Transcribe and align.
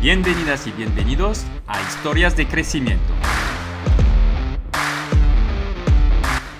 Bienvenidas 0.00 0.64
y 0.68 0.70
bienvenidos 0.70 1.42
a 1.66 1.80
Historias 1.80 2.36
de 2.36 2.46
Crecimiento. 2.46 3.12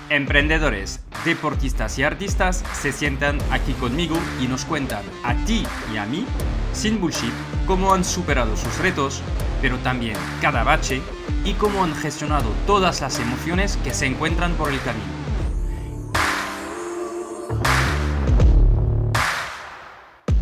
Emprendedores, 0.09 0.99
deportistas 1.23 1.97
y 1.99 2.03
artistas 2.03 2.65
se 2.73 2.91
sientan 2.91 3.37
aquí 3.49 3.71
conmigo 3.71 4.17
y 4.41 4.47
nos 4.47 4.65
cuentan 4.65 5.03
a 5.23 5.35
ti 5.45 5.63
y 5.93 5.95
a 5.95 6.05
mí, 6.05 6.25
sin 6.73 6.99
bullshit, 6.99 7.31
cómo 7.65 7.93
han 7.93 8.03
superado 8.03 8.57
sus 8.57 8.77
retos, 8.79 9.21
pero 9.61 9.77
también 9.77 10.17
cada 10.41 10.65
bache 10.65 11.01
y 11.45 11.53
cómo 11.53 11.85
han 11.85 11.95
gestionado 11.95 12.49
todas 12.67 12.99
las 12.99 13.19
emociones 13.19 13.77
que 13.85 13.93
se 13.93 14.05
encuentran 14.05 14.51
por 14.55 14.69
el 14.69 14.81
camino. 14.81 15.18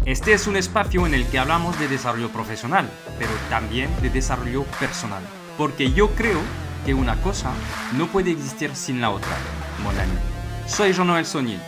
Este 0.08 0.32
es 0.32 0.48
un 0.48 0.56
espacio 0.56 1.06
en 1.06 1.14
el 1.14 1.28
que 1.28 1.38
hablamos 1.38 1.78
de 1.80 1.90
desarrollo 1.90 2.30
profesional, 2.30 2.90
pero 3.20 3.30
también 3.50 3.90
de 4.02 4.10
desarrollo 4.10 4.64
personal, 4.80 5.22
porque 5.58 5.92
yo 5.92 6.12
creo 6.12 6.40
que 6.86 6.94
una 6.94 7.22
cosa 7.22 7.52
no 7.98 8.08
puede 8.08 8.32
existir 8.32 8.74
sin 8.74 9.02
la 9.02 9.10
otra, 9.10 9.36
mon 9.84 10.00
ami. 10.00 10.18
Soy 10.66 10.94
Jean-Noël 10.94 11.26
Sonier, 11.26 11.60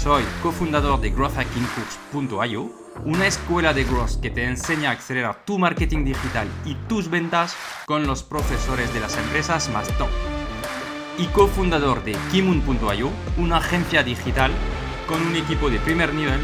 soy 0.00 0.22
cofundador 0.44 1.00
de 1.00 1.10
growthhackingcourse.io, 1.10 2.70
una 3.04 3.26
escuela 3.26 3.74
de 3.74 3.82
growth 3.82 4.20
que 4.20 4.30
te 4.30 4.44
enseña 4.44 4.90
a 4.90 4.92
acelerar 4.92 5.44
tu 5.44 5.58
marketing 5.58 6.04
digital 6.04 6.46
y 6.64 6.76
tus 6.86 7.10
ventas 7.10 7.56
con 7.84 8.06
los 8.06 8.22
profesores 8.22 8.94
de 8.94 9.00
las 9.00 9.16
empresas 9.16 9.68
más 9.70 9.88
top. 9.98 10.10
Y 11.18 11.26
cofundador 11.26 12.04
de 12.04 12.16
kimun.io, 12.30 13.10
una 13.38 13.56
agencia 13.56 14.04
digital 14.04 14.52
con 15.08 15.20
un 15.20 15.34
equipo 15.34 15.68
de 15.68 15.80
primer 15.80 16.14
nivel 16.14 16.38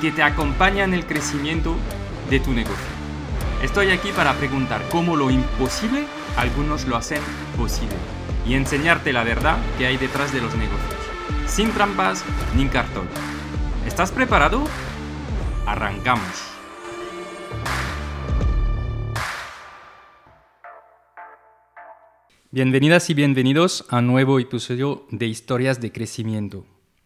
que 0.00 0.10
te 0.10 0.22
acompaña 0.22 0.84
en 0.84 0.94
el 0.94 1.04
crecimiento 1.04 1.76
de 2.30 2.40
tu 2.40 2.52
negocio. 2.52 2.74
Estoy 3.62 3.90
aquí 3.90 4.10
para 4.12 4.32
preguntar 4.34 4.80
cómo 4.90 5.14
lo 5.14 5.30
imposible 5.30 6.06
algunos 6.36 6.86
lo 6.86 6.96
hacen 6.96 7.20
posible 7.56 7.96
y 8.46 8.54
enseñarte 8.54 9.12
la 9.12 9.24
verdad 9.24 9.58
que 9.76 9.86
hay 9.86 9.98
detrás 9.98 10.32
de 10.32 10.40
los 10.40 10.54
negocios, 10.54 11.00
sin 11.46 11.70
trampas 11.72 12.24
ni 12.56 12.66
cartón. 12.66 13.06
¿Estás 13.86 14.10
preparado? 14.10 14.64
Arrancamos. 15.66 16.46
Bienvenidas 22.50 23.10
y 23.10 23.14
bienvenidos 23.14 23.84
a 23.90 23.98
un 23.98 24.06
nuevo 24.06 24.40
episodio 24.40 25.06
de 25.10 25.26
Historias 25.26 25.80
de 25.80 25.92
Crecimiento. 25.92 26.64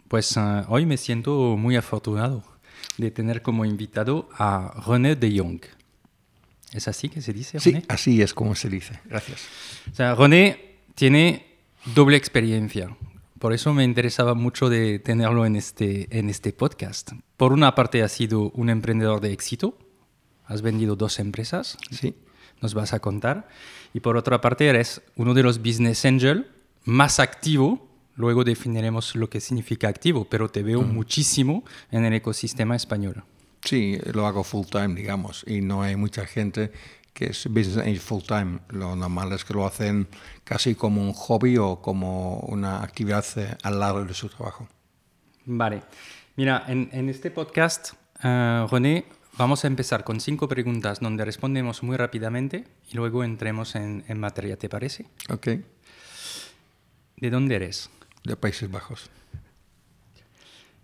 Pues 0.08 0.36
uh, 0.36 0.64
hoy 0.69 0.86
me 0.86 0.97
siento 0.97 1.56
muy 1.56 1.76
afortunado 1.76 2.53
de 2.98 3.11
tener 3.11 3.42
como 3.42 3.64
invitado 3.64 4.28
a 4.37 4.83
René 4.87 5.17
de 5.17 5.39
Jong. 5.39 5.61
¿Es 6.73 6.89
así 6.89 7.09
que 7.09 7.23
se 7.23 7.33
dice? 7.33 7.61
Sí, 7.61 7.83
así 7.89 8.20
es 8.20 8.34
como 8.34 8.55
se 8.55 8.69
dice. 8.69 9.00
Gracias. 9.05 9.47
O 9.92 9.95
sea, 9.95 10.14
René 10.14 10.78
tiene 10.95 11.47
doble 11.95 12.17
experiencia. 12.17 12.97
Por 13.39 13.53
eso 13.53 13.72
me 13.72 13.84
interesaba 13.84 14.34
mucho 14.34 14.69
de 14.69 14.98
tenerlo 14.98 15.47
en 15.47 15.55
este, 15.55 16.09
en 16.19 16.31
este 16.31 16.53
podcast. 16.53 17.12
Por 17.37 17.53
una 17.53 17.75
parte, 17.75 18.03
has 18.03 18.12
sido 18.12 18.50
un 18.50 18.70
emprendedor 18.70 19.20
de 19.20 19.33
éxito. 19.33 19.78
Has 20.47 20.62
vendido 20.62 20.97
dos 20.97 21.19
empresas. 21.19 21.78
Sí. 21.91 22.15
Nos 22.61 22.75
vas 22.75 22.92
a 22.92 23.00
contar. 23.00 23.48
Y 23.92 24.00
por 24.00 24.17
otra 24.17 24.41
parte, 24.41 24.67
eres 24.67 25.03
uno 25.17 25.34
de 25.34 25.42
los 25.42 25.59
business 25.59 26.05
angel 26.05 26.50
más 26.84 27.20
activo 27.20 27.94
Luego 28.16 28.44
definiremos 28.44 29.16
lo 29.16 29.28
que 29.28 29.40
significa 29.40 29.88
activo, 29.88 30.24
pero 30.24 30.48
te 30.48 30.62
veo 30.62 30.82
muchísimo 30.82 31.64
en 31.90 32.04
el 32.04 32.14
ecosistema 32.14 32.76
español. 32.76 33.24
Sí, 33.64 33.98
lo 34.12 34.26
hago 34.26 34.44
full 34.44 34.66
time, 34.66 34.94
digamos, 34.94 35.44
y 35.46 35.60
no 35.60 35.82
hay 35.82 35.96
mucha 35.96 36.26
gente 36.26 36.70
que 37.14 37.26
es 37.26 37.46
business 37.46 37.78
angel 37.78 38.00
full 38.00 38.22
time. 38.22 38.58
Lo 38.69 38.94
normal 38.94 39.32
es 39.32 39.44
que 39.44 39.54
lo 39.54 39.66
hacen 39.66 40.06
casi 40.42 40.74
como 40.74 41.00
un 41.00 41.12
hobby 41.12 41.56
o 41.56 41.80
como 41.80 42.41
una 42.41 42.82
actividad 42.82 43.24
eh, 43.36 43.56
al 43.62 43.80
lado 43.80 44.04
de 44.04 44.12
su 44.12 44.28
trabajo. 44.28 44.69
Vale. 45.47 45.82
Mira, 46.36 46.64
en, 46.66 47.08
este 47.08 47.30
podcast, 47.30 47.92
uh, 48.24 48.66
René, 48.66 49.04
vamos 49.38 49.64
a 49.64 49.69
empezar 49.69 50.03
con 50.03 50.20
cinco 50.20 50.48
preguntas 50.48 50.98
donde 50.98 51.24
respondemos 51.24 51.84
muy 51.84 51.97
rápidamente 51.97 52.64
y 52.91 52.97
luego 52.97 53.22
entremos 53.22 53.76
en, 53.76 54.04
en 54.08 54.19
materia, 54.19 54.56
¿te 54.56 54.69
parece? 54.69 55.06
Ok. 55.30 55.48
¿De 57.16 57.30
dónde 57.30 57.54
eres? 57.54 57.88
De 58.24 58.36
Países 58.36 58.70
Bajos. 58.70 59.10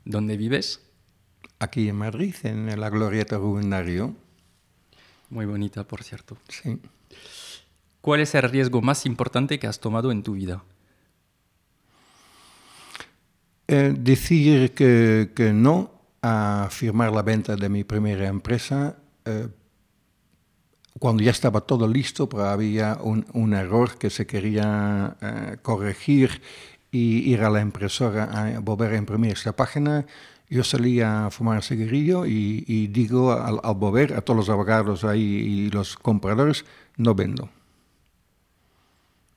¿Dónde 0.05 0.37
vives? 0.37 0.81
Aquí 1.59 1.89
en 1.89 1.97
Madrid, 1.97 2.35
en 2.45 2.79
la 2.79 2.91
Glorieta 2.91 3.37
Rubén 3.37 3.71
Darío. 3.71 4.15
Muy 5.31 5.47
bonita, 5.47 5.85
por 5.85 6.03
cierto. 6.03 6.37
Sí. 6.49 6.81
¿Cuál 8.01 8.21
es 8.21 8.35
el 8.35 8.43
riesgo 8.43 8.81
más 8.81 9.07
importante 9.07 9.59
que 9.59 9.67
has 9.67 9.79
tomado 9.79 10.11
en 10.11 10.23
tu 10.23 10.33
vida? 10.33 10.65
Eh, 13.69 13.95
decir 13.97 14.73
que, 14.73 15.31
que, 15.35 15.53
no 15.53 15.93
a 16.23 16.69
firmar 16.71 17.13
la 17.13 17.23
venta 17.23 17.57
de 17.57 17.69
mi 17.69 17.85
primera 17.85 18.27
empresa 18.27 18.97
eh, 19.25 19.49
cuando 20.99 21.23
ya 21.23 21.31
estaba 21.31 21.61
todo 21.61 21.87
listo, 21.87 22.29
pero 22.29 22.45
había 22.45 22.99
un, 23.01 23.25
un 23.33 23.55
error 23.55 23.97
que 23.97 24.11
se 24.11 24.27
quería 24.27 25.17
eh, 25.21 25.57
corregir 25.63 26.43
y 26.91 27.31
ir 27.31 27.43
a 27.43 27.51
la 27.51 27.61
impresora 27.61 28.25
a 28.25 28.61
volver 28.61 28.95
a 28.95 28.97
imprimir 28.97 29.33
esta 29.33 29.55
página. 29.55 30.07
Yo 30.49 30.65
salí 30.65 31.01
a 31.01 31.31
fumar 31.31 31.63
cigarrillo 31.63 32.27
y, 32.27 32.65
y 32.67 32.89
digo 32.89 33.33
al, 33.33 33.61
al, 33.63 33.75
volver 33.75 34.15
a 34.15 34.21
todos 34.21 34.37
los 34.37 34.49
abogados 34.49 35.05
ahí 35.05 35.23
y 35.23 35.71
los 35.71 35.97
compradores, 35.97 36.65
no 36.97 37.15
vendo. 37.15 37.49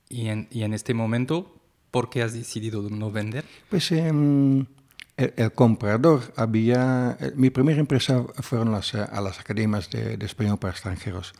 ¿Y 0.09 0.27
en, 0.27 0.47
y 0.49 0.63
en 0.63 0.73
este 0.73 0.93
momento, 0.93 1.55
por 1.91 2.09
qué 2.09 2.23
has 2.23 2.33
decidido 2.33 2.81
no 2.89 3.11
vender? 3.11 3.45
Pues 3.69 3.91
eh, 3.91 4.07
el, 4.07 4.67
el, 5.17 5.51
comprador 5.51 6.33
había... 6.35 7.17
Mi 7.35 7.51
primera 7.51 7.79
empresa 7.79 8.23
fueron 8.41 8.71
las, 8.71 8.95
a 8.95 9.21
las 9.21 9.39
academias 9.39 9.91
de, 9.91 10.17
de 10.17 10.25
español 10.25 10.57
para 10.57 10.71
extranjeros. 10.71 11.33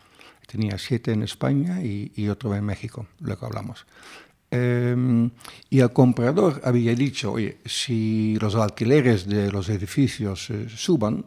Tenía 0.46 0.78
siete 0.78 1.12
en 1.12 1.22
España 1.22 1.82
y, 1.82 2.12
y 2.14 2.28
otro 2.28 2.54
en 2.54 2.64
México, 2.64 3.06
luego 3.20 3.46
hablamos. 3.46 3.86
Eh, 4.56 5.30
y 5.68 5.80
el 5.80 5.92
comprador 5.92 6.60
había 6.62 6.94
dicho, 6.94 7.32
oye, 7.32 7.58
si 7.64 8.36
los 8.40 8.54
alquileres 8.54 9.26
de 9.26 9.50
los 9.50 9.68
edificios 9.68 10.48
eh, 10.50 10.68
suban, 10.68 11.24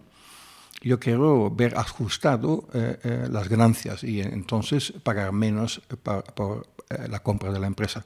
yo 0.82 0.98
quiero 0.98 1.52
ver 1.52 1.78
ajustado 1.78 2.70
eh, 2.74 2.98
eh 3.04 3.28
las 3.30 3.50
ganancias 3.50 4.06
y 4.06 4.22
entonces 4.22 4.94
pagar 5.04 5.34
menos 5.34 5.82
por, 6.02 6.24
por 6.34 6.68
la 7.10 7.20
compra 7.20 7.52
de 7.52 7.60
la 7.60 7.68
empresa. 7.68 8.06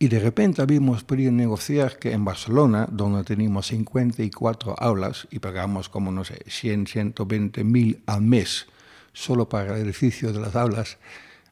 Y 0.00 0.08
de 0.08 0.18
repente 0.18 0.62
habíamos 0.62 1.04
podido 1.04 1.30
negociar 1.30 2.00
que 2.00 2.10
en 2.10 2.24
Barcelona, 2.24 2.88
donde 2.90 3.22
teníamos 3.22 3.68
54 3.68 4.74
aulas 4.76 5.28
y 5.30 5.38
pagamos 5.38 5.88
como, 5.88 6.10
no 6.10 6.24
sé, 6.24 6.42
100, 6.48 6.88
120 6.88 7.62
mil 7.62 8.02
al 8.06 8.22
mes 8.22 8.66
solo 9.12 9.48
para 9.48 9.76
el 9.76 9.82
edificio 9.82 10.32
de 10.32 10.40
las 10.40 10.56
aulas, 10.56 10.98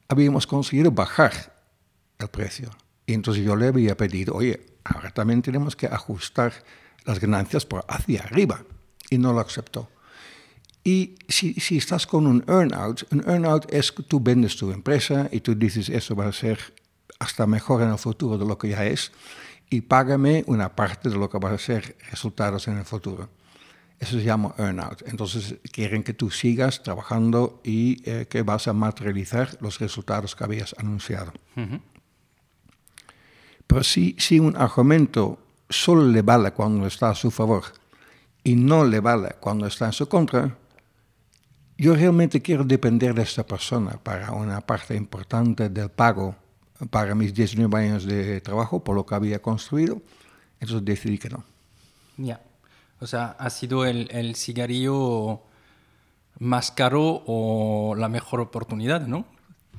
habíamos 0.09 0.49
conseguido 0.49 0.91
bajar 0.91 1.54
el 2.19 2.29
precio. 2.29 2.71
Y 3.07 3.15
entonces 3.15 3.45
yo 3.45 3.57
le 3.57 3.69
había 3.69 3.97
pedido, 3.97 4.35
oye, 4.35 4.65
ahora 4.85 5.11
también 5.11 5.43
tenemos 5.43 5.77
que 5.77 5.87
ajustar 5.87 6.53
las 7.05 7.21
ganancias 7.21 7.67
por 7.67 7.85
hacia 7.89 8.23
arriba. 8.23 8.65
Y 9.11 9.19
no 9.19 9.33
lo 9.33 9.41
aceptó. 9.41 9.91
Y 10.83 11.17
si, 11.29 11.55
si 11.55 11.79
estás 11.79 12.07
con 12.07 12.27
un 12.27 12.45
earnout, 12.47 13.07
un 13.11 13.21
earnout 13.27 13.73
es 13.73 13.93
que 13.93 14.03
tú 14.03 14.21
vendes 14.21 14.57
tu 14.57 14.71
empresa 14.71 15.29
y 15.33 15.41
tú 15.41 15.55
dices, 15.55 15.89
eso 15.89 16.15
va 16.15 16.27
a 16.27 16.33
ser 16.33 16.59
hasta 17.19 17.47
mejor 17.47 17.83
en 17.83 17.91
el 17.91 17.99
futuro 17.99 18.37
de 18.37 18.47
lo 18.47 18.59
que 18.59 18.69
ya 18.69 18.85
es, 18.85 19.13
y 19.71 19.83
págame 19.83 20.45
una 20.47 20.77
parte 20.77 21.09
de 21.09 21.17
lo 21.17 21.31
que 21.31 21.39
va 21.39 21.53
a 21.53 21.59
ser 21.59 21.97
resultados 22.11 22.69
en 22.69 22.79
el 22.79 22.85
futuro. 22.85 23.31
Eso 23.99 24.19
se 24.19 24.25
llama 24.25 24.55
earnout. 24.59 25.03
Entonces 25.07 25.57
quieren 25.73 26.03
que 26.03 26.13
tú 26.13 26.31
sigas 26.31 26.83
trabajando 26.83 27.61
y 27.65 28.03
eh, 28.05 28.27
que 28.29 28.43
vas 28.43 28.69
a 28.69 28.73
materializar 28.73 29.57
los 29.61 29.79
resultados 29.79 30.35
que 30.35 30.45
habías 30.45 30.75
anunciado. 30.79 31.33
Uh 31.57 31.61
-huh. 31.61 31.81
Pero 33.67 33.83
si, 33.83 34.17
si 34.19 34.39
un 34.39 34.57
argumento 34.57 35.39
solo 35.69 36.05
le 36.07 36.23
vale 36.23 36.53
cuando 36.53 36.87
está 36.87 37.11
a 37.11 37.15
su 37.15 37.31
favor 37.31 37.65
y 38.43 38.57
no 38.57 38.85
le 38.85 39.01
vale 39.01 39.37
cuando 39.41 39.67
está 39.67 39.87
en 39.87 39.93
su 39.93 40.09
contra, 40.09 40.57
yo 41.77 41.95
realmente 41.95 42.41
quiero 42.41 42.65
depender 42.65 43.15
de 43.15 43.23
esta 43.23 43.45
persona 43.45 43.99
para 44.03 44.33
una 44.33 44.61
parte 44.61 44.95
importante 44.95 45.69
del 45.69 45.91
pago 45.91 46.37
para 46.91 47.15
mis 47.15 47.35
19 47.35 47.85
años 47.85 48.05
de 48.05 48.41
trabajo 48.41 48.83
por 48.83 48.95
lo 48.95 49.07
que 49.07 49.15
había 49.15 49.41
construido, 49.41 50.03
entonces 50.61 50.85
decidí 50.85 51.19
que 51.19 51.31
no. 51.31 51.45
Ya, 52.17 52.41
o 53.01 53.07
sea, 53.07 53.37
ha 53.39 53.51
sido 53.51 53.85
el, 53.85 54.09
el 54.11 54.37
cigarrillo 54.37 55.41
más 56.39 56.71
caro 56.71 57.23
o 57.27 57.95
la 57.97 58.09
mejor 58.09 58.41
oportunidad, 58.41 59.07
¿no? 59.07 59.25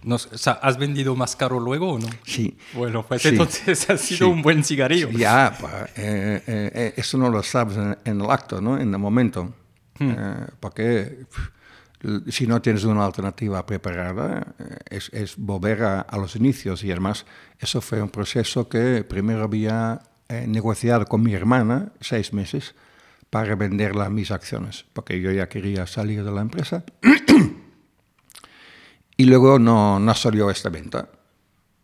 No, 0.06 0.16
o 0.16 0.20
sea, 0.20 0.54
¿Has 0.54 0.78
vendido 0.78 1.16
más 1.16 1.36
caro 1.36 1.60
luego 1.60 1.94
o 1.94 2.00
no? 2.00 2.08
Sí. 2.24 2.58
Bueno, 2.74 3.06
pues 3.06 3.24
sí. 3.24 3.30
entonces 3.30 3.90
ha 3.90 3.98
sido 3.98 4.18
sí. 4.18 4.24
un 4.24 4.42
buen 4.42 4.64
cigarrillo. 4.64 5.10
Ya, 5.10 5.58
eh, 5.96 6.42
eh, 6.48 6.94
eso 6.96 7.18
no 7.18 7.30
lo 7.30 7.44
sabes 7.44 7.78
en, 7.78 7.98
en, 8.06 8.22
el 8.22 8.30
acto, 8.30 8.62
¿no? 8.62 8.80
En 8.80 8.94
el 8.94 9.00
momento. 9.00 9.54
Hmm. 10.00 10.12
Eh, 10.12 10.48
porque 10.60 11.26
si 12.30 12.48
no 12.48 12.62
tienes 12.62 12.84
una 12.84 13.06
alternativa 13.06 13.66
preparada, 13.66 14.56
eh, 14.60 14.78
es, 14.90 15.10
es 15.14 15.38
volver 15.38 15.84
a, 15.84 16.02
a, 16.02 16.18
los 16.18 16.36
inicios. 16.36 16.84
Y 16.84 16.92
además, 16.92 17.26
eso 17.60 17.82
fue 17.82 18.02
un 18.02 18.10
proceso 18.10 18.70
que 18.70 19.04
primero 19.04 19.44
había 19.44 20.02
eh, 20.28 20.46
negociado 20.48 21.06
con 21.06 21.24
mi 21.24 21.34
hermana 21.34 21.92
seis 22.02 22.34
meses 22.34 22.76
para 23.30 23.56
venderla 23.56 24.10
mis 24.10 24.32
acciones, 24.32 24.86
porque 24.94 25.22
yo 25.22 25.32
ya 25.32 25.50
quería 25.50 25.88
salir 25.88 26.24
de 26.24 26.32
la 26.32 26.42
empresa. 26.42 26.84
Y 29.18 29.26
luego 29.26 29.60
no, 29.60 30.00
no 30.00 30.14
salió 30.14 30.50
esta 30.50 30.70
venta. 30.70 31.08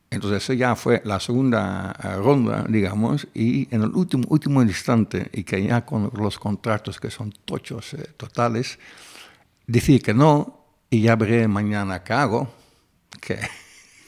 Entonces 0.09 0.57
ya 0.57 0.75
fue 0.75 1.01
la 1.05 1.21
segunda 1.21 1.95
eh, 2.03 2.15
ronda, 2.17 2.65
digamos, 2.67 3.27
y 3.33 3.73
en 3.73 3.83
el 3.83 3.91
último, 3.91 4.25
último 4.27 4.61
instante, 4.61 5.29
y 5.31 5.45
que 5.45 5.63
ya 5.63 5.85
con 5.85 6.11
los 6.13 6.37
contratos 6.37 6.99
que 6.99 7.09
son 7.09 7.31
tochos 7.45 7.93
eh, 7.93 8.09
totales, 8.17 8.77
decir 9.65 10.01
que 10.01 10.13
no, 10.13 10.65
y 10.89 11.03
ya 11.03 11.15
veré 11.15 11.47
mañana 11.47 12.03
qué 12.03 12.11
hago, 12.11 12.53
que 13.21 13.39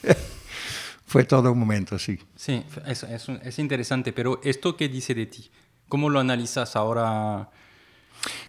fue 1.06 1.24
todo 1.24 1.52
un 1.52 1.58
momento 1.58 1.94
así. 1.94 2.18
Sí, 2.36 2.62
es, 2.86 3.02
es, 3.04 3.28
es, 3.30 3.58
interesante, 3.58 4.12
pero 4.12 4.42
¿esto 4.44 4.76
qué 4.76 4.90
dice 4.90 5.14
de 5.14 5.24
ti? 5.24 5.50
¿Cómo 5.88 6.10
lo 6.10 6.20
analizas 6.20 6.76
ahora? 6.76 7.48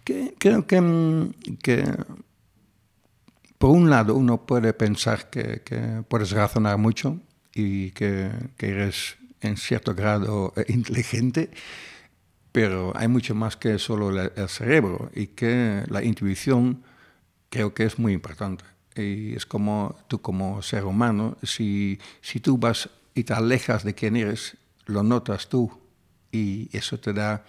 Que, 0.04 0.34
creo 0.38 0.66
que, 0.66 0.78
mm, 0.78 1.32
que 1.62 1.84
por 3.58 3.70
un 3.70 3.90
lado 3.90 4.14
uno 4.14 4.46
puede 4.46 4.72
pensar 4.72 5.30
que, 5.30 5.62
que 5.64 6.02
puedes 6.08 6.30
razonar 6.30 6.78
mucho, 6.78 7.20
y 7.56 7.90
que, 7.92 8.30
que 8.58 8.68
eres 8.68 9.16
en 9.40 9.56
cierto 9.56 9.94
grado 9.94 10.52
eh, 10.56 10.66
inteligente, 10.68 11.50
pero 12.52 12.92
hay 12.94 13.08
mucho 13.08 13.34
más 13.34 13.56
que 13.56 13.78
solo 13.78 14.10
el 14.10 14.48
cerebro 14.48 15.10
y 15.14 15.28
que 15.28 15.84
la 15.88 16.04
intuición 16.04 16.82
creo 17.48 17.72
que 17.72 17.84
es 17.84 17.98
muy 17.98 18.12
importante. 18.12 18.64
Y 18.94 19.34
es 19.34 19.44
como 19.46 19.96
tú 20.08 20.20
como 20.20 20.62
ser 20.62 20.84
humano, 20.84 21.36
si, 21.42 21.98
si 22.20 22.40
tú 22.40 22.56
vas 22.58 22.88
y 23.14 23.24
te 23.24 23.32
alejas 23.32 23.84
de 23.84 23.94
quién 23.94 24.16
eres, 24.16 24.56
lo 24.86 25.02
notas 25.02 25.48
tú 25.48 25.70
y 26.32 26.68
eso 26.76 26.98
te 26.98 27.12
da 27.12 27.44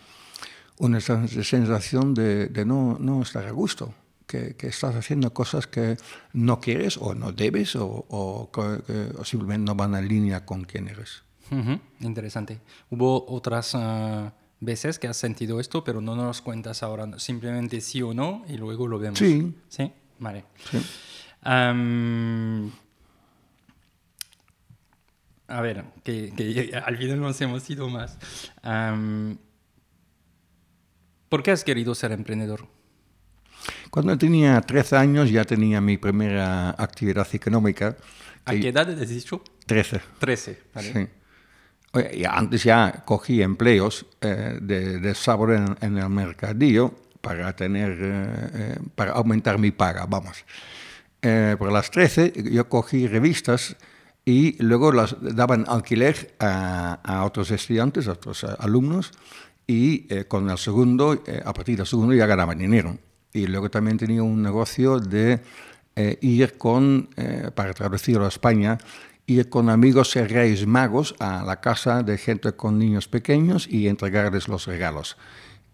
una 0.78 1.00
sensación 1.02 2.14
de, 2.14 2.48
de 2.48 2.66
no, 2.66 2.98
no 3.00 3.22
estar 3.22 3.46
a 3.46 3.52
gusto 3.52 3.94
que, 4.28 4.56
que, 4.56 4.68
estás 4.68 4.96
haciendo 4.96 5.34
cosas 5.34 5.68
que 5.68 5.98
no 6.34 6.60
quieres 6.60 6.98
o 6.98 7.16
no 7.16 7.32
debes 7.32 7.76
o, 7.76 8.06
o, 8.10 8.52
que, 8.52 9.12
o 9.18 9.26
simplemente 9.26 9.66
no 9.66 9.76
van 9.76 9.96
en 9.96 10.08
línea 10.08 10.46
con 10.46 10.66
quién 10.66 10.88
eres. 10.88 11.24
Uh 11.50 11.56
-huh. 11.56 11.80
Interesante. 12.02 12.60
¿Hubo 12.90 13.26
otras 13.30 13.74
uh, 13.74 14.32
veces 14.60 15.00
que 15.00 15.08
has 15.08 15.18
sentido 15.18 15.60
esto, 15.60 15.84
pero 15.84 16.02
no 16.02 16.16
nos 16.16 16.42
cuentas 16.42 16.84
ahora 16.84 17.18
simplemente 17.20 17.82
sí 17.82 18.02
o 18.02 18.14
no 18.14 18.44
y 18.48 18.58
luego 18.58 18.88
lo 18.88 19.00
vemos? 19.00 19.20
Sí. 19.20 19.56
Sí, 19.70 19.92
vale. 20.20 20.44
Sí. 20.70 20.78
Um, 21.46 22.72
a 25.48 25.62
ver, 25.62 25.86
que, 26.04 26.34
que, 26.36 26.76
al 26.86 26.98
final 26.98 27.22
nos 27.22 27.40
hemos 27.42 27.70
ido 27.70 27.90
más. 27.90 28.18
Um, 28.64 29.38
¿Por 31.30 31.44
qué 31.44 31.52
has 31.52 31.64
querido 31.64 31.96
ser 31.96 32.12
emprendedor? 32.12 32.68
Cuando 33.90 34.18
tenía 34.18 34.62
13 34.62 34.96
años 34.96 35.32
ya 35.32 35.44
tenía 35.44 35.82
mi 35.82 35.98
primera 35.98 36.72
actividad 36.72 37.28
económica. 37.34 37.96
¿A 38.46 38.52
qué 38.52 38.70
edad 38.70 38.90
has 38.90 39.10
dicho? 39.10 39.42
13. 39.66 40.02
13, 40.20 40.60
vale. 40.74 40.94
Sí. 40.94 41.08
Oye, 41.94 42.20
ya 42.20 42.32
antes 42.32 42.64
ya 42.64 43.04
cogí 43.06 43.42
empleos 43.42 44.06
eh, 44.22 44.60
de, 44.62 45.00
de 45.00 45.16
sabor 45.16 45.54
en, 45.54 45.76
en, 45.82 45.98
el 45.98 46.10
mercadillo 46.10 46.94
para 47.22 47.56
tener, 47.56 47.92
eh, 48.00 48.50
eh, 48.54 48.80
para 48.96 49.14
aumentar 49.14 49.58
mi 49.58 49.72
paga, 49.72 50.06
vamos. 50.06 50.46
por 51.58 51.72
las 51.72 51.90
13 51.92 52.34
yo 52.52 52.70
cogí 52.70 53.08
revistas 53.08 53.76
y 54.24 54.62
luego 54.62 54.92
las 54.92 55.16
daban 55.22 55.66
alquiler 55.68 56.36
a, 56.40 57.00
a 57.04 57.26
otros 57.26 57.52
estudiantes, 57.52 58.08
a 58.08 58.12
otros 58.14 58.44
alumnos, 58.44 59.12
y 59.66 60.08
con 60.26 60.50
el 60.50 60.58
segundo, 60.58 61.24
a 61.44 61.54
partir 61.54 61.78
del 61.78 61.86
segundo 61.86 62.14
ya 62.14 62.26
ganaban 62.26 62.58
dinero. 62.58 62.98
Y 63.38 63.48
luego 63.48 63.70
también 63.70 63.98
tenía 63.98 64.24
un 64.24 64.42
negocio 64.42 65.00
de 65.00 65.40
eh, 65.96 66.18
ir 66.22 66.58
con, 66.58 67.10
eh, 67.18 67.52
para 67.54 67.74
traducirlo 67.74 68.26
a 68.26 68.30
España, 68.30 68.78
ir 69.28 69.48
con 69.50 69.70
amigos 69.70 70.16
reyes 70.16 70.66
magos 70.66 71.14
a 71.20 71.44
la 71.44 71.62
casa 71.62 72.02
de 72.02 72.18
gente 72.18 72.54
con 72.54 72.80
niños 72.80 73.08
pequeños 73.08 73.68
y 73.70 73.88
entregarles 73.88 74.48
los 74.48 74.66
regalos. 74.66 75.18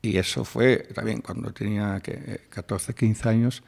Y 0.02 0.18
eso 0.18 0.44
fue 0.44 0.90
también 0.94 1.22
cuando 1.22 1.54
tenía 1.54 2.02
que, 2.02 2.42
14, 2.50 2.94
15 2.94 3.30
años 3.30 3.64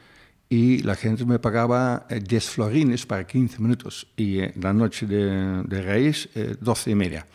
y 0.50 0.82
la 0.82 0.94
gente 0.94 1.24
me 1.24 1.38
pagaba 1.38 2.06
10 2.10 2.50
florines 2.50 3.06
para 3.06 3.26
15 3.26 3.60
minutos 3.60 4.06
y 4.16 4.40
eh, 4.40 4.52
la 4.60 4.74
noche 4.74 5.06
de, 5.06 5.62
de 5.62 5.82
Reyes 5.82 6.28
eh, 6.34 6.56
12 6.60 6.90
y 6.90 6.94
media. 6.94 7.26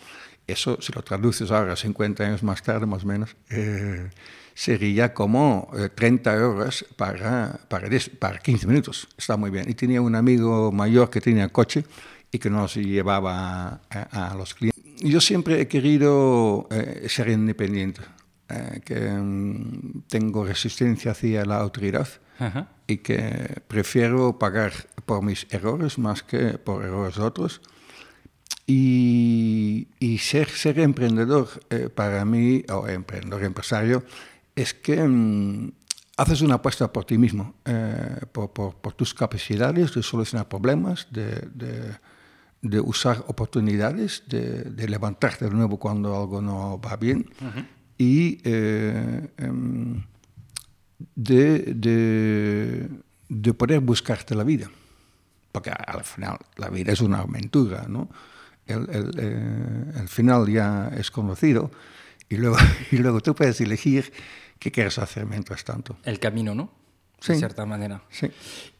Eso, 0.45 0.77
si 0.79 0.93
lo 0.93 1.01
traduces 1.01 1.49
ahora, 1.49 1.75
50 1.75 2.23
años 2.23 2.43
más 2.43 2.61
tarde, 2.61 2.85
más 2.85 3.03
o 3.03 3.07
menos, 3.07 3.35
eh, 3.49 4.09
sería 4.53 5.13
como 5.13 5.69
eh, 5.77 5.89
30 5.89 6.35
euros 6.35 6.85
para, 6.95 7.59
para, 7.67 7.89
10, 7.89 8.11
para 8.19 8.39
15 8.39 8.67
minutos. 8.67 9.07
Está 9.17 9.37
muy 9.37 9.49
bien. 9.49 9.69
Y 9.69 9.73
tenía 9.73 10.01
un 10.01 10.15
amigo 10.15 10.71
mayor 10.71 11.09
que 11.09 11.21
tenía 11.21 11.49
coche 11.49 11.85
y 12.31 12.39
que 12.39 12.49
nos 12.49 12.75
llevaba 12.75 13.81
a, 13.89 14.29
a 14.31 14.35
los 14.35 14.53
clientes. 14.53 14.81
Yo 15.01 15.19
siempre 15.19 15.59
he 15.59 15.67
querido 15.67 16.67
eh, 16.69 17.07
ser 17.09 17.29
independiente, 17.29 18.01
eh, 18.49 18.81
que 18.85 19.07
um, 19.07 20.03
tengo 20.07 20.45
resistencia 20.45 21.11
hacia 21.11 21.43
la 21.43 21.57
autoridad 21.57 22.07
-huh. 22.39 22.67
y 22.87 22.97
que 22.97 23.61
prefiero 23.67 24.37
pagar 24.37 24.73
por 25.05 25.23
mis 25.23 25.47
errores 25.49 25.97
más 25.97 26.23
que 26.23 26.57
por 26.57 26.83
errores 26.83 27.15
de 27.15 27.23
otros. 27.23 27.61
Y, 28.67 29.87
y 29.99 30.19
ser, 30.19 30.47
ser 30.49 30.79
emprendedor 30.79 31.49
eh, 31.69 31.89
para 31.89 32.23
mí, 32.23 32.63
o 32.69 32.87
emprendedor, 32.87 33.43
empresario, 33.43 34.03
es 34.55 34.73
que 34.73 35.03
mmm, 35.07 35.71
haces 36.17 36.41
una 36.41 36.55
apuesta 36.55 36.91
por 36.91 37.05
ti 37.05 37.17
mismo, 37.17 37.55
eh, 37.65 38.19
por, 38.31 38.51
por, 38.51 38.75
por, 38.75 38.93
tus 38.93 39.13
capacidades 39.13 39.93
de 39.93 40.03
solucionar 40.03 40.47
problemas, 40.47 41.07
de, 41.11 41.47
de, 41.53 41.95
de 42.61 42.79
usar 42.79 43.23
oportunidades, 43.27 44.23
de, 44.27 44.63
de, 44.63 44.87
levantarte 44.87 45.45
de 45.45 45.51
nuevo 45.51 45.77
cuando 45.77 46.15
algo 46.15 46.41
no 46.41 46.79
va 46.79 46.95
bien 46.95 47.25
uh 47.41 47.45
-huh. 47.45 47.65
y 47.97 48.39
eh, 48.43 49.27
um, 49.41 50.03
de, 51.15 51.73
poder 53.57 53.79
buscarte 53.79 54.35
la 54.35 54.43
vida. 54.43 54.69
Porque 55.51 55.71
al 55.71 56.03
final 56.03 56.37
la 56.57 56.69
vida 56.69 56.93
es 56.93 57.01
una 57.01 57.19
aventura, 57.19 57.85
¿no? 57.89 58.09
El, 58.65 58.89
el, 58.89 59.11
eh, 59.17 59.99
el 60.01 60.07
final 60.07 60.47
ya 60.47 60.91
es 60.95 61.11
conocido 61.11 61.71
y 62.31 62.37
luego, 62.37 62.57
y 62.91 62.97
luego 62.97 63.21
tú 63.21 63.35
puedes 63.35 63.59
elegir 63.61 64.11
qué 64.57 64.71
quieres 64.71 64.97
hacer 64.97 65.25
mientras 65.25 65.63
tanto. 65.63 65.97
El 66.03 66.19
camino, 66.19 66.55
¿no? 66.55 66.71
Sí. 67.19 67.33
De 67.33 67.39
cierta 67.39 67.65
manera. 67.65 68.01
Sí. 68.09 68.31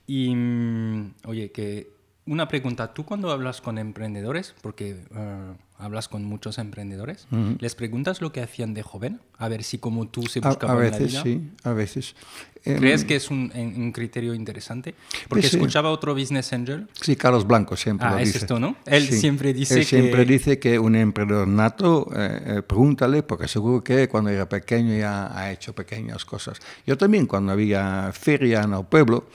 Y, 0.08 0.34
mm, 0.34 1.13
oye, 1.25 1.51
que 1.51 1.91
una 2.25 2.48
pregunta, 2.48 2.93
tú 2.93 3.05
cuando 3.05 3.29
hablas 3.31 3.62
con 3.62 3.77
emprendedores, 3.77 4.55
porque 4.62 5.03
uh, 5.12 5.55
hablas 5.81 6.07
con 6.07 6.23
muchos 6.23 6.57
emprendedores, 6.57 7.27
uh 7.31 7.35
-huh. 7.35 7.57
¿les 7.59 7.75
preguntas 7.75 8.21
lo 8.21 8.31
que 8.31 8.41
hacían 8.41 8.73
de 8.73 8.83
joven? 8.83 9.19
A 9.38 9.50
ver 9.50 9.63
si 9.63 9.79
como 9.79 10.07
tú 10.07 10.23
se 10.27 10.39
buscaban 10.39 10.77
a, 10.77 10.79
a 10.79 10.83
veces, 10.83 11.13
la 11.13 11.23
vida. 11.23 11.41
sí, 11.41 11.51
a 11.63 11.73
veces. 11.73 12.15
¿Crees 12.63 13.01
um, 13.01 13.07
que 13.07 13.15
es 13.15 13.31
un, 13.31 13.51
un, 13.55 13.91
criterio 13.91 14.35
interesante? 14.35 14.93
Porque 15.27 15.41
pues 15.41 15.53
escuchaba 15.55 15.89
sí. 15.89 15.93
otro 15.93 16.13
business 16.13 16.53
angel. 16.53 16.88
Sí, 16.93 17.15
Carlos 17.15 17.47
Blanco 17.47 17.75
siempre 17.75 18.07
ah, 18.07 18.11
lo 18.11 18.19
es 18.19 18.27
dice. 18.27 18.38
esto, 18.39 18.59
¿no? 18.59 18.75
Él 18.85 19.07
sí. 19.07 19.19
siempre 19.19 19.53
dice 19.53 19.73
Él 19.73 19.79
que... 19.79 19.85
siempre 19.85 20.25
dice 20.25 20.59
que 20.59 20.77
un 20.77 20.95
emprendedor 20.95 21.47
nato, 21.47 22.07
eh, 22.15 22.41
eh, 22.45 22.61
pregúntale, 22.61 23.23
porque 23.23 23.47
seguro 23.47 23.83
que 23.83 24.07
cuando 24.07 24.29
era 24.29 24.47
pequeño 24.47 24.95
ya 24.95 25.35
ha 25.35 25.51
hecho 25.51 25.73
pequeñas 25.73 26.23
cosas. 26.23 26.59
Yo 26.85 26.97
también, 26.97 27.25
cuando 27.25 27.51
había 27.51 28.11
feria 28.13 28.61
en 28.61 28.73
el 28.73 28.85
pueblo, 28.85 29.25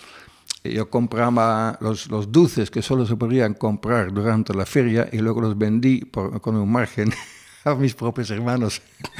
yo 0.72 0.90
compraba 0.90 1.78
los, 1.80 2.08
los, 2.10 2.30
dulces 2.30 2.70
que 2.70 2.82
solo 2.82 3.06
se 3.06 3.16
podían 3.16 3.54
comprar 3.54 4.12
durante 4.12 4.54
la 4.54 4.66
feria 4.66 5.08
y 5.12 5.18
luego 5.18 5.40
los 5.40 5.56
vendí 5.56 6.04
por, 6.04 6.40
con 6.40 6.56
un 6.56 6.70
margen 6.70 7.12
a 7.64 7.74
mis 7.74 7.94
propios 7.94 8.30
hermanos. 8.30 8.80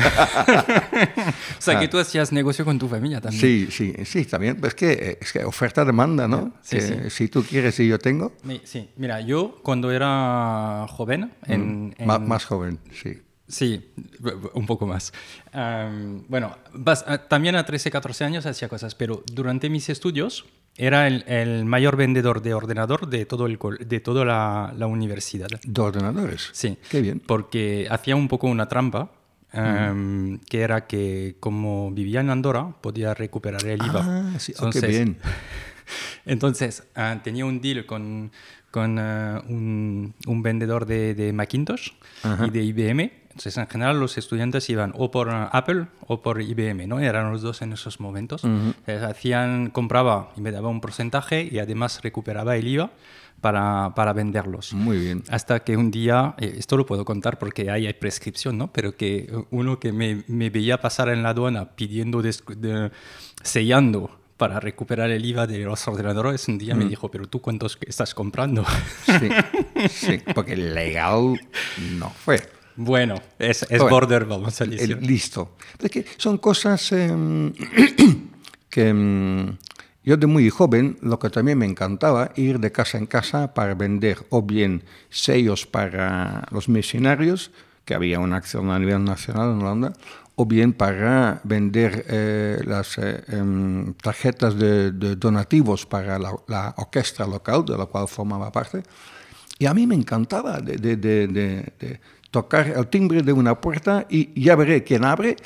o 1.59 1.61
sea, 1.61 1.81
que 1.81 1.88
tú 1.88 1.99
hacías 1.99 2.33
negocio 2.33 2.65
con 2.65 2.79
tu 2.79 2.88
familia 2.88 3.21
también. 3.21 3.41
Sí, 3.41 3.69
sí, 3.71 3.95
sí, 4.05 4.25
también. 4.25 4.59
Es 4.62 4.75
que, 4.75 5.19
es 5.21 5.33
que 5.33 5.45
oferta-demanda, 5.45 6.29
¿no? 6.29 6.55
Sí, 6.62 6.76
que 6.76 6.83
sí. 6.83 6.95
Si 7.11 7.29
tú 7.29 7.43
quieres 7.43 7.79
y 7.81 7.88
yo 7.88 7.99
tengo. 7.99 8.33
Sí, 8.65 8.91
mira, 8.97 9.21
yo 9.21 9.59
cuando 9.62 9.91
era 9.91 10.87
joven... 10.88 11.33
En, 11.47 11.88
mm, 11.88 11.95
en... 11.99 12.29
Más 12.29 12.45
joven, 12.45 12.79
sí. 12.93 13.21
Sí, 13.49 13.93
un 14.55 14.67
poco 14.67 14.87
más. 14.87 15.12
Um, 15.55 16.25
bueno, 16.29 16.57
vas, 16.73 17.05
también 17.29 17.55
a 17.55 17.65
13, 17.65 17.91
14 17.91 18.25
años 18.25 18.47
hacía 18.47 18.69
cosas, 18.69 18.95
pero 18.95 19.23
durante 19.33 19.71
mis 19.71 19.88
estudios 19.88 20.47
era 20.78 21.06
el, 21.06 21.25
el, 21.26 21.64
mayor 21.64 21.97
vendedor 21.97 22.42
de 22.42 22.54
ordenador 22.54 23.09
de 23.09 23.25
todo 23.26 23.47
el 23.47 23.59
de 23.80 24.00
toda 24.00 24.25
la, 24.25 24.75
la, 24.76 24.87
universidad. 24.87 25.49
¿De 25.62 25.80
ordenadores? 25.80 26.50
Sí. 26.52 26.78
Qué 26.90 27.00
bien. 27.00 27.21
Porque 27.25 27.87
hacía 27.90 28.16
un 28.16 28.28
poco 28.28 28.47
una 28.47 28.68
trampa, 28.68 29.11
um, 29.54 30.33
mm. 30.33 30.40
que 30.49 30.61
era 30.61 30.87
que 30.87 31.37
como 31.40 31.90
vivía 31.92 32.21
en 32.21 32.30
Andorra, 32.30 32.75
podía 32.80 33.14
recuperar 33.14 33.64
el 33.64 33.83
IVA. 33.83 34.02
Ah, 34.04 34.38
sí, 34.38 34.52
oh, 34.59 34.66
Entonces, 34.66 34.83
qué 34.83 34.88
bien. 34.88 35.18
Entonces, 36.26 36.83
ah, 36.95 37.21
tenía 37.23 37.47
un 37.47 37.61
deal 37.61 37.87
con, 37.87 38.30
con 38.71 38.99
ah, 38.99 39.42
un, 39.49 40.14
un, 40.26 40.42
vendedor 40.42 40.85
de, 40.85 41.14
de 41.14 41.33
Macintosh 41.33 41.92
y 42.47 42.50
de 42.50 42.62
IBM. 42.62 43.25
Entonces, 43.37 43.59
en 43.59 43.66
general, 43.66 44.00
los 44.00 44.16
estudiantes 44.16 44.71
iban 44.71 44.95
o 44.97 45.11
por 45.11 45.28
Apple 45.28 45.88
o 46.07 46.23
por 46.23 46.40
IBM, 46.40 46.87
¿no? 46.87 47.00
Eran 47.00 47.31
los 47.31 47.43
dos 47.43 47.61
en 47.61 47.75
esos 47.75 48.00
momentos. 48.00 48.40
hacían, 48.87 49.69
compraba 49.69 50.31
y 50.38 50.40
me 50.40 50.52
daba 50.52 50.71
un 50.71 50.81
porcentaje 50.81 51.47
y 51.52 51.59
además 51.59 52.00
recuperaba 52.02 52.57
el 52.57 52.66
IVA 52.66 52.90
para, 53.43 53.93
para, 53.95 54.14
venderlos. 54.14 54.73
Muy 54.73 54.99
bien. 54.99 55.23
Hasta 55.28 55.61
que 55.61 55.76
un 55.76 55.90
día, 55.90 56.35
eh, 56.38 56.55
esto 56.57 56.78
lo 56.78 56.87
puedo 56.87 57.05
contar 57.05 57.38
porque 57.38 57.71
ahí 57.71 57.87
hay 57.87 57.93
prescripción, 57.93 58.57
¿no? 58.57 58.73
Pero 58.73 58.97
que 58.97 59.31
uno 59.50 59.78
que 59.78 59.93
me, 59.93 60.25
me 60.28 60.49
veía 60.49 60.81
pasar 60.81 61.11
en 61.11 61.23
la 61.23 61.28
aduana 61.28 61.76
pidiendo, 61.76 62.23
sellando 63.43 64.19
para 64.38 64.61
recuperar 64.61 65.11
el 65.11 65.26
IVA 65.26 65.47
de 65.47 65.59
los 65.59 65.87
ordenadores, 65.87 66.49
un 66.49 66.57
día 66.57 66.75
me 66.75 66.87
mm. 66.87 66.88
dijo, 66.88 67.11
pero 67.11 67.26
tú 67.26 67.43
cuántos 67.43 67.76
estás 67.87 68.14
comprando? 68.14 68.64
Sí, 69.05 69.28
sí, 69.90 70.23
porque 70.35 70.57
legal 70.57 71.38
no 71.99 72.09
fue. 72.09 72.56
Bueno, 72.76 73.16
es, 73.38 73.66
es 73.71 73.80
border, 73.80 74.26
vamos 74.26 74.61
a 74.61 74.64
decir. 74.64 75.02
listo. 75.02 75.56
Porque 75.78 76.04
son 76.18 76.38
cosas 76.38 76.92
em, 76.92 77.52
que 78.71 78.88
em, 78.88 79.56
yo 80.06 80.16
de 80.16 80.26
muy 80.28 80.49
joven, 80.50 80.99
lo 81.00 81.18
que 81.18 81.30
también 81.30 81.59
me 81.59 81.66
encantaba, 81.66 82.30
ir 82.37 82.61
de 82.61 82.71
casa 82.71 82.97
en 82.97 83.06
casa 83.06 83.54
para 83.54 83.75
vender 83.75 84.18
o 84.30 84.42
bien 84.42 84.85
sellos 85.11 85.66
para 85.66 86.47
los 86.52 86.68
misionarios, 86.68 87.50
que 87.85 87.95
había 87.95 88.21
una 88.21 88.37
acción 88.37 88.71
a 88.71 88.78
nivel 88.78 89.02
nacional 89.02 89.52
en 89.52 89.62
Holanda, 89.62 89.92
o 90.37 90.45
bien 90.45 90.75
para 90.75 91.40
vender 91.45 92.04
eh, 92.09 92.61
las 92.64 92.99
eh, 92.99 93.25
em, 93.28 93.95
tarjetas 93.95 94.56
de, 94.56 94.92
donativos 95.16 95.87
para 95.87 96.18
la, 96.18 96.75
orquesta 96.76 97.26
local, 97.26 97.64
de 97.64 97.76
la 97.76 97.87
cual 97.87 98.06
formaba 98.06 98.52
parte. 98.52 98.83
Y 99.59 99.66
a 99.66 99.73
mí 99.73 99.87
me 99.87 99.95
encantaba 99.95 100.61
de, 100.61 102.00
tocar 102.37 102.69
el 102.69 102.87
timbre 102.88 103.23
de 103.23 103.33
una 103.33 103.59
puerta 103.62 104.05
y 104.11 104.28
veré 104.55 104.85
quién 104.85 105.07
abre 105.07 105.37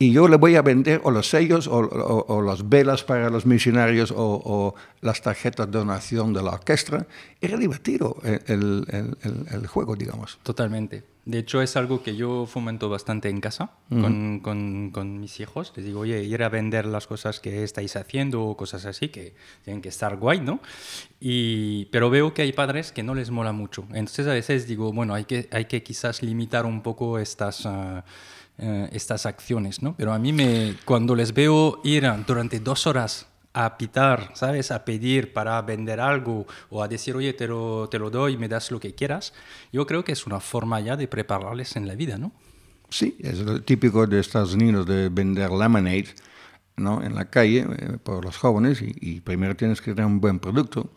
y 0.00 0.12
yo 0.12 0.28
le 0.28 0.36
voy 0.36 0.56
a 0.56 0.62
vender 0.62 1.02
o 1.04 1.10
los 1.10 1.28
sellos 1.28 1.68
o, 1.70 2.42
las 2.42 2.66
velas 2.70 3.04
para 3.04 3.28
los 3.28 3.44
misionarios 3.44 4.14
o, 4.16 4.74
las 5.02 5.20
tarjetas 5.20 5.70
de 5.70 5.78
donación 5.78 6.32
de 6.32 6.42
la 6.42 6.52
orquesta. 6.52 7.06
Era 7.38 7.58
divertido 7.58 8.16
el, 8.24 8.86
el, 8.88 9.46
el 9.50 9.66
juego, 9.66 9.96
digamos. 9.96 10.38
Totalmente. 10.42 11.04
De 11.26 11.38
hecho, 11.38 11.60
es 11.60 11.76
algo 11.76 12.02
que 12.02 12.16
yo 12.16 12.46
fomento 12.46 12.88
bastante 12.88 13.28
en 13.28 13.40
casa 13.40 13.72
con, 13.90 14.40
con, 14.40 15.20
mis 15.20 15.38
hijos. 15.38 15.72
Les 15.76 15.84
digo, 15.84 16.00
oye, 16.00 16.24
ir 16.24 16.42
a 16.42 16.48
vender 16.48 16.86
las 16.86 17.06
cosas 17.06 17.40
que 17.40 17.62
estáis 17.62 17.94
haciendo 17.96 18.42
o 18.42 18.56
cosas 18.56 18.86
así, 18.86 19.08
que 19.10 19.34
tienen 19.62 19.82
que 19.82 19.90
estar 19.90 20.16
guay, 20.16 20.40
¿no? 20.40 20.60
Y, 21.20 21.84
pero 21.92 22.08
veo 22.08 22.32
que 22.32 22.40
hay 22.40 22.52
padres 22.52 22.90
que 22.90 23.02
no 23.02 23.14
les 23.14 23.30
mola 23.30 23.52
mucho. 23.52 23.84
Entonces, 23.90 24.26
a 24.28 24.32
veces 24.32 24.66
digo, 24.66 24.94
bueno, 24.94 25.12
hay 25.12 25.26
que, 25.26 25.46
hay 25.52 25.66
que 25.66 25.82
quizás 25.82 26.22
limitar 26.22 26.64
un 26.64 26.82
poco 26.82 27.18
estas... 27.18 27.66
Ah, 27.66 28.04
eh, 28.62 28.90
estas 28.92 29.24
acciones, 29.24 29.82
¿no? 29.82 29.94
Pero 29.96 30.12
a 30.12 30.18
mí 30.18 30.34
me, 30.34 30.76
cuando 30.84 31.14
les 31.14 31.32
veo 31.32 31.80
ir 31.82 32.06
durante 32.26 32.60
dos 32.60 32.86
horas 32.86 33.26
a 33.54 33.78
pitar, 33.78 34.32
¿sabes? 34.34 34.70
A 34.70 34.84
pedir 34.84 35.32
para 35.32 35.60
vender 35.62 35.98
algo 35.98 36.46
o 36.68 36.82
a 36.82 36.88
decir, 36.88 37.16
oye, 37.16 37.32
te 37.32 37.48
lo, 37.48 37.88
te 37.88 37.98
lo 37.98 38.10
doy, 38.10 38.36
me 38.36 38.48
das 38.48 38.70
lo 38.70 38.78
que 38.78 38.94
quieras, 38.94 39.32
yo 39.72 39.86
creo 39.86 40.04
que 40.04 40.12
es 40.12 40.26
una 40.26 40.40
forma 40.40 40.78
ya 40.80 40.96
de 40.96 41.08
prepararles 41.08 41.74
en 41.76 41.88
la 41.88 41.94
vida, 41.94 42.18
¿no? 42.18 42.32
Sí, 42.90 43.16
es 43.20 43.38
lo 43.38 43.62
típico 43.62 44.06
de 44.06 44.20
Estados 44.20 44.52
Unidos 44.52 44.84
de 44.86 45.08
vender 45.08 45.50
lemonade, 45.50 46.14
¿no? 46.76 47.02
En 47.02 47.14
la 47.14 47.30
calle 47.30 47.66
eh, 47.66 47.98
por 48.02 48.24
los 48.24 48.36
jóvenes 48.36 48.82
y, 48.82 48.94
y 49.00 49.20
primero 49.20 49.56
tienes 49.56 49.80
que 49.80 49.94
tener 49.94 50.04
un 50.06 50.20
buen 50.20 50.38
producto 50.38 50.92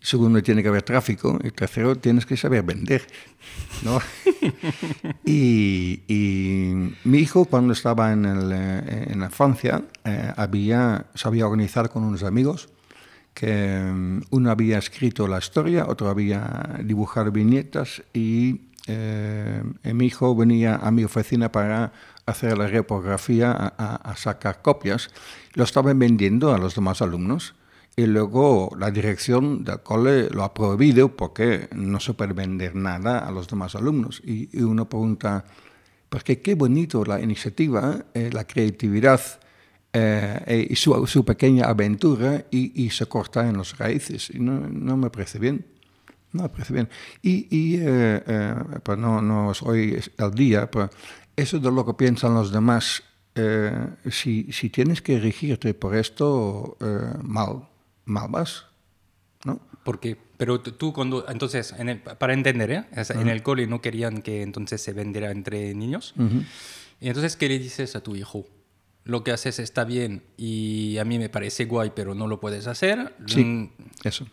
Segundo, 0.00 0.42
tiene 0.42 0.62
que 0.62 0.68
haber 0.68 0.82
tráfico. 0.82 1.38
Y 1.42 1.50
tercero, 1.50 1.96
tienes 1.96 2.24
que 2.24 2.36
saber 2.36 2.62
vender. 2.62 3.02
¿no? 3.82 4.00
y, 5.24 6.00
mi 7.04 7.18
hijo, 7.18 7.44
cuando 7.46 7.72
estaba 7.72 8.12
en, 8.12 8.24
eh, 8.26 9.06
en 9.10 9.20
la 9.20 9.30
Francia, 9.30 9.82
eh, 10.04 10.32
había, 10.36 11.06
sabía 11.14 11.46
organizar 11.46 11.90
con 11.90 12.04
unos 12.04 12.22
amigos 12.22 12.68
que 13.34 13.80
mm, 13.80 14.22
uno 14.30 14.50
había 14.50 14.78
escrito 14.78 15.28
la 15.28 15.38
historia, 15.38 15.86
otro 15.86 16.08
había 16.08 16.78
dibujado 16.82 17.30
viñetas 17.30 18.02
y 18.12 18.62
eh, 18.86 19.62
mi 19.84 20.06
hijo 20.06 20.34
venía 20.34 20.76
a 20.76 20.90
mi 20.90 21.04
oficina 21.04 21.52
para 21.52 21.92
hacer 22.26 22.56
la 22.56 22.66
repografía, 22.66 23.52
a, 23.52 23.96
a 23.96 24.16
sacar 24.16 24.62
copias. 24.62 25.10
Lo 25.54 25.64
estaban 25.64 25.98
vendiendo 25.98 26.54
a 26.54 26.58
los 26.58 26.74
demás 26.74 27.02
alumnos 27.02 27.54
y 27.98 28.06
luego 28.06 28.70
la 28.78 28.92
dirección 28.92 29.64
del 29.64 29.80
cole 29.80 30.30
lo 30.30 30.44
ha 30.44 30.54
prohibido 30.54 31.16
porque 31.16 31.68
no 31.74 31.98
se 31.98 32.14
puede 32.14 32.32
vender 32.32 32.76
nada 32.76 33.18
a 33.18 33.32
los 33.32 33.48
demás 33.48 33.74
alumnos. 33.74 34.22
Y, 34.24 34.62
uno 34.62 34.88
pregunta, 34.88 35.44
porque 36.08 36.40
qué 36.40 36.54
bonito 36.54 37.04
la 37.04 37.20
iniciativa, 37.20 38.06
eh, 38.14 38.30
la 38.32 38.46
creatividad 38.46 39.20
eh, 39.92 40.68
y 40.70 40.76
su, 40.76 41.24
pequeña 41.24 41.64
aventura 41.64 42.44
y, 42.52 42.88
se 42.90 43.06
corta 43.06 43.48
en 43.48 43.56
las 43.58 43.76
raíces. 43.76 44.30
No, 44.32 44.60
no, 44.60 44.96
me 44.96 45.10
parece 45.10 45.40
bien. 45.40 45.66
No 46.32 46.44
me 46.44 46.50
parece 46.50 46.74
bien. 46.74 46.88
Y, 47.20 47.48
y 47.50 47.80
eh, 47.80 48.54
pues 48.80 48.96
no, 48.96 49.20
no 49.20 49.50
es 49.50 49.60
hoy 49.60 50.00
el 50.18 50.34
día, 50.36 50.70
pero 50.70 50.88
eso 51.34 51.58
de 51.58 51.72
lo 51.72 51.84
que 51.84 51.94
piensan 51.94 52.34
los 52.34 52.52
demás, 52.52 53.02
si, 54.08 54.52
si 54.52 54.70
tienes 54.70 55.02
que 55.02 55.18
regirte 55.18 55.74
por 55.74 55.96
esto, 55.96 56.76
mal 57.24 57.66
malvas, 58.08 58.66
¿no? 59.44 59.60
Porque, 59.84 60.16
pero 60.36 60.60
tú 60.60 60.92
cuando, 60.92 61.26
entonces, 61.28 61.74
para 62.18 62.34
entender, 62.34 62.70
¿eh? 62.70 62.84
en 62.92 63.28
el 63.28 63.42
cole 63.42 63.66
no 63.66 63.80
querían 63.80 64.22
que 64.22 64.42
entonces 64.42 64.82
se 64.82 64.92
vendiera 64.92 65.30
entre 65.30 65.74
niños. 65.74 66.14
Y 67.00 67.08
entonces, 67.08 67.36
¿qué 67.36 67.48
le 67.48 67.58
dices 67.58 67.96
a 67.96 68.02
tu 68.02 68.16
hijo? 68.16 68.46
Lo 69.04 69.24
que 69.24 69.32
haces 69.32 69.58
está 69.58 69.84
bien 69.84 70.22
y 70.36 70.98
a 70.98 71.04
mí 71.04 71.18
me 71.18 71.30
parece 71.30 71.64
guay, 71.64 71.92
pero 71.94 72.14
no 72.14 72.26
lo 72.26 72.40
puedes 72.40 72.66
hacer. 72.66 73.14
Sí, 73.26 73.44
mm. 73.44 73.70
eso. 74.04 74.26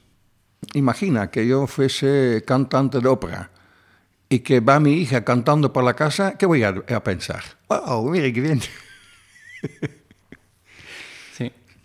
Imagina 0.74 1.32
que 1.32 1.48
yo 1.48 1.68
fuese 1.68 2.44
cantante 2.46 3.00
de 3.00 3.08
ópera 3.08 3.52
y 4.28 4.40
que 4.40 4.60
va 4.60 4.80
mi 4.80 4.94
hija 4.94 5.24
cantando 5.24 5.72
por 5.72 5.84
la 5.84 5.94
casa, 5.94 6.38
¿qué 6.38 6.46
voy 6.46 6.64
a, 6.64 6.70
a 6.70 7.04
pensar? 7.04 7.44
¡Oh, 7.68 8.10
mire 8.10 8.34
qué 8.34 8.42
bien! 8.42 8.62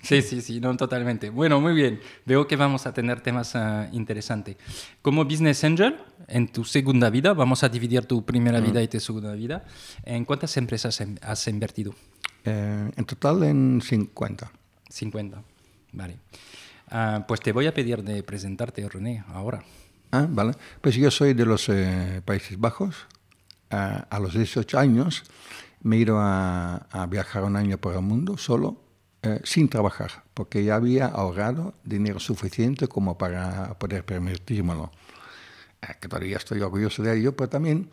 Sí, 0.02 0.22
sí, 0.22 0.40
sí, 0.40 0.60
no, 0.60 0.76
totalmente. 0.76 1.30
Bueno, 1.30 1.60
muy 1.60 1.74
bien. 1.74 2.00
Veo 2.24 2.46
que 2.46 2.56
vamos 2.56 2.86
a 2.86 2.94
tener 2.94 3.20
temas 3.20 3.54
uh, 3.54 3.86
interesantes. 3.92 4.56
Como 5.02 5.24
Business 5.24 5.62
Angel, 5.64 5.96
en 6.26 6.48
tu 6.48 6.64
segunda 6.64 7.10
vida, 7.10 7.34
vamos 7.34 7.62
a 7.64 7.68
dividir 7.68 8.06
tu 8.06 8.24
primera 8.24 8.60
vida 8.60 8.82
y 8.82 8.88
tu 8.88 8.98
segunda 8.98 9.32
vida. 9.34 9.64
¿En 10.04 10.24
cuántas 10.24 10.56
empresas 10.56 11.02
has 11.22 11.48
invertido? 11.48 11.94
Eh, 12.44 12.90
en 12.96 13.04
total 13.04 13.42
en 13.44 13.80
50. 13.82 14.50
50, 14.88 15.42
vale. 15.92 16.16
Uh, 16.90 17.22
pues 17.28 17.40
te 17.40 17.52
voy 17.52 17.66
a 17.66 17.74
pedir 17.74 18.02
de 18.02 18.22
presentarte, 18.22 18.88
René, 18.88 19.22
ahora. 19.28 19.62
Ah, 20.10 20.26
vale. 20.28 20.54
Pues 20.80 20.96
yo 20.96 21.10
soy 21.10 21.34
de 21.34 21.44
los 21.44 21.68
eh, 21.68 22.22
Países 22.24 22.58
Bajos. 22.58 23.06
Uh, 23.70 24.02
a 24.10 24.18
los 24.18 24.34
18 24.34 24.78
años 24.78 25.22
me 25.82 25.96
he 25.96 26.00
ido 26.00 26.18
a, 26.18 26.86
a 26.90 27.06
viajar 27.06 27.44
un 27.44 27.54
año 27.54 27.78
por 27.78 27.94
el 27.94 28.00
mundo 28.00 28.36
solo 28.36 28.89
eh, 29.22 29.40
sin 29.44 29.68
trabajar, 29.68 30.24
porque 30.34 30.64
ya 30.64 30.76
había 30.76 31.06
ahorrado 31.06 31.74
dinero 31.84 32.18
suficiente 32.18 32.88
como 32.88 33.18
para 33.18 33.74
poder 33.78 34.04
permitírmelo. 34.04 34.90
Eh, 35.82 35.94
que 36.00 36.08
todavía 36.08 36.36
estoy 36.36 36.60
orgulloso 36.60 37.02
de 37.02 37.18
ello, 37.18 37.36
pero 37.36 37.50
también 37.50 37.90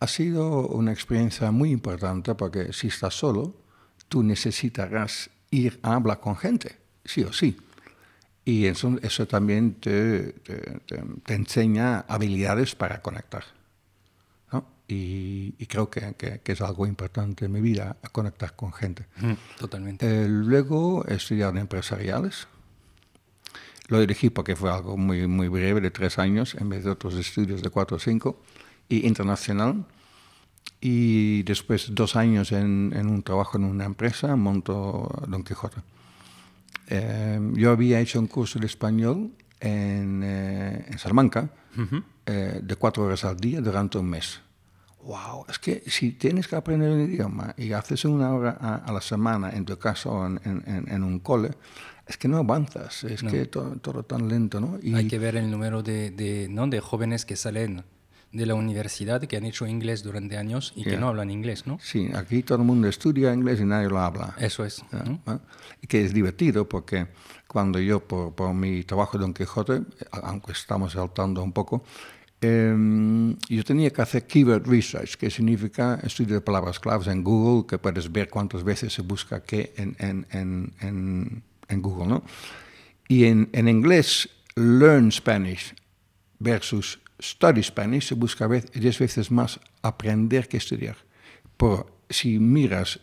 ha 0.00 0.06
sido 0.06 0.68
una 0.68 0.92
experiencia 0.92 1.50
muy 1.50 1.70
importante 1.70 2.34
porque 2.34 2.72
si 2.72 2.88
estás 2.88 3.14
solo, 3.14 3.56
tú 4.08 4.22
necesitarás 4.22 5.30
ir 5.50 5.80
a 5.82 5.94
hablar 5.94 6.20
con 6.20 6.36
gente, 6.36 6.78
sí 7.04 7.22
o 7.22 7.32
sí. 7.32 7.56
Y 8.44 8.66
eso, 8.66 8.98
eso 9.02 9.26
también 9.26 9.74
te, 9.74 10.32
te 10.32 11.34
enseña 11.34 12.00
habilidades 12.08 12.74
para 12.74 13.02
conectar 13.02 13.57
y, 14.90 15.66
creo 15.66 15.90
que, 15.90 16.14
que, 16.16 16.52
es 16.52 16.60
algo 16.62 16.86
importante 16.86 17.44
en 17.44 17.52
mi 17.52 17.60
vida, 17.60 17.98
conectar 18.10 18.56
con 18.56 18.72
gente. 18.72 19.04
totalmente. 19.58 20.06
Eh, 20.06 20.26
luego 20.28 21.04
he 21.06 21.14
estudiado 21.14 21.54
empresariales. 21.58 22.48
Lo 23.88 24.00
elegí 24.00 24.30
porque 24.30 24.56
fue 24.56 24.72
algo 24.72 24.96
muy, 24.96 25.26
muy 25.26 25.48
breve, 25.48 25.82
de 25.82 25.90
tres 25.90 26.18
años, 26.18 26.54
en 26.54 26.70
vez 26.70 26.84
de 26.84 26.90
otros 26.90 27.14
estudios 27.14 27.62
de 27.62 27.68
cuatro 27.68 27.98
o 27.98 28.00
cinco, 28.00 28.40
y 28.88 29.06
internacional. 29.06 29.84
Y 30.80 31.42
después 31.42 31.94
dos 31.94 32.16
años 32.16 32.52
en, 32.52 32.94
en 32.96 33.08
un 33.08 33.22
trabajo 33.22 33.58
en 33.58 33.64
una 33.64 33.84
empresa, 33.84 34.36
monto 34.36 35.10
Don 35.28 35.44
Quijote. 35.44 35.82
Eh, 36.86 37.38
yo 37.54 37.72
había 37.72 38.00
hecho 38.00 38.18
un 38.18 38.26
curso 38.26 38.58
de 38.58 38.64
español 38.64 39.32
en, 39.60 40.22
eh, 40.24 40.86
en 40.88 40.98
Salamanca, 40.98 41.50
de 42.26 42.76
cuatro 42.76 43.04
horas 43.04 43.24
al 43.24 43.36
día 43.36 43.60
durante 43.60 43.98
un 43.98 44.10
mes 44.10 44.40
wow, 45.02 45.44
es 45.48 45.58
que 45.58 45.82
si 45.86 46.12
tienes 46.12 46.48
que 46.48 46.56
aprender 46.56 46.90
un 46.90 47.00
idioma 47.00 47.54
y 47.56 47.72
haces 47.72 48.04
una 48.04 48.32
hora 48.34 48.50
a, 48.50 48.92
la 48.92 49.00
semana, 49.00 49.50
en 49.50 49.64
tu 49.64 49.78
caso 49.78 50.26
en, 50.26 50.40
en, 50.64 51.02
un 51.02 51.18
cole, 51.20 51.50
es 52.06 52.16
que 52.16 52.28
no 52.28 52.38
avanzas, 52.38 53.04
es 53.04 53.22
que 53.22 53.46
todo, 53.46 53.76
todo, 53.76 54.02
tan 54.02 54.28
lento, 54.28 54.60
¿no? 54.60 54.78
Y... 54.82 54.94
Hay 54.94 55.08
que 55.08 55.18
ver 55.18 55.36
el 55.36 55.50
número 55.50 55.82
de, 55.82 56.10
de, 56.10 56.48
¿no? 56.48 56.66
de 56.66 56.80
jóvenes 56.80 57.24
que 57.24 57.36
salen 57.36 57.84
de 58.32 58.44
la 58.44 58.54
universidad 58.54 59.22
que 59.22 59.36
han 59.36 59.44
hecho 59.44 59.66
inglés 59.66 60.02
durante 60.02 60.36
años 60.36 60.72
y 60.76 60.84
que 60.84 60.98
no 60.98 61.08
hablan 61.08 61.30
inglés, 61.30 61.66
¿no? 61.66 61.78
Sí, 61.80 62.10
aquí 62.14 62.42
todo 62.42 62.58
el 62.58 62.64
mundo 62.64 62.88
estudia 62.88 63.32
inglés 63.32 63.60
y 63.60 63.64
nadie 63.64 63.88
lo 63.88 63.98
habla. 63.98 64.34
Eso 64.38 64.64
es. 64.64 64.84
Y 65.80 65.86
que 65.86 66.04
es 66.04 66.12
divertido 66.12 66.68
porque 66.68 67.06
cuando 67.46 67.78
yo, 67.78 68.00
por, 68.00 68.34
por, 68.34 68.52
mi 68.52 68.84
trabajo 68.84 69.16
de 69.16 69.22
Don 69.22 69.32
Quijote, 69.32 69.80
aunque 70.10 70.52
estamos 70.52 70.92
saltando 70.92 71.42
un 71.42 71.52
poco, 71.52 71.82
eh, 72.40 73.34
yo 73.48 73.64
tenía 73.64 73.90
que 73.90 74.02
hacer 74.02 74.26
keyword 74.26 74.66
research, 74.66 75.16
que 75.16 75.30
significa 75.30 75.98
estudio 76.02 76.34
de 76.34 76.40
palabras 76.40 76.78
claves 76.78 77.08
en 77.08 77.22
Google, 77.24 77.66
que 77.66 77.78
puedes 77.78 78.10
ver 78.10 78.28
cuántas 78.28 78.62
veces 78.62 78.92
se 78.92 79.02
busca 79.02 79.42
qué 79.42 79.72
en, 79.76 79.96
en, 79.98 80.26
en, 80.80 81.42
en 81.68 81.82
Google, 81.82 82.06
¿no? 82.06 82.24
Y 83.08 83.24
en, 83.24 83.48
en 83.52 83.68
inglés, 83.68 84.28
learn 84.54 85.10
Spanish 85.10 85.74
versus 86.38 86.98
study 87.20 87.62
Spanish 87.62 88.08
se 88.08 88.14
busca 88.14 88.46
10 88.48 88.98
veces 88.98 89.30
más 89.30 89.60
aprender 89.82 90.48
que 90.48 90.56
estudiar. 90.56 90.96
Pero 91.56 91.90
si 92.08 92.38
miras 92.38 93.00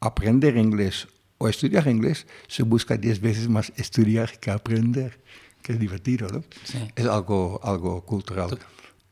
aprender 0.00 0.56
inglés 0.56 1.08
o 1.38 1.48
estudiar 1.48 1.86
inglés, 1.86 2.26
se 2.46 2.62
busca 2.62 2.96
10 2.96 3.20
veces 3.20 3.48
más 3.48 3.72
estudiar 3.76 4.38
que 4.38 4.50
aprender, 4.50 5.20
que 5.68 5.74
es 5.74 5.78
divertido, 5.78 6.28
¿no? 6.28 6.42
Es 6.96 7.04
algo, 7.04 7.60
algo 7.62 8.00
cultural. 8.00 8.58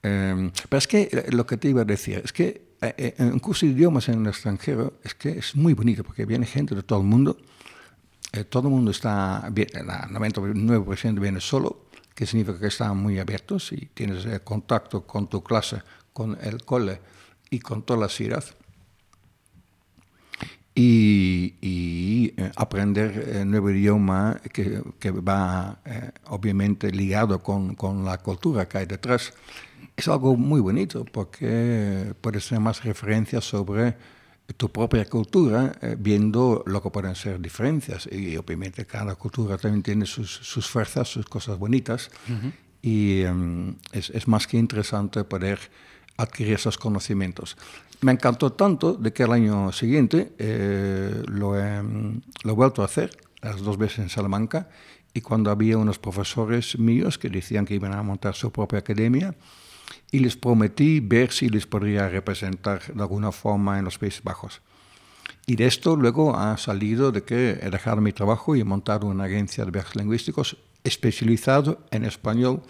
Um, 0.03 0.51
pero 0.71 0.79
es 0.79 0.89
que 0.89 1.03
eh, 1.13 1.27
lo 1.33 1.45
que 1.45 1.59
te 1.59 1.69
iba 1.69 1.83
a 1.83 1.85
decir, 1.85 2.23
es 2.25 2.33
que 2.33 2.63
eh, 2.81 3.15
eh, 3.19 3.23
un 3.23 3.41
curso 3.41 3.67
de 3.67 3.73
idiomas 3.73 4.09
en 4.09 4.23
el 4.23 4.29
extranjero 4.29 4.95
es 5.05 5.15
que 5.15 5.33
es 5.33 5.55
muy 5.55 5.75
bonito 5.75 6.03
porque 6.03 6.25
viene 6.25 6.47
gente 6.47 6.75
de 6.75 6.83
todo 6.83 7.01
el 7.01 7.07
mundo, 7.07 7.37
eh, 8.33 8.45
todo 8.45 8.69
el 8.69 8.75
mundo 8.75 8.91
está, 8.91 9.53
el 9.55 9.55
99% 9.55 11.21
viene 11.21 11.43
solo, 11.43 11.89
que 12.15 12.25
significa 12.25 12.59
que 12.59 12.69
están 12.69 12.97
muy 12.97 13.19
abiertos 13.19 13.73
y 13.73 13.91
tienes 13.93 14.27
contacto 14.41 15.07
con 15.07 15.29
tu 15.29 15.45
clase, 15.45 15.83
con 16.15 16.39
el 16.41 16.65
cole 16.65 17.03
y 17.51 17.59
con 17.59 17.83
toda 17.83 18.01
la 18.01 18.09
ciudad. 18.09 18.45
Y, 20.78 21.54
y 21.62 22.35
eh, 22.37 22.52
aprender 22.54 23.30
el 23.37 23.50
nuevo 23.50 23.71
idioma 23.71 24.38
que, 24.52 24.83
que 24.99 25.11
va 25.11 25.78
eh, 25.87 26.11
obviamente 26.26 26.92
ligado 26.92 27.42
con, 27.42 27.75
con, 27.75 28.04
la 28.04 28.18
cultura 28.18 28.68
que 28.68 28.78
hay 28.78 28.87
detrás 28.87 29.33
es 29.97 30.09
algo 30.09 30.37
muy 30.37 30.61
bonito 30.61 31.06
porque 31.06 32.12
puedes 32.21 32.47
tener 32.47 32.61
más 32.61 32.85
referencias 32.85 33.45
sobre 33.45 33.97
tu 34.56 34.71
propia 34.71 35.04
cultura 35.06 35.73
eh, 35.80 35.97
viendo 35.99 36.62
lo 36.66 36.83
que 36.83 36.90
pueden 36.90 37.14
ser 37.14 37.40
diferencias. 37.40 38.09
Y 38.11 38.37
obviamente 38.37 38.87
cada 38.87 39.14
cultura 39.16 39.59
también 39.59 39.83
tiene 39.83 40.06
sus, 40.06 40.30
sus 40.30 40.68
fuerzas, 40.68 41.09
sus 41.09 41.26
cosas 41.26 41.59
bonitas. 41.59 42.11
Uh 42.28 42.33
-huh. 42.33 42.52
Y 42.83 43.25
um, 43.25 43.75
es, 43.92 44.11
es, 44.11 44.28
más 44.28 44.47
que 44.47 44.59
interesante 44.59 45.25
poder 45.25 45.59
adquirir 46.16 46.54
esos 46.54 46.78
conocimientos. 46.78 47.56
Me 48.00 48.12
encantó 48.12 48.53
tanto 48.53 48.95
de 48.95 49.12
que 49.12 49.23
el 49.23 49.33
año 49.33 49.73
siguiente 49.73 50.33
eh, 50.38 51.23
lo, 51.26 51.59
he, 51.59 51.83
lo 51.83 52.50
he 52.50 52.55
vuelto 52.55 52.83
a 52.83 52.85
hacer, 52.85 53.17
las 53.43 53.61
dos 53.61 53.79
veces 53.79 54.00
en 54.00 54.09
Salamanca, 54.09 54.69
y 55.15 55.23
cuando 55.23 55.50
había 55.50 55.79
unos 55.79 55.99
profesores 55.99 56.79
míos 56.79 57.19
que 57.19 57.31
decían 57.31 57.65
que 57.65 57.75
iban 57.75 57.95
a 57.95 58.03
montar 58.03 58.35
su 58.35 58.53
propia 58.53 58.81
academia, 58.81 59.35
y 60.11 60.19
les 60.19 60.37
prometí 60.37 61.00
ver 61.00 61.33
si 61.33 61.49
les 61.49 61.67
podría 61.67 62.09
representar 62.09 62.83
de 62.93 63.03
alguna 63.03 63.33
forma 63.33 63.79
en 63.79 63.85
los 63.85 63.99
Países 63.99 64.23
Bajos. 64.23 64.61
Y 65.47 65.57
de 65.57 65.67
esto 65.67 65.97
luego 65.97 66.37
ha 66.37 66.57
salido 66.57 67.12
de 67.12 67.23
que 67.23 67.59
he 67.62 67.71
dejado 67.71 68.00
mi 68.00 68.12
trabajo 68.12 68.57
y 68.57 68.61
he 68.61 68.65
montado 68.65 69.06
una 69.06 69.25
agencia 69.25 69.65
de 69.65 69.71
viajes 69.71 69.97
lingüísticos 69.97 70.56
especializado 70.85 71.80
en 71.91 72.04
español 72.04 72.63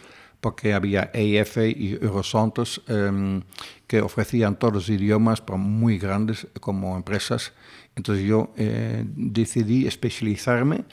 porque 0.46 0.74
había 0.74 1.10
EIF 1.12 1.56
y 1.56 1.98
Eurosantos 2.00 2.80
eh, 2.86 3.42
que 3.88 4.00
ofrecían 4.00 4.56
todos 4.56 4.74
los 4.74 4.88
idiomas, 4.88 5.40
pero 5.40 5.58
muy 5.58 5.98
grandes 5.98 6.46
como 6.60 6.96
empresas. 6.96 7.52
Entonces 7.96 8.24
yo 8.24 8.54
eh, 8.56 9.02
decidí 9.08 9.88
especializarme 9.88 10.84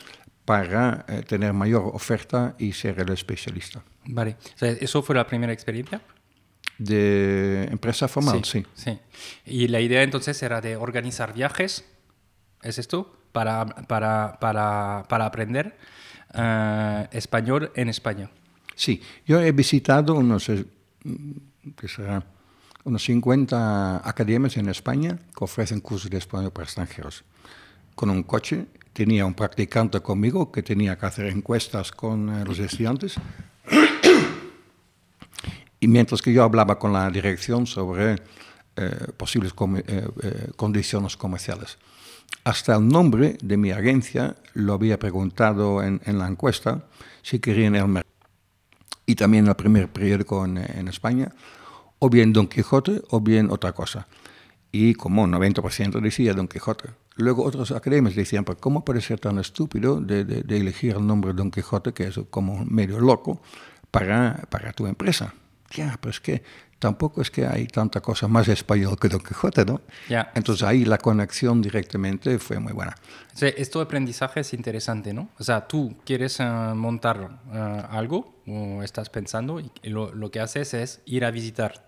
para 0.43 1.05
eh, 1.07 1.21
tener 1.21 1.53
mayor 1.53 1.83
oferta 1.93 2.55
y 2.57 2.73
ser 2.73 2.99
el 2.99 3.11
especialista. 3.11 3.83
Vale, 4.05 4.37
o 4.55 4.57
sea, 4.57 4.71
¿eso 4.71 5.03
fue 5.03 5.13
la 5.13 5.27
primera 5.27 5.53
experiencia? 5.53 6.01
De 6.79 7.65
empresa 7.65 8.07
formal, 8.07 8.43
sí, 8.43 8.65
sí. 8.73 8.89
Sí. 8.89 8.99
Y 9.45 9.67
la 9.67 9.81
idea 9.81 10.01
entonces 10.01 10.41
era 10.41 10.61
de 10.61 10.77
organizar 10.77 11.31
viajes, 11.31 11.85
¿es 12.63 12.79
esto? 12.79 13.15
Para, 13.31 13.67
para, 13.67 14.39
para, 14.39 15.05
para 15.07 15.25
aprender 15.27 15.77
uh, 16.33 17.05
español 17.11 17.71
en 17.75 17.89
España. 17.89 18.31
Sí, 18.75 19.01
yo 19.25 19.39
he 19.41 19.51
visitado 19.51 20.15
unos, 20.15 20.49
eh, 20.49 20.65
que 21.75 21.87
será, 21.87 22.25
unos 22.83 23.03
50 23.03 24.07
academias 24.07 24.57
en 24.57 24.69
España 24.69 25.17
que 25.35 25.43
ofrecen 25.43 25.79
cursos 25.79 26.09
de 26.09 26.17
español 26.17 26.51
para 26.51 26.65
extranjeros. 26.65 27.23
Con 27.95 28.09
un 28.09 28.23
coche, 28.23 28.65
tenía 28.91 29.25
un 29.25 29.33
practicante 29.33 29.99
conmigo 30.01 30.51
que 30.51 30.63
tenía 30.63 30.97
que 30.97 31.05
hacer 31.05 31.27
encuestas 31.27 31.91
con 31.91 32.29
eh, 32.29 32.45
los 32.45 32.59
estudiantes 32.59 33.15
y 35.79 35.87
mientras 35.87 36.21
que 36.21 36.33
yo 36.33 36.43
hablaba 36.43 36.79
con 36.79 36.93
la 36.93 37.09
dirección 37.09 37.67
sobre 37.67 38.15
eh, 38.75 39.07
posibles 39.17 39.53
condiciones 40.55 41.17
comerciales. 41.17 41.77
Hasta 42.43 42.75
el 42.75 42.87
nombre 42.87 43.37
de 43.41 43.57
mi 43.57 43.71
agencia 43.71 44.35
lo 44.53 44.73
había 44.73 44.97
preguntado 44.97 45.83
en, 45.83 46.01
en 46.05 46.19
la 46.19 46.27
encuesta 46.27 46.83
si 47.21 47.39
querían 47.39 47.75
el 47.75 47.87
mercado. 47.87 48.12
Y 49.05 49.15
también 49.15 49.47
el 49.47 49.55
primer 49.55 49.89
periódico 49.89 50.45
en, 50.45 50.57
en, 50.57 50.87
España, 50.87 51.33
o 51.99 52.09
bien 52.09 52.33
Don 52.33 52.47
Quijote 52.47 53.01
o 53.09 53.19
bien 53.19 53.49
otra 53.51 53.73
cosa. 53.73 54.07
Y 54.71 54.93
como 54.95 55.27
90% 55.27 56.01
decía 56.01 56.33
Don 56.33 56.47
Quijote. 56.47 56.89
Luego 57.15 57.43
otros 57.43 57.71
académicos 57.71 58.15
decían, 58.15 58.43
pero 58.43 58.57
¿cómo 58.57 58.83
puede 58.83 59.01
ser 59.01 59.19
tan 59.19 59.37
estúpido 59.39 59.99
de, 60.01 60.25
de, 60.25 60.57
elegir 60.57 60.95
el 60.95 61.05
nombre 61.05 61.33
Don 61.33 61.51
Quijote, 61.51 61.93
que 61.93 62.07
es 62.07 62.19
como 62.29 62.65
medio 62.65 62.99
loco, 62.99 63.41
para, 63.91 64.47
para 64.49 64.71
tu 64.71 64.87
empresa? 64.87 65.33
ya, 65.73 65.97
pero 65.99 66.11
es 66.11 66.19
tampoco 66.83 67.21
es 67.21 67.31
que 67.31 67.45
hay 67.45 67.65
tanta 67.65 68.01
cosa 68.01 68.27
más 68.27 68.45
español 68.49 68.97
que 68.99 69.07
Don 69.07 69.21
Quijote, 69.21 69.63
¿no? 69.63 69.79
Ya. 70.09 70.33
Entonces 70.35 70.67
ahí 70.67 70.83
la 70.83 70.97
conexión 70.97 71.61
directamente 71.61 72.37
fue 72.39 72.59
muy 72.59 72.73
buena. 72.73 72.93
O 73.33 73.37
sea, 73.37 73.47
esto 73.47 73.79
de 73.79 73.85
aprendizaje 73.85 74.41
es 74.41 74.53
interesante, 74.53 75.13
¿no? 75.13 75.29
O 75.39 75.45
sea, 75.45 75.65
tú 75.65 75.95
quieres 76.05 76.41
uh, 76.41 76.75
montar 76.75 77.39
uh, 77.47 77.95
algo 77.95 78.35
o 78.45 78.83
estás 78.83 79.09
pensando 79.09 79.61
y 79.61 79.71
lo, 79.83 80.13
lo, 80.13 80.29
que 80.29 80.41
haces 80.41 80.73
es 80.73 80.99
ir 81.05 81.23
a 81.23 81.31
visitar 81.31 81.85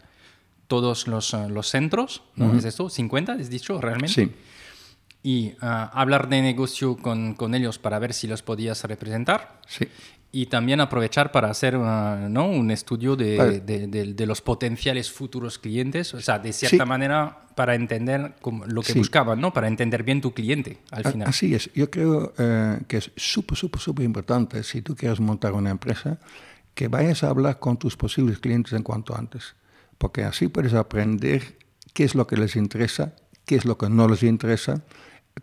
todos 0.68 1.08
los, 1.08 1.34
uh, 1.34 1.50
los 1.50 1.68
centros, 1.68 2.24
¿no? 2.38 2.46
Uh 2.46 2.54
-huh. 2.54 2.60
¿Es 2.60 2.64
esto? 2.64 2.86
¿50, 2.86 3.38
has 3.42 3.50
dicho 3.50 3.82
realmente? 3.82 4.14
Sí. 4.14 4.32
Y 5.24 5.56
hablar 5.60 6.30
de 6.30 6.42
negocio 6.42 6.96
con, 6.96 7.34
con 7.34 7.54
ellos 7.56 7.80
para 7.80 8.00
ver 8.00 8.14
si 8.14 8.28
los 8.28 8.44
podías 8.44 8.84
representar. 8.84 9.60
Sí 9.68 9.90
y 10.32 10.48
también 10.48 10.82
aprovechar 10.82 11.32
para 11.32 11.50
hacer 11.50 11.78
uh, 11.78 12.30
¿no? 12.30 12.48
un 12.50 12.70
estudio 12.72 13.16
de, 13.16 13.38
vale. 13.38 13.60
de, 13.62 13.88
de, 13.88 14.14
de, 14.14 14.26
los 14.26 14.42
potenciales 14.42 15.12
futuros 15.12 15.58
clientes, 15.58 16.14
o 16.14 16.22
sea, 16.22 16.40
de 16.40 16.52
cierta 16.52 16.84
sí. 16.84 16.90
manera 16.90 17.46
para 17.56 17.74
entender 17.74 18.36
lo 18.68 18.82
que 18.82 18.92
sí. 18.92 19.00
buscaban, 19.00 19.40
¿no? 19.40 19.54
para 19.54 19.68
entender 19.68 20.04
bien 20.04 20.20
tu 20.20 20.34
cliente 20.34 20.80
al 20.92 21.06
final. 21.10 21.30
Así 21.30 21.56
es, 21.56 21.72
yo 21.74 21.90
creo 21.90 22.34
eh, 22.38 22.80
que 22.88 22.98
es 22.98 23.12
súper, 23.16 23.58
súper, 23.58 23.80
súper 23.80 24.04
importante 24.06 24.62
si 24.64 24.82
tú 24.82 24.96
quieres 24.96 25.22
montar 25.22 25.54
una 25.54 25.70
empresa, 25.70 26.20
que 26.74 26.90
vayas 26.90 27.24
a 27.24 27.30
hablar 27.30 27.60
con 27.60 27.78
tus 27.78 27.96
posibles 27.96 28.40
clientes 28.40 28.74
en 28.74 28.84
cuanto 28.84 29.16
antes, 29.16 29.56
porque 29.98 30.24
así 30.24 30.50
puedes 30.50 30.74
aprender 30.74 31.58
qué 31.94 32.04
es 32.04 32.14
lo 32.14 32.28
que 32.28 32.36
les 32.36 32.58
interesa, 32.58 33.16
qué 33.46 33.56
es 33.56 33.64
lo 33.64 33.78
que 33.78 33.90
no 33.90 34.10
les 34.10 34.22
interesa, 34.24 34.84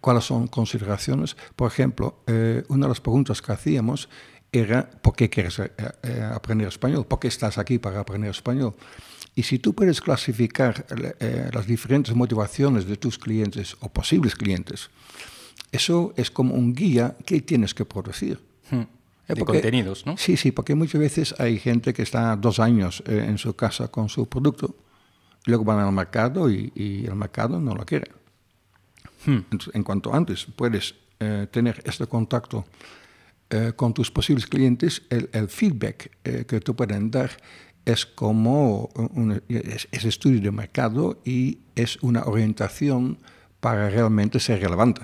cuáles 0.00 0.24
son 0.24 0.46
consideraciones. 0.46 1.36
Por 1.56 1.70
ejemplo, 1.70 2.22
eh, 2.26 2.62
una 2.68 2.86
de 2.86 2.90
las 2.90 3.00
preguntas 3.00 3.40
que 3.40 3.52
hacíamos 3.52 4.08
era 4.52 4.88
¿por 4.88 5.16
qué 5.16 5.30
quieres 5.30 5.58
eh, 5.58 5.72
eh, 6.02 6.30
aprender 6.32 6.68
español? 6.68 7.06
¿Por 7.06 7.18
qué 7.18 7.28
estás 7.28 7.58
aquí 7.58 7.78
para 7.78 8.00
aprender 8.00 8.30
español? 8.30 8.74
Y 9.34 9.44
si 9.44 9.58
tú 9.58 9.74
puedes 9.74 10.00
clasificar 10.00 10.84
eh, 11.18 11.50
las 11.52 11.66
diferentes 11.66 12.14
motivaciones 12.14 12.86
de 12.86 12.96
tus 12.96 13.18
clientes 13.18 13.76
o 13.80 13.88
posibles 13.88 14.34
clientes, 14.34 14.90
eso 15.70 16.12
es 16.16 16.30
como 16.30 16.54
un 16.54 16.74
guía 16.74 17.16
que 17.24 17.40
tienes 17.40 17.72
que 17.72 17.86
producir. 17.86 18.38
Hmm. 18.70 18.82
De 19.26 19.36
porque, 19.36 19.60
contenidos, 19.60 20.04
¿no? 20.04 20.18
Sí, 20.18 20.36
sí, 20.36 20.52
porque 20.52 20.74
muchas 20.74 21.00
veces 21.00 21.34
hay 21.38 21.58
gente 21.58 21.94
que 21.94 22.02
está 22.02 22.36
dos 22.36 22.58
años 22.58 23.02
eh, 23.06 23.24
en 23.26 23.38
su 23.38 23.54
casa 23.56 23.88
con 23.88 24.10
su 24.10 24.28
producto, 24.28 24.74
luego 25.46 25.64
van 25.64 25.78
al 25.78 25.92
mercado 25.92 26.50
y, 26.50 26.70
y 26.74 27.06
el 27.06 27.14
mercado 27.14 27.58
no 27.58 27.74
lo 27.74 27.86
quiere. 27.86 28.10
Hmm. 29.24 29.46
Entonces, 29.50 29.74
en 29.74 29.82
cuanto 29.82 30.12
antes 30.12 30.44
puedes 30.44 30.94
eh, 31.20 31.46
tener 31.50 31.80
este 31.86 32.06
contacto 32.06 32.66
eh, 33.52 33.74
con 33.76 33.92
tus 33.92 34.10
posibles 34.10 34.46
clientes, 34.46 35.02
el, 35.10 35.28
el 35.34 35.46
feedback 35.46 36.10
eh, 36.24 36.46
que 36.48 36.58
te 36.58 36.72
pueden 36.72 37.10
dar 37.10 37.30
es 37.84 38.06
como 38.06 38.88
un, 38.94 39.42
es, 39.46 39.88
es, 39.92 40.04
estudio 40.06 40.40
de 40.40 40.50
mercado 40.50 41.20
y 41.22 41.58
es 41.74 41.98
una 42.02 42.22
orientación 42.22 43.18
para 43.60 43.90
realmente 43.90 44.40
ser 44.40 44.62
relevante. 44.62 45.02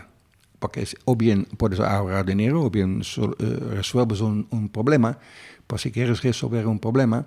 porque 0.61 0.81
es, 0.81 0.97
o 1.05 1.15
bien 1.15 1.47
puedes 1.59 1.79
ahorrar 1.79 2.25
dinero 2.25 2.63
o 2.63 2.71
bien 2.71 3.05
sol, 3.05 3.37
eh, 3.39 3.45
resuelves 3.75 4.23
un, 4.23 4.47
un, 4.49 4.71
problema. 4.71 5.19
Pues 5.67 5.83
si 5.83 5.91
quieres 5.91 6.23
resolver 6.23 6.67
un 6.67 6.79
problema, 6.79 7.27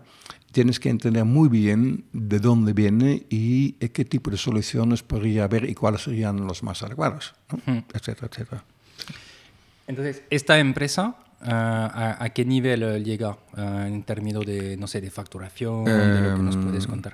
tienes 0.51 0.79
que 0.79 0.89
entender 0.89 1.25
muy 1.25 1.49
bien 1.49 2.05
de 2.13 2.39
dónde 2.39 2.73
viene 2.73 3.27
y 3.29 3.73
qué 3.73 4.05
tipo 4.05 4.31
de 4.31 4.37
soluciones 4.37 5.03
podría 5.03 5.43
haber 5.43 5.69
y 5.69 5.75
cuáles 5.75 6.01
serían 6.01 6.47
los 6.47 6.63
más 6.63 6.81
adecuados, 6.81 7.35
¿no? 7.51 7.73
hmm. 7.73 7.83
etcétera, 7.93 8.27
etcétera. 8.31 8.65
Entonces, 9.87 10.23
esta 10.29 10.59
empresa, 10.59 11.15
uh, 11.41 11.45
a, 11.45 12.23
a, 12.23 12.29
qué 12.29 12.45
nivel 12.45 12.83
uh, 12.83 12.97
llega 12.97 13.31
uh, 13.31 13.61
en 13.85 14.03
términos 14.03 14.45
de, 14.45 14.77
no 14.77 14.87
sé, 14.87 15.01
de 15.01 15.11
facturación, 15.11 15.87
eh, 15.87 15.91
de 15.91 16.21
lo 16.21 16.35
que 16.35 16.43
nos 16.43 16.57
puedes 16.57 16.87
contar? 16.87 17.13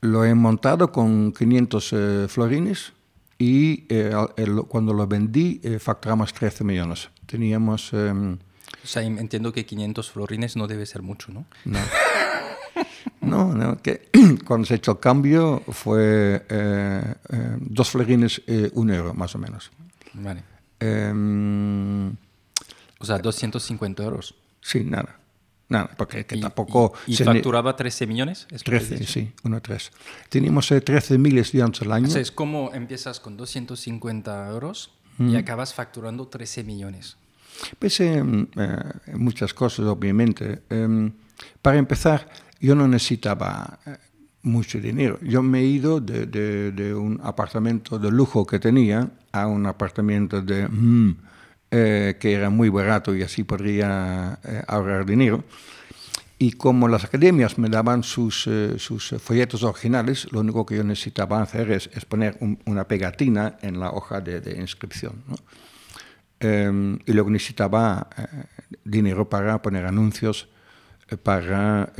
Lo 0.00 0.24
he 0.24 0.34
montado 0.34 0.92
con 0.92 1.32
500 1.32 1.92
eh, 1.92 2.26
florines 2.28 2.92
y 3.38 3.86
eh, 3.88 4.12
el, 4.36 4.62
cuando 4.68 4.92
lo 4.92 5.06
vendí 5.06 5.60
eh, 5.62 5.78
facturamos 5.78 6.32
13 6.32 6.64
millones. 6.64 7.10
Teníamos... 7.26 7.92
Um, 7.92 8.34
o 8.34 8.86
sea, 8.86 9.02
entiendo 9.02 9.52
que 9.52 9.64
500 9.64 10.10
florines 10.10 10.56
no 10.56 10.66
debe 10.66 10.84
ser 10.84 11.02
mucho, 11.02 11.32
¿no? 11.32 11.46
No. 11.64 11.78
No, 13.20 13.54
no, 13.54 13.80
que 13.80 14.08
cuando 14.46 14.66
se 14.66 14.74
ha 14.74 14.76
hecho 14.76 14.92
el 14.92 15.00
cambio 15.00 15.62
fue 15.68 16.44
eh, 16.48 17.14
eh, 17.30 17.56
dos 17.58 17.90
florines, 17.90 18.42
eh, 18.46 18.70
un 18.74 18.90
euro 18.90 19.14
más 19.14 19.34
o 19.34 19.38
menos. 19.38 19.70
Vale. 20.14 20.42
Um, 20.80 22.10
o 22.98 23.04
sea, 23.04 23.18
250 23.18 24.02
euros. 24.02 24.34
Sí, 24.60 24.84
nada. 24.84 25.18
Nada, 25.68 25.90
porque 25.96 26.26
que 26.26 26.36
tampoco... 26.36 26.92
¿Y, 27.06 27.14
y 27.14 27.16
facturaba 27.16 27.74
13 27.74 28.06
millones? 28.06 28.46
13, 28.64 29.04
sí, 29.06 29.32
1 29.42 29.62
3. 29.62 29.92
Teníamos 30.28 30.70
13.000 30.70 31.38
estudiantes 31.38 31.82
al 31.82 31.92
año. 31.92 32.06
O 32.06 32.10
sea, 32.10 32.20
es 32.20 32.30
como 32.30 32.72
empiezas 32.74 33.18
con 33.18 33.36
250 33.36 34.48
euros 34.48 34.92
mm. 35.18 35.28
y 35.30 35.36
acabas 35.36 35.72
facturando 35.72 36.28
13 36.28 36.64
millones. 36.64 37.16
Pues 37.78 37.98
eh, 38.00 38.22
muchas 39.14 39.54
cosas, 39.54 39.86
obviamente. 39.86 40.62
Eh, 40.68 41.10
para 41.62 41.78
empezar, 41.78 42.28
yo 42.60 42.74
no 42.74 42.86
necesitaba 42.86 43.78
eh, 43.86 43.96
mucho 44.42 44.80
dinero. 44.80 45.18
Yo 45.22 45.42
me 45.42 45.60
he 45.60 45.64
ido 45.64 46.00
de, 46.00 46.26
de, 46.26 46.72
de, 46.72 46.94
un 46.94 47.20
apartamento 47.22 47.98
de 47.98 48.10
lujo 48.10 48.46
que 48.46 48.58
tenía 48.58 49.10
a 49.34 49.48
un 49.48 49.66
apartamento 49.66 50.40
de 50.40 50.68
mm, 50.68 51.16
eh, 51.72 52.16
que 52.20 52.32
era 52.32 52.50
muy 52.50 52.68
barato 52.68 53.16
y 53.16 53.22
así 53.22 53.42
podría 53.42 54.38
eh, 54.44 54.62
ahorrar 54.68 55.04
dinero. 55.04 55.42
Y 56.38 56.52
como 56.52 56.86
las 56.86 57.04
academias 57.04 57.58
me 57.58 57.68
daban 57.68 58.04
sus, 58.04 58.46
eh, 58.46 58.78
sus 58.78 59.16
folletos 59.18 59.64
originales, 59.64 60.30
lo 60.30 60.38
único 60.38 60.64
que 60.64 60.76
yo 60.76 60.84
necesitaba 60.84 61.42
hacer 61.42 61.72
es, 61.72 61.90
es 61.94 62.04
poner 62.04 62.36
un, 62.38 62.60
una 62.66 62.86
pegatina 62.86 63.58
en 63.60 63.80
la 63.80 63.90
hoja 63.90 64.20
de, 64.20 64.40
de 64.40 64.56
inscripción. 64.60 65.24
¿no? 65.26 65.34
Eh, 66.38 66.98
y 67.06 67.12
luego 67.12 67.30
necesitaba 67.30 68.08
dinero 68.84 69.28
para 69.28 69.60
poner 69.60 69.84
anuncios 69.84 70.48
para 71.24 71.92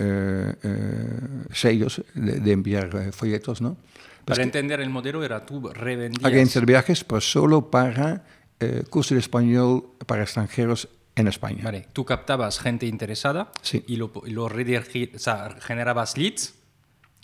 sellos 1.53 2.03
de, 2.15 2.53
enviar 2.53 3.13
folletos, 3.13 3.61
¿no? 3.61 3.77
Para 4.25 4.43
entender 4.43 4.81
el 4.81 4.91
modelo 4.91 5.23
era 5.25 5.45
tú 5.45 5.69
revendías... 5.69 6.25
Agencia 6.25 6.61
de 6.61 6.67
viajes, 6.67 7.05
pues 7.05 7.31
solo 7.31 7.71
para 7.71 8.25
eh, 8.61 8.85
curso 8.89 9.15
de 9.15 9.21
español 9.21 9.91
para 10.07 10.23
extranjeros 10.23 10.89
en 11.17 11.29
España. 11.29 11.63
Vale, 11.65 11.89
tú 11.93 12.05
captabas 12.05 12.59
gente 12.59 12.87
interesada 12.87 13.51
sí. 13.63 13.85
y 13.87 13.97
lo, 13.97 14.13
lo 14.27 14.45
o 14.47 15.19
sea, 15.19 15.57
generabas 15.61 16.17
leads 16.17 16.55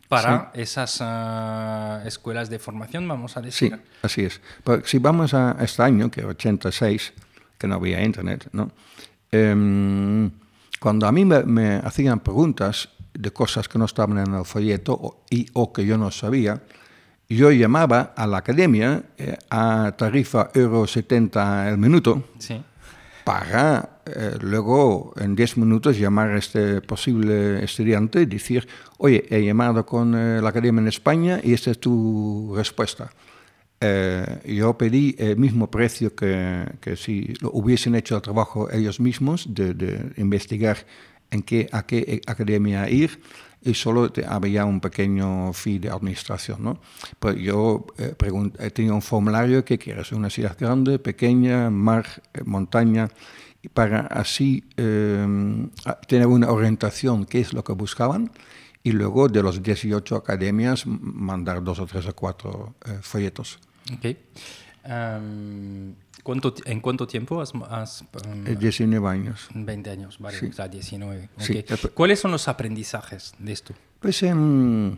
para 0.09 0.51
sí. 0.55 0.61
esas 0.61 1.01
uh, 1.01 2.07
escuelas 2.07 2.51
de 2.51 2.59
formación, 2.59 3.07
vamos 3.07 3.37
a 3.37 3.41
decir. 3.41 3.73
Sí, 3.73 3.81
así 4.03 4.23
es. 4.23 4.41
Pero 4.65 4.85
si 4.85 4.99
vamos 4.99 5.35
a 5.35 5.57
este 5.61 5.83
año, 5.83 6.11
que 6.11 6.25
86, 6.25 7.13
que 7.57 7.67
no 7.67 7.77
había 7.77 8.03
internet, 8.03 8.49
¿no? 8.53 8.71
Eh, 9.31 10.31
cuando 10.81 11.07
a 11.07 11.13
mí 11.13 11.25
me, 11.25 11.45
me, 11.45 11.77
hacían 11.77 12.21
preguntas 12.21 12.89
de 13.13 13.31
cosas 13.33 13.69
que 13.69 13.79
no 13.79 13.85
estaban 13.85 14.19
en 14.19 14.35
el 14.35 14.45
folleto 14.45 14.95
o, 14.95 15.25
y, 15.31 15.47
o 15.53 15.73
que 15.73 15.85
yo 15.85 15.99
no 15.99 16.11
sabía, 16.11 16.63
yo 17.31 17.51
llamaba 17.53 18.13
a 18.17 18.27
la 18.27 18.39
academia 18.39 19.03
eh, 19.17 19.37
a 19.51 19.93
tarifa 19.97 20.51
euro 20.55 20.87
70 20.87 21.71
el 21.71 21.79
minuto 21.79 22.25
sí. 22.39 22.61
para 23.25 24.01
eh, 24.17 24.37
luego 24.41 25.13
en 25.17 25.37
10 25.37 25.59
minutos 25.59 25.99
llamar 25.99 26.31
a 26.31 26.39
este 26.39 26.81
posible 26.81 27.63
estudiante 27.63 28.23
y 28.23 28.27
decir, 28.27 28.67
oye, 28.99 29.25
he 29.31 29.45
llamado 29.45 29.87
con 29.87 30.15
eh, 30.15 30.41
la 30.43 30.49
academia 30.49 30.81
en 30.81 30.89
España 30.89 31.41
y 31.43 31.53
esta 31.53 31.71
es 31.71 31.79
tu 31.79 32.53
respuesta. 32.57 33.13
Eh, 33.81 34.41
yo 34.45 34.77
pedí 34.77 35.15
el 35.19 35.37
mismo 35.37 35.71
precio 35.71 36.15
que, 36.15 36.65
que, 36.81 36.97
si 36.97 37.35
lo 37.41 37.51
hubiesen 37.53 37.95
hecho 37.95 38.17
el 38.17 38.23
trabajo 38.23 38.71
ellos 38.71 39.01
mismos, 39.01 39.47
de, 39.55 39.75
de 39.75 40.13
investigar 40.17 40.79
en 41.31 41.43
qué, 41.43 41.69
a 41.73 41.87
qué 41.87 42.21
academia 42.27 42.91
ir, 42.91 43.21
y 43.63 43.75
solo 43.75 44.11
había 44.27 44.65
un 44.65 44.81
pequeño 44.81 45.53
fee 45.53 45.79
de 45.79 45.91
administración. 45.91 46.63
¿no? 46.63 46.81
Pero 47.19 47.37
yo 47.37 47.87
eh, 47.99 48.15
pregunté, 48.17 48.71
tenía 48.71 48.95
un 48.95 49.03
formulario, 49.03 49.65
¿qué 49.65 49.79
quieres? 49.79 50.13
¿Una 50.13 50.31
ciudad 50.31 50.57
grande, 50.59 50.99
pequeña, 50.99 51.71
mar, 51.71 52.07
eh, 52.33 52.43
montaña? 52.45 53.09
Para 53.75 54.01
así 54.07 54.65
eh, 54.79 55.27
tener 56.09 56.27
una 56.27 56.51
orientación, 56.51 57.27
qué 57.27 57.41
es 57.41 57.53
lo 57.53 57.63
que 57.63 57.75
buscaban, 57.75 58.31
y 58.83 58.93
luego 58.93 59.29
de 59.29 59.43
los 59.43 59.63
18 59.63 60.17
academias 60.17 60.87
mandar 60.87 61.63
dos 61.63 61.79
o 61.81 61.87
tres 61.87 62.07
o 62.07 62.15
cuatro 62.15 62.75
eh, 62.87 62.99
folletos. 63.03 63.59
Okay. 63.99 64.17
Um, 64.91 65.95
¿cuánto, 66.25 66.53
¿En 66.65 66.81
cuánto 66.81 67.07
tiempo 67.07 67.41
has...? 67.41 67.53
has 67.69 68.05
um, 68.27 68.45
19 68.45 69.07
años. 69.07 69.49
20 69.55 69.89
años, 69.89 70.19
vale, 70.19 70.39
sí. 70.39 70.47
o 70.47 70.53
sea, 70.53 70.67
19. 70.67 71.29
Okay. 71.37 71.65
Sí. 71.69 71.89
¿Cuáles 71.95 72.19
son 72.19 72.33
los 72.33 72.49
aprendizajes 72.49 73.33
de 73.39 73.53
esto? 73.53 73.73
Pues 74.01 74.21
um, 74.25 74.97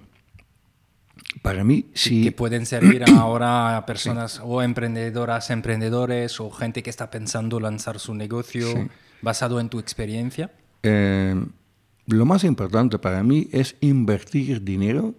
para 1.42 1.62
mí 1.62 1.90
sí. 1.92 2.24
Que 2.24 2.32
pueden 2.32 2.64
servir 2.64 3.04
ahora 3.18 3.76
a 3.76 3.84
personas 3.84 4.32
sí. 4.32 4.40
o 4.42 4.62
emprendedoras, 4.62 5.50
emprendedores 5.50 6.40
o 6.40 6.50
gente 6.50 6.82
que 6.82 6.88
está 6.88 7.10
pensando 7.10 7.60
lanzar 7.60 7.98
su 7.98 8.14
negocio 8.14 8.88
basado 9.20 9.60
en 9.60 9.68
tu 9.68 9.78
experiencia. 9.78 10.52
Eh, 10.84 11.34
lo 12.06 12.24
más 12.24 12.44
importante 12.44 12.98
para 12.98 13.22
mí 13.22 13.48
es 13.52 13.76
invertir 13.80 14.64
dinero 14.64 15.14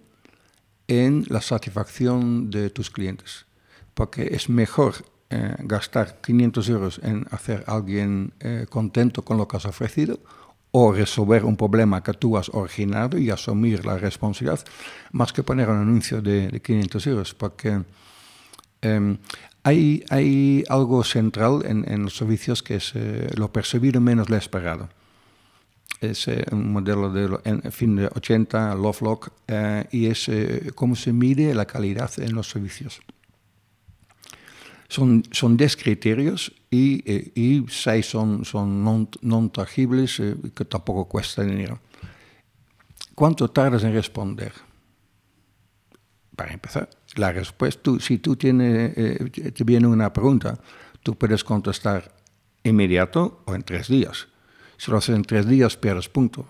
en 0.87 1.25
la 1.29 1.41
satisfacción 1.41 2.49
de 2.49 2.71
tus 2.71 2.89
clientes 2.89 3.45
porque 3.93 4.29
es 4.31 4.49
mejor 4.49 5.05
eh, 5.29 5.55
gastar 5.59 6.21
500 6.21 6.69
euros 6.69 7.01
en 7.03 7.25
hacer 7.31 7.63
a 7.67 7.75
alguien 7.75 8.33
eh, 8.39 8.65
contento 8.69 9.23
con 9.23 9.37
lo 9.37 9.47
que 9.47 9.57
has 9.57 9.65
ofrecido 9.65 10.19
o 10.71 10.91
resolver 10.91 11.45
un 11.45 11.55
problema 11.55 12.01
que 12.01 12.13
tú 12.13 12.35
has 12.35 12.49
originado 12.49 13.19
y 13.19 13.29
asumir 13.29 13.85
la 13.85 13.99
responsabilidad, 13.99 14.65
más 15.11 15.31
que 15.31 15.43
poner 15.43 15.69
un 15.69 15.77
anuncio 15.77 16.19
de, 16.19 16.47
de 16.47 16.61
500 16.61 17.07
euros, 17.07 17.33
porque 17.35 17.83
eh, 18.83 19.17
hay, 19.63 20.03
hay, 20.09 20.63
algo 20.67 21.03
central 21.03 21.63
en, 21.65 22.03
los 22.03 22.17
servicios 22.17 22.61
que 22.61 22.75
es 22.75 22.91
eh, 22.95 23.29
lo 23.35 23.51
percibido 23.53 24.01
menos 24.01 24.29
lo 24.29 24.35
esperado. 24.35 24.89
Es 26.01 26.27
un 26.51 26.73
modelo 26.73 27.09
de 27.09 27.71
fin 27.71 27.95
de 27.95 28.07
80, 28.07 28.75
Lovelock, 28.75 29.29
eh, 29.47 29.85
y 29.91 30.07
es 30.07 30.29
cómo 30.75 30.97
se 30.97 31.13
mide 31.13 31.53
la 31.55 31.65
calidad 31.65 32.11
en 32.17 32.35
los 32.35 32.49
servicios. 32.49 32.99
Son, 34.93 35.23
son 35.31 35.57
10 35.57 35.75
criterios 35.77 36.53
y, 36.69 37.01
eh, 37.11 37.31
y 37.33 37.65
6 37.67 38.05
son, 38.05 38.45
son 38.45 38.85
non, 38.85 39.09
non 39.25 39.49
tangibles 39.49 40.21
eh, 40.21 40.37
que 40.53 40.69
tampoco 40.69 41.09
cuesta 41.09 41.41
dinero. 41.41 41.81
¿Cuánto 43.17 43.49
tardas 43.49 43.81
en 43.89 43.97
responder? 43.97 44.53
Para 46.37 46.53
empezar, 46.53 46.93
la 47.17 47.33
respuesta, 47.33 47.81
tú, 47.81 47.97
si 47.97 48.21
tú 48.21 48.37
tienes, 48.37 48.93
eh, 48.93 49.49
te 49.49 49.63
viene 49.63 49.89
una 49.89 50.13
pregunta, 50.13 50.61
tú 51.01 51.17
puedes 51.17 51.41
contestar 51.41 52.13
inmediato 52.61 53.41
o 53.49 53.55
en 53.57 53.65
tres 53.65 53.89
días. 53.89 54.29
Si 54.77 54.91
lo 54.91 54.97
haces 55.01 55.15
en 55.15 55.25
tres 55.25 55.49
días, 55.49 55.73
pierdes 55.73 56.05
punto, 56.05 56.45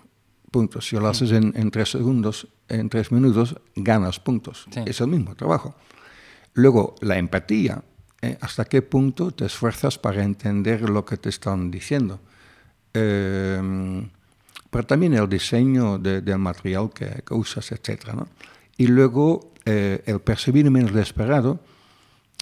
puntos. 0.50 0.88
Si 0.88 0.96
lo 1.00 1.08
haces 1.08 1.32
en, 1.32 1.56
en 1.56 1.70
tres 1.70 1.96
segundos, 1.96 2.48
en 2.68 2.92
tres 2.92 3.08
minutos, 3.08 3.56
ganas 3.74 4.20
puntos. 4.20 4.68
Sí. 4.68 4.84
Es 4.84 5.00
el 5.00 5.08
mismo 5.08 5.34
trabajo. 5.34 5.76
Luego, 6.52 6.94
la 7.00 7.16
empatía 7.16 7.80
eh, 8.24 8.38
hasta 8.40 8.64
qué 8.64 8.82
punto 8.82 9.30
te 9.30 9.46
esfuerzas 9.46 9.98
para 9.98 10.22
entender 10.22 10.88
lo 10.88 11.04
que 11.04 11.16
te 11.16 11.28
están 11.28 11.70
diciendo. 11.70 12.20
Eh, 12.92 14.08
pero 14.74 14.86
también 14.86 15.14
el 15.14 15.28
diseño 15.28 15.98
de, 15.98 16.20
del 16.20 16.38
material 16.38 16.90
que, 16.92 17.22
que, 17.24 17.32
usas, 17.34 17.70
etc. 17.70 18.12
¿no? 18.12 18.26
Y 18.76 18.88
luego 18.88 19.52
eh, 19.64 20.02
el 20.06 20.20
percibir 20.20 20.68
menos 20.68 20.90
lo 20.90 21.00
esperado 21.00 21.60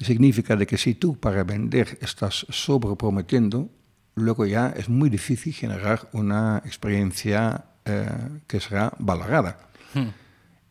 significa 0.01 0.57
de 0.57 0.67
que 0.67 0.79
si 0.79 0.95
tú 0.95 1.19
para 1.19 1.45
vender 1.45 1.99
estás 2.01 2.47
sobreprometiendo, 2.49 3.69
luego 4.15 4.47
ya 4.47 4.69
es 4.75 4.89
muy 4.89 5.11
difícil 5.11 5.53
generar 5.53 6.09
una 6.13 6.63
experiencia 6.65 7.67
eh, 7.85 8.09
que 8.47 8.61
será 8.61 8.95
valorada. 8.99 9.69
Hmm. 9.93 10.09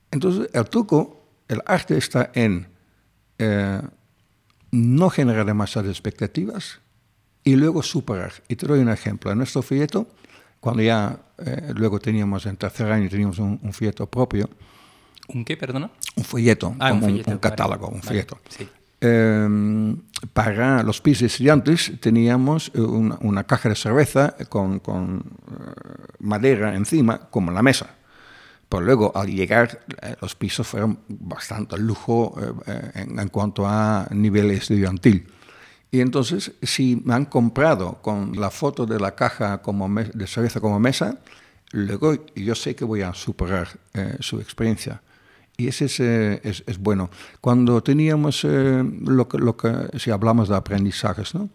Entonces 0.10 0.50
el 0.54 0.66
truco, 0.66 1.28
el 1.48 1.62
arte 1.68 1.96
está 1.96 2.32
en 2.34 2.68
no 4.72 5.10
generar 5.10 5.46
demasiadas 5.46 5.90
expectativas 5.90 6.80
y 7.44 7.56
luego 7.56 7.84
superar. 7.84 8.32
Y 8.48 8.56
te 8.56 8.68
doy 8.68 8.80
un 8.80 8.90
ejemplo. 8.90 9.32
En 9.32 9.38
nuestro 9.38 9.62
folleto, 9.62 10.08
cuando 10.60 10.84
ya 10.84 11.20
eh, 11.40 11.74
luego 11.76 12.00
teníamos 12.00 12.46
en 12.46 12.58
tercer 12.58 12.92
año, 12.92 13.10
teníamos 13.10 13.40
un, 13.40 13.60
un 13.62 13.74
folleto 13.74 14.06
propio. 14.08 14.50
¿Un 15.28 15.44
qué, 15.46 15.56
perdona? 15.58 15.90
Un 16.16 16.24
folleto, 16.24 16.76
Ah, 16.80 16.92
un 16.94 17.00
como 17.00 17.06
un, 17.08 17.12
folleto, 17.14 17.32
un 17.32 17.38
catálogo, 17.38 17.86
vale, 17.88 17.96
un 17.96 18.02
vale, 18.02 18.08
folleto. 18.08 18.40
sí. 18.50 18.68
Eh, 19.04 19.96
para 20.34 20.84
los 20.84 21.02
pisos 21.02 21.24
estudiantes 21.24 21.92
teníamos 22.00 22.72
eh, 22.76 22.82
una, 22.82 23.18
una 23.22 23.44
caja 23.46 23.70
de 23.70 23.76
cerveza 23.76 24.36
con, 24.48 24.78
con, 24.80 25.24
eh, 25.50 26.16
madera 26.20 26.76
encima, 26.76 27.18
como 27.32 27.50
en 27.50 27.56
la 27.56 27.64
mesa. 27.64 27.96
Pero 28.72 28.82
luego, 28.82 29.12
al 29.14 29.28
llegar, 29.28 29.84
eh, 30.02 30.16
los 30.22 30.34
pisos 30.34 30.66
fueron 30.66 31.00
bastante 31.08 31.78
lujo 31.78 32.34
eh, 32.40 32.54
eh, 32.96 33.06
en, 33.20 33.28
cuanto 33.28 33.68
a 33.68 34.08
nivel 34.12 34.50
estudiantil. 34.52 35.28
Y 35.92 36.00
entonces, 36.00 36.54
si 36.62 37.02
me 37.04 37.14
han 37.14 37.26
comprado 37.26 38.02
con 38.02 38.40
la 38.40 38.50
foto 38.50 38.86
de 38.86 38.98
la 38.98 39.14
caja 39.14 39.62
como 39.62 39.90
de 39.90 40.26
cerveza 40.26 40.62
como 40.62 40.80
mesa, 40.80 41.20
luego 41.74 42.26
yo 42.34 42.56
sé 42.56 42.76
que 42.76 42.86
voy 42.86 43.02
a 43.02 43.14
superar 43.14 43.68
eh, 43.94 44.16
su 44.22 44.40
experiencia. 44.40 45.02
Y 45.58 45.68
ese 45.68 45.86
es, 45.86 46.00
eh, 46.00 46.40
es, 46.46 46.64
es 46.66 46.78
bueno. 46.78 47.10
Cuando 47.42 47.84
teníamos 47.84 48.46
eh, 48.46 48.84
lo, 49.02 49.28
que, 49.28 49.38
lo 49.38 49.58
que, 49.58 50.00
si 50.00 50.12
hablamos 50.12 50.48
de 50.48 50.56
aprendizajes, 50.56 51.36
¿no? 51.36 51.50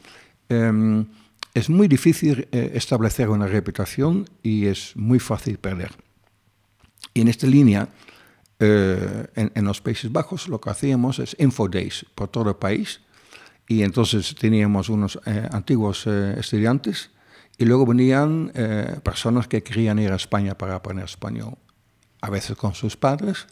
Em, 0.50 1.07
es 1.55 1.70
muy 1.70 1.88
difícil 1.88 2.46
establecer 2.52 3.31
una 3.31 3.46
reputación 3.46 4.29
y 4.42 4.66
es 4.66 4.94
muy 4.94 5.18
fácil 5.18 5.57
perder. 5.57 6.06
Y 7.14 7.21
en 7.23 7.29
esta 7.29 7.47
línea, 7.47 7.88
eh, 8.59 9.27
en, 9.35 9.53
en 9.55 9.64
los 9.64 9.81
Países 9.81 10.11
Bajos, 10.12 10.49
lo 10.49 10.61
que 10.61 10.71
hacíamos 10.71 11.19
es 11.19 11.37
info 11.38 11.69
days 11.69 12.07
por 12.14 12.29
todo 12.29 12.51
el 12.51 12.57
país. 12.57 13.01
Y 13.69 13.83
entonces 13.83 14.35
teníamos 14.35 14.88
unos 14.88 15.19
eh, 15.27 15.49
antiguos 15.51 16.07
eh, 16.07 16.37
estudiantes 16.38 17.11
y 17.59 17.64
luego 17.64 17.87
venían 17.87 18.53
eh, 18.55 18.99
personas 19.03 19.49
que 19.49 19.62
querían 19.62 19.99
ir 19.99 20.12
a 20.12 20.16
España 20.16 20.57
para 20.57 20.75
aprender 20.75 21.07
español, 21.07 21.57
a 22.21 22.31
veces 22.31 22.57
con 22.57 22.75
sus 22.75 22.97
padres. 22.97 23.47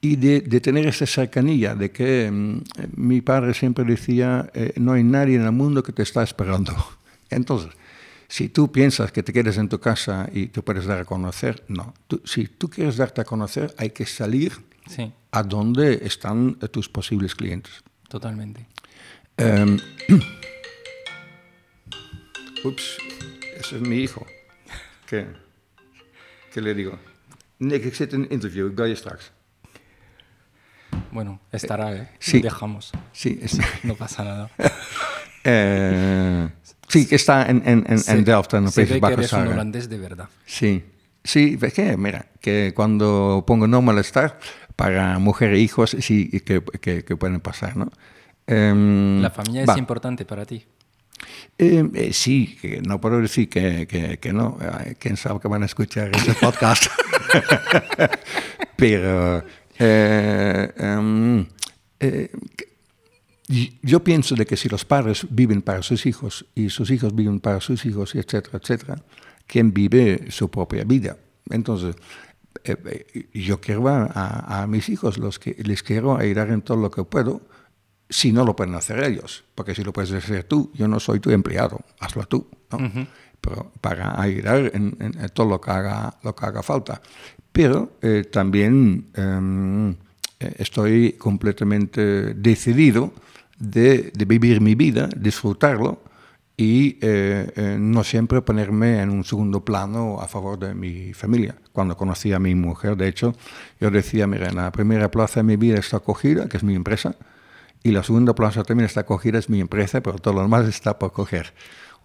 Y 0.00 0.16
de, 0.16 0.42
de 0.42 0.60
tener 0.60 0.86
esa 0.86 1.06
cercanía, 1.06 1.74
de 1.74 1.90
que 1.90 2.30
mm, 2.30 2.62
mi 2.96 3.22
padre 3.22 3.54
siempre 3.54 3.84
decía, 3.84 4.50
eh, 4.52 4.74
no 4.76 4.92
hay 4.92 5.02
nadie 5.02 5.36
en 5.36 5.42
el 5.42 5.52
mundo 5.52 5.82
que 5.82 5.92
te 5.92 6.02
está 6.02 6.22
esperando. 6.22 6.74
Entonces, 7.30 7.70
si 8.34 8.48
tú 8.48 8.72
piensas 8.72 9.12
que 9.12 9.22
te 9.22 9.32
quedas 9.32 9.58
en 9.58 9.68
tu 9.68 9.78
casa 9.78 10.28
y 10.32 10.48
te 10.48 10.60
puedes 10.60 10.86
dar 10.86 10.98
a 10.98 11.04
conocer, 11.04 11.62
no. 11.68 11.94
Tú- 12.08 12.20
si 12.24 12.48
tú 12.48 12.68
quieres 12.68 12.96
darte 12.96 13.20
a 13.20 13.24
conocer, 13.24 13.72
hay 13.78 13.90
que 13.90 14.06
salir 14.06 14.52
Sí, 14.88 15.12
a 15.30 15.42
donde 15.44 16.00
están 16.04 16.58
eh, 16.60 16.66
tus 16.68 16.88
posibles 16.88 17.34
clientes. 17.36 17.72
totalmente. 18.08 18.66
Em, 19.36 19.78
ups, 22.64 22.98
ese 23.60 23.76
es 23.76 23.82
mi 23.82 23.98
hijo. 23.98 24.26
¿Qué? 25.06 25.26
¿Qué 26.52 26.60
le 26.60 26.74
digo? 26.74 26.98
Nick, 27.58 27.84
ik 27.84 27.94
zit 27.94 28.12
in 28.12 28.22
een 28.22 28.30
interview, 28.30 28.66
ik 28.68 28.74
bel 28.74 28.86
je 28.86 28.94
straks. 28.96 29.30
Bueno, 31.12 31.38
estará, 31.52 31.92
¿eh? 31.94 32.08
sí. 32.18 32.40
Dejamos. 32.40 32.90
Sí, 33.12 33.38
es- 33.42 33.58
No 33.84 33.94
pasa 33.94 34.24
nada. 34.24 34.50
eh, 35.44 36.48
sí, 36.94 37.06
que 37.06 37.16
está 37.16 37.46
en, 37.50 37.62
en, 37.66 37.84
en, 37.88 37.98
en 38.06 38.24
Delft, 38.24 38.54
en 38.54 38.64
los 38.64 38.74
se 38.74 38.82
Países 38.82 38.94
ve 38.94 39.00
que 39.00 39.00
Bajos. 39.16 39.18
eres 39.18 39.32
un 39.32 39.48
holandés 39.52 39.88
de 39.88 39.98
verdad. 39.98 40.28
Sí, 40.46 40.82
sí, 41.22 41.56
ves 41.56 41.72
que, 41.74 41.96
mira, 41.96 42.26
que 42.40 42.72
cuando 42.74 43.44
pongo 43.46 43.66
no 43.66 43.82
molestar, 43.82 44.38
para 44.76 45.18
mujer 45.18 45.52
e 45.54 45.60
hijos, 45.60 45.96
sí, 46.00 46.28
que, 46.44 46.62
que, 46.80 47.04
que 47.04 47.16
pueden 47.16 47.40
pasar, 47.40 47.76
¿no? 47.76 47.90
Em, 48.46 49.20
La 49.22 49.30
familia 49.30 49.62
es 49.62 49.68
va. 49.68 49.78
importante 49.78 50.24
para 50.24 50.44
ti. 50.44 50.64
Eh, 51.56 51.88
eh, 51.94 52.12
sí, 52.12 52.58
que 52.60 52.82
no 52.82 53.00
puedo 53.00 53.20
decir 53.20 53.48
que, 53.48 53.86
que, 53.86 54.18
que 54.18 54.32
no. 54.32 54.58
Quién 54.98 55.16
sabe 55.16 55.38
que 55.40 55.46
van 55.48 55.62
a 55.62 55.66
escuchar 55.66 56.10
ese 56.14 56.34
podcast. 56.34 56.86
Pero 58.76 59.44
eh, 59.78 60.72
y- 62.00 62.73
yo 63.82 64.02
pienso 64.02 64.34
de 64.34 64.46
que 64.46 64.56
si 64.56 64.68
los 64.68 64.84
padres 64.84 65.26
viven 65.30 65.62
para 65.62 65.82
sus 65.82 66.06
hijos 66.06 66.46
y 66.54 66.70
sus 66.70 66.90
hijos 66.90 67.14
viven 67.14 67.40
para 67.40 67.60
sus 67.60 67.84
hijos, 67.84 68.14
etcétera, 68.14 68.58
etcétera, 68.62 69.02
¿quién 69.46 69.72
vive 69.74 70.26
su 70.30 70.50
propia 70.50 70.84
vida? 70.84 71.16
Entonces, 71.50 71.94
eh, 72.64 72.76
eh, 73.14 73.28
yo 73.34 73.60
quiero 73.60 73.84
a, 73.88 74.66
mis 74.68 74.88
hijos, 74.88 75.18
los 75.18 75.38
que 75.38 75.54
les 75.62 75.82
quiero 75.82 76.16
ayudar 76.16 76.50
en 76.50 76.62
todo 76.62 76.78
lo 76.78 76.90
que 76.90 77.04
puedo, 77.04 77.42
si 78.08 78.32
no 78.32 78.44
lo 78.44 78.56
pueden 78.56 78.74
hacer 78.74 79.02
ellos, 79.04 79.44
porque 79.54 79.74
si 79.74 79.82
lo 79.84 79.92
puedes 79.92 80.12
hacer 80.12 80.44
tú, 80.44 80.70
yo 80.74 80.88
no 80.88 80.98
soy 81.00 81.20
tu 81.20 81.30
empleado, 81.30 81.80
hazlo 82.00 82.24
tú, 82.26 82.48
¿no? 82.70 83.06
Pero 83.42 83.72
para 83.82 84.18
ayudar 84.20 84.70
en, 84.74 84.96
en- 85.00 85.20
en 85.20 85.28
todo 85.34 85.48
lo 85.50 85.60
que 85.60 85.70
haga, 85.70 86.16
lo 86.22 86.34
que 86.34 86.46
haga 86.46 86.62
falta. 86.62 87.02
Pero 87.52 87.98
eh, 88.00 88.24
también 88.32 89.08
em, 89.14 89.90
eh, 90.40 90.54
estoy 90.58 91.12
completamente 91.12 92.32
decidido 92.34 93.12
de, 93.58 94.12
vivir 94.26 94.60
mi 94.60 94.74
vida, 94.74 95.08
disfrutarlo 95.16 96.02
y 96.56 96.98
eh, 97.00 97.52
eh, 97.56 97.76
no 97.78 98.04
siempre 98.04 98.40
ponerme 98.42 99.02
en 99.02 99.10
un 99.10 99.24
segundo 99.24 99.64
plano 99.64 100.20
a 100.20 100.28
favor 100.28 100.58
de 100.58 100.74
mi 100.74 101.12
familia. 101.12 101.56
Cuando 101.72 101.96
conocí 101.96 102.32
a 102.32 102.38
mi 102.38 102.54
mujer, 102.54 102.96
de 102.96 103.08
hecho, 103.08 103.34
yo 103.80 103.90
decía, 103.90 104.26
mira, 104.26 104.48
en 104.48 104.56
la 104.56 104.70
primera 104.70 105.10
plaza 105.10 105.40
de 105.40 105.44
mi 105.44 105.56
vida 105.56 105.78
está 105.78 105.96
acogida, 105.96 106.48
que 106.48 106.56
es 106.56 106.62
mi 106.62 106.74
empresa, 106.74 107.16
y 107.82 107.90
la 107.90 108.02
segunda 108.02 108.34
plaza 108.34 108.62
también 108.62 108.86
está 108.86 109.00
acogida, 109.00 109.38
es 109.38 109.50
mi 109.50 109.60
empresa, 109.60 110.00
pero 110.00 110.18
todo 110.18 110.34
lo 110.34 110.42
demás 110.42 110.66
está 110.66 110.98
por 110.98 111.12
coger. 111.12 111.52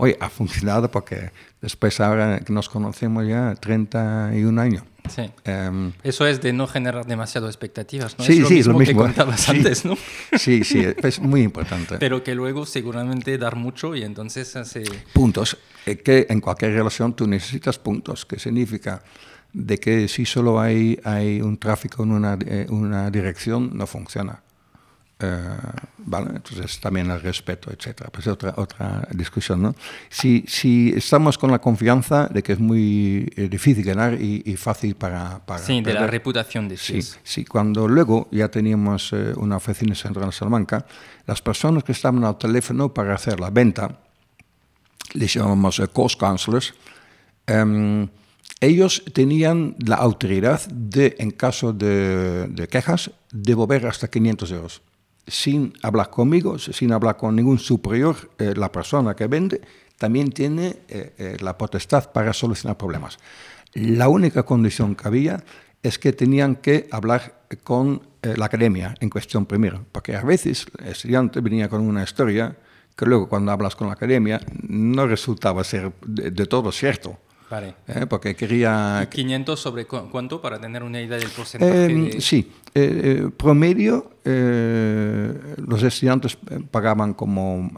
Oye, 0.01 0.15
ha 0.21 0.29
funcionado 0.29 0.89
porque 0.89 1.31
después 1.61 1.99
ahora 1.99 2.39
que 2.39 2.53
nos 2.53 2.69
conocemos 2.69 3.27
ya 3.27 3.53
31 3.55 4.61
años. 4.61 4.83
Sí. 5.13 5.29
Em, 5.43 5.91
Eso 6.03 6.25
es 6.25 6.39
de 6.39 6.53
no 6.53 6.67
generar 6.67 7.05
demasiado 7.05 7.47
expectativas, 7.47 8.17
¿no? 8.17 8.23
sí, 8.23 8.33
es 8.33 8.39
lo 8.39 8.47
sí, 8.47 8.53
mismo, 8.55 8.73
lo 8.73 8.79
mismo. 8.79 9.01
que 9.01 9.07
contabas 9.07 9.41
Sí. 9.41 9.51
antes, 9.51 9.83
¿no? 9.83 9.97
Sí, 10.37 10.63
sí, 10.63 10.85
es 11.03 11.19
muy 11.19 11.41
importante. 11.41 11.97
Pero 11.99 12.23
que 12.23 12.33
luego 12.33 12.65
seguramente 12.65 13.37
dar 13.37 13.57
mucho 13.57 13.93
y 13.93 14.03
entonces 14.03 14.55
hace... 14.55 14.83
puntos, 15.13 15.57
que 15.83 16.27
en 16.29 16.39
cualquier 16.39 16.73
relación 16.73 17.13
tú 17.13 17.27
necesitas 17.27 17.77
puntos, 17.77 18.25
que 18.25 18.39
significa 18.39 19.01
de 19.51 19.79
que 19.79 20.07
si 20.07 20.25
solo 20.25 20.61
hay, 20.61 20.97
hay 21.03 21.41
un 21.41 21.57
tráfico 21.57 22.03
en 22.03 22.11
una, 22.11 22.37
eh, 22.45 22.67
una 22.69 23.09
dirección, 23.11 23.71
no 23.73 23.85
funciona. 23.85 24.43
Eh, 25.21 25.49
¿vale? 25.97 26.29
Entonces 26.35 26.79
también 26.79 27.11
el 27.11 27.19
respeto, 27.21 27.69
etcétera. 27.71 28.09
Pues 28.09 28.25
es 28.25 28.31
otra, 28.31 28.53
otra 28.55 29.05
discusión, 29.11 29.61
¿no? 29.61 29.75
Si, 30.09 30.45
si 30.47 30.93
estamos 30.95 31.37
con 31.37 31.51
la 31.51 31.59
confianza 31.59 32.27
de 32.27 32.41
que 32.41 32.53
es 32.53 32.59
muy 32.59 33.29
eh, 33.35 33.49
difícil 33.49 33.83
ganar 33.83 34.13
y, 34.13 34.41
y 34.45 34.55
fácil 34.55 34.95
para, 34.95 35.45
para 35.45 35.59
Sí, 35.61 35.81
de 35.81 35.93
la 35.93 35.99
perder. 35.99 36.11
reputación 36.11 36.69
de 36.69 36.77
Sí, 36.77 37.01
sí, 37.23 37.43
cuando 37.43 37.85
luego 37.87 38.29
ya 38.31 38.47
teníamos 38.49 39.11
eh, 39.11 39.33
una 39.35 39.57
oficina 39.57 39.93
central 39.93 40.27
en 40.27 40.31
Salamanca, 40.31 40.85
las 41.27 41.41
personas 41.41 41.83
que 41.83 41.91
estaban 41.91 42.23
al 42.23 42.37
teléfono 42.37 42.93
para 42.93 43.13
hacer 43.13 43.41
la 43.41 43.49
venta, 43.49 43.99
les 45.15 45.33
llamamos 45.33 45.81
cost 45.91 46.17
counselors, 46.17 46.73
em, 47.45 48.07
ellos 48.61 49.03
tenían 49.13 49.75
la 49.79 49.95
autoridad 49.97 50.65
de, 50.67 51.15
en 51.19 51.31
caso 51.31 51.73
de, 51.73 52.47
de 52.47 52.67
quejas, 52.69 53.11
devolver 53.31 53.85
hasta 53.85 54.07
500 54.09 54.51
euros. 54.51 54.81
Sin 55.29 55.73
hablar 55.83 56.09
conmigo, 56.09 56.57
sin 56.57 56.91
hablar 56.91 57.15
con 57.17 57.35
ningún 57.35 57.59
superior, 57.59 58.15
eh, 58.37 58.53
la 58.55 58.71
persona 58.71 59.15
que 59.15 59.27
vende 59.27 59.61
también 59.97 60.31
tiene 60.31 60.77
eh, 60.87 61.13
eh, 61.17 61.37
la 61.41 61.57
potestad 61.57 62.11
para 62.11 62.33
solucionar 62.33 62.77
problemas. 62.77 63.19
La 63.73 64.09
única 64.09 64.43
condición 64.43 64.95
que 64.95 65.07
había 65.07 65.43
es 65.83 65.99
que 65.99 66.13
tenían 66.13 66.55
que 66.55 66.87
hablar 66.91 67.43
con 67.63 68.01
la 68.21 68.47
academia 68.47 68.95
en 68.99 69.09
cuestión 69.09 69.45
primero, 69.45 69.85
porque 69.93 70.13
a 70.15 70.23
veces 70.23 70.65
el 70.79 70.87
estudiante 70.87 71.39
venía 71.39 71.69
con 71.69 71.81
una 71.81 72.03
historia 72.03 72.57
que 72.97 73.05
luego 73.05 73.29
cuando 73.29 73.53
hablas 73.53 73.77
con 73.77 73.87
la 73.87 73.93
academia 73.93 74.41
no 74.67 75.07
resultaba 75.07 75.63
ser 75.63 75.93
de 76.05 76.45
todo 76.47 76.71
cierto. 76.73 77.17
Vale. 77.49 77.75
¿eh? 77.87 78.05
Porque 78.07 78.35
quería... 78.35 79.07
500 79.09 79.59
sobre 79.59 79.85
cu- 79.85 80.09
cuánto 80.11 80.41
para 80.41 80.59
tener 80.59 80.83
una 80.83 81.01
idea 81.01 81.17
del 81.17 81.29
porcentaje 81.29 81.85
Eh, 81.85 81.87
de... 82.13 82.21
Sí, 82.21 82.51
eh, 82.75 83.01
eh, 83.25 83.29
promedio 83.35 84.11
eh, 84.23 85.55
los 85.65 85.81
estudiantes 85.83 86.37
eh, 86.49 86.59
pagaban 86.69 87.13
como 87.13 87.71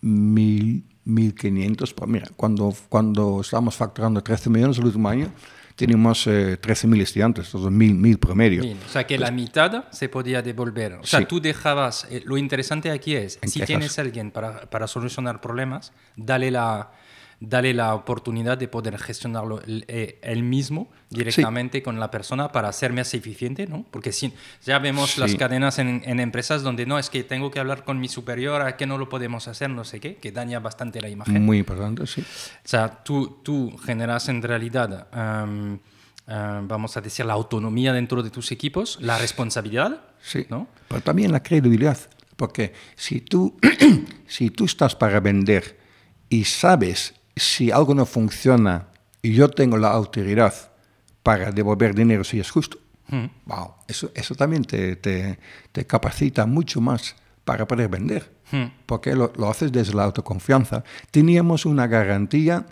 mil, 0.00 0.84
1.500. 1.06 1.94
Pues 1.94 2.10
mira, 2.10 2.28
cuando, 2.36 2.74
cuando 2.88 3.40
estábamos 3.40 3.76
facturando 3.76 4.22
13 4.22 4.50
millones 4.50 4.78
el 4.78 4.84
último 4.86 5.08
año, 5.08 5.32
teníamos 5.76 6.26
eh, 6.26 6.58
13.000 6.60 7.00
estudiantes, 7.02 7.46
entonces 7.46 7.70
1.000, 7.72 7.94
1.000 8.00 8.18
promedio. 8.18 8.62
Bien, 8.62 8.78
o 8.86 8.88
sea 8.90 9.06
que 9.06 9.18
la 9.18 9.30
mitad 9.30 9.84
se 9.90 10.08
podía 10.08 10.42
devolver. 10.42 10.94
O 10.94 11.04
sea, 11.06 11.20
Sí. 11.20 11.26
tú 11.26 11.40
dejabas, 11.40 12.06
eh, 12.10 12.22
lo 12.26 12.36
interesante 12.36 12.90
aquí 12.90 13.14
es, 13.14 13.38
si 13.44 13.54
quejas. 13.60 13.66
tienes 13.66 13.98
alguien 13.98 14.30
para, 14.30 14.68
para 14.68 14.86
solucionar 14.86 15.40
problemas, 15.40 15.92
dale 16.16 16.50
la, 16.50 16.92
dale 17.40 17.72
la 17.72 17.94
oportunidad 17.94 18.58
de 18.58 18.68
poder 18.68 18.98
gestionarlo 18.98 19.62
él, 19.62 19.84
eh, 19.88 20.42
mismo 20.42 20.90
directamente 21.08 21.82
con 21.82 21.98
la 21.98 22.10
persona 22.10 22.52
para 22.52 22.70
ser 22.72 22.92
más 22.92 23.12
eficiente, 23.14 23.66
¿no? 23.66 23.84
Porque 23.90 24.12
si, 24.12 24.32
ya 24.64 24.78
vemos 24.78 25.16
las 25.16 25.34
cadenas 25.34 25.78
en, 25.78 26.02
en, 26.04 26.20
empresas 26.20 26.62
donde 26.62 26.84
no, 26.84 26.98
es 26.98 27.08
que 27.08 27.24
tengo 27.24 27.50
que 27.50 27.58
hablar 27.58 27.84
con 27.84 27.98
mi 27.98 28.08
superior, 28.08 28.60
a 28.60 28.76
que 28.76 28.86
no 28.86 28.98
lo 28.98 29.08
podemos 29.08 29.48
hacer, 29.48 29.70
no 29.70 29.84
sé 29.84 30.00
qué, 30.00 30.16
que 30.16 30.32
daña 30.32 30.60
bastante 30.60 31.00
la 31.00 31.08
imagen. 31.08 31.42
Muy 31.42 31.58
importante, 31.58 32.06
sí. 32.06 32.20
O 32.20 32.68
sea, 32.68 33.02
tú, 33.02 33.40
tú 33.42 33.76
generas 33.78 34.28
en 34.28 34.42
realidad... 34.42 35.08
vamos 36.26 36.96
a 36.96 37.00
decir, 37.00 37.26
la 37.26 37.32
autonomía 37.32 37.92
dentro 37.92 38.22
de 38.22 38.30
tus 38.30 38.52
equipos, 38.52 38.98
la 39.00 39.18
responsabilidad, 39.18 40.00
sí, 40.20 40.46
¿no? 40.48 40.68
pero 40.86 41.00
también 41.00 41.32
la 41.32 41.42
credibilidad. 41.42 41.98
Porque 42.36 42.72
si 42.94 43.20
tú, 43.20 43.58
si 44.28 44.50
tú 44.50 44.64
estás 44.64 44.94
para 44.94 45.18
vender 45.18 45.76
y 46.28 46.44
sabes 46.44 47.19
si 47.40 47.70
algo 47.70 47.94
no 47.94 48.06
funciona 48.06 48.88
y 49.22 49.32
yo 49.32 49.48
tengo 49.48 49.76
la 49.76 49.90
autoridad 49.90 50.54
para 51.22 51.50
devolver 51.50 51.94
dinero 51.94 52.24
si 52.24 52.40
es 52.40 52.50
justo, 52.50 52.78
hmm. 53.08 53.26
wow, 53.46 53.74
eso, 53.86 54.10
eso 54.14 54.34
también 54.34 54.64
te, 54.64 54.96
te, 54.96 55.38
te, 55.72 55.86
capacita 55.86 56.46
mucho 56.46 56.80
más 56.80 57.16
para 57.44 57.66
poder 57.66 57.88
vender, 57.88 58.30
hmm. 58.52 58.64
porque 58.86 59.14
lo, 59.14 59.32
lo, 59.36 59.50
haces 59.50 59.70
desde 59.72 59.94
la 59.94 60.04
autoconfianza. 60.04 60.82
Teníamos 61.10 61.66
una 61.66 61.86
garantía, 61.86 62.66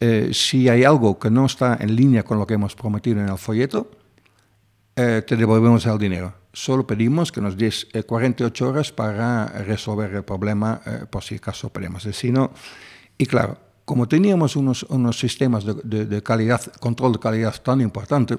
eh, 0.00 0.30
si 0.32 0.68
hay 0.68 0.84
algo 0.84 1.18
que 1.18 1.30
no 1.30 1.46
está 1.46 1.76
en 1.80 1.94
línea 1.94 2.22
con 2.22 2.38
lo 2.38 2.46
que 2.46 2.54
hemos 2.54 2.74
prometido 2.74 3.20
en 3.20 3.28
el 3.28 3.38
folleto, 3.38 3.90
eh, 4.96 5.22
te 5.26 5.36
devolvemos 5.36 5.84
el 5.86 5.98
dinero 5.98 6.46
solo 6.56 6.86
pedimos 6.86 7.30
que 7.30 7.42
nos 7.42 7.54
des 7.54 7.86
48 7.92 8.48
eh, 8.48 8.68
horas 8.68 8.90
para 8.90 9.46
resolver 9.68 10.08
el 10.14 10.24
problema 10.24 10.80
eh, 10.86 11.04
por 11.04 11.22
si 11.22 11.36
acaso 11.36 11.68
perdemos. 11.68 12.08
Si 12.12 12.32
no, 12.32 12.50
y 13.18 13.26
claro, 13.26 13.58
como 13.86 14.08
teníamos 14.08 14.56
unos, 14.56 14.82
unos 14.90 15.18
sistemas 15.18 15.64
de, 15.64 16.04
de, 16.04 16.22
calidad, 16.22 16.60
control 16.80 17.12
de 17.12 17.18
calidad 17.20 17.54
tan 17.62 17.80
importante, 17.80 18.36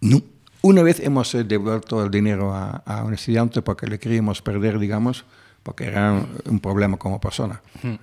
no, 0.00 0.22
una 0.62 0.82
vez 0.82 1.00
hemos 1.00 1.34
eh, 1.34 1.42
devuelto 1.42 2.02
el 2.02 2.10
dinero 2.10 2.54
a, 2.54 2.82
a, 2.86 3.02
un 3.02 3.12
estudiante 3.12 3.60
porque 3.60 3.88
le 3.88 3.98
queríamos 3.98 4.40
perder, 4.40 4.78
digamos, 4.78 5.24
porque 5.64 5.86
era 5.86 6.24
un 6.46 6.60
problema 6.60 6.96
como 6.96 7.20
persona. 7.20 7.60
Hmm. 7.82 7.96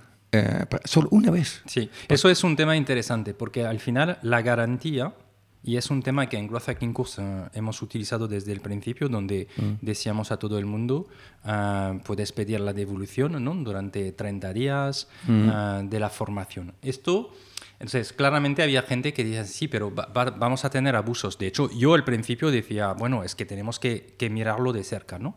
solo 0.84 1.08
una 1.10 1.30
vez. 1.30 1.62
Sí, 1.66 1.90
eso 2.08 2.28
es 2.28 2.44
un 2.44 2.56
tema 2.56 2.76
interesante 2.76 3.32
porque 3.34 3.64
al 3.64 3.80
final 3.80 4.18
la 4.22 4.42
garantía 4.42 5.14
y 5.62 5.76
es 5.76 5.90
un 5.90 6.02
tema 6.02 6.26
que 6.26 6.38
en 6.38 6.46
Growth 6.46 6.64
Hacking 6.64 6.92
Course 6.92 7.22
eh, 7.22 7.48
hemos 7.54 7.82
utilizado 7.82 8.26
desde 8.26 8.52
el 8.52 8.60
principio, 8.60 9.08
donde 9.08 9.48
mm. 9.56 9.72
decíamos 9.82 10.32
a 10.32 10.38
todo 10.38 10.58
el 10.58 10.66
mundo, 10.66 11.06
uh, 11.44 11.98
puedes 12.00 12.32
pedir 12.32 12.60
la 12.60 12.72
devolución 12.72 13.42
¿no? 13.44 13.54
durante 13.54 14.12
30 14.12 14.52
días 14.52 15.08
mm. 15.26 15.48
ah, 15.50 15.82
de 15.84 16.00
la 16.00 16.08
formación. 16.08 16.72
Esto, 16.80 17.32
entonces, 17.74 18.12
claramente 18.12 18.62
había 18.62 18.82
gente 18.82 19.12
que 19.12 19.24
decía, 19.24 19.44
sí, 19.44 19.68
pero 19.68 19.90
vamos 19.90 20.64
a 20.64 20.70
tener 20.70 20.96
abusos. 20.96 21.38
De 21.38 21.46
hecho, 21.46 21.70
yo 21.70 21.94
al 21.94 22.04
principio 22.04 22.50
decía, 22.50 22.92
bueno, 22.92 23.22
es 23.24 23.34
que 23.34 23.46
tenemos 23.46 23.78
que, 23.78 24.14
que 24.18 24.28
mirarlo 24.28 24.72
de 24.72 24.84
cerca, 24.84 25.18
¿no? 25.18 25.34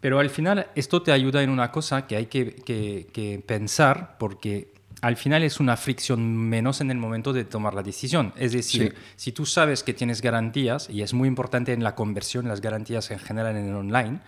Pero 0.00 0.18
al 0.18 0.30
final 0.30 0.68
esto 0.74 1.02
te 1.02 1.12
ayuda 1.12 1.42
en 1.42 1.50
una 1.50 1.70
cosa 1.70 2.06
que 2.06 2.16
hay 2.16 2.26
que, 2.26 2.54
que, 2.54 3.08
que 3.12 3.42
pensar, 3.44 4.16
porque 4.18 4.72
al 5.00 5.16
final 5.16 5.42
es 5.42 5.60
una 5.60 5.76
fricción 5.76 6.36
menos 6.36 6.80
en 6.80 6.90
el 6.90 6.98
momento 6.98 7.32
de 7.32 7.44
tomar 7.44 7.74
la 7.74 7.82
decisión. 7.82 8.32
Es 8.36 8.52
decir, 8.52 8.94
si 9.16 9.32
tú 9.32 9.46
sabes 9.46 9.82
que 9.82 9.94
tienes 9.94 10.20
garantías, 10.20 10.90
y 10.90 11.02
es 11.02 11.14
muy 11.14 11.28
importante 11.28 11.72
en 11.72 11.82
la 11.82 11.94
conversión, 11.94 12.48
las 12.48 12.60
garantías 12.60 13.10
en 13.10 13.18
general 13.18 13.56
en 13.56 13.68
el 13.68 13.74
online, 13.74 14.20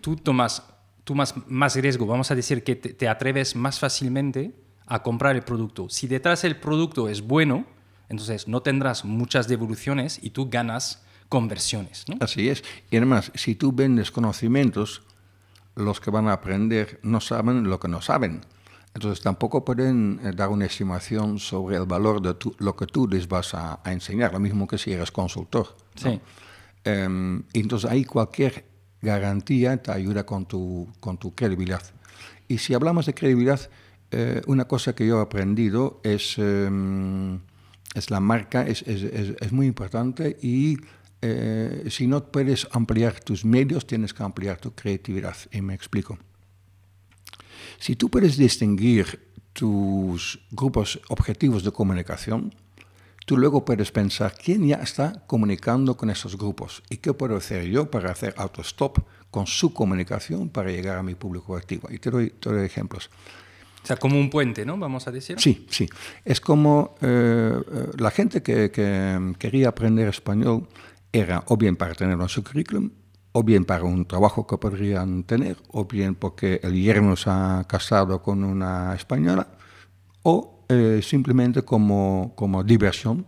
tú 0.00 0.16
tomas, 0.16 0.64
más 1.46 1.76
riesgo, 1.76 2.06
vamos 2.06 2.30
a 2.30 2.34
decir 2.34 2.64
que 2.64 2.76
te, 2.76 3.08
atreves 3.08 3.54
más 3.54 3.78
fácilmente 3.78 4.52
a 4.86 5.02
comprar 5.02 5.36
el 5.36 5.42
producto. 5.42 5.88
Si 5.88 6.06
detrás 6.06 6.44
el 6.44 6.56
producto 6.56 7.08
es 7.08 7.22
bueno, 7.22 7.64
entonces 8.08 8.48
no 8.48 8.62
tendrás 8.62 9.04
muchas 9.04 9.48
devoluciones 9.48 10.18
y 10.22 10.30
tú 10.30 10.48
ganas 10.50 11.04
conversiones. 11.28 12.04
Así 12.20 12.48
es. 12.48 12.64
Y 12.90 12.96
además, 12.96 13.32
si 13.34 13.54
tú 13.54 13.72
vendes 13.72 14.10
conocimientos, 14.10 15.02
los 15.76 16.00
que 16.00 16.10
van 16.10 16.28
a 16.28 16.32
aprender 16.32 16.98
no 17.02 17.20
saben 17.20 17.64
lo 17.64 17.78
que 17.78 17.88
no 17.88 18.00
saben. 18.00 18.42
Entonces 18.96 19.22
tampoco 19.22 19.62
pueden 19.62 20.18
eh, 20.24 20.32
dar 20.34 20.48
una 20.48 20.64
estimación 20.64 21.38
sobre 21.38 21.76
el 21.76 21.84
valor 21.84 22.22
de 22.22 22.34
lo 22.56 22.74
que 22.74 22.86
tú 22.86 23.06
les 23.06 23.28
vas 23.28 23.52
a, 23.52 23.78
enseñar, 23.84 24.32
lo 24.32 24.40
mismo 24.40 24.66
que 24.66 24.78
si 24.78 24.90
eres 24.90 25.10
consultor. 25.10 25.76
Sí. 25.96 26.18
Em, 26.82 27.42
entonces 27.52 27.90
ahí 27.90 28.06
cualquier 28.06 28.64
garantía 29.02 29.76
te 29.76 29.92
ayuda 29.92 30.24
con 30.24 30.46
tu, 30.46 30.88
con 30.98 31.18
tu 31.18 31.34
credibilidad. 31.34 31.82
Y 32.48 32.56
si 32.56 32.72
hablamos 32.72 33.04
de 33.04 33.12
credibilidad, 33.12 33.68
eh, 34.12 34.40
una 34.46 34.64
cosa 34.64 34.94
que 34.94 35.06
yo 35.06 35.18
he 35.18 35.22
aprendido 35.22 36.00
es, 36.02 36.38
em, 36.38 37.40
es 37.94 38.10
la 38.10 38.20
marca, 38.20 38.66
es, 38.66 38.80
es, 38.86 39.02
es, 39.02 39.52
muy 39.52 39.66
importante 39.66 40.38
y 40.40 40.78
eh, 41.20 41.84
si 41.90 42.06
no 42.06 42.24
puedes 42.24 42.66
ampliar 42.72 43.20
tus 43.20 43.44
medios, 43.44 43.86
tienes 43.86 44.14
que 44.14 44.22
ampliar 44.22 44.58
tu 44.58 44.74
creatividad. 44.74 45.36
Y 45.52 45.60
me 45.60 45.74
explico. 45.74 46.16
Si 47.78 47.96
tú 47.96 48.08
puedes 48.08 48.36
distinguir 48.36 49.32
tus 49.52 50.40
grupos 50.50 51.00
objetivos 51.08 51.64
de 51.64 51.72
comunicación, 51.72 52.54
tú 53.24 53.36
luego 53.36 53.64
puedes 53.64 53.90
pensar 53.90 54.34
quién 54.36 54.66
ya 54.66 54.76
está 54.76 55.24
comunicando 55.26 55.96
con 55.96 56.10
esos 56.10 56.36
grupos 56.36 56.82
y 56.90 56.98
qué 56.98 57.12
puedo 57.12 57.36
hacer 57.36 57.64
yo 57.64 57.90
para 57.90 58.10
hacer 58.10 58.34
autostop 58.36 58.98
con 59.30 59.46
su 59.46 59.72
comunicación 59.72 60.48
para 60.48 60.70
llegar 60.70 60.98
a 60.98 61.02
mi 61.02 61.14
público 61.14 61.56
activo. 61.56 61.88
Y 61.90 61.98
te 61.98 62.10
doy, 62.10 62.32
ejemplos. 62.64 63.10
O 63.82 63.86
sea, 63.86 63.96
como 63.96 64.18
un 64.18 64.30
puente, 64.30 64.66
¿no? 64.66 64.76
Vamos 64.76 65.06
a 65.06 65.12
decir. 65.12 65.38
Sí, 65.38 65.66
sí. 65.70 65.88
Es 66.24 66.40
como 66.40 66.96
eh, 67.00 67.52
eh, 67.56 67.86
la 67.98 68.10
gente 68.10 68.42
que, 68.42 68.70
que, 68.70 69.34
quería 69.38 69.68
aprender 69.68 70.08
español 70.08 70.68
era 71.12 71.44
o 71.46 71.56
bien 71.56 71.76
para 71.76 71.94
tenerlo 71.94 72.24
en 72.24 72.28
su 72.28 72.42
currículum 72.42 72.90
o 73.38 73.42
bien 73.42 73.66
para 73.66 73.84
un 73.84 74.06
trabajo 74.06 74.46
que 74.46 74.56
podrían 74.56 75.22
tener, 75.24 75.58
o 75.68 75.84
bien 75.84 76.14
porque 76.14 76.58
el 76.62 76.72
yerno 76.72 77.16
se 77.16 77.28
ha 77.28 77.66
casado 77.68 78.22
con 78.22 78.42
una 78.42 78.94
española, 78.94 79.46
o 80.22 80.64
eh, 80.70 81.00
simplemente 81.02 81.60
como, 81.60 82.32
como 82.34 82.64
diversión, 82.64 83.26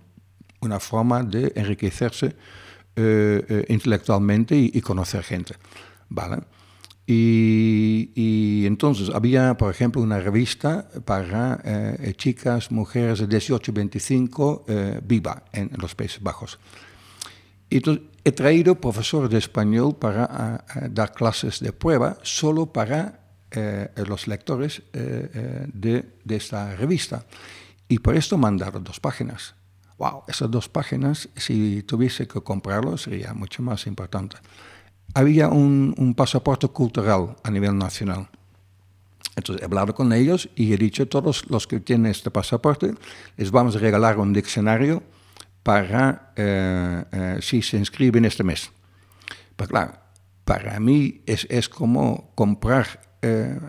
una 0.62 0.80
forma 0.80 1.22
de 1.22 1.52
enriquecerse 1.54 2.34
eh, 2.96 3.44
eh, 3.50 3.64
intelectualmente 3.68 4.56
y, 4.56 4.80
conocer 4.80 5.22
gente. 5.24 5.56
¿vale? 6.08 6.38
Y, 7.06 8.10
y, 8.14 8.64
entonces 8.64 9.10
había, 9.14 9.58
por 9.58 9.70
ejemplo, 9.70 10.00
una 10.00 10.20
revista 10.20 10.88
para 11.04 11.60
chicas, 12.16 12.72
mujeres 12.72 13.18
de 13.18 13.26
18 13.26 13.70
y 13.70 13.74
25, 13.74 14.64
viva 15.02 15.44
en 15.52 15.70
los 15.76 15.94
Países 15.94 16.22
Bajos. 16.22 16.58
Y 17.70 17.82
he 18.28 18.32
traído 18.32 18.74
profesores 18.74 19.30
de 19.30 19.38
español 19.38 19.96
para 19.96 20.64
dar 20.90 21.12
clases 21.12 21.60
de 21.60 21.72
prueba 21.72 22.18
solo 22.22 22.66
para 22.66 23.20
eh, 23.50 23.88
los 24.06 24.26
lectores 24.26 24.82
eh, 24.92 25.66
de, 25.72 26.04
de, 26.24 26.36
esta 26.36 26.76
revista. 26.76 27.24
Y 27.88 28.00
por 28.00 28.14
esto 28.14 28.36
mandaron 28.36 28.84
dos 28.84 29.00
páginas. 29.00 29.54
Wow, 29.96 30.24
esas 30.28 30.50
dos 30.50 30.68
páginas, 30.68 31.28
si 31.36 31.82
tuviese 31.84 32.28
que 32.28 32.40
comprarlo, 32.42 32.98
sería 32.98 33.32
mucho 33.32 33.62
más 33.62 33.86
importante. 33.86 34.36
Había 35.14 35.48
un, 35.48 35.94
un 35.96 36.14
pasaporte 36.14 36.68
cultural 36.68 37.34
a 37.42 37.50
nivel 37.50 37.76
nacional. 37.78 38.28
Entonces 39.36 39.62
he 39.62 39.64
hablado 39.64 39.94
con 39.94 40.12
ellos 40.12 40.50
y 40.54 40.74
he 40.74 40.76
dicho 40.76 41.08
todos 41.08 41.48
los 41.48 41.66
que 41.66 41.80
tienen 41.80 42.10
este 42.10 42.30
pasaporte, 42.30 42.94
les 43.38 43.50
vamos 43.50 43.74
a 43.76 43.78
regalar 43.78 44.18
un 44.18 44.34
diccionario 44.34 45.02
para 45.68 46.32
eh, 46.34 47.04
eh, 47.12 47.38
si 47.42 47.60
se 47.60 47.76
inscriben 47.76 48.24
este 48.24 48.42
mes. 48.42 48.70
Pero 49.54 49.68
claro, 49.68 49.92
para 50.46 50.80
mí 50.80 51.20
es, 51.26 51.46
es 51.50 51.68
como 51.68 52.32
comprar 52.34 52.86
eh, 53.20 53.60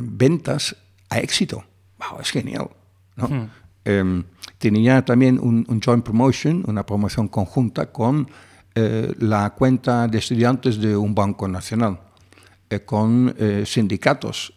ventas 0.00 0.74
a 1.10 1.18
éxito. 1.18 1.62
Wow, 1.98 2.22
es 2.22 2.30
genial. 2.30 2.70
¿no? 3.16 3.28
Hmm. 3.28 3.50
Em, 3.84 4.24
tenía 4.56 5.04
también 5.04 5.38
un, 5.38 5.66
un, 5.68 5.78
joint 5.78 6.02
promotion, 6.02 6.64
una 6.66 6.86
promoción 6.86 7.28
conjunta 7.28 7.92
con 7.92 8.26
la 8.74 9.50
cuenta 9.50 10.08
de 10.08 10.16
estudiantes 10.18 10.80
de 10.80 10.96
un 10.96 11.14
banco 11.14 11.46
nacional, 11.46 12.00
con 12.86 13.36
sindicatos. 13.66 14.54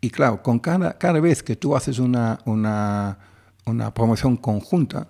Y 0.00 0.10
claro, 0.10 0.44
con 0.44 0.60
cada, 0.60 0.96
cada 0.96 1.18
vez 1.18 1.42
que 1.42 1.56
tú 1.56 1.74
haces 1.74 1.98
una, 1.98 2.38
una, 2.44 3.18
una 3.66 3.92
promoción 3.92 4.36
conjunta, 4.36 5.08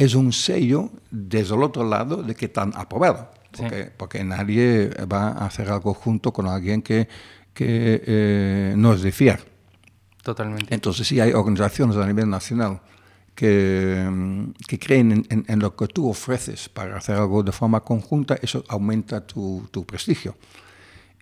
es 0.00 0.14
un 0.14 0.32
sello 0.32 0.90
desde 1.10 1.54
el 1.54 1.62
otro 1.62 1.84
lado 1.84 2.22
de 2.22 2.34
que 2.34 2.46
están 2.46 2.72
aprobados. 2.74 3.26
Porque, 3.56 3.90
porque, 3.96 4.24
nadie 4.24 4.90
va 5.12 5.28
a 5.28 5.46
hacer 5.46 5.68
algo 5.70 5.92
junto 5.92 6.32
con 6.32 6.46
alguien 6.46 6.82
que, 6.82 7.08
que 7.52 8.02
eh, 8.06 8.74
no 8.76 8.94
es 8.94 9.02
de 9.02 9.12
fiar. 9.12 9.40
Totalmente. 10.22 10.72
Entonces, 10.72 11.06
si 11.06 11.20
hay 11.20 11.32
organizaciones 11.32 11.96
a 11.96 12.06
nivel 12.06 12.30
nacional 12.30 12.80
que, 13.34 14.08
mm, 14.08 14.52
que 14.66 14.78
creen 14.78 15.26
en, 15.28 15.58
lo 15.58 15.74
que 15.76 15.88
tú 15.88 16.08
ofreces 16.08 16.68
para 16.68 16.96
hacer 16.96 17.16
algo 17.16 17.42
de 17.42 17.52
forma 17.52 17.80
conjunta, 17.80 18.38
eso 18.40 18.64
aumenta 18.68 19.26
tu, 19.26 19.68
tu 19.70 19.84
prestigio. 19.84 20.36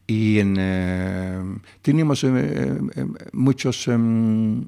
Y 0.06 0.38
en, 0.38 0.56
eh, 0.58 1.42
teníamos 1.82 2.22
eh, 2.24 2.78
muchos 3.32 3.88
em, 3.88 4.66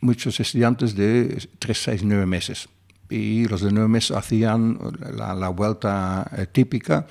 muchos 0.00 0.38
estudiantes 0.40 0.94
de 0.94 1.48
3, 1.58 1.78
6, 1.78 2.02
9 2.04 2.26
meses. 2.26 2.68
Y 3.08 3.46
los 3.46 3.60
de 3.60 3.72
9 3.72 3.88
meses 3.88 4.16
hacían 4.16 4.78
la, 5.14 5.34
la 5.34 5.48
vuelta 5.48 6.28
eh, 6.36 6.46
típica, 6.46 7.06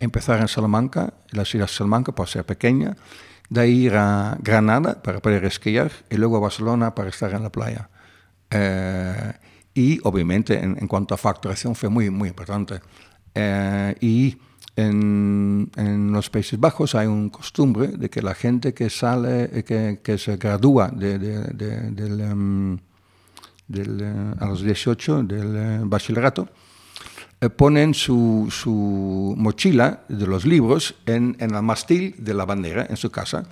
empezar 0.00 0.40
en 0.40 0.48
Salamanca, 0.48 1.14
la 1.30 1.44
ciudad 1.44 1.66
de 1.66 1.72
Salamanca 1.72 2.12
por 2.12 2.28
ser 2.28 2.44
pequeña, 2.44 2.96
de 3.48 3.60
ahí 3.60 3.86
ir 3.86 3.94
a 3.94 4.36
Granada 4.40 5.02
para 5.02 5.20
poder 5.20 5.44
esquiar 5.44 5.92
y 6.10 6.16
luego 6.16 6.36
a 6.36 6.40
Barcelona 6.40 6.94
para 6.94 7.10
estar 7.10 7.32
en 7.32 7.42
la 7.42 7.50
playa. 7.50 7.88
Eh, 8.50 9.32
y 9.74 10.00
obviamente 10.04 10.58
en, 10.58 10.76
en, 10.80 10.88
cuanto 10.88 11.14
a 11.14 11.18
facturación 11.18 11.74
fue 11.74 11.88
muy, 11.88 12.10
muy 12.10 12.28
importante. 12.28 12.80
Eh, 13.34 13.94
y 14.00 14.38
en, 14.74 15.70
en, 15.76 16.12
los 16.12 16.30
Países 16.30 16.58
Bajos 16.58 16.94
hay 16.94 17.06
una 17.06 17.30
costumbre 17.30 17.88
de 17.88 18.10
que 18.10 18.22
la 18.22 18.34
gente 18.34 18.74
que 18.74 18.90
sale, 18.90 19.64
que, 19.64 20.00
que 20.02 20.18
se 20.18 20.36
gradúa 20.36 20.88
de, 20.88 21.18
de, 21.18 21.38
de, 21.52 21.90
del, 21.90 22.32
um, 22.32 22.78
del, 23.68 24.00
uh, 24.02 24.44
a 24.44 24.46
los 24.46 24.62
18 24.62 25.22
del 25.24 25.82
uh, 25.82 25.88
bachillerato, 25.88 26.48
eh, 27.40 27.50
ponen 27.50 27.92
su, 27.92 28.48
su, 28.50 29.34
mochila 29.36 30.04
de 30.08 30.26
los 30.26 30.46
libros 30.46 30.94
en, 31.04 31.36
en, 31.38 31.54
el 31.54 31.62
mastil 31.62 32.14
de 32.18 32.32
la 32.32 32.46
bandera 32.46 32.86
en 32.88 32.96
su 32.96 33.10
casa. 33.10 33.44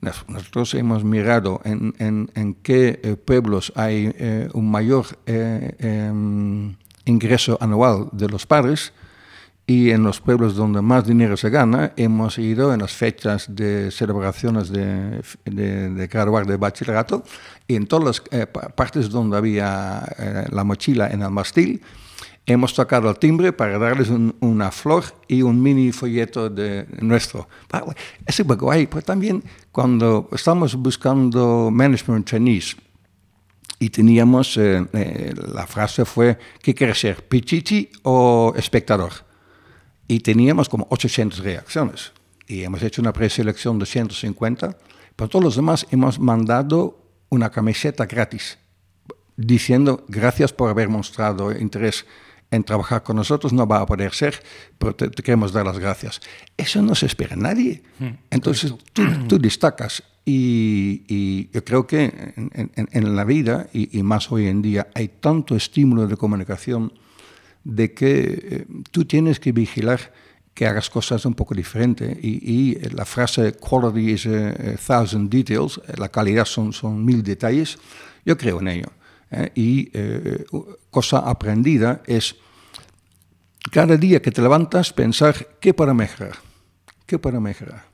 Nosotros 0.00 0.74
hemos 0.74 1.04
mirado 1.04 1.60
en, 1.64 1.94
en, 1.98 2.30
en 2.34 2.54
qué 2.54 3.00
eh, 3.02 3.16
pueblos 3.16 3.72
hay 3.76 4.12
eh, 4.18 4.48
un 4.54 4.70
mayor 4.70 5.06
em, 5.26 6.74
ingreso 7.04 7.58
anual 7.60 8.08
de 8.12 8.28
los 8.28 8.46
padres 8.46 8.92
y 9.68 9.90
en 9.90 10.02
los 10.02 10.18
pueblos 10.20 10.56
donde 10.56 10.80
más 10.80 11.06
dinero 11.06 11.36
se 11.36 11.50
gana 11.50 11.92
hemos 11.96 12.38
ido 12.38 12.72
en 12.72 12.80
las 12.80 12.92
fechas 12.92 13.54
de 13.54 13.90
celebraciones 13.90 14.70
de, 14.70 15.20
de, 15.44 15.90
de 15.90 16.06
graduar 16.06 16.46
de 16.46 16.56
bachillerato 16.56 17.22
y 17.66 17.76
en 17.76 17.86
todas 17.86 18.04
las 18.04 18.22
eh, 18.30 18.46
partes 18.46 19.10
donde 19.10 19.36
había 19.36 20.02
eh, 20.18 20.46
la 20.50 20.64
mochila 20.64 21.08
en 21.08 21.20
el 21.20 21.30
mastil 21.30 21.82
hemos 22.46 22.72
tocado 22.72 23.10
el 23.10 23.18
timbre 23.18 23.52
para 23.52 23.78
darles 23.78 24.08
un, 24.08 24.34
una 24.40 24.70
flor 24.70 25.04
y 25.28 25.42
un 25.42 25.62
mini 25.62 25.92
folleto 25.92 26.48
de 26.48 26.86
nuestro. 27.02 27.46
Es 28.26 28.42
guay, 28.42 28.86
pero 28.86 29.02
también 29.02 29.44
cuando 29.70 30.30
estamos 30.32 30.74
buscando 30.74 31.68
management 31.70 32.26
trainees 32.26 32.74
y 33.78 33.90
teníamos, 33.90 34.56
eh, 34.56 34.82
eh, 34.94 35.34
la 35.52 35.66
frase 35.66 36.06
fue, 36.06 36.38
¿qué 36.62 36.74
quieres 36.74 36.98
ser, 36.98 37.28
pichichi 37.28 37.90
o 38.02 38.54
espectador? 38.56 39.27
Y 40.08 40.20
teníamos 40.20 40.68
como 40.68 40.86
800 40.90 41.40
reacciones. 41.40 42.12
Y 42.46 42.62
hemos 42.62 42.82
hecho 42.82 43.02
una 43.02 43.12
preselección 43.12 43.78
de 43.78 43.86
150. 43.86 44.76
Para 45.14 45.28
todos 45.28 45.44
los 45.44 45.56
demás 45.56 45.86
hemos 45.90 46.18
mandado 46.18 47.04
una 47.28 47.50
camiseta 47.50 48.06
gratis, 48.06 48.58
diciendo 49.36 50.04
gracias 50.08 50.52
por 50.52 50.70
haber 50.70 50.88
mostrado 50.88 51.52
interés 51.52 52.06
en 52.50 52.64
trabajar 52.64 53.02
con 53.02 53.16
nosotros, 53.16 53.52
no 53.52 53.66
va 53.66 53.80
a 53.80 53.86
poder 53.86 54.14
ser, 54.14 54.42
pero 54.78 54.94
te, 54.94 55.10
te 55.10 55.22
queremos 55.22 55.52
dar 55.52 55.66
las 55.66 55.78
gracias. 55.78 56.20
Eso 56.56 56.80
no 56.80 56.94
se 56.94 57.06
espera 57.06 57.36
nadie. 57.36 57.82
Entonces 58.30 58.74
tú, 58.92 59.02
tú 59.28 59.38
destacas 59.38 60.02
y, 60.24 61.04
y, 61.08 61.50
yo 61.52 61.64
creo 61.64 61.86
que 61.86 62.04
en, 62.36 62.70
en, 62.74 62.88
en 62.92 63.16
la 63.16 63.24
vida, 63.24 63.68
y, 63.72 63.98
y, 63.98 64.02
más 64.02 64.30
hoy 64.30 64.46
en 64.46 64.60
día, 64.60 64.88
hay 64.94 65.08
tanto 65.08 65.56
estímulo 65.56 66.06
de 66.06 66.16
comunicación 66.16 66.92
de 67.68 67.92
que 67.92 68.20
eh, 68.50 68.66
tú 68.90 69.04
tienes 69.04 69.38
que 69.38 69.52
vigilar 69.52 70.12
que 70.54 70.66
hagas 70.66 70.88
cosas 70.88 71.24
un 71.26 71.34
poco 71.34 71.54
diferentes. 71.54 72.16
Y, 72.22 72.40
y 72.42 72.74
la 72.90 73.04
frase 73.04 73.52
quality 73.52 74.10
is 74.10 74.26
a, 74.26 74.76
thousand 74.76 75.30
details, 75.30 75.80
la 75.98 76.08
calidad 76.08 76.46
son, 76.46 76.72
son 76.72 77.04
mil 77.04 77.22
detalles, 77.22 77.78
yo 78.24 78.36
creo 78.36 78.60
en 78.60 78.68
ello. 78.68 78.88
Eh, 79.30 79.52
y 79.54 79.90
eh, 79.92 80.44
cosa 80.90 81.18
aprendida 81.18 82.02
es 82.06 82.36
cada 83.70 83.96
día 83.98 84.22
que 84.22 84.32
te 84.32 84.40
levantas 84.40 84.92
pensar 84.92 85.58
qué 85.60 85.74
para 85.74 85.92
mejorar, 85.92 86.38
qué 87.06 87.18
para 87.18 87.38
mejorar. 87.38 87.84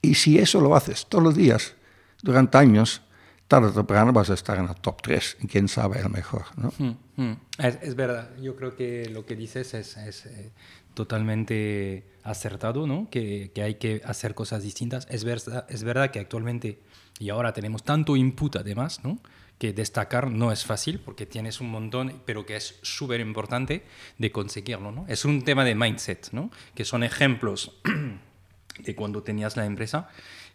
Y 0.00 0.14
si 0.14 0.38
eso 0.38 0.60
lo 0.60 0.74
haces 0.74 1.06
todos 1.06 1.22
los 1.22 1.36
días, 1.36 1.74
durante 2.22 2.56
años, 2.56 3.02
tarde 3.48 3.68
o 3.68 3.72
temprano 3.72 4.12
vas 4.12 4.30
a 4.30 4.34
estar 4.34 4.58
en 4.58 4.68
el 4.68 4.74
top 4.76 5.02
3, 5.02 5.38
y 5.42 5.46
quién 5.46 5.68
sabe 5.68 6.00
el 6.00 6.10
mejor. 6.10 6.44
¿no? 6.56 6.72
Hmm, 6.78 6.96
hmm. 7.16 7.36
Es, 7.58 7.78
es, 7.82 7.94
verdad, 7.94 8.30
yo 8.40 8.56
creo 8.56 8.76
que 8.76 9.08
lo 9.08 9.24
que 9.24 9.36
dices 9.36 9.74
es, 9.74 9.96
es 9.96 10.26
eh, 10.26 10.50
totalmente 10.94 12.04
acertado, 12.22 12.86
¿no? 12.86 13.08
que, 13.10 13.52
que, 13.54 13.62
hay 13.62 13.74
que 13.76 14.02
hacer 14.04 14.34
cosas 14.34 14.62
distintas. 14.62 15.06
Es 15.10 15.24
verdad, 15.24 15.66
es 15.68 15.84
verdad 15.84 16.10
que 16.10 16.18
actualmente, 16.18 16.80
y 17.18 17.30
ahora 17.30 17.52
tenemos 17.52 17.84
tanto 17.84 18.16
input 18.16 18.56
además, 18.56 19.04
¿no? 19.04 19.18
que 19.58 19.72
destacar 19.72 20.30
no 20.30 20.52
es 20.52 20.64
fácil 20.64 21.00
porque 21.00 21.24
tienes 21.24 21.60
un 21.60 21.70
montón, 21.70 22.20
pero 22.26 22.44
que 22.44 22.56
es 22.56 22.78
súper 22.82 23.20
importante 23.20 23.84
de 24.18 24.32
conseguirlo. 24.32 24.92
¿no? 24.92 25.06
Es 25.08 25.24
un 25.24 25.44
tema 25.44 25.64
de 25.64 25.74
mindset, 25.74 26.30
¿no? 26.32 26.50
que 26.74 26.84
son 26.84 27.02
ejemplos 27.02 27.80
de 28.78 28.94
cuando 28.94 29.22
tenías 29.22 29.56
la 29.56 29.64
empresa. 29.64 30.08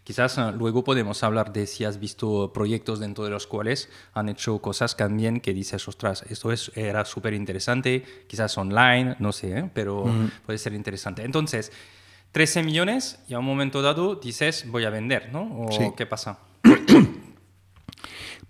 Quizás 0.03 0.37
uh, 0.37 0.51
luego 0.51 0.83
podemos 0.83 1.23
hablar 1.23 1.53
de 1.53 1.67
si 1.67 1.85
has 1.85 1.99
visto 1.99 2.51
proyectos 2.53 2.99
dentro 2.99 3.23
de 3.23 3.29
los 3.29 3.45
cuales 3.45 3.89
han 4.13 4.29
hecho 4.29 4.59
cosas 4.59 4.97
también 4.97 5.39
que 5.39 5.53
dices, 5.53 5.87
ostras, 5.87 6.23
esto 6.29 6.51
es, 6.51 6.71
era 6.75 7.05
súper 7.05 7.33
interesante, 7.33 8.03
quizás 8.27 8.57
online, 8.57 9.15
no 9.19 9.31
sé, 9.31 9.59
¿eh? 9.59 9.69
pero 9.73 10.05
mm. 10.05 10.31
puede 10.45 10.57
ser 10.57 10.73
interesante. 10.73 11.23
Entonces, 11.23 11.71
13 12.31 12.63
millones 12.63 13.19
y 13.27 13.33
a 13.35 13.39
un 13.39 13.45
momento 13.45 13.81
dado 13.81 14.15
dices, 14.15 14.65
voy 14.67 14.85
a 14.85 14.89
vender, 14.89 15.29
¿no? 15.31 15.65
¿O 15.65 15.71
sí. 15.71 15.91
qué 15.95 16.05
pasa? 16.05 16.39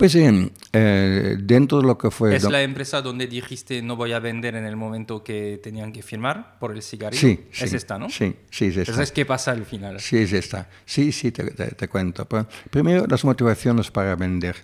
Pues 0.01 0.15
eh, 0.15 0.51
eh, 0.73 1.37
dentro 1.39 1.79
de 1.79 1.85
lo 1.85 1.95
que 1.95 2.09
fue... 2.09 2.35
¿Es 2.35 2.49
la 2.49 2.63
empresa 2.63 3.03
donde 3.03 3.27
dijiste 3.27 3.83
no 3.83 3.95
voy 3.95 4.13
a 4.13 4.19
vender 4.19 4.55
en 4.55 4.65
el 4.65 4.75
momento 4.75 5.23
que 5.23 5.59
tenían 5.61 5.93
que 5.93 6.01
firmar 6.01 6.57
por 6.57 6.71
el 6.71 6.81
cigarrillo? 6.81 7.21
Sí. 7.21 7.45
¿Es 7.51 7.69
sí, 7.69 7.75
esta, 7.75 7.99
no? 7.99 8.09
Sí, 8.09 8.35
sí, 8.49 8.65
es 8.65 8.77
esta. 8.77 8.93
Entonces, 8.93 9.11
¿qué 9.11 9.27
pasa 9.27 9.51
al 9.51 9.63
final? 9.63 9.99
Sí, 9.99 10.17
es 10.17 10.33
esta. 10.33 10.67
Sí, 10.85 11.11
sí, 11.11 11.31
te, 11.31 11.51
te, 11.51 11.67
te 11.67 11.87
cuento. 11.87 12.25
Pero 12.25 12.47
primero, 12.71 13.05
las 13.05 13.23
motivaciones 13.23 13.91
para 13.91 14.15
vender. 14.15 14.55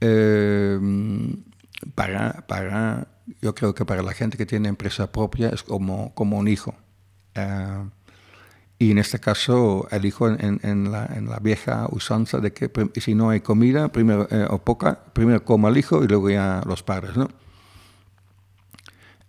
Eh, 0.00 0.78
para, 1.96 2.46
para, 2.46 3.08
yo 3.42 3.56
creo 3.56 3.74
que 3.74 3.84
para 3.84 4.04
la 4.04 4.12
gente 4.12 4.38
que 4.38 4.46
tiene 4.46 4.68
empresa 4.68 5.10
propia 5.10 5.48
es 5.48 5.64
como, 5.64 6.14
como 6.14 6.38
un 6.38 6.46
hijo. 6.46 6.72
Uh, 7.36 7.88
y 8.78 8.90
en 8.92 8.98
este 8.98 9.18
caso 9.18 9.88
elijo 9.90 10.28
en, 10.28 10.60
en, 10.62 10.92
la, 10.92 11.38
vieja 11.42 11.86
usanza 11.90 12.38
de 12.38 12.52
que 12.52 12.70
si 13.00 13.14
no 13.14 13.30
hay 13.30 13.40
comida, 13.40 13.88
primero, 13.88 14.28
eh, 14.30 14.46
o 14.48 14.58
poca, 14.58 15.00
primero 15.12 15.44
coma 15.44 15.68
el 15.68 15.78
hijo 15.78 16.04
y 16.04 16.06
luego 16.06 16.30
ya 16.30 16.62
los 16.64 16.82
padres, 16.82 17.16
¿no? 17.16 17.28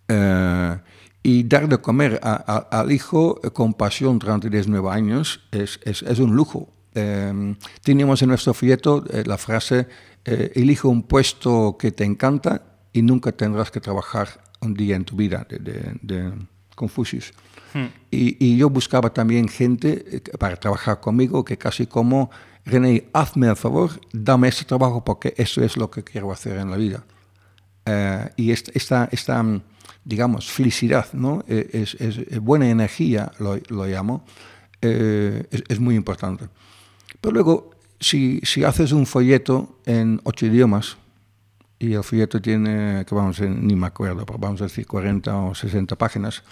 Eh, 0.08 0.78
y 1.24 1.44
dar 1.44 1.68
de 1.68 1.78
comer 1.80 2.20
al 2.24 2.92
hijo 2.92 3.40
con 3.54 3.74
pasión 3.74 4.20
durante 4.20 4.50
19 4.50 4.90
años 4.90 5.42
es, 5.52 5.80
es, 5.84 6.02
es 6.02 6.20
un 6.20 6.36
lujo. 6.36 6.70
Eh, 6.96 7.56
teníamos 7.84 8.22
en 8.22 8.30
nuestro 8.30 8.54
folleto 8.54 9.04
eh, 9.10 9.24
la 9.26 9.38
frase, 9.38 9.88
eh, 10.26 10.52
elige 10.56 10.88
un 10.88 11.04
puesto 11.04 11.78
que 11.78 11.92
te 11.92 12.04
encanta 12.04 12.64
y 12.94 13.02
nunca 13.02 13.32
tendrás 13.32 13.70
que 13.70 13.80
trabajar 13.80 14.42
un 14.62 14.74
día 14.74 14.96
en 14.96 15.06
tu 15.06 15.16
vida, 15.16 15.46
de, 15.50 15.60
de, 15.60 16.00
de 16.02 16.32
Confucius. 16.76 17.34
Hmm. 17.74 17.86
Y, 18.12 18.44
y, 18.44 18.58
yo 18.58 18.70
buscaba 18.70 19.12
también 19.12 19.48
gente 19.48 20.06
eh, 20.12 20.22
para 20.38 20.56
trabajar 20.56 21.00
conmigo 21.00 21.46
que 21.46 21.58
casi 21.58 21.86
como, 21.88 22.30
René, 22.66 23.10
hazme 23.14 23.48
el 23.48 23.56
favor, 23.56 23.92
dame 24.12 24.48
ese 24.48 24.66
trabajo 24.66 25.04
porque 25.04 25.34
eso 25.38 25.64
es 25.64 25.78
lo 25.78 25.90
que 25.90 26.04
quiero 26.04 26.32
hacer 26.32 26.58
en 26.58 26.72
la 26.72 26.78
vida. 26.78 27.04
Uh, 27.86 28.30
y 28.36 28.52
esta, 28.52 28.72
esta, 28.76 29.10
esta, 29.12 29.44
digamos, 30.04 30.50
felicidad, 30.52 31.08
¿no? 31.14 31.44
Eh, 31.48 31.70
es, 31.74 31.96
es, 31.96 32.18
es 32.18 32.40
buena 32.40 32.70
energía, 32.70 33.32
lo, 33.40 33.58
lo 33.70 33.86
llamo, 33.86 34.26
eh, 34.82 35.46
es, 35.50 35.64
es, 35.68 35.80
muy 35.80 35.96
importante. 35.96 36.50
Pero 37.22 37.34
luego, 37.34 37.72
si, 38.00 38.40
si 38.44 38.64
haces 38.64 38.92
un 38.92 39.06
folleto 39.06 39.80
en 39.86 40.22
ocho 40.24 40.46
idiomas, 40.46 40.98
y 41.80 41.94
el 41.94 42.04
folleto 42.04 42.42
tiene, 42.42 43.06
que 43.06 43.16
vamos 43.16 43.40
ni 43.40 43.76
me 43.76 43.88
acuerdo, 43.88 44.26
pero 44.26 44.38
vamos 44.38 44.62
a 44.62 44.66
decir 44.66 44.86
40 44.86 45.36
o 45.36 45.56
60 45.56 45.96
páginas, 45.96 46.44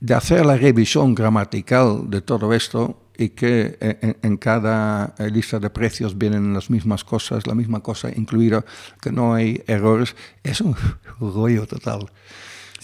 de 0.00 0.14
hacer 0.14 0.44
la 0.44 0.56
revisión 0.56 1.14
gramatical 1.14 2.10
de 2.10 2.20
todo 2.20 2.52
esto 2.52 3.00
y 3.16 3.30
que 3.30 3.78
en, 3.80 4.16
en, 4.22 4.36
cada 4.36 5.14
lista 5.30 5.58
de 5.60 5.70
precios 5.70 6.18
vienen 6.18 6.52
las 6.52 6.68
mismas 6.68 7.04
cosas, 7.04 7.46
la 7.46 7.54
misma 7.54 7.80
cosa 7.80 8.10
incluida, 8.14 8.64
que 9.00 9.12
no 9.12 9.34
hay 9.34 9.62
errores, 9.66 10.16
es 10.42 10.60
un 10.60 10.76
rollo 11.20 11.66
total. 11.66 12.10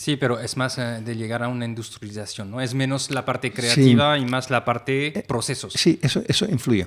Sí, 0.00 0.16
pero 0.16 0.40
es 0.40 0.56
más 0.56 0.78
eh, 0.78 1.02
de 1.04 1.14
llegar 1.14 1.42
a 1.42 1.48
una 1.48 1.66
industrialización, 1.66 2.50
¿no? 2.50 2.62
Es 2.62 2.72
menos 2.72 3.10
la 3.10 3.26
parte 3.26 3.52
creativa 3.52 4.16
sí. 4.16 4.22
y 4.22 4.24
más 4.24 4.48
la 4.48 4.64
parte 4.64 5.24
procesos. 5.28 5.74
Sí, 5.74 5.98
eso, 6.00 6.22
eso 6.26 6.46
influye. 6.46 6.86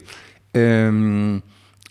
Um, 0.55 1.39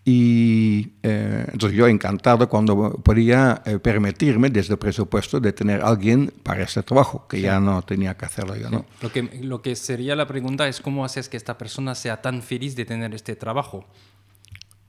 y 0.05 0.94
eh, 1.05 1.46
entonces 1.53 1.78
yo 1.78 1.86
encantado 1.86 2.48
cuando 2.48 2.94
podía 2.94 3.62
eh, 3.64 3.78
permitirme 3.78 4.50
desde 4.50 4.74
el 4.74 4.78
presupuesto 4.78 5.38
de 5.38 5.53
tener 5.53 5.80
alguien 5.80 6.32
para 6.42 6.64
este 6.64 6.82
trabajo, 6.82 7.26
que 7.28 7.36
sí. 7.36 7.44
ya 7.44 7.61
no 7.61 7.82
tenía 7.82 8.16
que 8.16 8.24
hacerlo 8.24 8.57
yo. 8.57 8.68
Sí. 8.68 8.74
¿no? 8.74 8.84
Lo, 9.00 9.12
que, 9.12 9.22
lo 9.42 9.62
que 9.62 9.76
sería 9.76 10.16
la 10.16 10.26
pregunta 10.26 10.66
es 10.66 10.80
cómo 10.80 11.05
haces 11.05 11.28
que 11.28 11.36
esta 11.36 11.57
persona 11.57 11.94
sea 11.94 12.20
tan 12.20 12.42
feliz 12.42 12.74
de 12.74 12.84
tener 12.84 13.14
este 13.14 13.36
trabajo. 13.36 13.84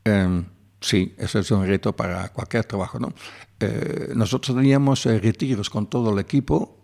Eh, 0.05 0.43
Sí, 0.83 1.15
ese 1.17 1.39
es 1.39 1.49
un 1.49 1.65
reto 1.65 1.95
para 1.95 2.27
cualquier 2.33 2.65
trabajo. 2.65 2.99
¿no? 2.99 3.13
Eh, 3.61 4.11
nosotros 4.15 4.53
teníamos 4.53 5.05
retiros 5.05 5.69
con 5.69 5.87
todo 5.87 6.11
el 6.11 6.19
equipo 6.19 6.79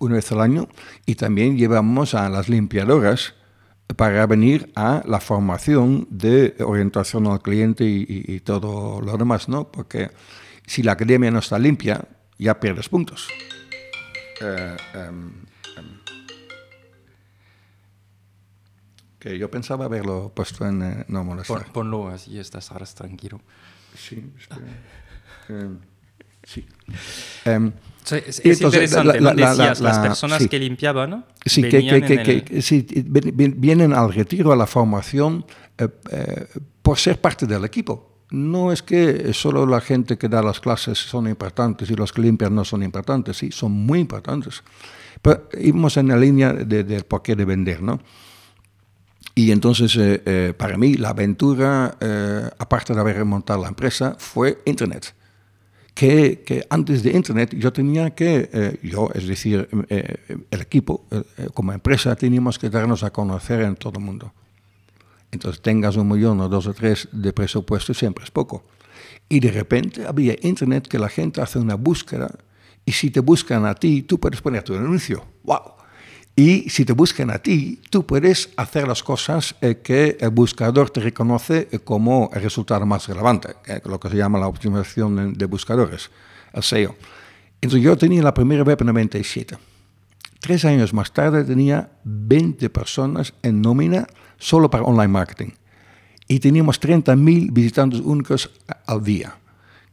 una 0.00 0.16
vez 0.16 0.32
al 0.32 0.40
año 0.40 0.68
y 1.06 1.14
también 1.14 1.56
llevamos 1.56 2.14
a 2.14 2.28
las 2.28 2.48
limpiadoras 2.48 3.34
para 3.94 4.26
venir 4.26 4.72
a 4.74 5.02
la 5.06 5.20
formación 5.20 6.08
de 6.10 6.56
orientación 6.60 7.26
al 7.28 7.40
cliente 7.40 7.84
y, 7.84 8.04
y 8.08 8.40
todo 8.40 9.00
lo 9.00 9.16
demás, 9.16 9.48
¿no? 9.48 9.70
Porque 9.70 10.10
si 10.66 10.82
la 10.82 10.92
academia 10.92 11.30
no 11.30 11.38
está 11.38 11.58
limpia, 11.58 12.04
ya 12.38 12.58
pierdes 12.58 12.88
puntos. 12.88 13.28
Eh, 14.40 14.76
em, 14.94 15.30
em. 15.78 16.00
que 19.18 19.38
yo 19.38 19.50
pensaba 19.50 19.86
haberlo 19.86 20.32
puesto 20.34 20.66
en 20.66 20.82
eh, 20.82 21.04
no 21.08 21.24
molestar. 21.24 21.64
Pon, 21.64 21.72
ponlo 21.72 22.08
así, 22.08 22.38
estás 22.38 22.70
ahora 22.70 22.86
tranquilo. 22.86 23.40
Sí, 23.96 24.32
es 24.38 24.48
que, 24.48 25.54
sí. 26.46 26.64
es, 27.44 28.40
es 28.42 28.60
interesante, 28.62 29.20
la, 29.20 29.34
¿no? 29.34 29.48
Decías, 29.48 29.80
la, 29.80 29.90
las 29.90 29.98
personas 29.98 30.42
sí. 30.42 30.48
que 30.48 30.58
limpiaban, 30.58 31.10
¿no? 31.10 31.24
Sí, 31.44 31.62
que, 31.62 31.86
que, 31.86 32.22
que, 32.22 32.44
que, 32.44 32.62
sí, 32.62 32.86
vienen 33.04 33.92
al 33.92 34.12
retiro, 34.14 34.52
a 34.52 34.56
la 34.56 34.66
formación, 34.66 35.44
eh, 35.76 35.88
eh, 36.10 36.46
por 36.80 36.98
ser 36.98 37.20
parte 37.20 37.46
del 37.46 37.64
equipo 37.64 38.16
no 38.30 38.72
es 38.72 38.82
que 38.82 39.32
solo 39.32 39.66
la 39.66 39.80
gente 39.80 40.18
que 40.18 40.28
da 40.28 40.42
las 40.42 40.60
clases 40.60 40.98
son 40.98 41.28
importantes 41.28 41.90
y 41.90 41.94
los 41.94 42.12
que 42.12 42.22
limpian 42.22 42.54
no 42.54 42.64
son 42.64 42.82
importantes, 42.82 43.36
sí, 43.36 43.50
son 43.52 43.72
muy 43.72 44.00
importantes. 44.00 44.62
Pero 45.22 45.48
íbamos 45.58 45.96
en 45.96 46.08
la 46.08 46.16
línea 46.16 46.52
del 46.52 46.86
de, 46.86 47.04
porqué 47.04 47.36
de 47.36 47.44
vender, 47.44 47.82
¿no? 47.82 48.00
Y 49.34 49.50
entonces, 49.50 49.94
eh, 49.96 50.22
eh, 50.24 50.54
para 50.56 50.78
mí, 50.78 50.94
la 50.94 51.10
aventura, 51.10 51.96
eh, 52.00 52.48
aparte 52.58 52.94
de 52.94 53.00
haber 53.00 53.16
remontado 53.16 53.60
la 53.62 53.68
empresa, 53.68 54.16
fue 54.18 54.62
Internet. 54.64 55.14
Que, 55.96 56.66
antes 56.68 57.02
de 57.02 57.10
Internet 57.12 57.54
yo 57.56 57.72
tenía 57.72 58.10
que, 58.10 58.50
eh, 58.52 58.78
yo, 58.82 59.08
es 59.14 59.26
decir, 59.26 59.66
eh, 59.88 60.44
el 60.50 60.60
equipo, 60.60 61.06
como 61.54 61.72
empresa, 61.72 62.14
teníamos 62.14 62.58
que 62.58 62.68
darnos 62.68 63.02
a 63.02 63.10
conocer 63.10 63.62
en 63.62 63.76
todo 63.76 63.98
el 63.98 64.04
mundo. 64.04 64.30
Entonces 65.32 65.62
tengas 65.62 65.96
un 65.96 66.06
millón 66.06 66.38
o 66.40 66.50
dos 66.50 66.66
o 66.66 66.74
tres 66.74 67.08
de 67.12 67.32
presupuesto 67.32 67.94
siempre 67.94 68.24
es 68.24 68.30
poco. 68.30 68.62
Y 69.28 69.40
de 69.40 69.50
repente 69.50 70.06
había 70.06 70.36
internet 70.42 70.86
que 70.86 70.98
la 70.98 71.08
gente 71.08 71.40
hace 71.40 71.58
una 71.58 71.76
búsqueda 71.76 72.28
y 72.84 72.92
si 72.92 73.10
te 73.10 73.20
buscan 73.20 73.64
a 73.64 73.74
ti, 73.74 74.02
tú 74.02 74.20
puedes 74.20 74.42
poner 74.42 74.62
tu 74.62 74.74
anuncio. 74.74 75.24
¡Wow! 75.44 75.75
Y 76.38 76.68
si 76.68 76.84
te 76.84 76.92
buscan 76.92 77.30
a 77.30 77.38
ti, 77.38 77.80
tú 77.88 78.04
puedes 78.04 78.50
hacer 78.58 78.86
las 78.86 79.02
cosas 79.02 79.54
eh, 79.62 79.80
que 79.82 80.18
el 80.20 80.28
buscador 80.28 80.90
te 80.90 81.00
reconoce 81.00 81.66
como 81.82 82.28
el 82.34 82.42
resultado 82.42 82.84
más 82.84 83.08
relevante, 83.08 83.54
eh, 83.66 83.80
lo 83.86 83.98
que 83.98 84.10
se 84.10 84.18
llama 84.18 84.38
la 84.38 84.46
optimización 84.46 85.32
de 85.32 85.46
buscadores, 85.46 86.10
el 86.52 86.62
SEO. 86.62 86.94
Entonces 87.62 87.82
yo 87.82 87.96
tenía 87.96 88.22
la 88.22 88.34
primera 88.34 88.62
web 88.62 88.76
en 88.78 88.86
97. 88.86 89.56
Tres 90.38 90.66
años 90.66 90.92
más 90.92 91.10
tarde 91.10 91.42
tenía 91.42 91.90
20 92.04 92.68
personas 92.68 93.32
en 93.42 93.62
nómina 93.62 94.06
solo 94.36 94.68
para 94.68 94.84
online 94.84 95.08
marketing. 95.08 95.50
Y 96.28 96.40
teníamos 96.40 96.78
30.000 96.78 97.50
visitantes 97.50 98.00
únicos 98.00 98.50
al 98.86 99.02
día, 99.02 99.38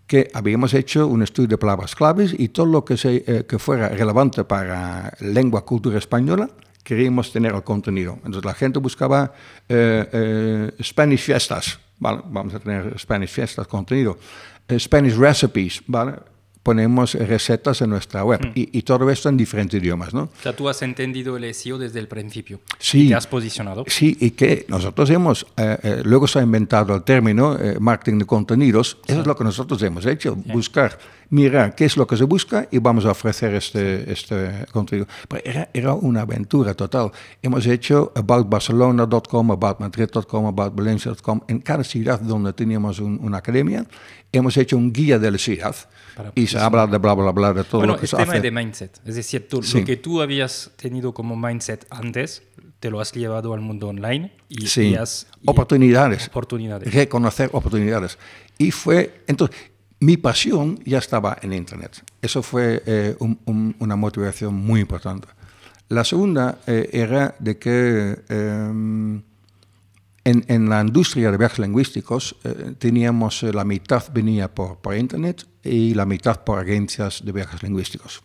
que 0.08 0.30
habíamos 0.34 0.74
hecho 0.74 1.08
un 1.08 1.24
estudio 1.24 1.50
de 1.50 1.58
palabras 1.58 1.96
claves 1.96 2.36
y 2.38 2.50
todo 2.50 2.66
lo 2.66 2.86
que, 2.86 2.98
se, 2.98 3.24
eh, 3.26 3.46
que 3.48 3.58
fuera 3.60 3.90
relevante 3.90 4.44
para 4.44 5.14
lengua, 5.20 5.66
cultura 5.66 5.98
española, 5.98 6.50
queríamos 6.84 7.32
tener 7.32 7.56
el 7.56 7.64
contenido. 7.64 8.16
Entonces 8.18 8.46
la 8.46 8.54
gente 8.54 8.80
buscaba 8.80 9.34
eh, 9.70 10.10
eh, 10.12 10.72
Spanish 10.84 11.22
fiestas, 11.22 11.80
¿vale? 12.00 12.22
vamos 12.26 12.54
a 12.54 12.60
tener 12.60 12.98
Spanish 13.00 13.30
fiestas, 13.30 13.68
contenido. 13.68 14.18
Eh, 14.68 14.80
Spanish 14.80 15.16
recipes, 15.16 15.82
¿vale? 15.88 16.14
Ponemos 16.64 17.14
recetas 17.14 17.82
en 17.82 17.90
nuestra 17.90 18.24
web. 18.24 18.42
Mm. 18.42 18.52
Y, 18.56 18.80
y, 18.80 18.82
todo 18.84 19.10
esto 19.10 19.30
en 19.30 19.38
diferentes 19.38 19.82
idiomas, 19.82 20.14
¿no? 20.14 20.24
O 20.24 20.42
sea, 20.42 20.56
tú 20.56 20.70
has 20.70 20.82
entendido 20.82 21.36
el 21.36 21.54
SEO 21.54 21.78
desde 21.78 22.00
el 22.00 22.08
principio. 22.08 22.62
Sí. 22.80 23.06
Y 23.06 23.10
te 23.10 23.16
has 23.16 23.28
posicionado. 23.28 23.84
Sí, 23.88 24.18
y 24.20 24.32
que 24.32 24.66
nosotros 24.70 25.10
hemos, 25.10 25.46
eh, 25.58 25.78
eh, 25.84 26.02
luego 26.06 26.28
se 26.28 26.40
ha 26.40 26.42
inventado 26.42 26.96
el 26.96 27.04
término 27.04 27.58
eh, 27.60 27.78
marketing 27.80 28.20
de 28.20 28.26
contenidos. 28.26 28.98
Eso 29.06 29.16
sí. 29.16 29.22
es 29.22 29.28
lo 29.28 29.36
que 29.36 29.44
nosotros 29.44 29.82
hemos 29.84 30.06
hecho, 30.06 30.36
buscar, 30.36 30.98
mirar 31.30 31.76
qué 31.76 31.86
es 31.86 31.98
lo 31.98 32.06
que 32.08 32.18
se 32.18 32.24
busca 32.24 32.68
y 32.72 32.78
vamos 32.80 33.06
a 33.06 33.12
ofrecer 33.12 33.54
este, 33.56 34.12
este 34.12 34.66
contenido. 34.72 35.08
Pero 35.28 35.42
era, 35.46 35.70
era 35.74 35.94
una 35.94 36.22
aventura 36.22 36.74
total. 36.74 37.12
Hemos 37.42 37.66
hecho 37.66 38.12
aboutbarcelona.com, 38.16 39.52
aboutmadrid.com, 39.52 40.46
aboutvalencia.com. 40.48 41.42
En 41.48 41.60
cada 41.60 41.84
ciudad 41.84 42.20
donde 42.20 42.54
teníamos 42.54 43.00
un, 43.00 43.20
una 43.22 43.38
academia, 43.40 43.86
hemos 44.32 44.56
hecho 44.58 44.78
un 44.78 44.92
guía 44.92 45.20
de 45.20 45.32
la 45.32 45.38
ciudad 45.38 45.76
y 46.36 46.48
se 46.48 46.58
habla 46.60 46.88
de 46.88 46.98
bla, 46.98 47.14
bla, 47.14 47.32
bla, 47.32 47.54
de 47.54 47.64
todo 47.64 47.80
bueno, 47.82 47.94
lo 47.94 48.00
que 48.00 48.06
el 48.06 48.10
se 48.10 48.18
tema 48.18 48.34
hace. 48.34 48.42
de 48.42 48.52
mindset. 48.52 49.00
Es 49.06 49.16
decir, 49.16 49.48
tú, 49.48 49.64
Sí. 49.64 49.80
lo 49.80 49.86
que 49.86 49.98
tú 49.98 50.22
habías 50.22 50.72
tenido 50.76 51.14
como 51.14 51.36
mindset 51.36 51.86
antes, 51.90 52.44
te 52.80 52.90
lo 52.90 53.00
has 53.00 53.12
llevado 53.14 53.54
al 53.54 53.62
mundo 53.62 53.88
online 53.88 54.34
y, 54.50 54.68
Sí. 54.68 54.90
y 54.90 54.96
has... 54.96 55.28
y- 55.42 55.50
Oportunidades. 55.50 56.28
oportunidades. 56.28 56.94
reconocer 56.94 57.50
oportunidades. 57.54 58.18
Y 58.58 58.72
fue, 58.72 59.24
entonces, 59.28 59.56
mi 60.06 60.18
pasión 60.18 60.80
ya 60.86 60.98
estaba 60.98 61.38
en 61.42 61.54
Internet. 61.54 62.04
Eso 62.22 62.42
fue 62.44 62.82
eh, 62.86 63.16
un- 63.20 63.40
un- 63.46 63.76
una 63.80 63.96
motivación 63.96 64.54
muy 64.54 64.80
importante. 64.82 65.28
La 65.90 66.04
segunda 66.04 66.60
eh, 66.68 66.90
era 66.92 67.36
de 67.40 67.58
que 67.58 67.76
eh, 68.30 68.72
en, 70.26 70.46
en 70.48 70.70
la 70.70 70.82
industria 70.82 71.32
de 71.32 71.38
viajes 71.38 71.60
lingüísticos 71.60 72.36
teníamos 72.80 73.44
la 73.44 73.64
mitad 73.66 74.04
venía 74.14 74.48
por, 74.54 74.78
por 74.80 74.96
Internet 74.96 75.46
y 75.64 75.94
la 75.94 76.06
mitad 76.06 76.44
por 76.44 76.60
agencias 76.60 77.22
de 77.26 77.32
viajes 77.32 77.62
lingüísticos. 77.64 78.22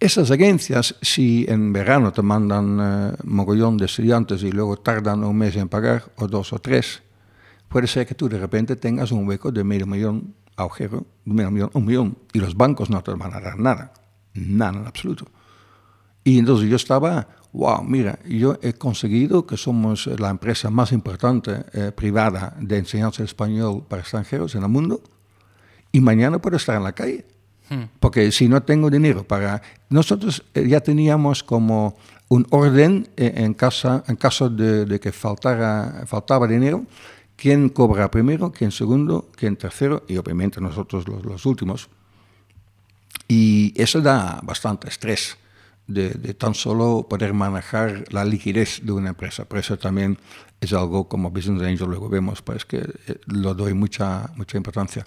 Esas 0.00 0.30
agencias, 0.30 0.96
si 1.00 1.46
en 1.48 1.72
verano 1.72 2.12
te 2.12 2.20
mandan 2.20 2.78
eh, 2.82 3.16
mogollón 3.24 3.78
de 3.78 3.86
estudiantes 3.86 4.42
y 4.42 4.52
luego 4.52 4.76
tardan 4.76 5.24
un 5.24 5.36
mes 5.38 5.56
en 5.56 5.68
pagar, 5.68 6.04
o 6.16 6.26
dos 6.28 6.52
o 6.52 6.58
tres, 6.58 7.00
puede 7.74 7.88
ser 7.88 8.06
que 8.06 8.14
tú 8.14 8.28
de 8.28 8.38
repente 8.38 8.76
tengas 8.76 9.10
un 9.10 9.26
hueco 9.26 9.50
de 9.50 9.64
medio 9.64 9.84
millón 9.84 10.32
agujero, 10.54 11.04
medio 11.24 11.50
millón, 11.50 11.70
un 11.74 11.84
millón, 11.84 12.18
y 12.32 12.38
los 12.38 12.56
bancos 12.56 12.88
no 12.88 13.02
te 13.02 13.12
van 13.14 13.34
a 13.34 13.40
dar 13.40 13.58
nada, 13.58 13.92
nada 14.32 14.78
en 14.78 14.86
absoluto. 14.86 15.26
Y 16.22 16.38
entonces 16.38 16.70
yo 16.70 16.76
estaba, 16.76 17.26
wow, 17.52 17.82
mira, 17.82 18.20
yo 18.28 18.60
he 18.62 18.74
conseguido 18.74 19.44
que 19.44 19.56
somos 19.56 20.06
la 20.06 20.30
empresa 20.30 20.70
más 20.70 20.92
importante 20.92 21.64
eh, 21.72 21.90
privada 21.90 22.54
de 22.60 22.78
enseñanza 22.78 23.24
de 23.24 23.26
español 23.26 23.84
para 23.88 24.02
extranjeros 24.02 24.54
en 24.54 24.62
el 24.62 24.68
mundo, 24.68 25.02
y 25.90 25.98
mañana 25.98 26.38
puedo 26.38 26.56
estar 26.56 26.76
en 26.76 26.84
la 26.84 26.92
calle. 26.92 27.26
Hmm. 27.70 27.90
Porque 27.98 28.30
si 28.30 28.46
no 28.46 28.62
tengo 28.62 28.88
dinero 28.88 29.24
para... 29.24 29.62
Nosotros 29.88 30.44
eh, 30.54 30.68
ya 30.68 30.80
teníamos 30.80 31.42
como 31.42 31.96
un 32.28 32.46
orden 32.50 33.08
eh, 33.16 33.32
en, 33.34 33.52
casa, 33.52 34.04
en 34.06 34.14
caso 34.14 34.48
de, 34.48 34.84
de 34.84 35.00
que 35.00 35.10
faltara, 35.10 36.04
faltaba 36.06 36.46
dinero, 36.46 36.86
quién 37.44 37.68
cobra 37.68 38.10
primero, 38.10 38.52
quién 38.52 38.72
segundo, 38.72 39.28
quién 39.36 39.56
tercero, 39.56 40.02
y 40.08 40.16
obviamente 40.16 40.62
nosotros 40.62 41.06
los, 41.06 41.26
los 41.26 41.44
últimos. 41.44 41.90
Y 43.28 43.74
eso 43.76 44.00
da 44.00 44.40
bastante 44.42 44.88
estrés 44.88 45.36
de, 45.86 46.08
de, 46.08 46.32
tan 46.32 46.54
solo 46.54 47.06
poder 47.06 47.34
manejar 47.34 48.06
la 48.10 48.24
liquidez 48.24 48.80
de 48.82 48.92
una 48.92 49.10
empresa. 49.10 49.44
Por 49.44 49.58
eso 49.58 49.76
también 49.76 50.16
es 50.58 50.72
algo 50.72 51.06
como 51.06 51.30
Business 51.30 51.60
Angel, 51.64 51.86
luego 51.86 52.08
vemos, 52.08 52.40
pues 52.40 52.64
que 52.64 52.78
eh, 52.78 53.20
lo 53.26 53.52
doy 53.52 53.74
mucha, 53.74 54.32
mucha 54.36 54.56
importancia. 54.56 55.06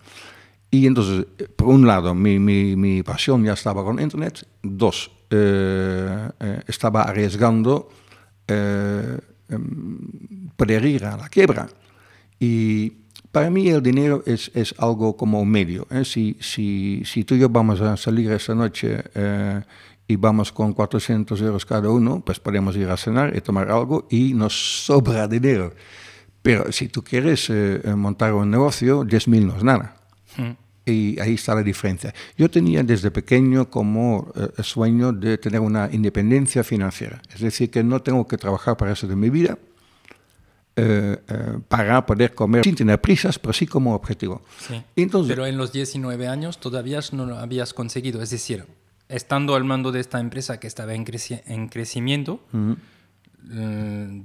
Y 0.69 0.85
entonces, 0.85 1.25
por 1.55 1.69
un 1.69 1.88
lado, 1.88 2.13
mi, 2.13 2.38
mi, 2.38 2.75
mi 2.75 3.01
pasión 3.01 3.43
ya 3.43 3.53
estaba 3.53 3.83
con 3.83 3.99
Internet. 3.99 4.45
Dos, 4.61 5.09
eh, 5.31 6.29
eh, 6.39 6.61
estaba 6.67 7.01
arriesgando 7.01 7.89
eh, 8.47 9.17
poder 10.55 10.85
ir 10.85 11.05
a 11.05 11.17
la 11.17 11.29
quiebra. 11.29 11.67
Y 12.39 12.93
para 13.31 13.49
mí 13.49 13.69
el 13.69 13.81
dinero 13.81 14.23
es, 14.25 14.51
es 14.53 14.73
algo 14.77 15.15
como 15.15 15.41
un 15.41 15.49
medio. 15.49 15.88
¿eh? 15.91 16.05
Si, 16.05 16.38
si, 16.39 17.03
si, 17.05 17.23
tú 17.23 17.35
y 17.35 17.39
yo 17.39 17.49
vamos 17.49 17.81
a 17.81 17.97
salir 17.97 18.31
esta 18.31 18.55
noche 18.55 19.03
eh, 19.13 19.61
y 20.07 20.15
vamos 20.15 20.51
con 20.51 20.73
400 20.73 21.41
euros 21.41 21.65
cada 21.65 21.89
uno, 21.89 22.21
pues 22.25 22.39
podemos 22.39 22.75
ir 22.75 22.89
a 22.89 22.97
cenar 22.97 23.35
y 23.35 23.41
tomar 23.41 23.69
algo 23.69 24.07
y 24.09 24.33
nos 24.33 24.85
sobra 24.85 25.27
dinero. 25.27 25.73
Pero 26.41 26.71
si 26.71 26.88
tú 26.88 27.03
quieres 27.03 27.49
eh, 27.49 27.81
montar 27.95 28.33
un 28.33 28.49
negocio, 28.49 29.03
10.000 29.03 29.45
no 29.45 29.57
es 29.57 29.63
nada. 29.63 29.97
Hmm. 30.38 30.51
Y 30.85 31.19
ahí 31.19 31.33
está 31.33 31.53
la 31.53 31.63
diferencia. 31.63 32.13
Yo 32.38 32.49
tenía 32.49 32.81
desde 32.81 33.11
pequeño 33.11 33.69
como 33.69 34.31
eh, 34.33 34.63
sueño 34.63 35.11
de 35.11 35.38
tener 35.38 35.59
una 35.59 35.89
independencia 35.91 36.63
financiera. 36.63 37.21
Es 37.35 37.41
decir, 37.41 37.69
que 37.69 37.83
no 37.83 38.01
tengo 38.01 38.25
que 38.25 38.38
trabajar 38.38 38.77
para 38.77 38.93
eso 38.93 39.05
de 39.07 39.17
mi 39.17 39.29
vida, 39.29 39.57
eh, 40.78 41.17
eh, 41.28 41.57
para 41.67 42.05
poder 42.05 42.34
comer 42.36 42.63
sin 42.63 42.75
tener 42.75 43.01
prisas, 43.01 43.38
pero 43.39 43.51
sí 43.53 43.65
como 43.67 43.93
objetivo. 43.95 44.41
Sí. 44.59 44.82
Entonces, 44.95 45.30
pero 45.34 45.45
en 45.47 45.57
los 45.57 45.71
19 45.73 46.28
años 46.28 46.59
todavía 46.59 46.99
no 47.11 47.25
lo 47.25 47.38
habías 47.39 47.73
conseguido. 47.73 48.21
Es 48.21 48.30
decir, 48.30 48.65
estando 49.09 49.55
al 49.55 49.63
mando 49.63 49.91
de 49.91 49.99
esta 49.99 50.19
empresa 50.19 50.59
que 50.59 50.67
estaba 50.67 50.93
en, 50.93 51.03
creci 51.03 51.39
en 51.47 51.67
crecimiento, 51.69 52.39
uh 52.53 52.57
-huh. 52.57 54.21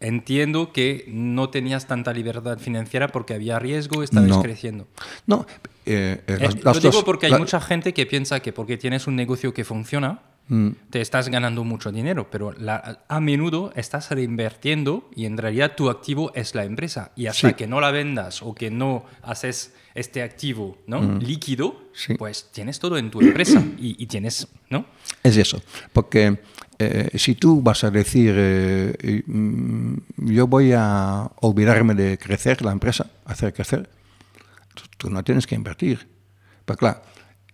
entiendo 0.00 0.72
que 0.72 1.04
no 1.08 1.48
tenías 1.50 1.86
tanta 1.86 2.12
libertad 2.12 2.58
financiera 2.58 3.08
porque 3.08 3.34
había 3.34 3.58
riesgo, 3.58 4.02
estabas 4.02 4.28
No. 4.28 4.42
creciendo. 4.42 4.86
No, 5.26 5.46
eh, 5.86 6.22
eh, 6.26 6.34
Eh, 6.34 6.38
las- 6.40 6.54
lo 6.56 6.62
las 6.72 6.82
digo 6.82 7.04
porque 7.04 7.26
hay 7.26 7.32
la- 7.32 7.38
mucha 7.38 7.60
gente 7.60 7.94
que 7.94 8.04
piensa 8.06 8.40
que 8.40 8.52
porque 8.52 8.76
tienes 8.76 9.06
un 9.06 9.16
negocio 9.16 9.54
que 9.54 9.64
funciona, 9.64 10.20
Mm. 10.48 10.70
te 10.90 11.00
estás 11.00 11.30
ganando 11.30 11.64
mucho 11.64 11.90
dinero, 11.90 12.28
pero 12.30 12.52
la- 12.52 13.00
a 13.08 13.20
menudo 13.20 13.72
estás 13.76 14.10
reinvirtiendo 14.10 15.08
y 15.16 15.24
en 15.24 15.38
realidad 15.38 15.72
tu 15.74 15.88
activo 15.88 16.32
es 16.34 16.54
la 16.54 16.64
empresa. 16.64 17.12
Y 17.16 17.26
hasta 17.28 17.48
Sí. 17.48 17.54
que 17.54 17.66
no 17.66 17.80
la 17.80 17.90
vendas 17.90 18.42
o 18.42 18.54
que 18.54 18.70
no 18.70 19.06
haces 19.22 19.72
este 19.94 20.22
activo 20.22 20.76
¿no? 20.86 21.00
líquido, 21.18 21.68
Mm. 21.68 21.76
Sí. 21.94 22.14
pues 22.14 22.50
tienes 22.52 22.78
todo 22.78 22.98
en 22.98 23.10
tu 23.10 23.20
empresa 23.22 23.62
y, 23.78 23.96
y 24.02 24.06
tienes, 24.06 24.48
¿no? 24.68 24.84
Es 25.22 25.36
eso, 25.38 25.62
porque 25.92 26.38
eh, 26.78 27.10
si 27.14 27.36
tú 27.36 27.62
vas 27.62 27.84
a 27.84 27.90
decir, 27.90 28.34
eh, 28.36 29.22
mm, 29.26 29.94
yo 30.26 30.46
voy 30.48 30.72
a 30.76 31.30
olvidarme 31.40 31.94
de 31.94 32.18
crecer 32.18 32.60
la 32.62 32.72
empresa, 32.72 33.06
hacer 33.24 33.54
crecer, 33.54 33.88
tú, 34.74 34.82
tú 34.98 35.10
no 35.10 35.22
tienes 35.22 35.46
que 35.46 35.54
invertir. 35.54 36.06
Pero 36.64 36.76
claro, 36.76 37.02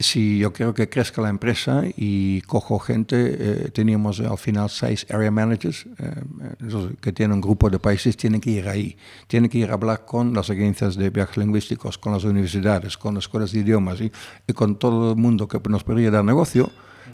si 0.01 0.39
yo 0.39 0.53
quiero 0.53 0.73
que 0.73 0.89
crezca 0.89 1.21
la 1.21 1.29
empresa 1.29 1.83
y 1.95 2.41
cojo 2.43 2.79
gente, 2.79 3.37
eh, 3.39 3.71
teníamos 3.71 4.19
al 4.21 4.39
final 4.39 4.71
seis 4.71 5.07
area 5.11 5.31
managers, 5.31 5.87
eh, 5.99 6.95
que 7.01 7.13
tienen 7.13 7.35
un 7.35 7.41
grupo 7.43 7.69
de 7.69 7.79
países, 7.79 8.17
tienen 8.17 8.41
que 8.41 8.51
ir 8.51 8.67
ahí, 8.67 8.97
tienen 9.27 9.51
que 9.51 9.59
ir 9.59 9.71
a 9.71 9.75
hablar 9.75 10.07
con 10.07 10.33
las 10.33 10.49
agencias 10.49 10.97
de 10.97 11.11
viajes 11.11 11.37
lingüísticos, 11.37 11.99
con 11.99 12.15
las 12.15 12.25
universidades, 12.25 12.97
con 12.97 13.15
las 13.15 13.25
escuelas 13.25 13.53
de 13.53 13.61
idiomas 13.61 14.01
y, 14.01 14.11
y 14.47 14.53
con 14.55 14.79
todo 14.79 15.11
el 15.11 15.17
mundo 15.17 15.47
que 15.47 15.61
nos 15.69 15.85
podría 15.85 16.11
dar 16.11 16.25
negocio, 16.25 16.71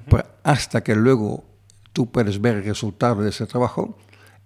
pero 0.09 0.25
hasta 0.45 0.85
que 0.85 0.95
luego 0.95 1.45
tú 1.93 2.11
puedes 2.13 2.41
ver 2.41 2.57
el 2.57 2.65
resultado 2.65 3.21
de 3.23 3.31
ese 3.31 3.47
trabajo, 3.47 3.99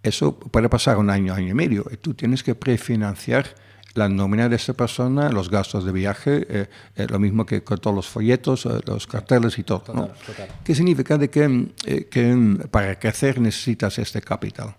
eso 0.02 0.34
puede 0.38 0.70
pasar 0.70 0.96
un 0.96 1.10
año, 1.10 1.34
año 1.34 1.48
y 1.48 1.54
medio, 1.54 1.84
y 1.92 1.98
tú 1.98 2.14
tienes 2.14 2.42
que 2.42 2.54
prefinanciar 2.54 3.54
la 3.94 4.08
nómina 4.08 4.48
de 4.48 4.56
esa 4.56 4.72
persona, 4.74 5.30
los 5.30 5.50
gastos 5.50 5.84
de 5.84 5.92
viaje, 5.92 6.46
eh, 6.48 6.68
eh, 6.96 7.06
lo 7.08 7.18
mismo 7.18 7.44
que 7.44 7.62
con 7.64 7.78
todos 7.78 7.94
los 7.96 8.08
folletos, 8.08 8.64
eh, 8.66 8.80
los 8.86 9.06
carteles 9.06 9.58
y 9.58 9.64
todo. 9.64 9.82
¿no? 9.92 10.06
Total, 10.08 10.26
total. 10.26 10.48
¿Qué 10.64 10.74
significa 10.74 11.18
de 11.18 11.28
que, 11.30 11.68
eh, 11.86 12.04
que 12.10 12.32
mm, 12.34 12.68
para 12.70 12.98
crecer 12.98 13.40
necesitas 13.40 13.98
este 13.98 14.20
capital? 14.20 14.76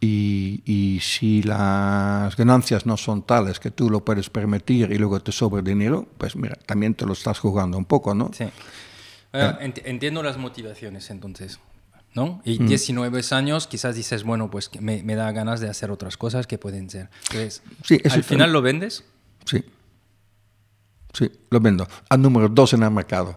Y, 0.00 0.62
y 0.66 0.98
si 1.00 1.42
las 1.44 2.36
ganancias 2.36 2.86
no 2.86 2.96
son 2.96 3.22
tales 3.22 3.60
que 3.60 3.70
tú 3.70 3.88
lo 3.88 4.04
puedes 4.04 4.28
permitir 4.30 4.90
y 4.90 4.98
luego 4.98 5.20
te 5.20 5.30
sobra 5.30 5.62
dinero, 5.62 6.08
pues 6.18 6.34
mira, 6.34 6.56
también 6.66 6.94
te 6.94 7.06
lo 7.06 7.12
estás 7.12 7.38
jugando 7.38 7.78
un 7.78 7.84
poco, 7.84 8.12
¿no? 8.14 8.30
Sí. 8.36 8.44
Bueno, 9.32 9.58
ent- 9.60 9.80
entiendo 9.84 10.22
las 10.22 10.36
motivaciones 10.38 11.08
entonces. 11.10 11.60
¿No? 12.14 12.42
Y 12.44 12.58
Mm. 12.60 12.66
19 12.66 13.22
años 13.30 13.66
quizás 13.66 13.94
dices, 13.96 14.22
bueno, 14.22 14.50
pues 14.50 14.70
me, 14.80 15.02
me 15.02 15.14
da 15.14 15.32
ganas 15.32 15.60
de 15.60 15.68
hacer 15.70 15.90
otras 15.90 16.16
cosas 16.18 16.46
que 16.46 16.58
pueden 16.58 16.90
ser. 16.90 17.08
Entonces, 17.30 17.62
Sí, 17.84 17.98
eso 18.04 18.14
al 18.16 18.24
final 18.24 18.52
lo 18.52 18.60
vendes. 18.60 19.04
Sí. 19.46 19.64
Sí, 21.12 21.30
lo 21.50 21.60
vendo. 21.60 21.86
Al 22.08 22.22
número 22.22 22.48
dos 22.48 22.72
en 22.74 22.82
el 22.82 22.90
mercado. 22.90 23.36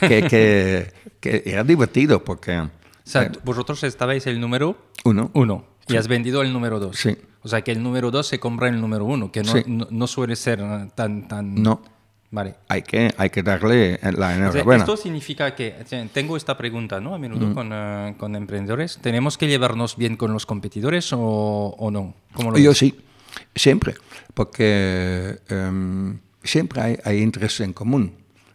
Que, 0.00 0.22
que, 0.28 0.92
que 1.20 1.42
era 1.46 1.64
divertido 1.64 2.24
porque... 2.24 2.58
O 2.58 2.70
sea, 3.04 3.24
eh, 3.24 3.32
vosotros 3.44 3.82
estabais 3.84 4.26
el 4.26 4.40
número 4.40 4.78
uno. 5.04 5.30
uno 5.34 5.66
y 5.86 5.96
has 5.96 6.08
vendido 6.08 6.40
el 6.42 6.52
número 6.52 6.80
dos. 6.80 6.96
Sí. 6.96 7.16
O 7.42 7.48
sea, 7.48 7.62
que 7.62 7.70
el 7.72 7.82
número 7.82 8.10
dos 8.10 8.26
se 8.26 8.40
compra 8.40 8.68
el 8.68 8.80
número 8.80 9.04
uno, 9.04 9.30
que 9.30 9.42
no, 9.42 9.52
Sí. 9.52 9.62
no, 9.66 9.86
no 9.90 10.06
suele 10.06 10.34
ser 10.36 10.60
tan... 10.94 11.28
tan... 11.28 11.54
No, 11.62 11.82
Vale. 12.34 12.56
hay 12.68 12.82
que, 12.82 13.14
hay 13.16 13.30
que 13.30 13.42
darle 13.44 13.98
la 14.02 14.08
O 14.10 14.14
sea, 14.16 14.34
enhorabuena. 14.36 14.82
esto 14.82 14.96
significa 14.96 15.54
que 15.54 15.72
tengo 16.12 16.36
esta 16.36 16.58
pregunta, 16.58 17.00
¿no? 17.00 17.14
A 17.14 17.18
menudo 17.18 17.46
Mm. 17.46 17.54
con, 17.54 17.70
eh, 17.72 18.14
con 18.18 18.34
emprendedores. 18.34 18.98
¿Tenemos 19.00 19.38
que 19.38 19.46
llevarnos 19.46 19.96
bien 19.96 20.16
con 20.16 20.32
los 20.32 20.44
competidores 20.44 21.12
o, 21.12 21.18
o 21.78 21.90
no? 21.92 22.14
¿Cómo 22.34 22.50
lo 22.50 22.58
Yo 22.58 22.70
ves? 22.70 22.78
sí, 22.78 22.94
siempre, 23.54 23.94
porque 24.34 25.38
em, 25.48 26.18
siempre 26.42 26.80
hay, 26.80 26.98
hay 27.04 27.18
interés 27.22 27.60
en 27.60 27.72
común. 27.72 28.12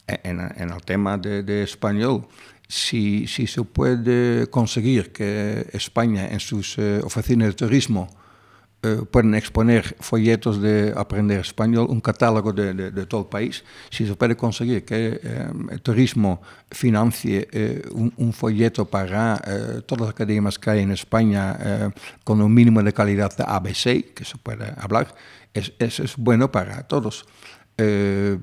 E- 0.08 0.20
En, 0.24 0.40
en 0.42 0.70
el 0.72 0.82
tema 0.84 1.18
de, 1.18 1.44
de 1.44 1.64
español, 1.64 2.28
si, 2.68 3.28
si 3.28 3.48
se 3.48 3.64
puede 3.64 4.48
conseguir 4.48 5.12
que 5.12 5.68
España 5.74 6.28
en 6.28 6.40
sus 6.40 6.78
eh, 6.78 7.00
oficinas 7.04 7.48
de 7.50 7.54
turismo 7.54 8.10
eh, 8.82 9.02
pueden 9.12 9.36
exponer 9.36 9.96
folletos 10.00 10.62
de 10.62 10.94
aprender 10.96 11.40
español, 11.42 11.88
un 11.90 12.00
catálogo 12.00 12.54
de, 12.54 12.74
de- 12.74 13.06
todo 13.06 13.22
el 13.22 13.28
país, 13.28 13.64
si 13.90 14.08
se 14.08 14.16
puede 14.16 14.36
conseguir 14.38 14.86
que 14.86 15.20
eh, 15.22 15.48
el 15.72 15.82
turismo 15.82 16.42
financie 16.72 17.48
eh, 17.52 17.82
un, 17.92 18.32
folleto 18.34 18.86
para 18.86 19.42
todas 19.86 20.02
las 20.02 20.10
academias 20.12 20.58
que 20.58 20.70
hay 20.70 20.80
en 20.82 20.92
España 20.92 21.92
con 22.24 22.42
un 22.42 22.54
mínimo 22.54 22.82
de 22.84 22.94
calidad 22.94 23.36
de 23.36 23.44
ABC, 23.46 24.14
que 24.14 24.24
se 24.24 24.38
puede 24.38 24.74
hablar, 24.78 25.14
es, 25.54 25.74
es 25.80 26.16
bueno 26.16 26.52
para 26.52 26.84
todos. 26.88 27.26
De, 27.76 28.38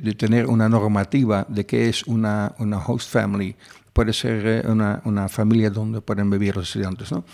de 0.00 0.14
tener 0.14 0.46
una 0.46 0.68
normativa 0.68 1.44
de 1.48 1.66
qué 1.66 1.88
es 1.88 2.04
una, 2.06 2.54
una 2.58 2.78
host 2.78 3.10
family, 3.10 3.56
puede 3.92 4.12
ser 4.12 4.64
una, 4.68 5.02
una 5.04 5.28
familia 5.28 5.70
donde 5.70 6.00
pueden 6.00 6.30
vivir 6.30 6.54
los 6.54 6.68
estudiantes, 6.68 7.10
¿no? 7.10 7.24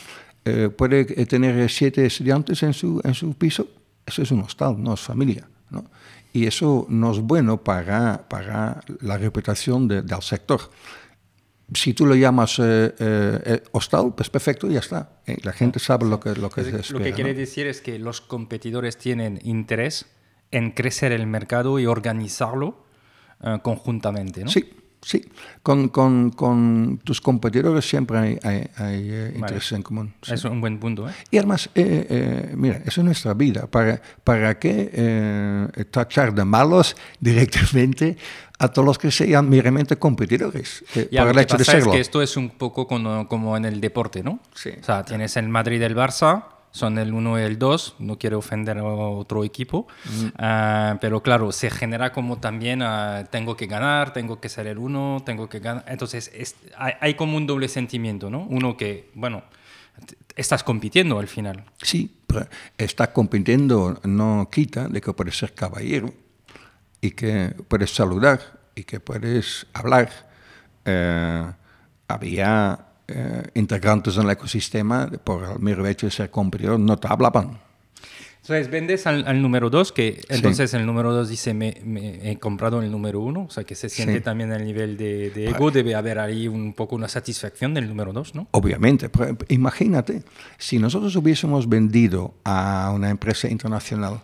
Eh, 0.49 0.69
puede 0.71 1.01
eh, 1.21 1.27
tener 1.27 1.69
siete 1.71 2.07
estudiantes 2.07 2.63
en 2.63 2.73
su, 2.73 3.01
en 3.05 3.15
su 3.15 3.35
piso, 3.35 3.67
eso 4.07 4.23
es 4.23 4.31
un 4.31 4.41
hostal, 4.41 4.81
no 4.83 4.95
es 4.95 5.01
familia. 5.01 5.49
¿no? 5.71 5.85
Y 6.33 6.47
eso 6.47 6.87
no 6.89 7.11
es 7.13 7.19
bueno 7.19 7.63
para, 7.65 8.29
para 8.29 8.81
la 9.01 9.19
reputación 9.19 9.89
de- 9.89 10.03
del 10.03 10.23
sector. 10.23 10.61
Si 11.75 11.95
tú 11.95 12.07
lo 12.07 12.15
llamas 12.15 12.61
eh, 12.61 12.95
eh, 12.99 13.41
eh, 13.45 13.63
hostal, 13.73 14.15
pues 14.17 14.31
perfecto, 14.31 14.71
ya 14.71 14.79
está. 14.79 15.19
Eh, 15.27 15.39
La 15.43 15.53
gente 15.53 15.81
sabe 15.81 16.07
lo 16.07 16.21
que, 16.21 16.35
lo 16.37 16.49
que 16.49 16.63
se 16.63 16.71
Lo 16.71 16.79
espera. 16.79 17.05
que 17.05 17.13
quiere 17.13 17.33
¿no? 17.33 17.39
decir 17.41 17.67
es 17.67 17.81
que 17.81 17.99
los 17.99 18.21
competidores 18.21 18.97
tienen 18.99 19.41
interés 19.43 20.07
en 20.53 20.71
crecer 20.71 21.11
el 21.11 21.27
mercado 21.27 21.81
y 21.81 21.87
organizarlo 21.87 22.85
conjuntamente, 23.63 24.45
¿no? 24.45 24.51
Sí, 24.51 24.65
sí. 25.07 25.23
Con, 25.63 25.89
con, 25.89 26.31
con 26.31 27.01
tus 27.05 27.21
competidores 27.21 27.89
siempre 27.89 28.19
hay, 28.19 28.39
hay, 28.43 28.57
hay, 28.77 29.09
eh, 29.11 29.33
interés 29.37 29.71
en 29.73 29.83
común. 29.83 30.13
sí. 30.23 30.35
Es 30.35 30.45
un 30.45 30.61
buen 30.61 30.79
punto, 30.79 31.09
¿eh? 31.09 31.13
Y 31.31 31.39
además, 31.39 31.71
eh, 31.75 32.07
eh, 32.11 32.53
mira, 32.57 32.77
eso 32.85 33.01
es 33.01 33.05
nuestra 33.05 33.35
vida. 33.35 33.67
¿Para, 33.67 34.01
para 34.25 34.59
qué 34.59 34.91
eh, 34.93 35.85
tachar 35.91 36.35
de 36.35 36.45
malos 36.45 36.97
directamente 37.21 38.17
a 38.59 38.69
todos 38.69 38.87
los 38.87 38.99
que 38.99 39.11
sean 39.11 39.49
meramente 39.49 39.97
competidores? 39.97 40.85
eh, 40.95 41.09
Ya, 41.13 41.25
por 41.25 41.35
lo 41.35 41.41
el 41.41 41.47
que 41.47 41.55
hecho 41.55 41.57
de 41.59 41.65
pasa 41.65 41.73
es 41.79 41.85
serlo. 41.85 41.93
que 41.93 42.01
esto 42.01 42.23
es 42.23 42.37
un 42.37 42.51
poco 42.51 42.87
como, 42.87 43.29
como 43.29 43.57
en 43.57 43.65
el 43.65 43.81
deporte, 43.81 44.23
¿no? 44.23 44.41
Sí. 44.55 44.71
O 44.81 44.85
sea, 44.85 45.05
tienes 45.05 45.37
el 45.37 45.49
Madrid 45.49 45.81
y 45.81 45.85
el 45.85 45.97
Barça, 45.97 46.45
son 46.77 46.99
el 46.99 47.15
1 47.15 47.41
y 47.41 47.43
el 47.43 47.59
2, 47.59 47.97
no 48.01 48.19
quiero 48.19 48.37
ofender 48.39 48.77
a 48.77 48.85
otro 48.85 49.45
equipo, 49.45 49.87
Mm. 50.05 50.27
ah, 50.37 50.99
pero 51.01 51.23
claro, 51.23 51.51
se 51.53 51.71
genera 51.71 52.13
como 52.13 52.37
también, 52.39 52.83
ah, 52.83 53.25
tengo 53.31 53.57
que 53.57 53.67
ganar, 53.67 54.13
tengo 54.13 54.41
que 54.41 54.51
ser 54.51 54.67
el 54.67 54.77
1, 54.77 55.23
tengo 55.25 55.49
que 55.49 55.59
ganar, 55.61 55.85
entonces 55.89 56.31
es- 56.35 56.57
hay, 56.77 56.93
hay 57.01 57.15
como 57.15 57.39
un 57.39 57.47
doble 57.47 57.69
sentimiento, 57.69 58.29
¿no? 58.29 58.43
Uno 58.51 58.77
que, 58.77 59.11
bueno, 59.15 59.43
estás 60.37 60.63
compitiendo 60.63 61.19
al 61.19 61.29
final. 61.29 61.65
Sí, 61.81 62.15
pero 62.27 62.47
estar 62.77 63.13
compitiendo 63.15 63.99
no 64.05 64.49
quita 64.53 64.87
de 64.89 65.01
que 65.01 65.15
puedes 65.15 65.39
ser 65.39 65.55
caballero 65.55 66.13
y 67.01 67.13
que 67.13 67.55
puedes 67.69 67.95
saludar 67.95 68.41
y 68.75 68.85
que 68.85 69.01
puedes 69.01 69.67
hablar. 69.73 70.11
Eh, 70.85 71.51
había 72.09 72.86
integrantes 73.55 74.17
en 74.17 74.25
el 74.25 74.31
ecosistema 74.31 75.09
por 75.25 75.45
el 75.45 75.59
mero 75.61 75.87
hecho 75.87 76.07
de 76.07 76.11
ser 76.13 76.31
competidor, 76.31 76.79
no 76.81 76.97
te 76.99 77.09
hablaban. 77.09 77.59
Entonces 78.43 78.71
vendes 78.71 79.07
al, 79.09 79.27
al 79.27 79.43
número 79.43 79.71
2, 79.71 79.91
que 79.91 80.21
entonces 80.29 80.73
el 80.75 80.87
número 80.87 81.13
2 81.13 81.29
dice, 81.29 81.53
me, 81.53 81.81
me 81.85 82.31
he 82.31 82.39
comprado 82.39 82.81
el 82.81 82.93
número 82.93 83.19
1, 83.21 83.47
o 83.49 83.51
sea 83.51 83.65
que 83.65 83.75
se 83.75 83.89
siente 83.89 84.19
Sí. 84.19 84.21
también 84.21 84.53
el 84.53 84.65
nivel 84.65 84.97
de, 84.97 85.31
de 85.31 85.49
ego, 85.51 85.73
debe 85.73 85.97
haber 85.97 86.21
ahí 86.21 86.47
un 86.47 86.73
poco 86.73 86.95
una 86.95 87.09
satisfacción 87.09 87.75
del 87.75 87.89
número 87.89 88.13
2, 88.13 88.37
¿no? 88.37 88.47
Obviamente, 88.53 89.09
pero 89.09 89.37
imagínate, 89.49 90.23
si 90.59 90.79
nosotros 90.79 91.17
hubiésemos 91.17 91.69
vendido 91.69 92.35
a 92.45 92.93
una 92.95 93.11
empresa 93.11 93.49
internacional 93.49 94.21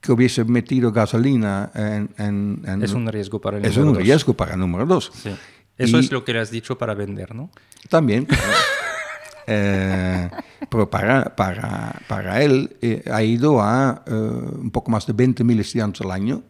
que 0.00 0.12
hubiese 0.12 0.44
metido 0.44 0.90
gasolina 0.92 1.70
en... 1.74 2.08
en- 2.18 2.62
en- 2.66 2.82
Es 2.82 2.94
un 2.94 3.06
riesgo 3.08 3.40
para 3.42 3.58
el 3.58 3.64
es 3.66 3.72
número 3.76 3.88
un 3.90 3.94
dos. 3.98 4.02
riesgo 4.04 4.32
para 4.34 4.54
el 4.54 4.60
número 4.60 4.86
dos. 4.86 5.10
Sí. 5.14 5.30
Eso 5.78 5.96
Y- 5.96 6.00
es 6.00 6.12
lo 6.12 6.24
que 6.24 6.32
le 6.32 6.40
has 6.40 6.50
dicho 6.50 6.76
para 6.76 6.94
vender, 6.94 7.34
¿no? 7.34 7.50
También. 7.88 8.26
eh, 9.46 10.28
pero 10.68 10.90
para, 10.90 11.34
para, 11.36 12.00
para 12.08 12.42
él 12.42 12.76
eh, 12.82 13.02
ha 13.10 13.22
ido 13.22 13.62
a 13.62 14.02
eh, 14.06 14.12
un 14.12 14.70
poco 14.70 14.90
más 14.90 15.06
de 15.06 15.14
20.000 15.14 15.60
estudiantes 15.60 16.00
al 16.02 16.10
año, 16.10 16.42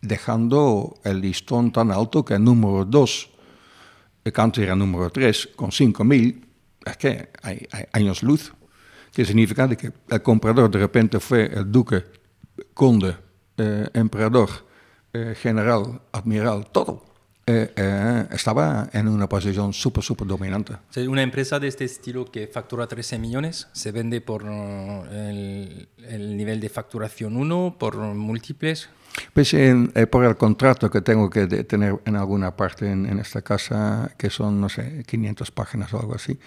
dejando 0.00 0.94
el 1.04 1.20
listón 1.20 1.72
tan 1.72 1.90
alto 1.90 2.24
que 2.24 2.34
el 2.34 2.44
número 2.44 2.84
2, 2.84 3.30
el 4.24 4.32
country 4.32 4.64
era 4.64 4.76
número 4.76 5.10
3, 5.10 5.50
con 5.56 5.70
5.000, 5.70 6.44
es 6.86 6.96
que 6.96 7.30
hay, 7.42 7.66
hay 7.72 7.84
años 7.92 8.22
luz. 8.22 8.52
Que 9.12 9.24
significa 9.24 9.66
de 9.66 9.76
que 9.76 9.90
el 10.10 10.22
comprador 10.22 10.70
de 10.70 10.78
repente 10.78 11.18
fue 11.18 11.46
el 11.46 11.72
duque, 11.72 12.04
conde, 12.74 13.16
eh, 13.56 13.88
emperador, 13.94 14.48
eh, 15.12 15.34
general, 15.36 16.02
admiral, 16.12 16.68
todo. 16.70 17.04
Eh, 17.50 17.72
eh, 17.76 18.26
estaba 18.30 18.90
en 18.92 19.08
una 19.08 19.26
posición 19.26 19.72
súper, 19.72 20.04
súper 20.04 20.26
dominante. 20.26 20.74
Una 21.08 21.22
empresa 21.22 21.58
de 21.58 21.68
este 21.68 21.84
estilo 21.84 22.26
que 22.26 22.46
factura 22.46 22.86
13 22.86 23.18
millones, 23.18 23.68
¿se 23.72 23.90
vende 23.90 24.20
por 24.20 24.44
el, 24.44 25.88
el 26.06 26.36
nivel 26.36 26.60
de 26.60 26.68
facturación 26.68 27.36
1, 27.36 27.76
por 27.78 27.96
múltiples? 27.96 28.90
Pues 29.32 29.54
en, 29.54 29.90
eh, 29.94 30.06
por 30.06 30.24
el 30.24 30.36
contrato 30.36 30.90
que 30.90 31.00
tengo 31.00 31.30
que 31.30 31.46
tener 31.46 31.98
en 32.04 32.16
alguna 32.16 32.56
parte 32.56 32.90
en, 32.90 33.06
en, 33.06 33.18
esta 33.18 33.42
casa, 33.42 34.10
que 34.16 34.30
son, 34.30 34.60
no 34.60 34.68
sé, 34.68 35.04
500 35.06 35.50
páginas 35.50 35.92
o 35.94 36.00
algo 36.00 36.14
así, 36.14 36.38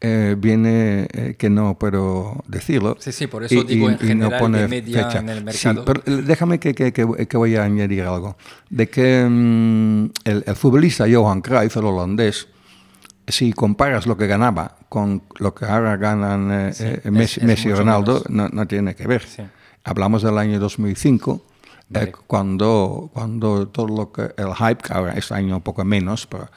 eh, 0.00 0.34
viene 0.38 1.08
eh, 1.12 1.34
que 1.38 1.50
no 1.50 1.78
puedo 1.78 2.42
decirlo. 2.48 2.96
Sí, 3.00 3.12
sí, 3.12 3.26
por 3.26 3.44
eso 3.44 3.54
y, 3.54 3.64
digo 3.64 3.90
y, 3.90 3.92
en 3.92 3.98
general 3.98 4.30
no 4.30 4.38
pone 4.38 4.60
de 4.62 4.68
media 4.68 5.04
fecha. 5.04 5.18
en 5.18 5.28
el 5.28 5.44
mercado. 5.44 5.84
Sí, 5.84 5.92
pero 6.04 6.22
déjame 6.22 6.58
que, 6.58 6.74
que, 6.74 6.92
que, 6.92 7.26
que, 7.26 7.36
voy 7.36 7.56
a 7.56 7.64
añadir 7.64 8.02
algo. 8.02 8.36
De 8.70 8.88
que 8.88 9.22
um, 9.26 10.04
el, 10.24 10.42
el, 10.46 10.56
futbolista 10.56 11.04
Johan 11.10 11.42
Cruyff, 11.42 11.76
el 11.76 11.84
holandés, 11.84 12.48
si 13.28 13.52
comparas 13.52 14.06
lo 14.06 14.16
que 14.16 14.26
ganaba 14.26 14.78
con 14.88 15.22
lo 15.38 15.54
que 15.54 15.66
ahora 15.66 15.96
ganan 15.98 16.72
sí, 16.72 16.84
Messi, 17.04 17.22
es, 17.22 17.38
es 17.38 17.44
Messi 17.44 17.68
y 17.68 17.74
Ronaldo, 17.74 18.24
no, 18.30 18.48
no, 18.48 18.66
tiene 18.66 18.94
que 18.94 19.06
ver. 19.06 19.22
Sí. 19.22 19.42
Hablamos 19.84 20.22
del 20.22 20.38
año 20.38 20.58
2005 20.58 21.44
Vale. 21.90 22.10
Eh, 22.10 22.12
cuando, 22.26 23.10
cuando 23.12 23.68
todo 23.68 23.88
lo 23.88 24.12
que 24.12 24.32
el 24.36 24.54
hype, 24.54 24.76
que 24.76 24.92
ahora 24.92 25.12
este 25.14 25.34
año 25.34 25.56
un 25.56 25.62
poco 25.62 25.84
menos, 25.84 26.26
pero 26.26 26.48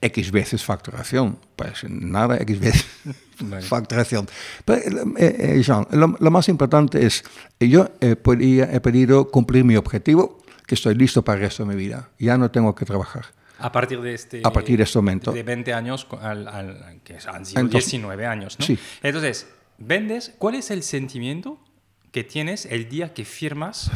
X 0.00 0.30
veces 0.30 0.64
facturación, 0.64 1.38
pues 1.56 1.84
nada, 1.88 2.36
X 2.38 2.60
veces 2.60 2.86
vale. 3.40 3.62
facturación. 3.62 4.28
Pero, 4.64 4.80
eh, 5.18 5.56
eh, 5.56 5.62
Jean, 5.62 5.86
lo, 5.90 6.16
lo, 6.18 6.30
más 6.30 6.48
importante 6.48 7.04
es, 7.04 7.24
yo 7.58 7.90
he, 8.00 8.14
podía, 8.14 8.72
he 8.72 8.80
pedido 8.80 9.28
cumplir 9.28 9.64
mi 9.64 9.76
objetivo, 9.76 10.38
que 10.66 10.76
estoy 10.76 10.94
listo 10.94 11.22
para 11.22 11.38
el 11.38 11.42
resto 11.44 11.64
de 11.64 11.74
mi 11.74 11.76
vida, 11.76 12.10
ya 12.18 12.38
no 12.38 12.50
tengo 12.52 12.74
que 12.74 12.84
trabajar. 12.84 13.26
A 13.58 13.72
partir 13.72 14.00
de 14.00 14.14
este, 14.14 14.42
a 14.44 14.52
partir 14.52 14.76
de 14.76 14.84
este 14.84 14.98
momento. 14.98 15.32
De 15.32 15.42
20 15.42 15.72
años, 15.72 16.06
al, 16.20 16.46
al, 16.46 17.00
que 17.02 17.14
han 17.26 17.44
sido 17.44 17.60
Entonces, 17.60 17.90
19 17.90 18.26
años, 18.26 18.56
¿no? 18.58 18.66
Sí. 18.66 18.78
Entonces, 19.02 19.48
vendes, 19.78 20.32
¿cuál 20.38 20.54
es 20.54 20.70
el 20.70 20.82
sentimiento 20.82 21.58
que 22.16 22.24
tienes 22.24 22.64
el 22.64 22.88
día 22.88 23.12
que 23.12 23.26
firmas 23.26 23.90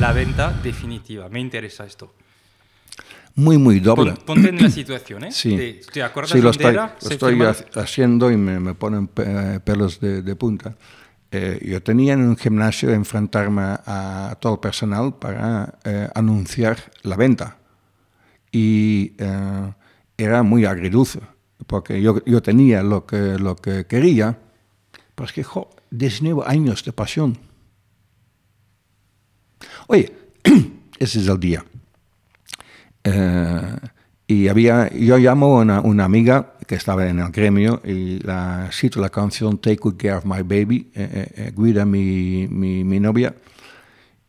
la 0.00 0.14
venta 0.14 0.50
definitiva. 0.62 1.28
Me 1.28 1.40
interesa 1.40 1.84
esto. 1.84 2.14
Muy, 3.34 3.58
muy 3.58 3.80
doble. 3.80 4.12
Pon, 4.12 4.24
ponte 4.24 4.48
en 4.48 4.62
la 4.62 4.70
situación, 4.80 5.24
¿eh? 5.24 5.30
Sí, 5.30 5.54
¿Te, 5.54 5.80
te 5.92 6.02
acuerdas 6.02 6.32
sí 6.32 6.40
lo 6.40 6.48
estoy, 6.48 6.72
era? 6.72 6.96
lo 7.02 7.10
estoy 7.10 7.34
firma? 7.34 7.54
haciendo 7.74 8.30
y 8.30 8.38
me, 8.38 8.58
me 8.60 8.72
ponen 8.72 9.08
pelos 9.08 10.00
de, 10.00 10.22
de 10.22 10.36
punta. 10.36 10.74
Eh, 11.30 11.60
yo 11.70 11.82
tenía 11.82 12.14
en 12.14 12.22
un 12.22 12.38
gimnasio 12.38 12.94
enfrentarme 12.94 13.60
a, 13.60 14.30
a 14.30 14.34
todo 14.36 14.54
el 14.54 14.60
personal 14.60 15.14
para 15.18 15.78
eh, 15.84 16.08
anunciar 16.14 16.78
la 17.02 17.16
venta. 17.16 17.58
Y 18.52 19.12
eh, 19.18 19.72
era 20.16 20.42
muy 20.42 20.64
agridulce, 20.64 21.20
porque 21.66 22.00
yo, 22.00 22.24
yo 22.24 22.40
tenía 22.40 22.82
lo 22.82 23.04
que, 23.04 23.38
lo 23.38 23.54
que 23.54 23.84
quería, 23.84 24.38
pero 25.14 25.26
es 25.26 25.34
que, 25.34 25.44
jo, 25.44 25.68
19 25.90 26.42
años 26.46 26.82
de 26.82 26.94
pasión. 26.94 27.45
Oye, 29.86 30.12
ese 30.98 31.20
es 31.20 31.28
el 31.28 31.38
día. 31.38 31.64
Eh, 33.04 33.76
y 34.28 34.48
había, 34.48 34.92
yo 34.92 35.16
llamo 35.18 35.60
a 35.60 35.80
una, 35.80 36.04
amiga 36.04 36.54
que 36.66 36.74
estaba 36.74 37.08
en 37.08 37.20
el 37.20 37.30
gremio 37.30 37.80
y 37.84 38.18
la 38.18 38.68
cito 38.72 39.00
la 39.00 39.10
canción 39.10 39.58
Take 39.58 39.76
Good 39.76 39.96
Care 39.96 40.14
of 40.14 40.24
My 40.24 40.42
Baby, 40.42 40.90
eh, 40.94 41.28
eh, 41.36 41.52
cuida 41.54 41.84
mi, 41.84 42.48
mi, 42.50 42.82
mi, 42.82 42.98
novia. 42.98 43.36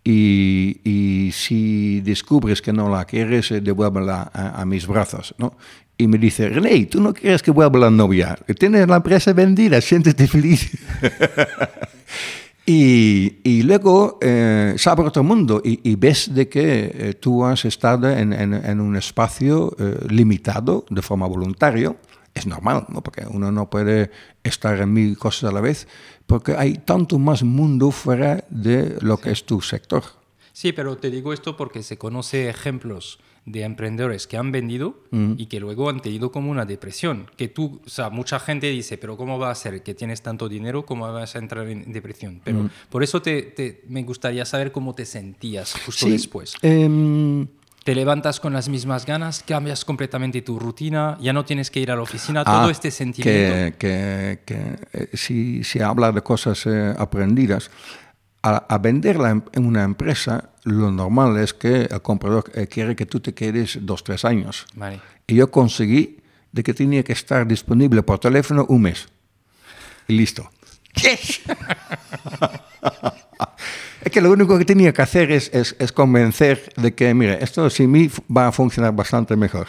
Y, 0.03 0.79
y, 0.83 1.31
si 1.31 2.01
descubres 2.01 2.61
que 2.61 2.71
no 2.71 2.89
la 2.89 3.05
quieres, 3.05 3.49
devuélvela 3.49 4.29
a, 4.31 4.61
a, 4.61 4.65
mis 4.65 4.85
brazos, 4.87 5.33
¿no? 5.37 5.57
Y 5.97 6.07
me 6.07 6.19
dice, 6.19 6.47
René, 6.47 6.85
¿tú 6.85 7.01
no 7.01 7.11
quieres 7.11 7.41
que 7.41 7.49
vuelva 7.49 7.79
la 7.79 7.89
novia? 7.89 8.37
Tienes 8.57 8.87
la 8.87 8.97
empresa 8.97 9.33
vendida, 9.33 9.81
siéntete 9.81 10.27
feliz. 10.27 10.71
Y, 12.69 13.39
y, 13.45 13.63
luego 13.63 14.19
eh, 14.19 14.75
sabe 14.77 15.01
otro 15.03 15.23
mundo 15.23 15.61
y, 15.63 15.89
y, 15.89 15.95
ves 15.95 16.33
de 16.35 16.49
que 16.49 16.91
eh, 16.93 17.13
tú 17.13 17.45
has 17.45 17.63
estado 17.63 18.09
en, 18.09 18.33
en, 18.33 18.53
en 18.53 18.81
un 18.81 18.97
espacio 18.97 19.73
eh, 19.79 20.05
limitado 20.09 20.83
de 20.89 21.01
forma 21.01 21.25
voluntaria. 21.27 21.95
Es 22.33 22.45
normal, 22.45 22.85
¿no? 22.89 23.01
porque 23.01 23.25
uno 23.25 23.53
no 23.53 23.69
puede 23.69 24.11
estar 24.43 24.81
en 24.81 24.91
mil 24.91 25.17
cosas 25.17 25.49
a 25.49 25.53
la 25.53 25.61
vez, 25.61 25.87
porque 26.25 26.57
hay 26.57 26.73
tanto 26.73 27.17
más 27.19 27.41
mundo 27.41 27.89
fuera 27.91 28.43
de 28.49 28.97
lo 28.99 29.15
que 29.15 29.31
es 29.31 29.45
tu 29.45 29.61
sector. 29.61 30.03
Sí, 30.51 30.73
pero 30.73 30.97
te 30.97 31.09
digo 31.09 31.31
esto 31.31 31.55
porque 31.55 31.83
se 31.83 31.97
conoce 31.97 32.49
ejemplos 32.49 33.17
de 33.47 33.63
emprendedores 33.63 34.27
que 34.27 34.35
han 34.35 34.51
vendido 34.51 34.99
mm. 35.11 35.33
y 35.37 35.45
que 35.45 35.61
luego 35.61 35.89
han 35.89 36.01
tenido 36.01 36.31
como 36.31 36.51
una 36.51 36.65
depresión. 36.65 37.31
Que 37.37 37.47
tú, 37.47 37.81
o 37.85 37.89
sea, 37.89 38.09
mucha 38.09 38.39
gente 38.39 38.69
dice, 38.69 38.97
pero 38.97 39.15
¿cómo 39.15 39.39
va 39.39 39.49
a 39.51 39.55
ser 39.55 39.81
que 39.81 39.95
tienes 39.95 40.21
tanto 40.21 40.49
dinero? 40.49 40.85
¿Cómo 40.85 41.11
vas 41.11 41.35
a 41.35 41.39
entrar 41.39 41.65
en 41.69 41.91
depresión? 41.91 42.41
Pero 42.43 42.63
mm. 42.63 42.69
por 42.89 43.03
eso 43.03 43.21
te, 43.21 43.43
te, 43.43 43.83
me 43.87 44.03
gustaría 44.03 44.43
saber 44.43 44.73
cómo 44.73 44.93
te 44.93 45.05
sentías 45.05 45.73
justo 45.85 46.05
sí, 46.05 46.11
después. 46.11 46.55
Eh, 46.61 47.47
te 47.85 47.95
levantas 47.95 48.41
con 48.41 48.51
las 48.51 48.67
mismas 48.67 49.05
ganas, 49.05 49.41
cambias 49.47 49.85
completamente 49.85 50.41
tu 50.41 50.59
rutina, 50.59 51.17
ya 51.21 51.31
no 51.31 51.45
tienes 51.45 51.71
que 51.71 51.79
ir 51.79 51.89
a 51.89 51.95
la 51.95 52.01
oficina, 52.01 52.43
ah, 52.45 52.59
todo 52.59 52.69
este 52.69 52.91
sentimiento. 52.91 53.77
Que, 53.77 53.77
que, 53.77 54.39
que 54.45 54.75
eh, 54.91 55.09
si, 55.13 55.63
si 55.63 55.79
habla 55.79 56.11
de 56.11 56.21
cosas 56.21 56.65
eh, 56.65 56.93
aprendidas, 56.97 57.71
a, 58.43 58.57
a, 58.57 58.77
venderla 58.79 59.41
en 59.53 59.65
una 59.65 59.85
empresa, 59.85 60.49
lo 60.67 60.91
normal 60.91 61.37
es 61.37 61.53
que 61.53 61.83
el 61.83 62.01
comprador 62.01 62.51
eh, 62.53 62.67
quiere 62.67 62.95
que 62.95 63.05
tú 63.05 63.19
te 63.19 63.33
quedes 63.33 63.79
dos, 63.81 64.03
tres 64.03 64.25
años. 64.25 64.65
Vale. 64.75 64.99
Y 65.25 65.35
yo 65.35 65.49
conseguí 65.49 66.17
de 66.51 66.63
que 66.63 66.73
tenía 66.73 67.03
que 67.03 67.13
estar 67.13 67.47
disponible 67.47 68.03
por 68.03 68.19
teléfono 68.19 68.65
un 68.69 68.81
mes. 68.83 69.07
Y 70.07 70.13
listo. 70.17 70.49
¡Yes! 70.95 71.41
es 74.03 74.11
que 74.11 74.21
lo 74.21 74.31
único 74.31 74.57
que 74.57 74.65
tenía 74.65 74.93
que 74.93 75.01
hacer 75.01 75.31
es, 75.31 75.49
es, 75.53 75.75
es 75.79 75.91
convencer 75.91 76.71
de 76.75 76.93
que, 76.93 77.13
mire, 77.13 77.43
esto 77.43 77.69
sin 77.69 77.91
mí 77.91 78.09
va 78.35 78.47
a 78.47 78.51
funcionar 78.51 78.93
bastante 78.93 79.35
mejor. 79.35 79.67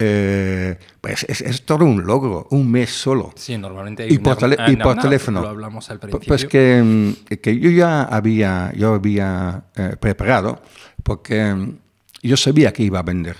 Eh, 0.00 0.78
pues 1.00 1.24
es, 1.28 1.40
es, 1.40 1.62
todo 1.64 1.84
un 1.84 2.06
logro, 2.06 2.46
un 2.50 2.70
mes 2.70 2.90
solo. 2.90 3.32
Sí, 3.34 3.58
normalmente 3.58 4.06
y 4.08 4.18
por, 4.18 4.38
y 4.68 4.76
por 4.76 4.96
teléfono. 4.96 5.42
Lo 5.42 5.48
hablamos 5.48 5.90
al 5.90 5.98
principio. 5.98 6.26
Pues 6.28 6.44
que, 6.44 7.14
que 7.42 7.58
yo 7.58 7.70
ya 7.70 8.04
había, 8.04 8.72
yo 8.76 8.94
había 8.94 9.64
eh, 9.74 9.96
preparado, 9.98 10.62
porque 11.02 11.74
yo 12.22 12.36
sabía 12.36 12.72
que 12.72 12.84
iba 12.84 13.00
a 13.00 13.02
vender. 13.02 13.36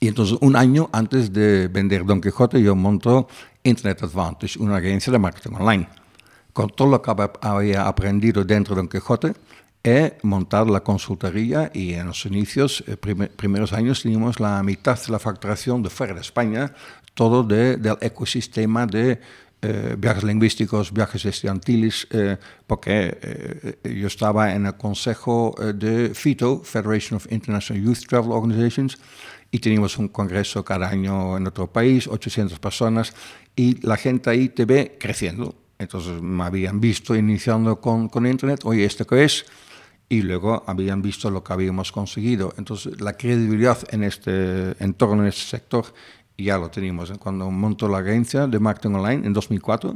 Y 0.00 0.08
entonces 0.08 0.38
un 0.40 0.56
año 0.56 0.88
antes 0.92 1.32
de 1.32 1.68
vender 1.68 2.04
Don 2.04 2.20
Quijote 2.20 2.60
yo 2.60 2.74
monto 2.74 3.28
Internet 3.62 4.02
Advantage, 4.02 4.58
una 4.58 4.76
agencia 4.76 5.12
de 5.12 5.18
marketing 5.18 5.54
online. 5.54 5.88
Con 6.52 6.70
todo 6.70 6.88
lo 6.88 7.02
que 7.02 7.12
había 7.40 7.86
aprendido 7.86 8.44
dentro 8.44 8.74
de 8.74 8.80
Don 8.80 8.88
Quijote, 8.88 9.34
he 9.84 10.18
montado 10.22 10.72
la 10.72 10.80
consultoría 10.80 11.70
y 11.74 11.94
en 11.94 12.06
los 12.06 12.24
inicios, 12.26 12.84
eh, 12.86 12.96
primer, 12.96 13.30
primeros 13.30 13.72
años, 13.72 14.02
teníamos 14.02 14.40
la 14.40 14.62
mitad 14.62 14.98
de 15.04 15.12
la 15.12 15.18
facturación 15.18 15.82
de 15.82 15.90
fuera 15.90 16.14
de 16.14 16.20
España, 16.20 16.74
todo 17.14 17.42
de, 17.42 17.76
del 17.76 17.96
ecosistema 18.00 18.86
de 18.86 19.20
eh, 19.64 19.94
viajes 19.96 20.24
lingüísticos, 20.24 20.92
viajes 20.92 21.24
estudiantiles, 21.24 22.08
eh, 22.10 22.36
porque 22.66 23.16
eh, 23.22 23.94
yo 23.94 24.08
estaba 24.08 24.52
en 24.54 24.66
el 24.66 24.76
consejo 24.76 25.54
eh, 25.60 25.72
de 25.72 26.14
FITO, 26.14 26.62
Federation 26.64 27.16
of 27.16 27.30
International 27.30 27.80
Youth 27.80 28.06
Travel 28.08 28.32
Organizations, 28.32 28.98
y 29.52 29.60
teníamos 29.60 29.98
un 29.98 30.08
congreso 30.08 30.64
cada 30.64 30.88
año 30.88 31.36
en 31.36 31.46
otro 31.46 31.72
país, 31.72 32.08
800 32.08 32.58
personas, 32.58 33.14
y 33.54 33.80
la 33.86 33.96
gente 33.96 34.30
ahí 34.30 34.48
te 34.48 34.64
ve 34.64 34.96
creciendo. 34.98 35.54
Entonces 35.78 36.20
me 36.20 36.42
habían 36.42 36.80
visto 36.80 37.14
iniciando 37.14 37.80
con, 37.80 38.08
con 38.08 38.26
Internet, 38.26 38.60
oye, 38.64 38.84
¿esto 38.84 39.06
qué 39.06 39.24
es? 39.24 39.46
Y 40.08 40.22
luego 40.22 40.62
habían 40.66 41.00
visto 41.02 41.30
lo 41.30 41.42
que 41.42 41.52
habíamos 41.52 41.90
conseguido. 41.92 42.52
Entonces, 42.58 43.00
la 43.00 43.14
credibilidad 43.14 43.78
en 43.90 44.04
este 44.04 44.82
entorno, 44.82 45.22
en 45.22 45.28
este 45.28 45.42
sector, 45.42 45.86
ya 46.36 46.58
lo 46.58 46.70
teníamos. 46.70 47.10
Cuando 47.18 47.50
montó 47.50 47.88
la 47.88 47.98
agencia 47.98 48.46
de 48.46 48.58
marketing 48.58 48.94
online 48.94 49.26
en 49.26 49.32
2004, 49.32 49.94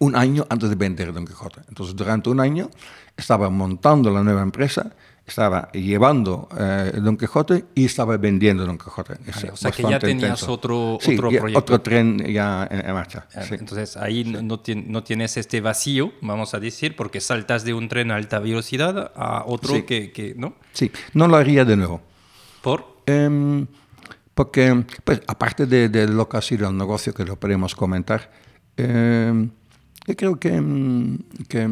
un 0.00 0.16
año 0.16 0.46
antes 0.48 0.68
de 0.68 0.74
vender 0.76 1.12
Don 1.12 1.26
Quijote. 1.26 1.60
Entonces, 1.68 1.94
durante 1.94 2.30
un 2.30 2.40
año 2.40 2.70
estaba 3.16 3.50
montando 3.50 4.10
la 4.10 4.22
nueva 4.22 4.42
empresa, 4.42 4.92
estaba 5.30 5.70
llevando 5.72 6.48
eh, 6.58 6.92
Don 7.00 7.16
Quijote 7.16 7.64
y 7.74 7.86
estaba 7.86 8.16
vendiendo 8.16 8.66
Don 8.66 8.76
Quijote. 8.76 9.14
O 9.52 9.56
sea 9.56 9.70
que 9.70 9.82
ya 9.82 9.98
tenías 9.98 10.42
intenso. 10.42 10.52
otro, 10.52 10.98
sí, 11.00 11.14
otro 11.14 11.30
ya, 11.30 11.40
proyecto. 11.40 11.58
otro 11.60 11.80
tren 11.80 12.18
ya 12.18 12.68
en, 12.70 12.86
en 12.86 12.92
marcha. 12.92 13.26
Sí. 13.30 13.54
Entonces 13.54 13.96
ahí 13.96 14.24
no, 14.24 14.42
no, 14.42 15.02
tienes 15.04 15.36
este 15.36 15.60
vacío, 15.60 16.12
vamos 16.20 16.54
a 16.54 16.60
decir, 16.60 16.96
porque 16.96 17.20
saltas 17.20 17.64
de 17.64 17.74
un 17.74 17.88
tren 17.88 18.10
a 18.10 18.16
alta 18.16 18.38
velocidad 18.38 19.12
a 19.14 19.44
otro 19.46 19.86
que, 19.86 20.12
que, 20.12 20.34
¿no? 20.36 20.54
Sí, 20.72 20.90
no 21.14 21.28
lo 21.28 21.36
haría 21.36 21.64
de 21.64 21.76
nuevo. 21.76 22.02
¿Por? 22.60 23.02
Em, 23.06 23.66
porque, 24.34 24.84
pues, 25.04 25.22
aparte 25.26 25.66
de, 25.66 25.88
de, 25.88 26.08
lo 26.08 26.28
que 26.28 26.36
ha 26.36 26.42
sido 26.42 26.68
el 26.68 26.76
negocio, 26.76 27.14
que 27.14 27.24
lo 27.24 27.36
podemos 27.36 27.74
comentar, 27.74 28.30
eh, 28.76 29.48
yo 30.06 30.16
creo 30.16 30.40
que, 30.40 30.54
em, 30.54 31.18
que 31.48 31.68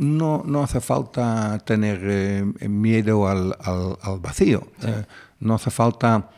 no, 0.00 0.42
no, 0.46 0.62
hace 0.62 0.80
falta 0.80 1.58
tener 1.58 2.00
eh, 2.02 2.68
miedo 2.68 3.28
al, 3.28 3.54
al, 3.60 3.98
al 4.00 4.18
vacío. 4.18 4.66
Sí. 4.80 4.88
Eh, 4.88 5.04
No 5.40 5.54
hace 5.54 5.70
falta 5.70 6.30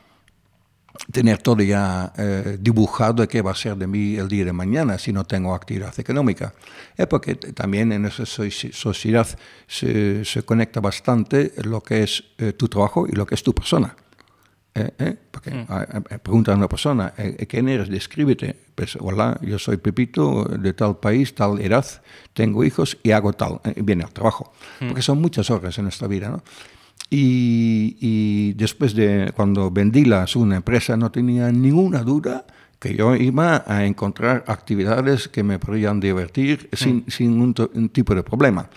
tener 1.11 1.39
todo 1.39 1.63
ya 1.63 2.13
eh, 2.17 2.59
dibujado 2.61 3.23
de 3.23 3.29
qué 3.29 3.41
va 3.41 3.53
a 3.53 3.55
ser 3.55 3.77
de 3.77 3.87
mí 3.87 4.17
el 4.17 4.29
día 4.29 4.45
de 4.45 4.53
mañana 4.53 4.99
si 4.99 5.13
no 5.13 5.25
tengo 5.25 5.55
actividad 5.55 5.95
económica. 5.99 6.53
Es 6.97 7.07
porque 7.07 7.37
también 7.37 7.93
en 7.93 8.05
esa 8.05 8.27
sociedad 8.27 9.27
se, 9.67 10.25
se 10.25 10.43
conecta 10.43 10.81
bastante 10.81 11.53
lo 11.65 11.81
que 11.81 12.03
es 12.03 12.25
tu 12.57 12.69
trabajo 12.69 13.07
y 13.07 13.13
lo 13.13 13.27
que 13.27 13.35
es 13.35 13.43
tu 13.43 13.53
persona. 13.55 13.97
Porque 15.31 15.51
mm. 15.51 16.19
pregunta 16.23 16.53
a 16.53 16.57
una 16.57 16.69
persona, 16.69 17.13
¿quién 17.49 17.69
eres? 17.69 17.89
Descríbete. 17.89 18.57
Pues, 18.75 18.97
hola, 18.97 19.39
yo 19.43 19.59
soy 19.59 19.77
Pepito, 19.77 20.45
de 20.45 20.73
tal 20.73 20.97
país, 20.97 21.35
tal 21.35 21.61
edad, 21.61 21.85
tengo 22.33 22.65
hijos 22.65 22.99
y 23.03 23.11
hago 23.11 23.33
tal. 23.33 23.61
viene 23.77 24.05
al 24.05 24.13
trabajo. 24.13 24.53
Mm. 24.81 24.89
Porque 24.89 25.03
son 25.03 25.21
muchas 25.21 25.51
horas 25.51 25.79
en 25.79 25.89
esta 25.89 26.07
vida, 26.07 26.31
¿no? 26.31 26.43
Y, 27.15 28.55
después 28.55 28.95
de 28.95 29.33
cuando 29.37 29.71
vendí 29.71 30.07
la 30.07 30.27
segunda 30.27 30.57
empresa 30.57 30.97
no 30.97 31.11
tenía 31.11 31.53
ninguna 31.53 32.03
duda 32.03 32.47
que 32.79 32.97
yo 32.97 33.15
iba 33.15 33.65
a 33.67 33.85
encontrar 33.85 34.45
actividades 34.47 35.29
que 35.29 35.43
me 35.43 35.59
podrían 35.59 36.01
divertir 36.01 36.71
sin, 36.73 36.97
mm. 36.97 37.05
sin 37.09 37.41
un, 37.41 37.89
tipo 37.91 38.15
de 38.15 38.23
problema. 38.23 38.71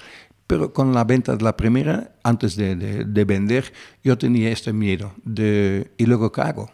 Pero 0.47 0.73
con 0.73 0.93
la 0.93 1.05
venta 1.05 1.35
de 1.35 1.43
la 1.43 1.55
primera, 1.55 2.11
antes 2.23 2.55
de, 2.57 2.75
de, 2.75 3.25
vender, 3.25 3.71
yo 4.03 4.17
tenía 4.17 4.51
este 4.51 4.73
miedo 4.73 5.13
de, 5.23 5.91
¿y 5.97 6.05
luego 6.05 6.31
qué 6.31 6.41
hago? 6.41 6.69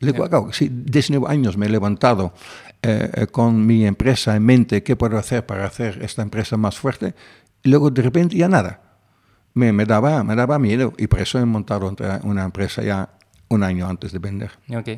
Yeah. 0.00 0.24
hago? 0.24 0.52
Si 0.52 0.68
19 0.68 1.26
años 1.28 1.56
me 1.56 1.66
he 1.66 1.68
levantado 1.68 2.32
eh, 2.82 3.10
eh, 3.14 3.26
con 3.26 3.66
mi 3.66 3.86
empresa 3.86 4.34
en 4.34 4.44
mente, 4.44 4.82
¿qué 4.82 4.96
puedo 4.96 5.18
hacer 5.18 5.44
para 5.44 5.66
hacer 5.66 6.02
esta 6.02 6.22
empresa 6.22 6.56
más 6.56 6.78
fuerte? 6.78 7.14
Y 7.62 7.68
luego 7.68 7.90
de 7.90 8.02
repente 8.02 8.36
ya 8.36 8.48
nada 8.48 8.80
me, 9.54 9.72
me, 9.72 9.84
daba, 9.84 10.24
me 10.24 10.34
daba 10.34 10.58
miedo 10.58 10.92
y 10.96 11.06
por 11.06 11.20
eso 11.20 11.38
he 11.38 11.44
montado 11.44 11.94
una 12.22 12.44
empresa 12.44 12.82
ya 12.82 13.10
un 13.48 13.62
año 13.62 13.88
antes 13.88 14.12
de 14.12 14.18
vender. 14.18 14.52
Ok. 14.70 14.88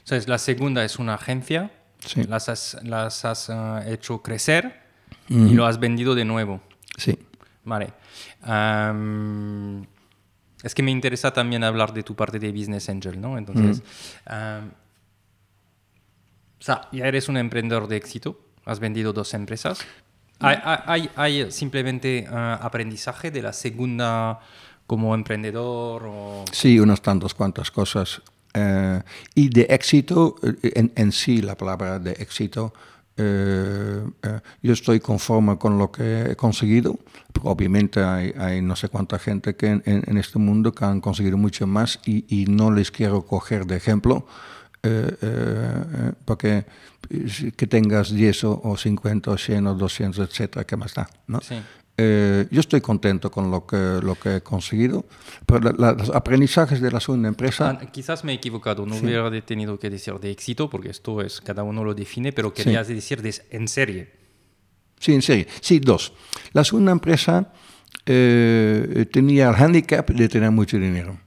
Entonces, 0.00 0.28
la 0.28 0.38
segunda 0.38 0.84
es 0.84 0.98
una 0.98 1.14
agencia, 1.14 1.70
sí. 2.04 2.24
las 2.24 2.48
has, 2.48 2.78
las 2.82 3.24
has 3.24 3.48
uh, 3.48 3.78
hecho 3.86 4.22
crecer 4.22 4.82
y 5.28 5.54
lo 5.54 5.66
has 5.66 5.80
vendido 5.80 6.14
de 6.14 6.24
nuevo. 6.24 6.60
Sí. 6.98 7.18
Vale. 7.64 7.92
Um, 8.46 9.84
es 10.62 10.74
que 10.74 10.82
me 10.82 10.90
interesa 10.90 11.32
también 11.32 11.64
hablar 11.64 11.92
de 11.92 12.02
tu 12.02 12.14
parte 12.14 12.38
de 12.38 12.52
Business 12.52 12.88
Angel, 12.88 13.20
¿no? 13.20 13.36
Entonces, 13.38 13.82
um, 14.30 14.68
o 16.60 16.64
sea, 16.64 16.88
ya 16.92 17.06
eres 17.06 17.28
un 17.28 17.36
emprendedor 17.36 17.88
de 17.88 17.96
éxito, 17.96 18.40
has 18.64 18.78
vendido 18.78 19.12
dos 19.12 19.34
empresas. 19.34 19.80
¿Hay, 20.38 21.08
hay, 21.14 21.52
simplemente 21.52 22.26
uh, 22.28 22.34
aprendizaje 22.34 23.30
de 23.30 23.42
la 23.42 23.52
segunda 23.52 24.40
como 24.86 25.14
emprendedor? 25.14 26.02
O... 26.04 26.44
Sí, 26.50 26.80
unas 26.80 27.00
tantas 27.00 27.34
cuantas 27.34 27.70
cosas. 27.70 28.22
Uh, 28.54 29.00
y 29.34 29.48
de 29.48 29.62
éxito, 29.70 30.36
eh, 30.42 30.72
en, 30.74 30.92
en, 30.96 31.12
sí, 31.12 31.40
la 31.40 31.56
palabra 31.56 31.98
de 31.98 32.12
éxito, 32.12 32.74
uh, 33.18 34.10
yo 34.62 34.72
estoy 34.72 35.00
conforme 35.00 35.58
con 35.58 35.78
lo 35.78 35.90
que 35.90 36.32
he 36.32 36.36
conseguido. 36.36 36.98
Obviamente 37.42 38.02
hay, 38.02 38.62
no 38.62 38.76
sé 38.76 38.88
cuánta 38.88 39.18
gente 39.18 39.56
que 39.56 39.82
en, 39.84 40.18
este 40.18 40.38
mundo 40.38 40.72
que 40.72 40.84
han 40.84 41.00
conseguido 41.00 41.36
mucho 41.36 41.66
más 41.66 42.00
y, 42.04 42.44
no 42.48 42.70
les 42.70 42.90
quiero 42.90 43.22
coger 43.22 43.66
de 43.66 43.76
ejemplo. 43.76 44.26
Eh, 44.84 45.16
eh, 45.22 46.12
porque 46.24 46.66
que 47.56 47.66
tengas 47.66 48.10
10 48.10 48.44
o 48.44 48.76
50 48.76 49.30
o 49.30 49.38
100 49.38 49.66
o 49.66 49.74
200, 49.74 50.28
etcétera, 50.28 50.64
¿qué 50.64 50.76
más 50.76 50.94
da? 50.94 51.08
¿no? 51.26 51.40
Sí. 51.40 51.56
Eh, 52.04 52.46
yo 52.50 52.60
estoy 52.60 52.80
contento 52.80 53.30
con 53.30 53.50
lo 53.50 53.64
que, 53.64 54.00
lo 54.02 54.16
que 54.16 54.36
he 54.36 54.40
conseguido, 54.40 55.04
pero 55.46 55.72
la, 55.72 55.92
los 55.92 56.10
aprendizajes 56.10 56.80
de 56.80 56.90
la 56.90 56.98
segunda 56.98 57.28
empresa... 57.28 57.78
Ah, 57.80 57.86
quizás 57.86 58.24
me 58.24 58.32
he 58.32 58.34
equivocado, 58.34 58.84
no 58.86 58.96
sí. 58.96 59.04
hubiera 59.04 59.30
tenido 59.42 59.78
que 59.78 59.88
decir 59.88 60.14
de 60.14 60.32
éxito, 60.32 60.68
porque 60.68 60.90
esto 60.90 61.20
es, 61.20 61.40
cada 61.40 61.62
uno 61.62 61.84
lo 61.84 61.94
define, 61.94 62.32
pero 62.32 62.52
querías 62.52 62.88
sí. 62.88 62.94
decir 62.94 63.22
de, 63.22 63.34
en 63.50 63.68
serie. 63.68 64.10
Sí, 64.98 65.14
en 65.14 65.22
serie. 65.22 65.46
Sí, 65.60 65.78
dos. 65.78 66.12
La 66.52 66.64
segunda 66.64 66.90
empresa 66.90 67.52
eh, 68.04 69.06
tenía 69.12 69.50
el 69.50 69.54
handicap 69.54 70.08
de 70.10 70.28
tener 70.28 70.50
mucho 70.50 70.78
dinero. 70.78 71.18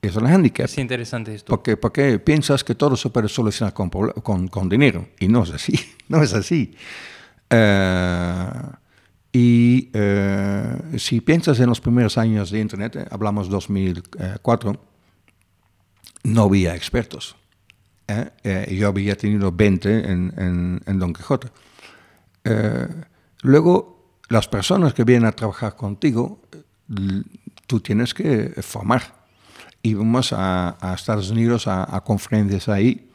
Es 0.00 0.16
un 0.16 0.26
handicap. 0.26 0.64
Es 0.66 0.78
interesante 0.78 1.34
esto. 1.34 1.50
Porque, 1.50 1.76
porque 1.76 2.18
piensas 2.18 2.64
que 2.64 2.74
todo 2.74 2.96
se 2.96 3.10
puede 3.10 3.28
solucionar 3.28 3.74
con, 3.74 3.90
con, 3.90 4.48
con 4.48 4.68
dinero. 4.68 5.08
Y 5.20 5.28
no 5.28 5.42
es 5.42 5.50
así. 5.50 5.78
No 6.08 6.22
es 6.22 6.34
así. 6.34 6.74
Uh, 7.50 8.81
y 9.32 9.90
uh, 9.96 10.98
si 10.98 11.20
piensas 11.22 11.58
en 11.60 11.68
los 11.68 11.80
primeros 11.80 12.18
años 12.18 12.50
de 12.50 12.60
Internet, 12.60 12.96
eh, 12.96 13.06
hablamos 13.10 13.48
2004, 13.48 14.80
no 16.24 16.42
había 16.42 16.76
expertos. 16.76 17.34
¿eh? 18.08 18.30
Eh, 18.44 18.76
yo 18.78 18.88
había 18.88 19.16
tenido 19.16 19.50
20 19.50 20.10
en, 20.10 20.34
en, 20.36 20.80
en 20.84 20.98
Don 20.98 21.12
Quijote. 21.14 21.48
luego, 23.42 24.18
las 24.28 24.48
personas 24.48 24.92
que 24.92 25.04
vienen 25.04 25.26
a 25.26 25.32
trabajar 25.32 25.76
contigo, 25.76 26.42
tú 27.66 27.80
tienes 27.80 28.12
que 28.12 28.50
formar 28.62 29.22
íbamos 29.82 30.32
a, 30.32 30.76
a 30.80 30.94
Estados 30.94 31.30
Unidos 31.30 31.66
a, 31.66 31.94
a 31.94 32.02
conferencias 32.02 32.68
ahí, 32.68 33.10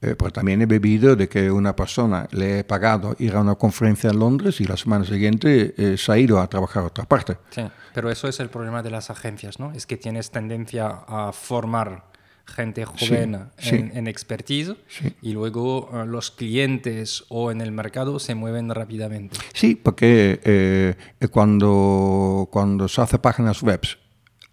eh, 0.00 0.14
también 0.32 0.62
he 0.62 0.66
bebido 0.66 1.16
de 1.16 1.28
que 1.28 1.50
una 1.50 1.74
persona 1.74 2.28
le 2.30 2.60
he 2.60 2.64
pagado 2.64 3.16
ir 3.18 3.34
a 3.34 3.40
una 3.40 3.56
conferencia 3.56 4.10
en 4.10 4.18
Londres 4.18 4.60
y 4.60 4.64
la 4.64 4.76
semana 4.76 5.04
siguiente 5.04 5.74
eh, 5.76 5.96
se 5.96 6.12
ha 6.12 6.18
ido 6.18 6.40
a 6.40 6.46
trabajar 6.46 6.84
a 6.84 6.86
otra 6.86 7.04
parte. 7.04 7.36
Sí, 7.50 7.62
pero 7.94 8.10
eso 8.10 8.28
es 8.28 8.38
el 8.38 8.48
problema 8.48 8.82
de 8.82 8.90
las 8.90 9.10
agencias, 9.10 9.58
¿no? 9.58 9.72
Es 9.72 9.86
que 9.86 9.96
tienes 9.96 10.30
tendencia 10.30 10.86
a 11.06 11.32
formar 11.32 12.04
gente 12.46 12.84
joven 12.84 13.48
sí, 13.58 13.76
en, 13.76 13.90
sí. 13.90 13.98
en, 13.98 14.06
expertise 14.06 14.74
sí. 14.88 15.14
y 15.20 15.32
luego 15.32 15.90
uh, 15.90 16.06
los 16.06 16.30
clientes 16.30 17.24
o 17.28 17.50
en 17.50 17.60
el 17.60 17.72
mercado 17.72 18.18
se 18.18 18.34
mueven 18.34 18.70
rápidamente. 18.70 19.36
Sí, 19.52 19.74
porque 19.74 20.40
eh, 20.44 20.94
cuando, 21.30 22.48
cuando 22.50 22.88
se 22.88 23.02
hace 23.02 23.18
páginas 23.18 23.62
web 23.62 23.80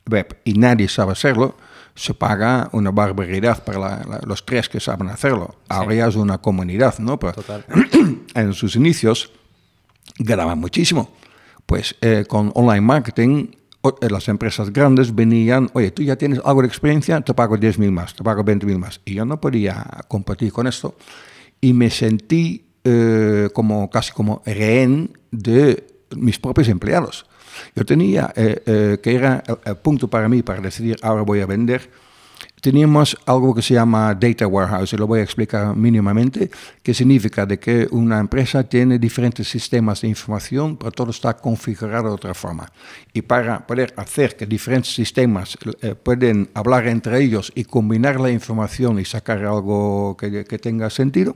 web 0.09 0.37
y 0.43 0.53
nadie 0.53 0.87
sabe 0.87 1.13
hacerlo, 1.13 1.55
se 1.95 2.13
paga 2.13 2.69
una 2.73 2.91
barbaridad 2.91 3.63
para 3.63 3.79
la, 3.79 3.89
la, 4.07 4.19
los 4.25 4.45
tres 4.45 4.67
que 4.67 4.79
saben 4.79 5.09
hacerlo. 5.09 5.55
Sí. 5.59 5.65
Ahora 5.69 5.95
ya 5.95 6.07
es 6.07 6.15
una 6.15 6.37
comunidad, 6.39 6.99
¿no? 6.99 7.17
Pero 7.17 7.33
Total. 7.33 7.65
en 8.35 8.53
sus 8.53 8.75
inicios 8.75 9.31
ganaban 10.19 10.59
muchísimo. 10.59 11.11
Pues 11.65 11.95
eh, 12.01 12.25
con 12.27 12.51
online 12.53 12.81
marketing, 12.81 13.47
eh, 13.83 14.09
las 14.09 14.27
empresas 14.27 14.71
grandes 14.71 15.15
venían, 15.15 15.69
oye, 15.73 15.91
tú 15.91 16.03
ya 16.03 16.15
tienes 16.15 16.39
algo 16.43 16.61
de 16.61 16.67
experiencia, 16.67 17.19
te 17.21 17.33
pago 17.33 17.57
10.000 17.57 17.91
más, 17.91 18.13
te 18.13 18.23
pago 18.23 18.43
20.000 18.43 18.77
más. 18.77 19.01
Y 19.05 19.15
yo 19.15 19.25
no 19.25 19.39
podía 19.39 19.85
competir 20.07 20.51
con 20.51 20.67
esto. 20.67 20.95
Y 21.61 21.73
me 21.73 21.89
sentí 21.89 22.65
eh, 22.83 23.49
como 23.53 23.89
casi 23.89 24.11
como 24.11 24.43
rehén 24.45 25.17
de 25.31 25.87
mis 26.15 26.39
propios 26.39 26.67
empleados. 26.67 27.25
Yo 27.75 27.85
tenía, 27.85 28.33
eh, 28.35 28.61
eh, 28.65 28.99
que 29.01 29.15
era 29.15 29.43
el, 29.47 29.57
el, 29.65 29.75
punto 29.77 30.07
para 30.07 30.27
mí 30.29 30.41
para 30.43 30.61
decidir, 30.61 30.97
ahora 31.01 31.21
voy 31.23 31.41
a 31.41 31.45
vender, 31.45 31.89
teníamos 32.65 33.15
algo 33.27 33.53
que 33.53 33.61
se 33.61 33.75
llama 33.75 34.15
data 34.15 34.47
warehouse, 34.47 34.93
y 34.93 34.97
lo 34.97 35.05
voy 35.05 35.19
a 35.19 35.23
explicar 35.23 35.75
mínimamente, 35.75 36.49
que 36.81 36.95
significa 36.95 37.45
de 37.45 37.59
que 37.59 37.87
una 37.91 38.19
empresa 38.19 38.63
tiene 38.63 38.97
diferentes 38.97 39.47
sistemas 39.47 40.01
de 40.01 40.07
información, 40.07 40.75
pero 40.75 40.91
todo 40.91 41.11
está 41.11 41.35
configurado 41.37 42.09
de 42.09 42.15
otra 42.15 42.33
forma. 42.33 42.65
Y 43.13 43.21
para 43.21 43.67
poder 43.67 43.93
hacer 43.97 44.35
que 44.35 44.47
diferentes 44.47 44.93
sistemas 44.93 45.57
eh, 45.81 45.93
pueden 45.93 46.49
hablar 46.55 46.87
entre 46.87 47.21
ellos 47.21 47.51
y 47.53 47.65
combinar 47.65 48.19
la 48.19 48.31
información 48.31 48.99
y 48.99 49.05
sacar 49.05 49.45
algo 49.45 50.17
que, 50.17 50.43
que 50.45 50.57
tenga 50.57 50.89
sentido, 50.89 51.35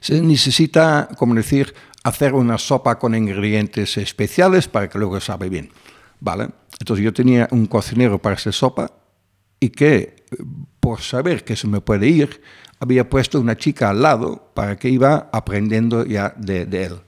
se 0.00 0.20
necesita, 0.20 1.08
como 1.16 1.34
decir, 1.34 1.72
hacer 2.04 2.34
una 2.34 2.58
sopa 2.58 2.98
con 2.98 3.14
ingredientes 3.14 3.96
especiales 3.96 4.68
para 4.68 4.88
que 4.88 4.98
luego 4.98 5.20
sabe 5.20 5.48
bien. 5.48 5.70
¿Vale? 6.20 6.48
Entonces 6.78 7.04
yo 7.04 7.12
tenía 7.12 7.48
un 7.50 7.66
cocinero 7.66 8.20
para 8.20 8.36
esa 8.36 8.52
sopa 8.52 8.92
y 9.58 9.70
que, 9.70 10.24
por 10.80 11.00
saber 11.00 11.44
que 11.44 11.56
se 11.56 11.66
me 11.66 11.80
puede 11.80 12.08
ir, 12.08 12.42
había 12.80 13.08
puesto 13.08 13.40
una 13.40 13.56
chica 13.56 13.90
al 13.90 14.02
lado 14.02 14.50
para 14.54 14.76
que 14.76 14.88
iba 14.88 15.30
aprendiendo 15.32 16.04
ya 16.04 16.34
de, 16.36 16.66
de 16.66 16.84
él. 16.84 17.00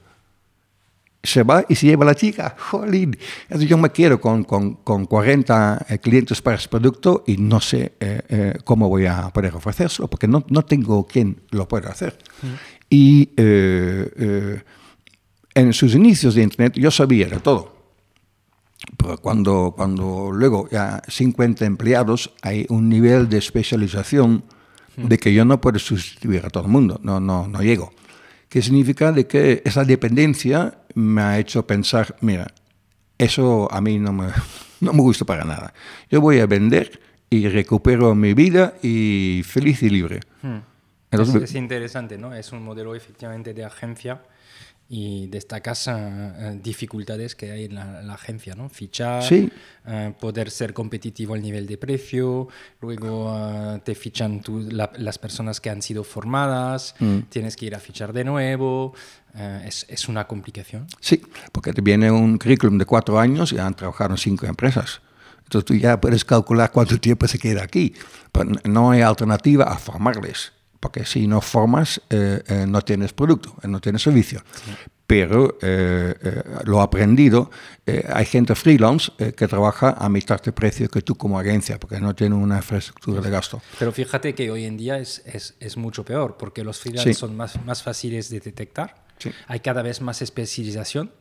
Se 1.23 1.43
va 1.43 1.65
y 1.67 1.75
se 1.75 1.87
lleva 1.87 2.05
la 2.05 2.13
chica, 2.13 2.55
jolín. 2.57 3.17
Entonces 3.43 3.67
yo 3.67 3.77
me 3.77 3.89
quiero 3.89 4.21
con, 4.21 4.43
con, 4.43 4.75
con 4.75 5.05
40 5.05 5.87
eh, 5.89 5.97
clientes 5.97 6.41
para 6.41 6.55
ese 6.55 6.69
producto 6.69 7.23
y 7.25 7.37
no 7.37 7.59
sé 7.59 7.93
eh, 7.99 8.21
eh, 8.29 8.53
cómo 8.63 8.87
voy 8.87 9.07
a 9.07 9.29
poder 9.29 9.55
ofrecérselo 9.55 10.07
porque 10.07 10.27
no, 10.27 10.45
no 10.49 10.63
tengo 10.63 11.05
quien 11.07 11.41
lo 11.49 11.67
pueda 11.67 11.89
hacer. 11.89 12.17
Mm. 12.41 12.47
Y 12.89 13.29
eh, 13.35 14.11
eh, 14.17 14.61
en 15.55 15.73
sus 15.73 15.95
inicios 15.95 16.35
de 16.35 16.43
Internet 16.43 16.73
yo 16.75 16.91
sabía 16.91 17.27
de 17.27 17.39
todo. 17.39 17.73
Pero 18.97 19.17
cuando, 19.17 19.73
cuando 19.75 20.31
luego 20.31 20.69
ya 20.69 21.01
50 21.07 21.65
empleados 21.65 22.33
hay 22.41 22.65
un 22.69 22.89
nivel 22.89 23.29
de 23.29 23.37
especialización 23.37 24.43
hmm. 24.97 25.07
de 25.07 25.17
que 25.17 25.33
yo 25.33 25.45
no 25.45 25.59
puedo 25.59 25.79
sustituir 25.79 26.45
a 26.45 26.49
todo 26.49 26.65
el 26.65 26.69
mundo, 26.69 26.99
no, 27.01 27.19
no, 27.19 27.47
no 27.47 27.61
llego. 27.61 27.93
¿Qué 28.49 28.61
significa 28.61 29.11
de 29.11 29.25
que 29.25 29.61
esa 29.65 29.83
dependencia 29.83 30.79
me 30.93 31.21
ha 31.21 31.39
hecho 31.39 31.65
pensar, 31.65 32.15
mira, 32.21 32.53
Eso 33.17 33.71
a 33.71 33.79
mí 33.79 33.97
no 33.97 34.11
me, 34.11 34.27
no 34.81 34.93
me 34.93 35.01
gusta 35.01 35.25
para 35.25 35.45
nada. 35.45 35.73
Yo 36.11 36.19
voy 36.19 36.39
a 36.39 36.45
vender 36.45 36.99
y 37.29 37.47
recupero 37.47 38.13
mi 38.13 38.33
vida 38.33 38.75
y 38.83 39.41
feliz 39.45 39.81
y 39.83 39.89
libre. 39.89 40.19
Hmm. 40.41 40.59
Entonces, 41.11 41.35
es, 41.35 41.49
es, 41.51 41.55
interesante, 41.55 42.17
¿no? 42.17 42.33
Es 42.33 42.51
un 42.51 42.61
modelo 42.61 42.93
efectivamente 42.93 43.53
de 43.53 43.63
agencia 43.63 44.21
y 44.87 45.27
destacas 45.27 45.87
uh, 45.87 46.59
dificultades 46.61 47.35
que 47.35 47.51
hay 47.51 47.65
en 47.65 47.75
la, 47.75 48.03
la 48.03 48.13
agencia, 48.13 48.53
¿no? 48.55 48.69
Fichar, 48.69 49.23
sí. 49.23 49.51
uh, 49.87 50.11
poder 50.13 50.51
ser 50.51 50.73
competitivo 50.73 51.33
al 51.33 51.41
nivel 51.41 51.65
de 51.65 51.77
precio, 51.77 52.47
luego 52.81 53.33
uh, 53.33 53.79
te 53.79 53.95
fichan 53.95 54.41
tú, 54.41 54.67
la, 54.69 54.91
las 54.97 55.17
personas 55.17 55.59
que 55.59 55.71
han 55.71 55.81
sido 55.81 56.03
formadas, 56.03 56.95
mm. 56.99 57.19
tienes 57.29 57.55
que 57.55 57.65
ir 57.65 57.75
a 57.75 57.79
fichar 57.79 58.13
de 58.13 58.23
nuevo, 58.23 58.93
es, 59.65 59.85
es, 59.89 60.07
una 60.07 60.25
complicación. 60.27 60.87
Sí, 61.01 61.21
porque 61.51 61.73
te 61.73 61.81
viene 61.81 62.09
un 62.09 62.37
currículum 62.37 62.77
de 62.77 62.85
cuatro 62.85 63.19
años 63.19 63.51
y 63.51 63.57
han 63.57 63.73
trabajado 63.73 64.11
en 64.11 64.17
cinco 64.17 64.45
empresas. 64.45 65.01
Entonces 65.43 65.65
tú 65.65 65.73
ya 65.75 65.99
puedes 65.99 66.23
calcular 66.23 66.71
cuánto 66.71 66.97
tiempo 67.01 67.27
se 67.27 67.37
queda 67.37 67.61
aquí. 67.61 67.93
Pero 68.31 68.51
no 68.63 68.91
hay 68.91 69.01
alternativa 69.01 69.65
a 69.65 69.77
formarles 69.77 70.54
porque 70.85 71.03
si 71.03 71.25
no 71.25 71.41
formas 71.41 71.99
eh, 72.11 72.43
eh, 72.45 72.65
no 72.67 72.79
tienes 72.83 73.11
producto, 73.11 73.55
no 73.63 73.81
tienes 73.81 74.03
servicio. 74.03 74.43
Sí. 74.53 74.71
Pero 75.07 75.57
eh, 75.59 76.13
lo 76.65 76.79
aprendido, 76.79 77.49
hay 78.09 78.25
gente 78.25 78.53
freelance 78.53 79.11
que 79.35 79.47
trabaja 79.47 79.95
a 79.97 80.09
mitad 80.09 80.39
de 80.41 80.51
precio 80.51 80.87
que 80.87 81.01
tú 81.01 81.15
como 81.15 81.39
agencia, 81.39 81.79
porque 81.79 81.99
no 81.99 82.13
tiene 82.13 82.35
una 82.35 82.57
infraestructura 82.57 83.19
de 83.19 83.31
gasto. 83.31 83.61
Pero 83.79 83.91
fíjate 83.91 84.35
que 84.35 84.51
hoy 84.51 84.65
en 84.65 84.77
día 84.77 84.99
es, 84.99 85.23
es, 85.25 85.55
es 85.59 85.75
mucho 85.75 86.03
peor, 86.05 86.37
porque 86.37 86.63
los 86.63 86.79
freelance 86.79 87.13
sí. 87.13 87.19
son 87.19 87.35
más, 87.35 87.63
más 87.65 87.81
fáciles 87.81 88.29
de 88.29 88.39
detectar, 88.39 88.95
sí. 89.17 89.31
hay 89.47 89.59
cada 89.61 89.81
vez 89.81 90.01
más 90.01 90.21
especialización, 90.21 91.11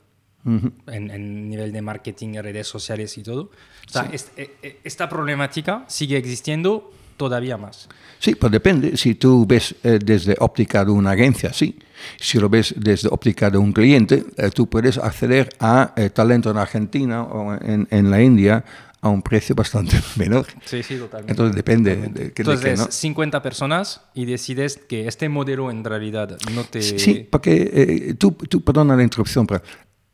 Uh 0.46 0.60
-huh. 0.60 0.72
en, 0.88 1.10
en, 1.10 1.48
nivel 1.48 1.72
de 1.72 1.80
marketing, 1.80 2.34
redes 2.34 2.66
sociales 2.68 3.16
y 3.16 3.22
todo. 3.22 3.44
O 3.88 3.90
sea, 3.90 4.02
sí. 4.02 4.10
este, 4.12 4.78
esta 4.84 5.08
problemática 5.08 5.86
sigue 5.88 6.18
existiendo 6.18 6.92
todavía 7.16 7.56
más. 7.56 7.88
Sí, 8.18 8.34
pues 8.34 8.50
depende. 8.50 8.96
Si 8.96 9.14
tú 9.14 9.46
ves 9.46 9.74
eh, 9.82 9.98
desde 10.02 10.36
óptica 10.38 10.84
de 10.84 10.90
una 10.90 11.12
agencia, 11.12 11.52
sí. 11.52 11.78
Si 12.18 12.38
lo 12.38 12.48
ves 12.48 12.74
desde 12.76 13.08
óptica 13.08 13.50
de 13.50 13.58
un 13.58 13.72
cliente, 13.72 14.24
eh, 14.36 14.50
tú 14.50 14.68
puedes 14.68 14.98
acceder 14.98 15.50
a 15.60 15.92
eh, 15.96 16.10
talento 16.10 16.50
en 16.50 16.56
Argentina 16.56 17.22
o 17.22 17.54
en, 17.54 17.86
en, 17.90 18.10
la 18.10 18.22
India 18.22 18.64
a 19.00 19.08
un 19.08 19.22
precio 19.22 19.54
bastante 19.54 19.96
menor. 20.16 20.46
Sí, 20.64 20.82
sí, 20.82 20.96
totalmente. 20.96 21.32
Entonces 21.32 21.56
depende 21.56 21.94
totalmente. 21.94 22.20
de 22.20 22.32
Entonces, 22.36 22.64
de 22.64 22.70
qué, 22.70 22.76
¿no? 22.76 22.90
50 22.90 23.42
personas 23.42 24.00
y 24.14 24.24
decides 24.24 24.78
que 24.88 25.06
este 25.06 25.28
modelo 25.28 25.70
en 25.70 25.84
realidad 25.84 26.38
no 26.54 26.64
te... 26.64 26.80
Sí, 26.80 27.26
porque 27.30 27.70
eh, 27.74 28.14
tú, 28.14 28.32
tú, 28.32 28.62
perdona 28.62 28.96
la 28.96 29.02
interrupción, 29.02 29.46
pero 29.46 29.62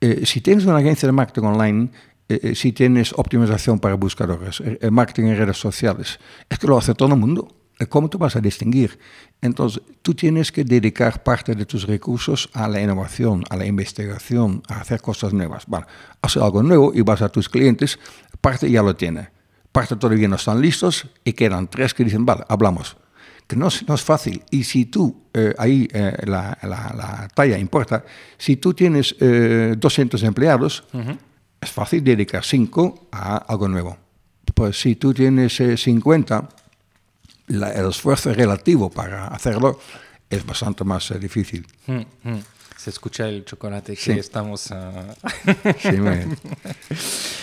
eh, 0.01 0.25
si 0.25 0.41
tienes 0.41 0.65
una 0.65 0.79
agencia 0.79 1.07
de 1.07 1.13
marketing 1.13 1.47
online, 1.47 1.91
eh, 2.31 2.55
si 2.55 2.73
tienes 2.73 3.13
optimización 3.13 3.79
para 3.79 3.95
buscadores, 3.95 4.61
eh, 4.61 4.91
marketing 4.91 5.25
en 5.25 5.37
redes 5.37 5.59
sociales, 5.59 6.19
es 6.49 6.59
que 6.59 6.67
lo 6.67 6.79
hace 6.79 6.95
todo 6.95 7.09
el 7.15 7.21
mundo. 7.21 7.49
¿Cómo 7.89 8.11
tú 8.11 8.19
vas 8.19 8.37
a 8.37 8.41
distinguir? 8.41 8.99
Entonces, 9.41 9.83
tú 10.03 10.15
tienes 10.15 10.53
que 10.53 10.65
dedicar 10.65 11.23
parte 11.23 11.55
de 11.55 11.65
tus 11.65 11.87
recursos 11.87 12.51
a 12.53 12.69
la 12.69 12.79
innovación, 12.79 13.43
a 13.49 13.57
la 13.57 13.65
investigación, 13.65 14.63
a 14.69 14.81
hacer 14.81 15.01
cosas 15.01 15.33
nuevas. 15.33 15.65
Bueno, 15.67 15.87
haces 16.21 16.43
algo 16.43 16.63
nuevo 16.63 16.93
y 16.95 17.01
vas 17.01 17.23
a 17.23 17.31
tus 17.31 17.49
clientes, 17.49 17.99
parte 18.43 18.71
ya 18.71 18.83
lo 18.83 18.95
tiene, 18.95 19.31
parte 19.73 19.97
todavía 19.97 20.29
no 20.29 20.37
están 20.37 20.61
listos 20.61 21.07
y 21.25 21.33
quedan 21.33 21.69
tres 21.69 21.95
que 21.95 22.05
dicen, 22.05 22.27
vale, 22.27 22.45
hablamos. 22.49 22.99
Que 23.47 23.57
no, 23.57 23.69
no 23.89 23.95
es 23.95 24.03
fácil. 24.03 24.45
Y 24.51 24.63
si 24.63 24.85
tú, 24.85 25.25
eh, 25.33 25.55
ahí 25.59 25.89
eh, 25.93 26.13
la, 26.27 26.57
la, 26.63 26.95
la, 26.97 27.29
talla 27.35 27.59
importa, 27.59 28.05
si 28.39 28.57
tú 28.57 28.75
tienes 28.75 29.17
eh, 29.21 29.75
200 29.77 30.23
empleados, 30.23 30.85
uh 30.93 30.99
-huh. 30.99 31.19
Es 31.61 31.71
fácil 31.71 32.03
dedicar 32.03 32.45
5 32.45 33.09
a 33.13 33.37
algo 33.37 33.69
nuevo. 33.69 33.97
Pues 34.55 34.81
si 34.81 34.97
tú 34.97 35.15
tienes 35.15 35.63
50, 35.77 36.49
la, 37.49 37.73
el 37.73 37.89
esfuerzo 37.89 38.33
relativo 38.33 38.91
para 38.91 39.29
hacerlo 39.29 39.79
es 40.29 40.45
bastante 40.47 40.85
más 40.85 41.11
uh, 41.11 41.19
difícil. 41.19 41.67
Mm, 41.87 42.03
mm. 42.23 42.43
Se 42.77 42.91
escucha 42.91 43.29
el 43.29 43.45
chocolate 43.45 43.95
que 43.95 44.01
sí. 44.01 44.13
estamos... 44.13 44.71
Uh... 44.71 45.13
sí, 45.81 45.93
muy 45.93 46.27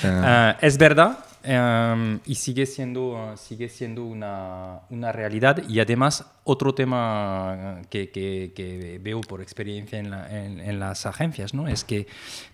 es 0.62 0.78
verdad, 0.80 1.20
um, 1.46 2.20
y 2.26 2.34
sigue 2.36 2.66
siendo, 2.66 3.36
sigue 3.38 3.70
siendo 3.70 4.04
una, 4.04 4.80
una, 4.90 5.12
realidad. 5.12 5.62
Y 5.68 5.80
además, 5.80 6.26
otro 6.44 6.74
tema 6.74 7.82
que, 7.90 8.10
que, 8.10 8.52
que 8.56 9.00
veo 9.00 9.22
por 9.22 9.42
experiencia 9.42 10.00
en, 10.00 10.10
la, 10.10 10.28
en, 10.44 10.60
en 10.60 10.80
las 10.80 11.06
agencias, 11.06 11.54
¿no? 11.54 11.68
es 11.68 11.84
que 11.84 12.08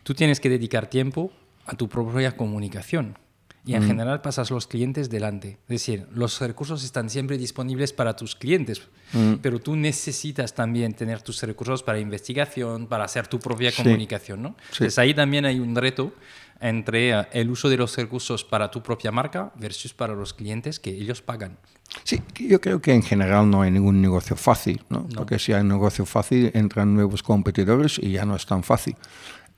tú 0.04 0.14
tienes 0.14 0.42
que 0.42 0.50
dedicar 0.50 0.88
tiempo 0.88 1.32
a 1.66 1.76
tu 1.76 1.88
propia 1.88 2.36
comunicación 2.36 3.18
y 3.66 3.76
en 3.76 3.84
mm. 3.84 3.88
general 3.88 4.22
pasas 4.22 4.52
los 4.52 4.68
clientes 4.68 5.10
delante. 5.10 5.58
Es 5.64 5.70
decir, 5.70 6.08
los 6.14 6.40
recursos 6.42 6.84
están 6.84 7.10
siempre 7.10 7.38
disponibles 7.38 7.94
para 7.94 8.16
tus 8.16 8.36
clientes, 8.36 8.82
mm. 9.14 9.36
pero 9.42 9.60
tú 9.60 9.76
necesitas 9.76 10.54
también 10.54 10.94
tener 10.94 11.22
tus 11.22 11.42
recursos 11.44 11.82
para 11.82 12.00
investigación, 12.00 12.88
para 12.88 13.06
hacer 13.06 13.28
tu 13.28 13.40
propia 13.40 13.72
sí. 13.72 13.84
comunicación. 13.84 14.42
¿no? 14.42 14.50
Sí. 14.72 14.84
Entonces 14.84 15.00
ahí 15.00 15.14
también 15.14 15.46
hay 15.46 15.60
un 15.60 15.76
reto 15.76 16.14
entre 16.60 17.18
uh, 17.18 17.24
el 17.32 17.50
uso 17.50 17.70
de 17.70 17.78
los 17.78 17.96
recursos 17.98 18.44
para 18.44 18.70
tu 18.70 18.82
propia 18.84 19.12
marca 19.12 19.52
versus 19.56 19.94
para 19.94 20.14
los 20.14 20.34
clientes 20.34 20.80
que 20.80 20.92
ellos 20.92 21.22
pagan. 21.22 21.58
Sí, 22.04 22.22
yo 22.36 22.60
creo 22.60 22.82
que 22.82 22.94
en 22.94 23.04
general 23.04 23.50
no 23.50 23.62
hay 23.62 23.72
ningún 23.72 24.02
negocio 24.02 24.36
fácil, 24.36 24.82
¿no? 24.90 25.02
No. 25.02 25.08
porque 25.16 25.40
si 25.40 25.54
hay 25.54 25.62
un 25.62 25.68
negocio 25.68 26.06
fácil 26.06 26.52
entran 26.54 26.94
nuevos 26.94 27.22
competidores 27.22 28.00
y 28.00 28.14
ya 28.14 28.26
no 28.26 28.36
es 28.36 28.46
tan 28.46 28.64
fácil. 28.64 28.96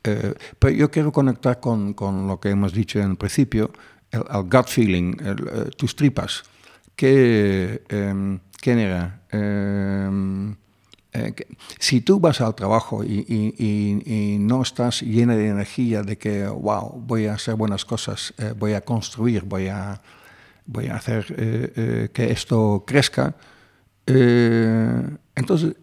Eh, 0.06 0.36
pero 0.60 0.74
yo 0.74 0.92
quiero 0.92 1.12
conectar 1.12 1.60
con, 1.60 1.94
con 1.94 2.28
lo 2.28 2.40
que 2.40 2.50
hemos 2.50 2.74
dicho 2.74 3.00
en 3.00 3.12
el 3.12 3.18
principio, 3.18 3.72
el, 4.12 4.22
gut 4.44 4.68
feeling, 4.68 5.18
el, 5.20 5.44
uh, 5.44 5.70
tus 5.72 5.96
tripas. 5.96 6.44
¿Qué, 6.96 7.82
um, 7.92 8.40
¿Quién 8.62 8.80
era? 8.80 9.22
Um, 9.34 10.56
eh, 11.12 11.34
que, 11.34 11.48
si 11.80 12.02
tú 12.02 12.20
vas 12.20 12.40
al 12.40 12.56
trabajo 12.56 13.04
y, 13.04 14.38
no 14.40 14.62
estás 14.62 15.02
llena 15.02 15.36
de 15.36 15.48
energía 15.48 16.04
de 16.04 16.18
que, 16.18 16.48
wow, 16.48 17.02
voy 17.06 17.26
a 17.26 17.34
hacer 17.34 17.56
buenas 17.56 17.84
cosas, 17.84 18.34
eh, 18.38 18.54
voy 18.58 18.74
a 18.74 18.82
construir, 18.82 19.44
voy 19.44 19.68
a, 19.68 20.02
voy 20.66 20.88
a 20.88 20.96
hacer 20.96 21.26
eh, 21.38 21.74
eh 21.76 22.10
que 22.14 22.32
esto 22.32 22.84
crezca, 22.86 23.36
eh, 24.08 25.02
entonces, 25.36 25.76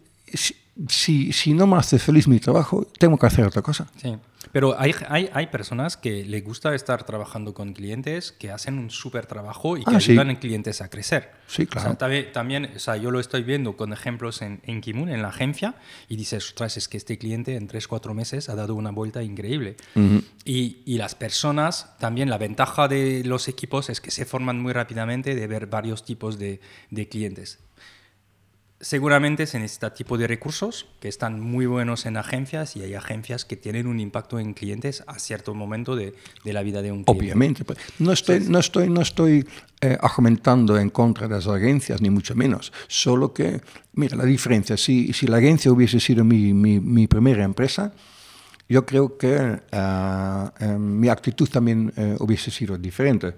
si, 0.87 1.31
si, 1.31 1.53
no 1.53 1.67
me 1.67 1.77
hace 1.77 1.99
feliz 1.99 2.27
mi 2.27 2.39
trabajo, 2.39 2.87
tengo 2.97 3.17
que 3.17 3.27
hacer 3.27 3.45
otra 3.45 3.61
cosa. 3.61 3.87
Sí. 4.01 4.15
Pero 4.51 4.79
hay, 4.79 4.93
hay, 5.07 5.29
hay 5.33 5.47
personas 5.47 5.97
que 5.97 6.25
les 6.25 6.43
gusta 6.43 6.75
estar 6.75 7.03
trabajando 7.05 7.53
con 7.53 7.73
clientes 7.73 8.31
que 8.31 8.51
hacen 8.51 8.77
un 8.77 8.89
súper 8.89 9.25
trabajo 9.25 9.77
y 9.77 9.83
que 9.83 9.93
ah, 9.93 9.97
ayudan 9.97 10.27
sí. 10.27 10.33
a 10.33 10.39
clientes 10.39 10.81
a 10.81 10.89
crecer. 10.89 11.31
Sí, 11.47 11.65
claro. 11.65 11.87
O 11.87 11.91
sea, 11.91 11.97
también, 11.97 12.31
también, 12.31 12.71
o 12.75 12.79
sea, 12.79 12.97
yo 12.97 13.11
lo 13.11 13.19
estoy 13.19 13.43
viendo 13.43 13.77
con 13.77 13.93
ejemplos 13.93 14.41
en, 14.41 14.61
en 14.63 14.81
Kimun, 14.81 15.09
en 15.09 15.21
la 15.21 15.29
agencia, 15.29 15.75
y 16.09 16.17
dices, 16.17 16.45
ostras, 16.49 16.77
es 16.77 16.87
que 16.87 16.97
este 16.97 17.17
cliente 17.17 17.55
en 17.55 17.67
3, 17.67 17.87
4 17.87 18.13
meses 18.13 18.49
ha 18.49 18.55
dado 18.55 18.75
una 18.75 18.91
vuelta 18.91 19.23
increíble. 19.23 19.75
Uh 19.95 19.99
-huh. 19.99 20.23
y, 20.45 20.81
y 20.85 20.97
las 20.97 21.15
personas, 21.15 21.95
también 21.99 22.29
la 22.29 22.37
ventaja 22.37 22.87
de 22.87 23.23
los 23.23 23.47
equipos 23.47 23.89
es 23.89 24.01
que 24.01 24.11
se 24.11 24.25
forman 24.25 24.59
muy 24.59 24.73
rápidamente 24.73 25.35
de 25.35 25.47
ver 25.47 25.67
varios 25.67 26.03
tipos 26.03 26.37
de, 26.37 26.59
de 26.89 27.07
clientes 27.07 27.59
seguramente 28.83 29.47
se 29.47 29.59
necesita 29.59 29.93
tipo 29.93 30.17
de 30.17 30.27
recursos 30.27 30.87
que 30.99 31.07
están 31.07 31.39
muy 31.39 31.65
buenos 31.65 32.05
en 32.05 32.17
agencias 32.17 32.75
y 32.75 32.83
hay 32.83 32.93
agencias 32.95 33.45
que 33.45 33.55
tienen 33.55 33.87
un 33.87 33.99
impacto 33.99 34.39
en 34.39 34.53
clientes 34.53 35.03
a 35.07 35.19
cierto 35.19 35.55
momento 35.55 35.95
de, 35.95 36.13
de 36.43 36.53
la 36.53 36.61
vida 36.63 36.81
de 36.81 36.91
un 36.91 37.05
cliente. 37.05 37.23
Obviamente. 37.23 37.63
Pues, 37.63 37.79
no 37.99 38.11
estoy, 38.11 38.41
no 38.41 38.59
estoy, 38.59 38.89
no 38.89 39.01
estoy 39.01 39.47
eh, 39.79 39.97
argumentando 40.01 40.77
en 40.77 40.89
contra 40.89 41.29
de 41.29 41.35
las 41.35 41.47
agencias, 41.47 42.01
ni 42.01 42.09
mucho 42.09 42.35
menos. 42.35 42.73
Solo 42.87 43.33
que, 43.33 43.61
mira, 43.93 44.17
la 44.17 44.25
diferencia, 44.25 44.75
si, 44.75 45.13
si 45.13 45.27
la 45.27 45.37
agencia 45.37 45.71
hubiese 45.71 46.01
sido 46.01 46.25
mi, 46.25 46.53
mi, 46.53 46.81
mi 46.81 47.07
primera 47.07 47.45
empresa, 47.45 47.93
yo 48.67 48.85
creo 48.85 49.17
que 49.17 49.37
uh, 49.37 50.49
eh, 50.59 50.77
mi 50.77 51.07
actitud 51.07 51.47
también 51.49 51.93
hubiese 52.19 52.51
sido 52.51 52.77
diferente 52.77 53.33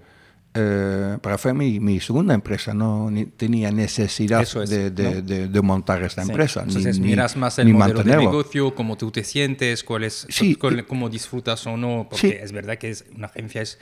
eh, 0.58 1.18
para 1.22 1.38
fue 1.38 1.53
mi, 1.53 1.82
mi, 1.82 1.99
segunda 1.99 2.34
empresa, 2.34 2.74
no 2.74 3.12
ni, 3.12 3.26
tenía 3.26 3.72
necesidad 3.72 4.41
es, 4.41 4.70
de, 4.70 4.89
de, 4.89 5.03
¿no? 5.16 5.22
de, 5.22 5.47
de, 5.49 5.62
montar 5.62 6.01
esta 6.03 6.24
sí. 6.24 6.30
empresa. 6.30 6.64
Entonces 6.66 6.97
ni, 6.97 7.10
miras 7.10 7.36
más 7.36 7.60
el 7.60 7.74
modelo 7.74 8.03
de 8.03 8.16
negocio, 8.16 8.74
cómo 8.74 8.95
tú 8.95 9.12
te 9.12 9.26
sientes, 9.26 9.84
cuál 9.84 10.06
es, 10.06 10.26
sí, 10.30 10.56
cuál, 10.56 10.86
cómo 10.86 11.10
disfrutas 11.10 11.68
o 11.68 11.76
no, 11.76 12.08
porque 12.10 12.30
sí. 12.30 12.36
es 12.39 12.53
verdad 12.53 12.78
que 12.78 12.89
es, 12.89 13.03
una 13.14 13.28
agencia 13.28 13.62
es, 13.62 13.80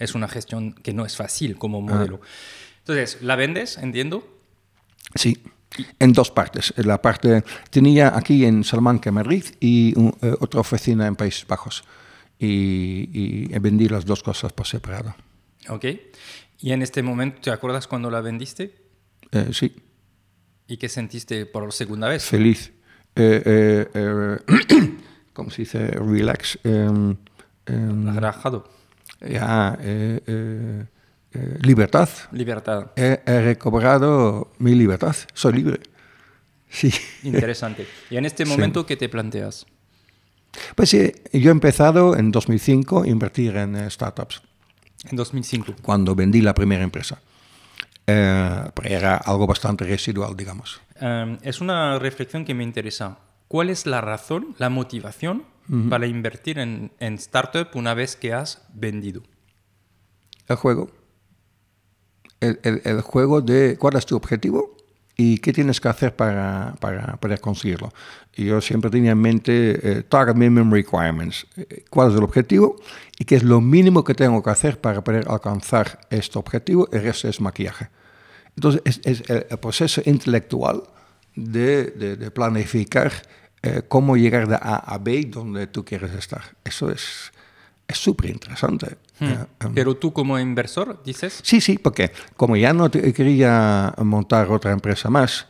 es 0.00 0.16
una 0.16 0.26
gestión 0.26 0.72
que 0.72 0.92
no 0.92 1.06
es 1.06 1.16
fácil 1.16 1.56
como 1.56 1.78
ah. 1.78 1.94
modelo. 1.94 2.20
Ah. 2.20 2.26
Entonces, 2.80 3.18
¿la 3.22 3.36
vendes, 3.36 3.78
entiendo? 3.78 4.26
Sí. 5.14 5.38
En 5.98 6.12
dos 6.12 6.30
partes. 6.32 6.74
La 6.76 7.00
parte 7.02 7.44
tenía 7.70 8.16
aquí 8.16 8.44
en 8.44 8.64
Salamanca, 8.64 9.12
Madrid, 9.12 9.44
y 9.60 9.96
un, 9.96 10.16
eh, 10.22 10.34
otra 10.40 10.60
oficina 10.60 11.06
en 11.06 11.14
Países 11.14 11.46
Bajos. 11.46 11.84
Y, 12.38 13.08
y 13.12 13.58
vendí 13.58 13.88
las 13.88 14.04
dos 14.04 14.22
cosas 14.22 14.52
por 14.52 14.66
separado. 14.66 15.14
Ok. 15.68 15.84
¿Y 16.58 16.72
en 16.72 16.82
este 16.82 17.02
momento 17.02 17.40
te 17.42 17.50
acuerdas 17.50 17.86
cuando 17.86 18.10
la 18.10 18.20
vendiste? 18.20 18.74
Eh, 19.32 19.50
sí. 19.52 19.74
¿Y 20.66 20.76
qué 20.78 20.88
sentiste 20.88 21.46
por 21.46 21.72
segunda 21.72 22.08
vez? 22.08 22.24
Feliz. 22.24 22.72
Eh, 23.14 23.88
eh, 23.94 24.38
¿Cómo 25.32 25.50
se 25.50 25.62
dice? 25.62 25.86
Relax. 25.88 26.58
Em, 26.64 27.16
em, 27.66 28.08
¿Has 28.08 28.14
relajado? 28.16 28.76
ya, 29.20 29.78
eh, 29.80 30.20
eh, 30.26 30.84
eh, 31.32 31.58
libertad. 31.62 32.08
Libertad. 32.32 32.90
He, 32.96 33.20
he 33.26 33.40
recobrado 33.42 34.52
mi 34.58 34.74
libertad, 34.74 35.14
soy 35.34 35.54
libre. 35.54 35.80
Sí. 36.68 36.92
Interesante. 37.22 37.86
¿Y 38.10 38.16
en 38.16 38.26
este 38.26 38.44
momento 38.44 38.84
qué 38.86 38.96
te 38.96 39.08
planteas? 39.08 39.66
Pues 40.74 40.90
sí, 40.90 41.12
yo 41.32 41.50
he 41.50 41.52
empezado 41.52 42.16
en 42.16 42.30
2005 42.32 43.02
a 43.02 43.08
invertir 43.08 43.56
en 43.56 43.76
eh, 43.76 43.90
startups, 43.90 44.42
En 45.10 45.16
2005. 45.16 45.74
cuando 45.82 46.14
vendí 46.14 46.40
la 46.42 46.54
primera 46.54 46.82
empresa. 46.84 47.20
Eh, 48.06 48.70
pero 48.74 48.88
era 48.88 49.16
algo 49.16 49.46
bastante 49.46 49.84
residual, 49.84 50.36
digamos. 50.36 50.80
Um, 51.00 51.38
es 51.42 51.60
una 51.60 51.98
reflexión 51.98 52.44
que 52.44 52.54
me 52.54 52.62
interesa. 52.64 53.18
¿Cuál 53.48 53.70
es 53.70 53.86
la 53.86 54.00
razón, 54.00 54.54
la 54.58 54.68
motivación 54.70 55.44
para 55.90 56.06
invertir 56.06 56.60
en, 56.60 56.92
en 57.00 57.14
startup 57.14 57.68
una 57.74 57.92
vez 57.94 58.14
que 58.14 58.32
has 58.32 58.62
vendido? 58.72 59.22
El 60.46 60.56
juego. 60.56 60.90
El, 62.40 62.60
el- 62.62 62.82
el 62.84 63.00
juego 63.00 63.40
de 63.40 63.76
cuál 63.76 63.96
es 63.96 64.06
tu 64.06 64.14
objetivo 64.16 64.76
y 65.16 65.38
qué 65.38 65.52
tienes 65.52 65.80
que 65.80 65.88
hacer 65.88 66.14
para, 66.14 66.74
para 66.80 67.16
poder 67.16 67.40
conseguirlo. 67.40 67.92
Y 68.34 68.44
yo 68.44 68.60
siempre 68.60 68.90
tenía 68.90 69.12
en 69.12 69.18
mente 69.20 69.98
eh, 69.98 70.02
Target 70.02 70.34
Minimum 70.34 70.70
Requirements. 70.72 71.46
Eh, 71.56 71.84
¿Cuál 71.88 72.10
es 72.10 72.16
el 72.18 72.22
objetivo? 72.24 72.76
Y 73.18 73.24
qué 73.24 73.36
es 73.36 73.42
lo 73.42 73.60
mínimo 73.62 74.04
que 74.04 74.14
tengo 74.14 74.42
que 74.42 74.50
hacer 74.50 74.78
para 74.80 75.02
poder 75.02 75.26
alcanzar 75.28 76.00
este 76.10 76.38
objetivo. 76.38 76.88
El 76.92 77.02
resto 77.02 77.28
es 77.28 77.40
maquillaje. 77.40 77.88
Entonces, 78.56 78.82
es, 78.84 79.00
es 79.04 79.30
el, 79.30 79.44
proceso 79.58 80.02
intelectual 80.04 80.82
de, 81.34 81.84
de- 81.92 82.16
de 82.16 82.30
planificar 82.30 83.12
eh, 83.62 83.82
cómo 83.88 84.16
llegar 84.16 84.46
de 84.48 84.56
A 84.56 84.76
a 84.76 84.98
B 84.98 85.24
donde 85.30 85.66
tú 85.66 85.84
quieres 85.84 86.12
estar. 86.12 86.42
Eso 86.64 86.90
es 86.90 87.32
es 87.88 87.98
súper 87.98 88.30
interesante. 88.30 88.96
Eh, 89.20 89.46
em, 89.60 89.74
Pero 89.74 89.96
tú 89.96 90.12
como 90.12 90.38
inversor 90.38 91.02
dices, 91.04 91.40
Sí, 91.42 91.60
sí, 91.60 91.78
porque 91.78 92.12
como 92.36 92.56
ya 92.56 92.72
no 92.72 92.90
te- 92.90 93.12
quería 93.14 93.94
montar 93.98 94.50
otra 94.50 94.72
empresa 94.72 95.08
más, 95.08 95.46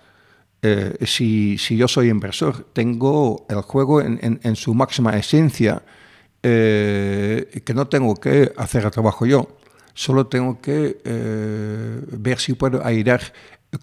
eh, 0.62 0.96
si, 1.06 1.58
si 1.58 1.76
yo 1.76 1.88
soy 1.88 2.08
inversor, 2.08 2.64
tengo 2.72 3.44
el 3.48 3.60
juego 3.62 4.00
en, 4.00 4.18
en- 4.22 4.40
en 4.42 4.56
su 4.56 4.72
máxima 4.74 5.16
esencia, 5.16 5.82
eh, 6.42 7.62
que 7.64 7.74
no 7.74 7.88
tengo 7.88 8.14
que 8.16 8.52
hacer 8.56 8.84
el 8.84 8.90
trabajo 8.90 9.26
yo, 9.26 9.48
solo 9.94 10.26
tengo 10.28 10.60
que 10.60 11.00
eh, 11.04 12.00
ver 12.12 12.38
si 12.38 12.52
puedo 12.54 12.84
ayudar 12.84 13.20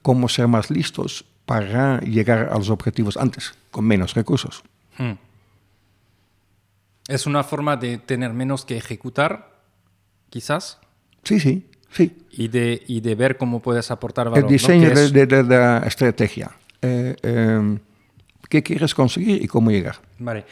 cómo 0.01 0.29
ser 0.29 0.47
más 0.47 0.69
listos 0.71 1.25
para 1.45 1.99
llegar 2.01 2.49
a 2.51 2.57
los 2.57 2.69
objetivos 2.69 3.17
antes, 3.17 3.53
con 3.69 3.85
menos 3.85 4.13
recursos. 4.13 4.63
hmm, 4.97 5.11
es 7.09 7.25
una 7.25 7.43
forma 7.43 7.75
de 7.75 7.97
tener 7.97 8.31
menos 8.33 8.63
que 8.63 8.77
ejecutar, 8.77 9.52
quizás, 10.33 10.79
Sí, 11.23 11.39
sí, 11.39 11.67
sí. 11.91 12.11
y 12.31 12.47
de, 12.47 12.81
y 12.87 13.01
de 13.01 13.13
ver 13.13 13.37
cómo 13.37 13.61
puedes 13.61 13.91
aportar 13.91 14.25
valor. 14.25 14.39
El 14.39 14.43
¿no? 14.45 14.49
diseño 14.49 14.89
Que 14.89 14.95
de, 14.95 15.25
de- 15.27 15.43
la 15.43 15.83
estrategia. 15.85 16.49
Eh, 16.81 17.15
em, 17.21 17.77
¿Qué 18.49 18.63
quieres 18.63 18.95
conseguir 18.95 19.43
y 19.43 19.47
cómo 19.47 19.69
llegar? 19.69 19.97
Vale. 20.17 20.45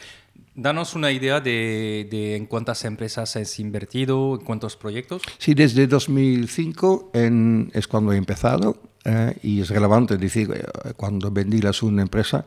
Danos 0.54 0.94
una 0.94 1.10
idea 1.10 1.40
de, 1.40 2.06
de 2.10 2.36
en 2.36 2.46
cuántas 2.46 2.84
empresas 2.84 3.34
has 3.36 3.58
invertido, 3.58 4.36
en 4.38 4.44
cuántos 4.44 4.76
proyectos. 4.76 5.22
Sí, 5.38 5.54
desde 5.54 5.86
2005 5.88 7.10
en- 7.14 7.70
es 7.74 7.88
cuando 7.88 8.12
he 8.12 8.16
empezado 8.16 8.80
eh, 9.04 9.34
y 9.42 9.62
es 9.62 9.68
relevante 9.70 10.16
decir, 10.16 10.48
eh, 10.54 10.92
cuando 10.96 11.30
vendí 11.32 11.60
la 11.60 11.72
segunda 11.72 12.02
empresa 12.02 12.44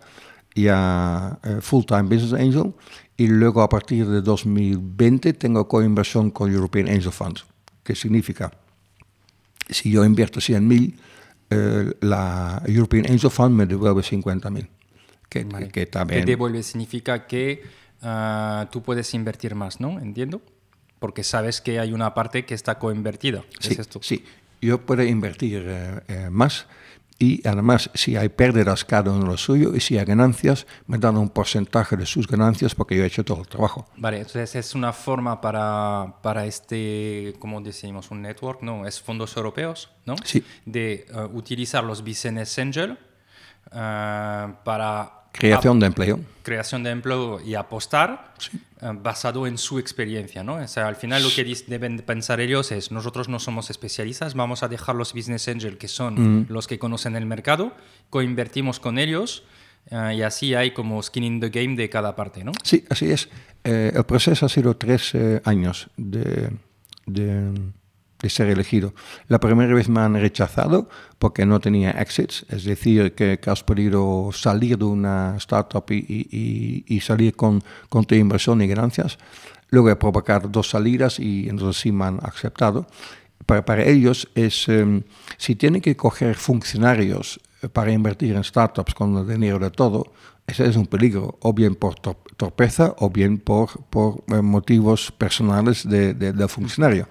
ya 0.56 1.38
eh, 1.44 1.58
full-time 1.62 2.04
business 2.04 2.34
angel 2.34 2.74
y 3.18 3.28
luego 3.28 3.62
a 3.62 3.70
partir 3.70 4.08
de 4.08 4.22
2020 4.22 5.34
tengo 5.34 5.68
coinversión 5.68 6.32
con 6.32 6.52
European 6.52 6.88
Angel 6.88 7.12
Fund, 7.12 7.40
que 7.84 7.96
significa, 7.96 8.52
si 9.70 9.92
yo 9.92 10.04
invierto 10.04 10.40
100.000, 10.40 10.96
eh, 11.50 11.94
la 12.02 12.62
European 12.66 13.06
Angel 13.10 13.30
Fund 13.30 13.56
me 13.56 13.66
devuelve 13.66 14.02
50.000, 14.02 14.68
que, 15.30 15.44
Vale. 15.44 15.68
que 15.68 15.86
Te 15.86 15.92
también... 15.92 16.26
devuelve 16.26 16.64
significa 16.64 17.28
que 17.28 17.62
ah, 18.02 18.68
tú 18.72 18.82
puedes 18.82 19.14
invertir 19.14 19.56
más, 19.56 19.80
¿no? 19.80 20.00
Entiendo. 20.00 20.42
Porque 21.00 21.24
sabes 21.24 21.60
que 21.60 21.80
hay 21.80 21.92
una 21.92 22.14
parte 22.14 22.46
que 22.46 22.54
está 22.54 22.80
coinvertida. 22.80 23.44
Sí, 23.60 23.74
¿Es 23.74 23.80
esto? 23.80 24.00
sí, 24.02 24.24
yo 24.62 24.82
puedo 24.82 25.04
invertir 25.04 25.64
eh, 25.68 26.00
eh, 26.08 26.30
más 26.32 26.66
y 27.18 27.48
además 27.48 27.90
si 27.94 28.18
hay 28.18 28.30
pérdidas 28.30 28.84
cada 28.84 29.12
uno 29.12 29.26
lo 29.26 29.38
suyo 29.38 29.74
y 29.74 29.80
si 29.80 29.98
hay 29.98 30.06
ganancias 30.06 30.68
me 30.88 30.98
dan 30.98 31.18
un 31.18 31.30
porcentaje 31.30 31.96
de 31.96 32.06
sus 32.06 32.28
ganancias 32.28 32.76
porque 32.76 32.98
yo 32.98 33.04
he 33.04 33.08
hecho 33.08 33.24
todo 33.24 33.42
el 33.42 33.48
trabajo. 33.48 33.88
Vale, 33.98 34.18
entonces 34.18 34.56
es 34.56 34.76
una 34.76 34.92
forma 34.92 35.40
para, 35.40 36.16
para 36.22 36.46
este, 36.46 37.34
como 37.40 37.62
decimos, 37.62 38.12
un 38.12 38.22
network, 38.22 38.62
¿no? 38.62 38.86
Es 38.86 39.02
fondos 39.02 39.36
europeos, 39.38 39.92
¿no? 40.06 40.16
Sí. 40.24 40.44
De 40.66 41.06
eh, 41.10 41.30
utilizar 41.34 41.84
los 41.84 42.04
business 42.04 42.60
angel 42.60 42.98
eh, 43.72 44.54
para 44.64 45.25
Creación 45.38 45.80
de 45.80 45.88
empleo. 45.88 46.20
creación 46.44 46.84
de 46.84 46.92
empleo 46.92 47.40
y 47.42 47.56
apostar 47.56 48.34
eh, 48.82 48.92
basado 49.02 49.48
en 49.48 49.58
su 49.58 49.80
experiencia, 49.80 50.44
¿no? 50.44 50.56
O 50.56 50.68
sea, 50.68 50.88
al 50.88 50.96
final 50.96 51.24
lo 51.24 51.30
que 51.30 51.44
deben 51.68 51.98
pensar 52.00 52.40
ellos 52.40 52.72
es, 52.72 52.92
nosotros 52.92 53.28
no 53.30 53.40
somos 53.40 53.70
especialistas, 53.70 54.34
vamos 54.36 54.64
a 54.64 54.68
dejar 54.68 54.96
los 54.96 55.14
business 55.14 55.48
angel 55.48 55.78
que 55.78 55.88
son 55.88 56.46
los 56.50 56.68
que 56.68 56.78
conocen 56.80 57.16
el 57.16 57.26
mercado, 57.26 57.74
coinvertimos 58.10 58.80
con 58.80 58.98
ellos 58.98 59.44
eh, 59.92 60.16
y 60.18 60.22
así 60.22 60.54
hay 60.56 60.72
como 60.72 61.02
skin 61.02 61.24
in 61.24 61.40
the 61.40 61.50
game 61.50 61.76
de 61.76 61.90
cada 61.90 62.16
parte, 62.16 62.44
¿no? 62.44 62.52
Sí, 62.64 62.86
así 62.90 63.12
es. 63.12 63.30
Eh, 63.64 63.92
el 63.96 64.04
proceso 64.06 64.46
ha 64.46 64.50
sido 64.50 64.78
tres 64.78 65.14
años 65.44 65.90
de, 65.98 66.52
de- 67.08 67.52
de 68.26 68.30
ser 68.32 68.48
elegido. 68.50 68.94
La 69.28 69.40
primera 69.40 69.72
vez 69.76 69.88
me 69.88 70.00
han 70.02 70.16
rechazado 70.16 70.90
porque 71.20 71.46
no 71.46 71.60
tenía 71.60 71.92
exits, 71.92 72.44
es 72.50 72.64
decir, 72.64 73.14
que, 73.14 73.38
que 73.40 73.50
has 73.52 73.64
podido 73.64 74.32
salir 74.34 74.80
de 74.80 74.86
una 74.86 75.36
startup 75.38 75.86
y, 75.92 75.96
y- 76.32 76.84
y- 76.88 77.00
salir 77.02 77.36
con, 77.36 77.62
con 77.88 78.04
tu 78.06 78.16
inversión 78.16 78.62
y 78.64 78.68
ganancias. 78.68 79.20
Luego 79.70 79.92
he 79.92 79.96
provocado 79.96 80.48
dos 80.50 80.70
salidas 80.70 81.20
y 81.20 81.48
entonces 81.50 81.80
sí 81.82 81.92
me 81.92 82.06
han 82.06 82.20
aceptado. 82.24 82.88
Para, 83.46 83.64
para 83.64 83.84
ellos 83.86 84.28
es, 84.34 84.68
eh, 84.70 85.04
si 85.38 85.56
tienen 85.56 85.82
que 85.82 85.96
coger 85.96 86.34
funcionarios 86.36 87.40
para 87.74 87.92
invertir 87.92 88.36
en 88.36 88.44
startups 88.44 88.96
con 88.96 89.16
el 89.18 89.28
dinero 89.28 89.60
de 89.60 89.70
todo, 89.70 90.14
ese 90.48 90.66
es 90.68 90.76
un 90.76 90.88
peligro, 90.88 91.38
o 91.42 91.54
bien 91.54 91.76
por 91.76 91.94
torpeza 92.38 92.94
o 93.00 93.10
bien 93.10 93.38
por, 93.40 93.70
por 93.90 94.24
eh, 94.28 94.42
motivos 94.42 95.12
personales 95.12 95.88
de- 95.88 96.14
de- 96.14 96.34
del 96.34 96.50
funcionario. 96.50 97.08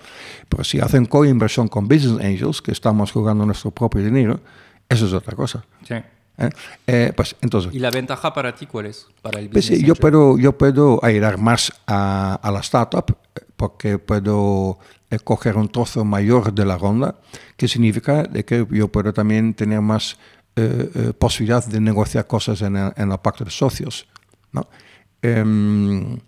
Pero 0.48 0.64
si 0.64 0.80
hacen 0.80 1.06
coinversión 1.06 1.68
con 1.68 1.88
business 1.88 2.22
angels, 2.24 2.60
que 2.60 2.72
estamos 2.72 3.10
jugando 3.12 3.46
nuestro 3.46 3.70
propio 3.70 4.02
dinero, 4.04 4.40
eso 4.88 5.06
es 5.06 5.12
otra 5.12 5.34
cosa. 5.34 5.64
Sí. 5.86 5.94
¿eh? 5.94 6.50
Eh, 6.86 7.12
pues 7.16 7.36
entonces, 7.40 7.72
¿Y 7.74 7.78
la 7.78 7.90
ventaja 7.90 8.34
para 8.34 8.54
ti 8.54 8.66
cuál 8.66 8.86
es? 8.86 9.06
Para 9.22 9.38
el 9.40 9.48
pues, 9.48 9.64
business 9.64 9.80
sí, 9.80 9.86
yo, 9.86 9.92
angel? 9.92 10.00
puedo, 10.00 10.38
yo 10.38 10.58
puedo 10.58 11.00
ayudar 11.04 11.38
más 11.38 11.72
a, 11.86 12.34
a 12.42 12.50
la 12.50 12.60
startup 12.60 13.16
porque 13.56 13.98
puedo 13.98 14.78
eh, 15.10 15.18
coger 15.22 15.56
un 15.56 15.68
trozo 15.68 16.04
mayor 16.04 16.52
de 16.52 16.66
la 16.66 16.76
ronda, 16.76 17.14
que 17.56 17.66
significa 17.68 18.24
de 18.24 18.44
que 18.44 18.66
yo 18.70 18.88
puedo 18.88 19.12
también 19.12 19.54
tener 19.54 19.80
más 19.80 20.18
eh, 20.56 20.90
eh, 20.94 21.12
posibilidad 21.18 21.64
de 21.64 21.80
negociar 21.80 22.26
cosas 22.26 22.60
en 22.62 22.76
el, 22.76 22.92
en 22.96 23.10
el 23.10 23.18
pacto 23.18 23.44
de 23.44 23.50
socios. 23.50 24.06
¿no? 24.52 24.66
Em, 25.24 26.18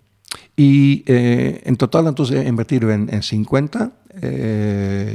y 0.55 1.03
eh, 1.05 1.61
en 1.63 1.77
total 1.77 2.07
entonces 2.07 2.43
he 2.43 2.47
invertido 2.47 2.91
en, 2.91 3.13
en 3.13 3.21
50, 3.21 3.91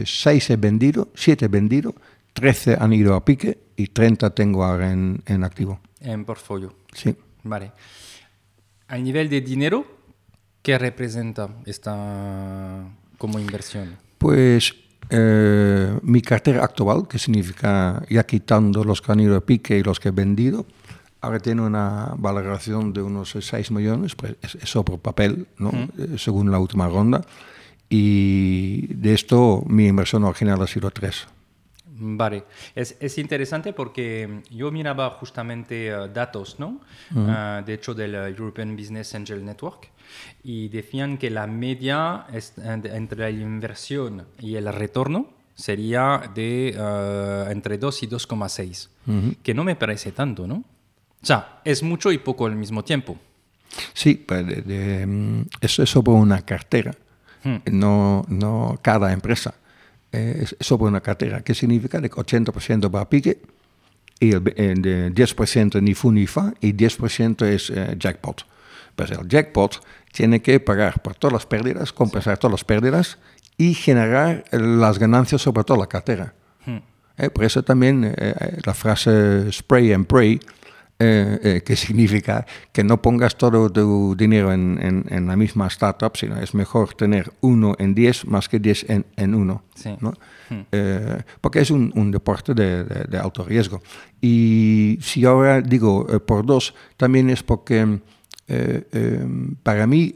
6 0.04 0.50
he 0.50 0.56
vendido, 0.56 1.08
7 1.14 1.44
he 1.44 1.48
vendido, 1.48 1.94
13 2.32 2.76
han 2.78 2.92
ido 2.92 3.14
a 3.14 3.24
pique 3.24 3.58
y 3.76 3.88
30 3.88 4.30
tengo 4.30 4.64
ahora 4.64 4.92
en, 4.92 5.22
en 5.26 5.44
activo. 5.44 5.80
En 6.00 6.24
portfolio. 6.24 6.74
Sí. 6.92 7.14
Vale. 7.42 7.72
A 8.88 8.98
nivel 8.98 9.28
de 9.28 9.40
dinero, 9.40 9.84
¿qué 10.62 10.78
representa 10.78 11.48
esta 11.66 12.84
como 13.18 13.38
inversión? 13.38 13.96
Pues 14.18 14.74
eh, 15.10 15.98
mi 16.02 16.22
cartera 16.22 16.64
actual, 16.64 17.06
que 17.08 17.18
significa 17.18 18.02
ya 18.08 18.24
quitando 18.24 18.84
los 18.84 19.02
que 19.02 19.12
han 19.12 19.20
ido 19.20 19.36
a 19.36 19.40
pique 19.40 19.78
y 19.78 19.82
los 19.82 19.98
que 20.00 20.08
he 20.08 20.12
vendido, 20.12 20.66
ahora 21.22 21.38
tiene 21.40 21.62
una 21.62 22.12
valoración 22.18 22.92
de 22.92 23.00
unos 23.02 23.30
6 23.40 23.70
millones, 23.70 24.14
pues 24.14 24.36
es, 24.42 24.56
es 24.56 24.68
sobre 24.68 24.98
papel, 24.98 25.46
¿no? 25.58 25.70
Eh, 25.98 26.16
según 26.18 26.50
la 26.50 26.58
última 26.58 26.88
ronda. 26.88 27.22
Y 27.88 28.86
de 28.94 29.14
esto 29.14 29.62
mi 29.66 29.86
inversión 29.86 30.24
original 30.24 30.60
ha 30.62 30.66
sido 30.66 30.90
3. 30.90 31.26
Vale, 32.04 32.44
es, 32.74 32.96
es 33.00 33.18
interesante 33.18 33.72
porque 33.72 34.40
yo 34.50 34.72
miraba 34.72 35.10
justamente 35.10 35.88
eh, 35.88 36.08
datos, 36.12 36.58
¿no? 36.58 36.80
Ah, 37.14 37.62
de 37.64 37.74
hecho, 37.74 37.94
del 37.94 38.14
eh, 38.14 38.28
European 38.28 38.74
Business 38.76 39.14
Angel 39.14 39.44
Network, 39.44 39.88
y 40.42 40.68
decían 40.68 41.18
que 41.18 41.30
la 41.30 41.46
media 41.46 42.26
es- 42.32 42.54
entre 42.58 43.18
la 43.20 43.30
inversión 43.30 44.24
y 44.40 44.56
el 44.56 44.72
retorno 44.72 45.28
sería 45.54 46.30
de 46.34 46.70
entre 47.50 47.76
2 47.78 48.02
y 48.02 48.06
2,6, 48.08 48.88
que 49.42 49.52
no 49.54 49.62
me 49.64 49.76
parece 49.76 50.10
tanto, 50.12 50.46
¿no? 50.46 50.64
O 51.22 51.26
sea, 51.26 51.60
es 51.64 51.82
mucho 51.82 52.10
y 52.10 52.18
poco 52.18 52.46
al 52.46 52.56
mismo 52.56 52.82
tiempo. 52.82 53.18
Sí, 53.94 54.14
pues 54.14 54.44
eso 55.60 55.82
es 55.82 55.90
sobre 55.90 56.12
una 56.12 56.42
cartera, 56.42 56.94
hmm. 57.44 57.56
no, 57.70 58.24
no 58.28 58.78
cada 58.82 59.12
empresa. 59.12 59.54
Eh, 60.12 60.40
es 60.42 60.56
sobre 60.60 60.84
una 60.84 61.00
cartera, 61.00 61.40
¿Qué 61.40 61.54
significa 61.54 62.00
que 62.00 62.10
80% 62.10 62.94
va 62.94 63.00
a 63.00 63.08
pique 63.08 63.40
y 64.20 64.32
el, 64.32 64.42
10% 64.42 65.80
ni 65.80 65.94
fu 65.94 66.12
ni 66.12 66.26
fa 66.26 66.52
y 66.60 66.74
10% 66.74 67.46
es 67.46 67.70
eh, 67.70 67.96
jackpot. 67.98 68.44
Pues 68.94 69.10
el 69.10 69.26
jackpot 69.26 69.82
tiene 70.12 70.42
que 70.42 70.60
pagar 70.60 71.00
por 71.00 71.14
todas 71.14 71.32
las 71.32 71.46
pérdidas, 71.46 71.92
compensar 71.94 72.36
todas 72.36 72.52
las 72.52 72.64
pérdidas 72.64 73.18
y 73.56 73.72
generar 73.72 74.44
las 74.50 74.98
ganancias 74.98 75.40
sobre 75.40 75.64
toda 75.64 75.80
la 75.80 75.86
cartera. 75.86 76.34
Hmm. 76.66 76.80
Eh, 77.16 77.30
por 77.30 77.44
eso 77.44 77.62
también 77.62 78.14
la 78.64 78.74
frase 78.74 79.50
spray 79.50 79.92
and 79.92 80.06
pray 80.06 80.40
eh, 81.04 81.40
eh, 81.42 81.62
que 81.66 81.74
significa 81.74 82.46
que 82.70 82.84
no 82.84 83.02
pongas 83.02 83.36
todo 83.36 83.68
tu 83.72 84.14
dinero 84.14 84.52
en, 84.52 84.78
en, 85.10 85.26
la 85.26 85.34
misma 85.34 85.66
startup, 85.66 86.16
sino 86.16 86.40
es 86.40 86.54
mejor 86.54 86.94
tener 86.94 87.32
uno 87.40 87.74
en 87.80 87.92
diez 87.92 88.24
más 88.24 88.48
que 88.48 88.60
diez 88.60 88.88
en, 88.88 89.04
en 89.16 89.34
uno. 89.34 89.64
¿no? 89.98 90.12
Hmm. 90.48 90.60
Eh, 90.70 91.22
porque 91.40 91.58
es 91.58 91.72
un, 91.72 91.92
un 91.96 92.12
deporte 92.12 92.54
de, 92.54 92.84
de, 92.84 93.18
alto 93.18 93.42
riesgo. 93.42 93.82
Y 94.20 94.96
si 95.00 95.24
ahora 95.24 95.60
digo 95.60 96.06
por 96.24 96.46
dos, 96.46 96.72
también 96.96 97.30
es 97.30 97.42
porque 97.42 97.98
para 99.64 99.86
mí 99.88 100.14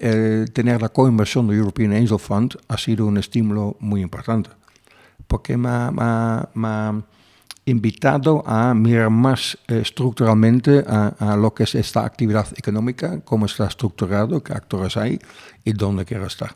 tener 0.53 0.83
la 0.83 0.91
coinversión 0.91 1.49
de 1.49 1.57
European 1.57 1.95
Angel 1.95 2.21
Fund 2.21 2.55
ha 2.69 2.79
sido 2.79 3.07
un 3.07 3.19
estímulo 3.19 3.77
muy 3.81 4.03
importante. 4.03 4.51
Porque 5.27 5.57
me 5.57 5.69
ha 5.69 6.49
invitado 7.67 8.45
a 8.47 8.73
mirar 8.75 9.11
más 9.11 9.59
eh, 9.67 9.81
estructuralmente 9.83 10.85
a, 10.87 11.37
lo 11.37 11.53
que 11.53 11.65
es 11.65 11.75
esta 11.75 12.07
actividad 12.07 12.47
económica, 12.57 13.21
cómo 13.23 13.47
está 13.47 13.67
estructurado, 13.67 14.43
qué 14.43 14.53
actores 14.53 14.97
hay 14.97 15.19
y 15.65 15.73
dónde 15.73 16.05
quiero 16.05 16.27
estar. 16.27 16.55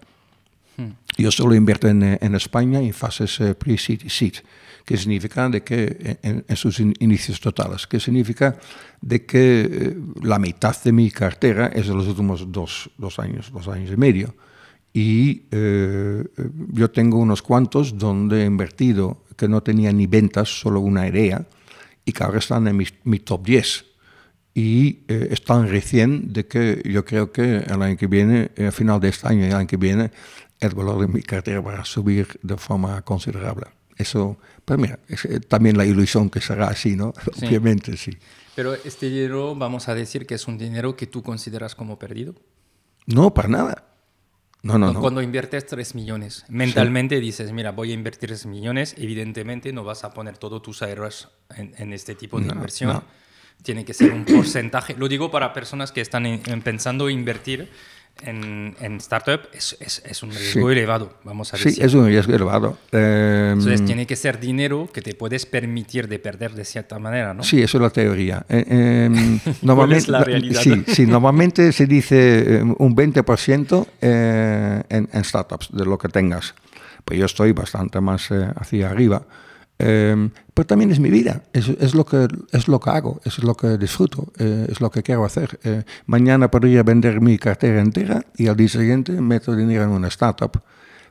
Hmm. 0.76 0.90
Yo 1.18 1.32
solo 1.32 1.56
invierto 1.56 1.88
en, 1.88 2.02
eh, 2.04 2.18
en, 2.20 2.36
España 2.36 2.80
en 2.80 2.94
fases 2.94 3.40
eh, 3.40 3.56
pre-seed 3.56 4.02
y 4.04 4.08
seed, 4.08 4.34
que 4.84 4.96
significa 4.96 5.48
de 5.48 5.62
que 5.62 6.18
en, 6.22 6.56
sus 6.56 6.80
inicios 6.80 7.40
totales, 7.40 7.86
que 7.86 7.98
significa 7.98 8.56
de 9.00 9.26
que 9.26 9.96
la 10.22 10.38
mitad 10.38 10.76
de 10.82 10.92
mi 10.92 11.10
cartera 11.10 11.66
es 11.66 11.88
de 11.88 11.94
los 11.94 12.06
últimos 12.06 12.50
dos, 12.50 12.90
dos 12.96 13.18
años, 13.18 13.50
dos 13.52 13.68
años 13.68 13.90
y 13.92 13.96
medio. 13.96 14.34
Y 14.92 15.42
yo 16.72 16.90
tengo 16.90 17.18
unos 17.18 17.42
cuantos 17.42 17.96
donde 17.96 18.42
he 18.42 18.46
invertido 18.46 19.22
que 19.40 19.48
no 19.48 19.62
tenía 19.62 19.90
ni 19.90 20.06
ventas, 20.06 20.60
solo 20.60 20.80
una 20.80 21.08
idea, 21.08 21.46
y 22.04 22.12
que 22.12 22.22
ahora 22.22 22.38
están 22.38 22.68
en 22.68 22.76
mi, 22.76 23.18
top 23.20 23.42
10. 23.46 23.84
Y 24.52 25.04
eh, 25.08 25.28
están 25.30 25.66
recién 25.66 26.30
de 26.34 26.46
que 26.46 26.82
yo 26.84 27.06
creo 27.06 27.32
que 27.32 27.56
el 27.56 27.80
año 27.80 27.96
que 27.96 28.06
viene, 28.06 28.50
al 28.58 28.72
final 28.72 29.00
de 29.00 29.08
este 29.08 29.28
año 29.28 29.46
y 29.46 29.48
el 29.48 29.54
año 29.54 29.66
que 29.66 29.78
viene, 29.78 30.10
el 30.60 30.74
valor 30.74 31.00
de 31.00 31.08
mi 31.08 31.22
cartera 31.22 31.62
va 31.62 31.80
a 31.80 31.84
subir 31.86 32.38
de 32.42 32.58
forma 32.58 33.00
considerable. 33.00 33.68
Eso, 33.96 34.36
pues 34.66 34.78
mira, 34.78 34.98
es 35.08 35.24
eh, 35.24 35.40
también 35.40 35.78
la 35.78 35.86
ilusión 35.86 36.28
que 36.28 36.42
será 36.42 36.68
así, 36.68 36.96
¿no? 36.96 37.14
Obviamente, 37.42 37.96
sí. 37.96 38.12
Pero 38.54 38.74
este 38.74 39.08
dinero, 39.08 39.54
vamos 39.54 39.88
a 39.88 39.94
decir 39.94 40.26
que 40.26 40.34
es 40.34 40.46
un 40.48 40.58
dinero 40.58 40.96
que 40.96 41.06
tú 41.06 41.22
consideras 41.22 41.74
como 41.74 41.98
perdido. 41.98 42.34
No, 43.06 43.32
para 43.32 43.48
nada. 43.48 43.89
No, 44.62 44.78
no, 44.78 44.92
no. 44.92 45.00
Cuando 45.00 45.22
inviertes 45.22 45.66
3 45.66 45.94
millones, 45.94 46.44
mentalmente 46.48 47.18
dices, 47.18 47.52
mira, 47.52 47.72
voy 47.72 47.92
a 47.92 47.94
invertir 47.94 48.28
3 48.28 48.46
millones, 48.46 48.94
evidentemente 48.98 49.72
no 49.72 49.84
vas 49.84 50.04
a 50.04 50.12
poner 50.12 50.36
todos 50.36 50.60
tus 50.60 50.82
ahorros 50.82 51.28
en, 51.56 51.92
este 51.92 52.14
tipo 52.14 52.38
de 52.40 52.48
inversión. 52.48 53.02
Tiene 53.62 53.84
que 53.84 53.94
ser 53.94 54.12
un 54.12 54.24
porcentaje. 54.24 54.94
Lo 54.96 55.08
digo 55.08 55.30
para 55.30 55.52
personas 55.52 55.92
que 55.92 56.00
están 56.00 56.24
pensando 56.64 57.10
invertir 57.10 57.70
en, 58.22 58.74
en 58.80 58.96
startup 58.96 59.40
es, 59.52 59.76
es, 59.80 60.02
es, 60.04 60.22
un 60.22 60.30
riesgo 60.30 60.70
elevado, 60.70 61.14
vamos 61.24 61.52
a 61.52 61.56
decir. 61.56 61.72
Sí, 61.74 61.82
es 61.82 61.94
un 61.94 62.06
riesgo 62.06 62.34
elevado. 62.34 62.78
Entonces 62.92 63.80
em, 63.80 63.86
tiene 63.86 64.06
que 64.06 64.16
ser 64.16 64.38
dinero 64.40 64.88
que 64.92 65.02
te 65.02 65.14
puedes 65.14 65.46
permitir 65.46 66.08
de 66.08 66.18
perder 66.18 66.52
de 66.52 66.64
cierta 66.64 66.98
manera, 66.98 67.34
¿no? 67.34 67.42
Sí, 67.42 67.62
eso 67.62 67.78
es 67.78 67.82
la 67.82 67.90
teoría. 67.90 68.44
Eh, 68.48 68.64
em, 68.68 69.40
normalmente, 69.62 70.04
es 70.04 70.08
la 70.08 70.24
realidad? 70.24 70.60
Sí, 70.60 70.84
sí, 70.86 71.06
normalmente 71.06 71.72
se 71.72 71.86
dice 71.86 72.58
em, 72.58 72.74
un 72.78 72.96
20% 72.96 73.86
eh, 74.00 74.82
en, 74.88 75.08
en, 75.12 75.24
startups 75.24 75.68
de 75.72 75.84
lo 75.84 75.98
que 75.98 76.08
tengas. 76.08 76.54
Pues 77.04 77.18
yo 77.18 77.26
estoy 77.26 77.52
bastante 77.52 78.00
más 78.00 78.30
eh, 78.30 78.48
hacia 78.56 78.90
arriba. 78.90 79.22
Em, 79.82 80.30
pero 80.52 80.66
también 80.66 80.90
es 80.90 81.00
mi 81.00 81.08
vida, 81.08 81.42
es, 81.54 81.68
es, 81.68 81.94
lo 81.94 82.04
que, 82.04 82.28
es 82.52 82.68
lo 82.68 82.78
que 82.80 82.90
hago, 82.90 83.18
es 83.24 83.42
lo 83.42 83.56
que 83.56 83.78
disfruto, 83.78 84.30
eh, 84.38 84.66
es 84.68 84.78
lo 84.82 84.90
que 84.90 85.02
quiero 85.02 85.24
hacer. 85.24 85.58
Eh, 85.64 85.84
mañana 86.04 86.50
podría 86.50 86.82
vender 86.82 87.22
mi 87.22 87.38
cartera 87.38 87.80
entera 87.80 88.26
y 88.36 88.48
al 88.48 88.56
día 88.56 88.68
siguiente 88.68 89.12
meto 89.22 89.56
dinero 89.56 89.84
en 89.84 89.90
una 89.90 90.08
startup. 90.08 90.60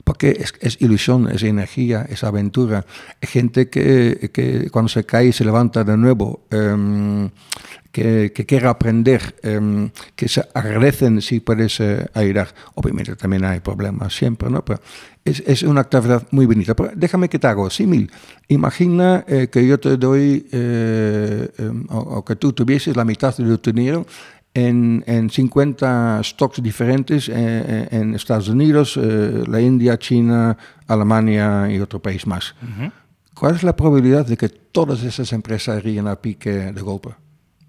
Porque 0.03 0.37
es, 0.39 0.53
es 0.61 0.81
ilusión, 0.81 1.29
es 1.29 1.41
energía, 1.43 2.05
es 2.07 2.23
aventura. 2.23 2.85
Gente 3.21 3.69
que, 3.69 4.29
que, 4.31 4.69
cuando 4.69 4.89
se 4.89 5.03
cae 5.03 5.33
se 5.33 5.43
levanta 5.43 5.83
de 5.83 5.97
nuevo. 5.97 6.41
Que, 7.91 8.31
que 8.31 8.45
quiera 8.45 8.69
aprender, 8.69 9.35
em, 9.41 9.89
que 10.15 10.27
se 10.27 10.47
agradecen 10.53 11.23
si 11.23 11.39
puedes 11.39 11.79
eh, 11.79 12.05
ayudar. 12.13 12.49
Obviamente 12.75 13.15
también 13.15 13.43
hay 13.43 13.61
problemas 13.61 14.15
siempre, 14.15 14.47
¿no? 14.51 14.63
Pero 14.63 14.79
es, 15.25 15.41
es 15.47 15.63
una 15.63 15.81
actividad 15.81 16.27
muy 16.29 16.45
bonita. 16.45 16.75
Pero 16.75 16.91
déjame 16.95 17.29
que 17.29 17.39
te 17.39 17.47
hago 17.47 17.67
símil. 17.71 18.11
Imagina 18.47 19.25
eh, 19.27 19.47
que 19.51 19.65
yo 19.65 19.79
te 19.79 19.97
doy, 19.97 20.47
eh, 20.51 21.49
em, 21.57 21.87
o, 21.89 22.23
que 22.23 22.35
tú 22.35 22.53
tuvieses 22.53 22.95
la 22.95 23.05
mitad 23.05 23.35
de 23.35 23.57
tu 23.57 23.71
dinero 23.71 24.05
en, 24.53 25.03
en 25.07 25.31
50 25.31 26.21
stocks 26.23 26.61
diferentes 26.61 27.27
en 27.29 28.13
Estados 28.13 28.49
Unidos, 28.49 28.97
la 28.97 29.61
India, 29.61 29.97
China, 29.97 30.57
Alemania 30.87 31.71
y 31.71 31.79
otro 31.79 31.99
país 31.99 32.25
más. 32.27 32.55
¿Cuál 33.39 33.55
es 33.55 33.63
la 33.63 33.73
probabilidad 33.73 34.25
de 34.25 34.35
que 34.35 34.49
todas 34.49 35.01
esas 35.03 35.31
empresas 35.31 35.79
irían 35.79 36.07
a 36.07 36.17
pique 36.17 36.73
de 36.73 36.81
golpe? 36.81 37.15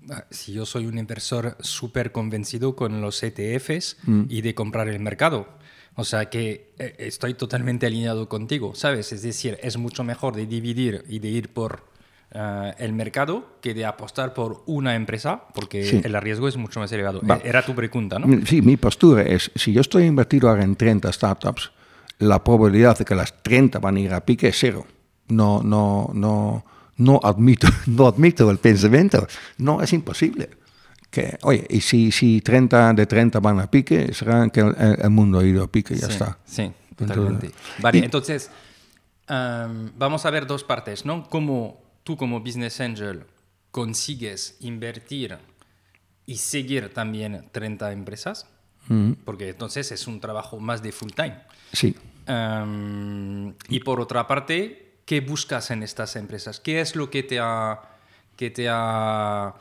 Ah, 0.09 0.25
si 0.31 0.53
yo 0.53 0.65
soy 0.65 0.87
un 0.87 0.97
inversor 0.97 1.57
súper 1.61 2.11
convencido 2.11 2.75
con 2.75 3.01
los 3.01 3.23
ETFs 3.23 3.99
mm. 4.05 4.25
y 4.29 4.41
de 4.41 4.55
comprar 4.55 4.89
el 4.89 5.01
mercado. 5.01 5.49
O 5.95 6.05
sea 6.05 6.31
que 6.31 6.73
eh, 6.79 6.95
estoy 6.99 7.35
totalmente 7.35 7.87
alineado 7.87 8.29
contigo, 8.29 8.75
¿sabes? 8.75 9.13
Es 9.13 9.23
decir, 9.23 9.59
es 9.63 9.77
mucho 9.77 10.03
mejor 10.05 10.35
de 10.35 10.47
dividir 10.47 11.05
y 11.09 11.19
de 11.19 11.29
ir 11.29 11.53
por 11.53 11.85
eh, 12.33 12.73
el 12.79 12.93
mercado 12.93 13.59
que 13.61 13.75
de 13.75 13.85
apostar 13.85 14.33
por 14.33 14.63
una 14.67 14.95
empresa, 14.95 15.43
porque 15.53 16.01
el 16.03 16.21
riesgo 16.23 16.49
es 16.49 16.57
mucho 16.57 16.81
más 16.81 16.91
elevado. 16.93 17.21
Era 17.45 17.65
tu 17.65 17.75
pregunta, 17.75 18.19
¿no? 18.19 18.47
Sí, 18.47 18.63
mi 18.63 18.77
postura 18.77 19.23
es, 19.23 19.51
si 19.55 19.73
yo 19.73 19.81
estoy 19.81 20.05
invertido 20.05 20.49
ahora 20.49 20.65
en 20.65 20.77
30 20.77 21.13
startups, 21.13 21.73
la 22.19 22.43
probabilidad 22.43 22.97
de 22.97 23.05
que 23.05 23.15
las 23.15 23.43
30 23.43 23.79
van 23.81 23.97
a 23.97 24.01
ir 24.01 24.15
a 24.15 24.25
pique 24.25 24.49
es 24.49 24.57
cero. 24.59 24.87
No, 25.29 25.63
no, 25.63 26.11
no 26.15 26.65
no 27.01 27.21
admito, 27.23 27.67
no 27.87 28.07
admito 28.07 28.51
el 28.51 28.59
pensamiento. 28.59 29.27
No, 29.59 29.83
es 29.83 29.93
imposible. 29.93 30.51
Que, 31.11 31.39
oye, 31.43 31.67
y 31.69 31.81
si, 31.81 32.13
si 32.13 32.41
30 32.41 32.93
de 32.93 33.07
30 33.07 33.41
van 33.41 33.59
a 33.59 33.69
pique, 33.69 34.15
será 34.15 34.49
que 34.49 34.61
el, 34.61 35.11
mundo 35.11 35.41
ha 35.41 35.45
ido 35.45 35.65
a 35.65 35.67
pique 35.67 35.95
y 35.95 35.99
ya 35.99 36.07
está. 36.07 36.39
Sí, 36.45 36.71
totalmente. 36.95 37.51
vale, 37.81 37.99
entonces, 37.99 38.51
vamos 39.27 40.25
a 40.25 40.31
ver 40.31 40.47
dos 40.47 40.63
partes, 40.63 41.05
¿no? 41.05 41.29
Cómo 41.29 41.83
tú 42.05 42.17
como 42.17 42.39
business 42.41 42.81
angel 42.81 43.25
consigues 43.73 44.57
invertir 44.61 45.39
y 46.27 46.37
seguir 46.37 46.93
también 46.95 47.49
30 47.51 47.93
empresas, 47.93 48.47
porque 49.25 49.49
entonces 49.49 49.91
es 49.91 50.07
un 50.07 50.21
trabajo 50.21 50.61
más 50.61 50.81
de 50.81 50.93
full 50.93 51.11
time. 51.11 51.41
Sí. 51.73 51.97
y 53.69 53.81
por 53.81 54.01
otra 54.01 54.29
parte, 54.29 54.90
¿Qué 55.11 55.21
buscas 55.21 55.73
en 55.73 55.83
estas 55.83 56.15
empresas? 56.15 56.61
¿Qué 56.61 56.81
es 56.81 56.95
lo 56.95 57.11
que 57.11 57.25
te 57.25 57.41
ha, 57.41 57.81
que 58.37 58.49
te 58.49 58.69
ha 58.71 59.53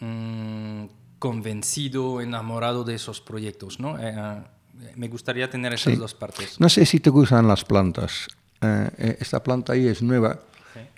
mm, 0.00 0.86
convencido, 1.20 2.20
enamorado 2.20 2.82
de 2.82 2.96
esos 2.96 3.20
proyectos? 3.20 3.78
¿no? 3.78 3.96
Eh, 4.00 4.12
eh, 4.12 4.92
me 4.96 5.06
gustaría 5.06 5.48
tener 5.48 5.74
esas 5.74 5.96
dos 5.96 6.12
partes. 6.14 6.58
No 6.58 6.68
sé 6.68 6.84
si 6.86 6.98
te 6.98 7.08
gustan 7.10 7.46
las 7.46 7.64
plantas. 7.64 8.26
Eh, 8.60 9.16
esta 9.20 9.40
planta 9.44 9.74
ahí 9.74 9.86
es 9.86 10.02
nueva 10.02 10.40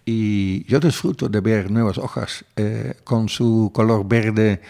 y 0.06 0.64
yo 0.64 0.80
disfruto 0.80 1.28
de 1.28 1.40
ver 1.42 1.70
nuevas 1.70 1.98
hojas 1.98 2.46
con 3.04 3.28
su 3.28 3.70
color 3.74 4.08
verde 4.08 4.62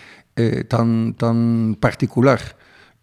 tan, 0.68 1.14
tan 1.14 1.76
particular 1.78 2.55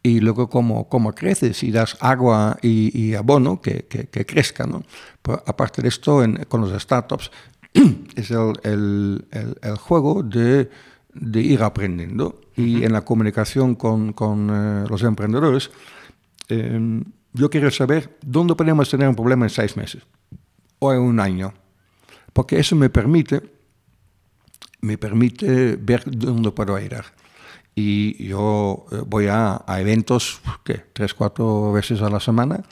y 0.03 0.19
luego 0.19 0.49
como, 0.49 0.89
como 0.89 1.15
crece, 1.15 1.53
si 1.53 1.71
das 1.71 1.95
agua 2.01 2.57
y, 2.61 3.13
abono, 3.13 3.61
que, 3.61 3.85
que, 3.85 4.25
crezca. 4.25 4.67
¿no? 4.67 4.83
aparte 5.23 5.81
de 5.81 5.87
esto, 5.87 6.21
con 6.49 6.59
los 6.59 6.81
startups, 6.81 7.31
es 8.15 8.29
el, 8.29 8.53
el, 8.63 9.25
el, 9.61 9.77
juego 9.77 10.21
de, 10.21 10.69
de, 11.13 11.41
ir 11.41 11.63
aprendiendo. 11.63 12.41
Y 12.57 12.83
en 12.83 12.91
la 12.91 13.01
comunicación 13.05 13.75
con, 13.75 14.11
con 14.11 14.49
eh, 14.51 14.85
los 14.89 15.01
emprendedores, 15.03 15.71
em, 16.49 17.03
yo 17.31 17.49
quiero 17.49 17.71
saber 17.71 18.17
dónde 18.21 18.55
podemos 18.55 18.89
tener 18.89 19.07
un 19.07 19.15
problema 19.15 19.45
en 19.45 19.49
seis 19.49 19.75
meses 19.77 20.03
o 20.79 20.93
en 20.93 20.99
un 20.99 21.19
año. 21.21 21.53
Porque 22.33 22.59
eso 22.59 22.75
me 22.75 22.89
permite, 22.89 23.41
me 24.81 24.97
permite 24.97 25.77
ver 25.77 26.03
dónde 26.05 26.51
puedo 26.51 26.77
ir. 26.77 26.93
Y 27.75 28.27
yo 28.27 28.85
eh, 28.91 29.01
voy 29.05 29.27
a, 29.29 29.63
eventos, 29.79 30.41
¿qué? 30.63 30.83
Tres, 30.93 31.13
cuatro 31.13 31.71
veces 31.71 32.01
a 32.01 32.09
la 32.09 32.19
semana. 32.19 32.63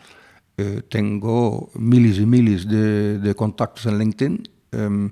Eh, 0.57 0.81
tengo 0.89 1.71
miles 1.75 2.19
y 2.19 2.25
miles 2.25 2.67
de, 2.67 3.33
contactos 3.35 3.87
en 3.87 3.97
LinkedIn. 3.97 4.43
Em, 4.71 5.09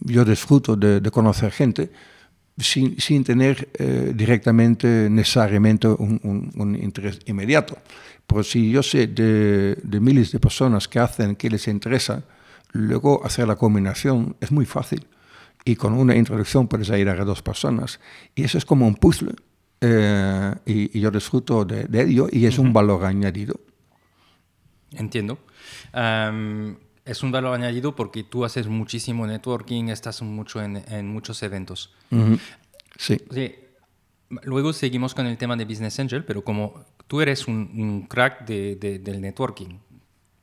yo 0.00 0.24
disfruto 0.24 0.76
de, 0.76 1.08
conocer 1.10 1.52
gente 1.52 1.90
sin, 2.58 3.00
sin 3.00 3.22
tener 3.22 3.70
eh, 3.78 4.12
directamente 4.14 5.08
necesariamente 5.08 5.86
un, 5.86 6.50
un, 6.56 6.76
interés 6.76 7.20
inmediato. 7.26 7.78
Pero 8.26 8.42
si 8.42 8.70
yo 8.70 8.82
sé 8.82 9.06
de, 9.06 9.76
de 9.82 10.00
miles 10.00 10.32
de 10.32 10.40
personas 10.40 10.88
que 10.88 10.98
hacen 10.98 11.36
que 11.36 11.48
les 11.48 11.68
interesa, 11.68 12.24
luego 12.72 13.24
hacer 13.24 13.46
la 13.46 13.56
combinación 13.56 14.36
es 14.40 14.50
muy 14.50 14.66
fácil 14.66 15.06
y 15.64 15.76
con 15.76 15.92
una 15.94 16.16
introducción 16.16 16.68
puedes 16.68 16.90
ayudar 16.90 17.20
a 17.20 17.24
dos 17.24 17.42
personas. 17.42 18.00
Y 18.34 18.44
eso 18.44 18.58
es 18.58 18.64
como 18.64 18.86
un 18.86 18.94
puzzle. 18.94 19.34
Eh, 19.80 20.54
y, 20.66 21.00
yo 21.00 21.10
disfruto 21.10 21.64
de, 21.64 21.86
ello 22.02 22.28
y 22.30 22.46
es 22.46 22.58
un 22.58 22.72
valor 22.72 23.04
añadido. 23.04 23.60
Entiendo. 24.92 25.38
es 27.04 27.22
un 27.22 27.32
valor 27.32 27.54
añadido 27.54 27.94
porque 27.96 28.24
tú 28.24 28.44
haces 28.44 28.66
muchísimo 28.66 29.26
networking, 29.26 29.88
estás 29.88 30.20
mucho 30.22 30.62
en, 30.62 30.82
en 30.88 31.08
muchos 31.08 31.42
eventos. 31.42 31.94
sí. 32.96 33.18
Luego 34.44 34.72
seguimos 34.72 35.12
con 35.12 35.26
el 35.26 35.36
tema 35.36 35.56
de 35.56 35.64
Business 35.64 35.98
Angel, 35.98 36.24
pero 36.24 36.44
como 36.44 36.84
tú 37.08 37.20
eres 37.20 37.48
un, 37.48 38.06
crack 38.08 38.46
de, 38.46 38.76
del 38.76 39.20
networking, 39.20 39.78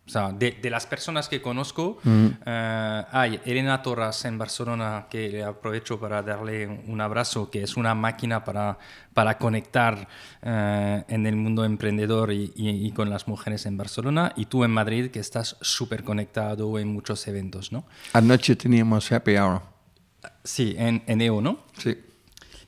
o 0.08 0.10
sea, 0.10 0.32
de, 0.32 0.58
las 0.70 0.86
personas 0.86 1.28
que 1.28 1.42
conozco, 1.42 2.00
eh, 2.06 3.04
hay 3.12 3.42
Elena 3.44 3.82
Torres 3.82 4.24
en 4.24 4.38
Barcelona, 4.38 5.08
que 5.10 5.28
le 5.28 5.44
aprovecho 5.44 6.00
para 6.00 6.24
darle 6.24 6.66
un 6.66 7.02
abrazo, 7.02 7.52
que 7.52 7.62
es 7.62 7.76
una 7.76 7.94
máquina 7.94 8.46
para, 8.46 8.78
para 9.14 9.38
conectar 9.38 10.08
eh, 10.42 11.04
en 11.10 11.28
el 11.28 11.36
mundo 11.36 11.66
emprendedor 11.66 12.32
y, 12.32 12.92
con 12.96 13.10
las 13.10 13.28
mujeres 13.28 13.66
en 13.66 13.76
Barcelona. 13.76 14.32
Y 14.38 14.46
tú 14.46 14.64
en 14.64 14.72
Madrid, 14.72 15.12
que 15.12 15.20
estás 15.20 15.58
súper 15.60 16.06
conectado 16.06 16.80
en 16.80 16.88
muchos 16.88 17.28
eventos, 17.28 17.74
¿no? 17.74 17.86
Anoche 18.14 18.56
teníamos 18.56 19.12
Happy 19.12 19.36
Hour. 19.36 19.62
Sí, 20.42 20.74
en, 20.78 21.04
en 21.08 21.20
EO, 21.20 21.42
¿no? 21.42 21.66
Sí. 21.78 21.98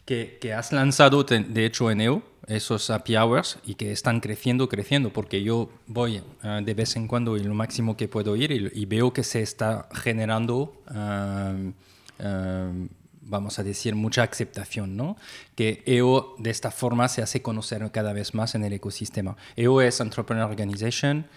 Que, 0.04 0.40
que 0.42 0.54
has 0.54 0.74
lanzado, 0.74 1.24
de 1.24 1.66
hecho, 1.66 1.90
en 1.90 2.02
EO 2.02 2.22
esos 2.50 2.90
happy 2.90 3.16
hours 3.16 3.60
y 3.64 3.76
que 3.76 3.92
están 3.92 4.20
creciendo, 4.20 4.68
creciendo, 4.68 5.14
porque 5.14 5.44
yo 5.44 5.70
voy 5.88 6.22
eh, 6.44 6.62
de 6.64 6.74
vez 6.74 6.96
en 6.96 7.08
cuando 7.08 7.38
y 7.38 7.44
lo 7.44 7.54
máximo 7.54 7.96
que 7.96 8.08
puedo 8.08 8.36
ir 8.36 8.52
y, 8.52 8.86
veo 8.86 9.14
que 9.14 9.24
se 9.24 9.42
está 9.42 9.88
generando, 9.94 10.74
eh, 10.94 11.72
eh, 12.18 12.88
vamos 13.22 13.60
a 13.60 13.64
decir, 13.64 13.94
mucha 13.94 14.24
aceptación, 14.24 14.98
¿no? 14.98 15.16
Que 15.54 15.84
EO 15.86 16.36
de 16.40 16.50
esta 16.50 16.72
forma 16.72 17.08
se 17.08 17.22
hace 17.22 17.44
conocer 17.44 17.90
cada 17.92 18.14
vez 18.14 18.34
más 18.34 18.56
en 18.56 18.64
el 18.64 18.74
ecosistema. 18.74 19.38
EO 19.56 19.82
es 19.82 20.00
Entrepreneur 20.00 20.50
Organization, 20.50 21.28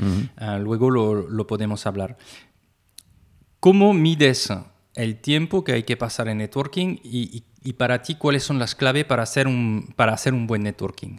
luego 0.61 0.91
lo, 0.91 1.29
lo 1.29 1.47
podemos 1.47 1.87
hablar. 1.87 2.17
¿Cómo 3.61 3.93
mides 3.93 4.49
el 4.95 5.17
tiempo 5.21 5.65
que 5.65 5.73
hay 5.73 5.83
que 5.83 5.97
pasar 5.97 6.29
en 6.29 6.39
networking 6.39 6.99
y, 7.03 7.37
y, 7.37 7.45
para 7.75 8.03
ti 8.03 8.17
cuáles 8.17 8.43
son 8.43 8.59
las 8.59 8.75
claves 8.75 9.05
para 9.05 9.23
hacer 9.23 9.47
un, 9.47 9.93
para 9.97 10.13
hacer 10.13 10.35
un 10.35 10.47
buen 10.47 10.63
networking? 10.63 11.19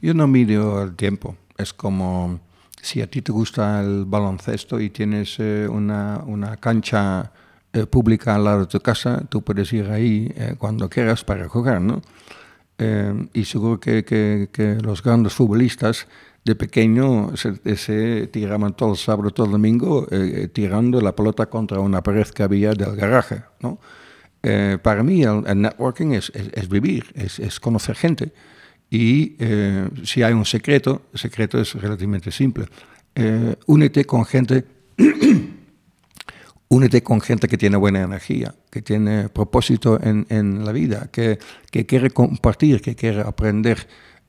Yo 0.00 0.14
no 0.14 0.26
mido 0.26 0.82
el 0.82 0.94
tiempo. 0.94 1.36
Es 1.56 1.72
como 1.72 2.40
si 2.80 3.00
a 3.00 3.06
ti 3.06 3.22
te 3.22 3.32
gusta 3.32 3.80
el 3.80 4.04
baloncesto 4.04 4.80
y 4.80 4.90
tienes 4.90 5.36
eh, 5.38 5.66
una, 5.68 6.22
una, 6.26 6.56
cancha 6.56 7.32
eh, 7.72 7.86
pública 7.86 8.34
al 8.34 8.44
lado 8.44 8.60
de 8.60 8.66
tu 8.66 8.80
casa, 8.80 9.22
tú 9.28 9.42
puedes 9.42 9.72
ir 9.72 9.88
ahí 9.90 10.32
eh, 10.36 10.56
cuando 10.58 10.90
quieras 10.90 11.24
para 11.24 11.48
jugar, 11.48 11.80
¿no? 11.80 12.02
y 13.32 13.44
seguro 13.44 13.78
que, 13.78 14.04
que, 14.04 14.48
que 14.50 14.74
los 14.82 15.04
grandes 15.04 15.34
futbolistas 15.34 16.08
de 16.44 16.54
pequeño 16.54 17.36
se, 17.36 17.76
se 17.76 18.26
tiraban 18.26 18.74
todo 18.74 18.92
el 18.92 18.96
sábado, 18.96 19.30
todo 19.30 19.46
el 19.46 19.52
domingo, 19.52 20.06
eh, 20.10 20.48
tirando 20.52 21.00
la 21.00 21.14
pelota 21.14 21.46
contra 21.46 21.80
una 21.80 22.02
pared 22.02 22.26
que 22.26 22.42
había 22.42 22.72
del 22.74 22.96
garaje. 22.96 23.42
¿no? 23.60 23.78
Eh, 24.42 24.78
para 24.82 25.02
mí 25.02 25.22
el, 25.22 25.60
networking 25.60 26.12
es, 26.12 26.32
es, 26.34 26.68
vivir, 26.68 27.06
es, 27.14 27.38
es, 27.38 27.60
conocer 27.60 27.96
gente. 27.96 28.32
Y 28.90 29.36
eh, 29.38 29.88
si 30.04 30.22
hay 30.22 30.32
un 30.32 30.44
secreto, 30.44 31.02
el 31.12 31.18
secreto 31.18 31.60
es 31.60 31.74
relativamente 31.74 32.30
simple. 32.30 32.66
únete 33.66 34.04
con 34.04 34.24
gente, 34.24 34.64
únete 36.68 37.02
con 37.02 37.20
gente 37.20 37.48
que 37.48 37.56
tiene 37.56 37.76
buena 37.76 38.02
energía, 38.02 38.54
que 38.70 38.82
tiene 38.82 39.28
propósito 39.28 40.00
en, 40.02 40.26
en 40.28 40.64
la 40.64 40.72
vida, 40.72 41.08
que, 41.12 41.38
que, 41.70 41.86
quiere 41.86 42.10
compartir, 42.10 42.80
que 42.80 42.94
quiere 42.94 43.20
aprender 43.20 43.86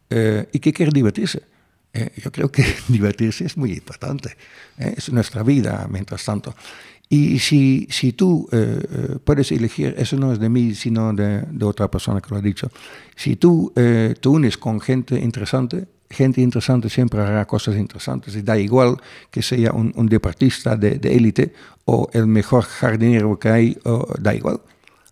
y 0.09 0.59
que 0.59 0.71
quiere 0.71 0.91
divertirse. 0.91 1.53
Eh, 1.93 2.11
yo 2.15 2.31
creo 2.31 2.51
que 2.51 2.65
divertirse 2.87 3.45
es 3.45 3.55
muy 3.55 3.71
importante. 3.73 4.35
Eh, 4.77 4.95
es 4.97 5.11
nuestra 5.11 5.43
vida, 5.43 5.87
mientras 5.89 6.25
tanto. 6.25 6.55
Y 7.13 7.39
si, 7.39 7.87
si 7.91 8.13
tú 8.13 8.47
eh, 8.51 9.17
puedes 9.23 9.51
elegir, 9.51 9.93
eso 9.97 10.17
no 10.17 10.33
es 10.33 10.39
de 10.39 10.49
mí, 10.49 10.73
sino 10.73 11.13
de, 11.13 11.41
de 11.41 11.65
otra 11.65 11.87
persona 11.89 12.19
que 12.21 12.29
lo 12.31 12.37
ha 12.37 12.41
dicho, 12.41 12.71
si 13.15 13.35
tú 13.35 13.71
te 13.75 14.27
unes 14.27 14.57
con 14.57 14.79
gente 14.79 15.19
interesante, 15.19 15.85
gente 16.09 16.41
interesante 16.41 16.89
siempre 16.89 17.21
hará 17.21 17.45
cosas 17.45 17.75
interesantes. 17.75 18.43
Da 18.43 18.57
igual 18.57 18.97
que 19.29 19.41
sea 19.41 19.71
un, 19.73 19.93
un 19.95 20.07
deportista 20.07 20.75
de 20.75 20.97
élite 21.03 21.53
o 21.85 22.09
el 22.13 22.25
mejor 22.25 22.63
jardinero 22.63 23.37
que 23.37 23.49
hay, 23.49 23.77
da 24.19 24.33
igual. 24.33 24.61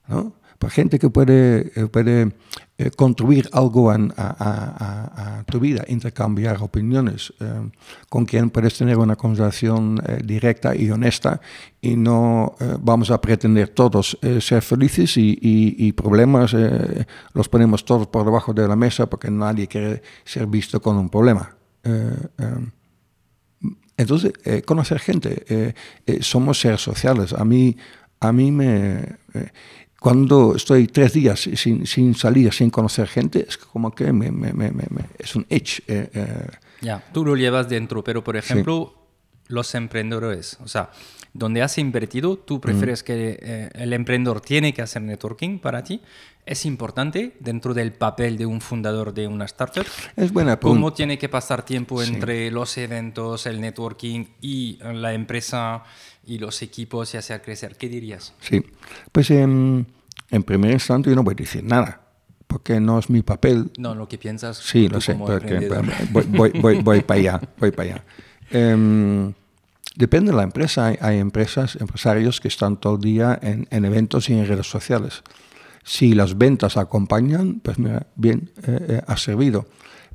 ¿no? 0.08 0.34
Gente 0.70 1.00
que 1.00 1.10
puede, 1.10 1.72
puede 1.90 2.32
eh, 2.82 2.90
contribuir 2.90 3.48
algo 3.52 3.92
a, 3.92 5.44
tu 5.46 5.60
vida, 5.60 5.84
intercambiar 5.88 6.58
opiniones, 6.62 7.32
eh, 7.40 7.70
con 8.10 8.26
quien 8.26 8.50
puedes 8.50 8.76
tener 8.76 8.98
una 8.98 9.16
conversación 9.16 10.02
eh, 10.08 10.20
directa 10.24 10.76
y 10.76 10.90
honesta 10.90 11.42
y 11.80 11.96
no 11.96 12.56
vamos 12.80 13.12
a 13.12 13.22
pretender 13.22 13.70
todos 13.70 14.18
ser 14.40 14.62
felices 14.62 15.14
y, 15.18 15.94
problemas 15.94 16.56
los 17.34 17.50
ponemos 17.50 17.84
todos 17.86 18.08
por 18.08 18.24
debajo 18.24 18.54
de 18.54 18.68
la 18.68 18.76
mesa 18.76 19.08
porque 19.08 19.30
nadie 19.30 19.68
quiere 19.68 20.02
ser 20.24 20.48
visto 20.48 20.82
con 20.82 20.98
un 20.98 21.10
problema. 21.10 21.56
entonces, 23.98 24.34
conocer 24.66 25.00
gente, 25.00 25.76
somos 26.22 26.60
seres 26.60 26.82
sociales. 26.82 27.34
A 27.34 27.44
mí, 27.44 27.76
a 28.20 28.32
mí 28.32 28.52
me 28.52 29.18
cuando 30.02 30.56
estoy 30.56 30.88
tres 30.88 31.14
días 31.14 31.42
sin, 31.42 31.86
sin, 31.86 32.16
salir, 32.16 32.52
sin 32.52 32.72
conocer 32.72 33.08
gente, 33.08 33.46
es 33.48 33.56
como 33.56 33.92
que 33.92 34.12
me, 34.12 34.32
me, 34.32 34.52
me, 34.52 34.72
es 35.20 35.36
un 35.36 35.46
edge. 35.48 35.84
Eh, 35.88 36.10
eh. 36.12 36.48
Ya, 36.82 37.04
tú 37.14 37.24
lo 37.24 37.36
llevas 37.36 37.70
dentro, 37.70 38.04
pero 38.04 38.24
por 38.24 38.36
ejemplo, 38.36 38.96
los 39.46 39.76
emprendedores, 39.76 40.58
o 40.64 40.68
sea, 40.68 40.90
donde 41.34 41.62
has 41.62 41.78
invertido, 41.78 42.36
tú 42.36 42.60
prefieres 42.60 43.04
que 43.04 43.38
eh, 43.40 43.70
el 43.76 43.94
emprendedor 43.94 44.42
tiene 44.42 44.74
que 44.74 44.82
hacer 44.82 45.04
networking 45.04 45.60
para 45.60 45.84
ti. 45.84 46.02
¿Es 46.48 46.66
importante 46.66 47.38
dentro 47.40 47.76
del 47.76 47.94
papel 47.94 48.40
de 48.40 48.48
un 48.48 48.60
fundador 48.60 49.14
de 49.14 49.28
una 49.28 49.46
startup? 49.46 49.86
Es 50.16 50.34
buena 50.34 50.60
¿Cómo 50.60 50.94
tiene 50.94 51.20
que 51.20 51.30
pasar 51.30 51.64
tiempo 51.64 52.02
entre 52.02 52.50
los 52.50 52.76
eventos, 52.80 53.46
el 53.46 53.62
networking 53.62 54.26
y 54.42 54.80
la 54.82 55.14
empresa? 55.14 55.84
Y 56.26 56.38
los 56.38 56.62
equipos 56.62 57.14
y 57.14 57.18
hacer 57.18 57.42
crecer. 57.42 57.76
¿Qué 57.76 57.90
dirías? 57.90 58.34
Sí, 58.42 58.64
pues 59.12 59.32
en, 59.32 59.88
en 60.30 60.44
primer 60.44 60.72
instante 60.72 61.10
yo 61.10 61.16
no 61.16 61.24
voy 61.24 61.34
a 61.34 61.36
decir 61.36 61.64
nada, 61.64 62.02
porque 62.48 62.80
no 62.80 63.00
es 63.00 63.10
mi 63.10 63.22
papel. 63.22 63.72
No, 63.78 63.96
lo 63.96 64.08
que 64.08 64.18
piensas. 64.18 64.58
Sí, 64.58 64.88
lo 64.88 65.02
sé, 65.02 65.16
porque 65.16 65.70
voy, 66.12 66.26
voy, 66.30 66.52
voy, 66.62 66.82
voy, 66.82 67.02
para 67.02 67.20
allá, 67.20 67.42
voy 67.58 67.72
para 67.72 67.90
allá. 67.90 68.04
Em, 68.52 69.34
depende 69.96 70.32
de 70.32 70.38
la 70.38 70.44
empresa. 70.44 70.88
Hay, 70.88 70.98
hay, 71.02 71.20
empresas, 71.20 71.76
empresarios 71.78 72.40
que 72.40 72.48
están 72.48 72.78
todo 72.78 72.96
el 72.96 73.02
día 73.02 73.40
en, 73.42 73.68
en, 73.72 73.86
eventos 73.86 74.30
y 74.30 74.34
en 74.34 74.48
redes 74.48 74.68
sociales. 74.68 75.24
Si 75.84 76.14
las 76.14 76.38
ventas 76.38 76.78
acompañan, 76.78 77.60
pues 77.62 77.80
mira, 77.80 78.06
bien, 78.16 78.52
eh, 78.68 78.86
eh, 78.88 79.02
ha 79.08 79.18
servido. 79.18 79.66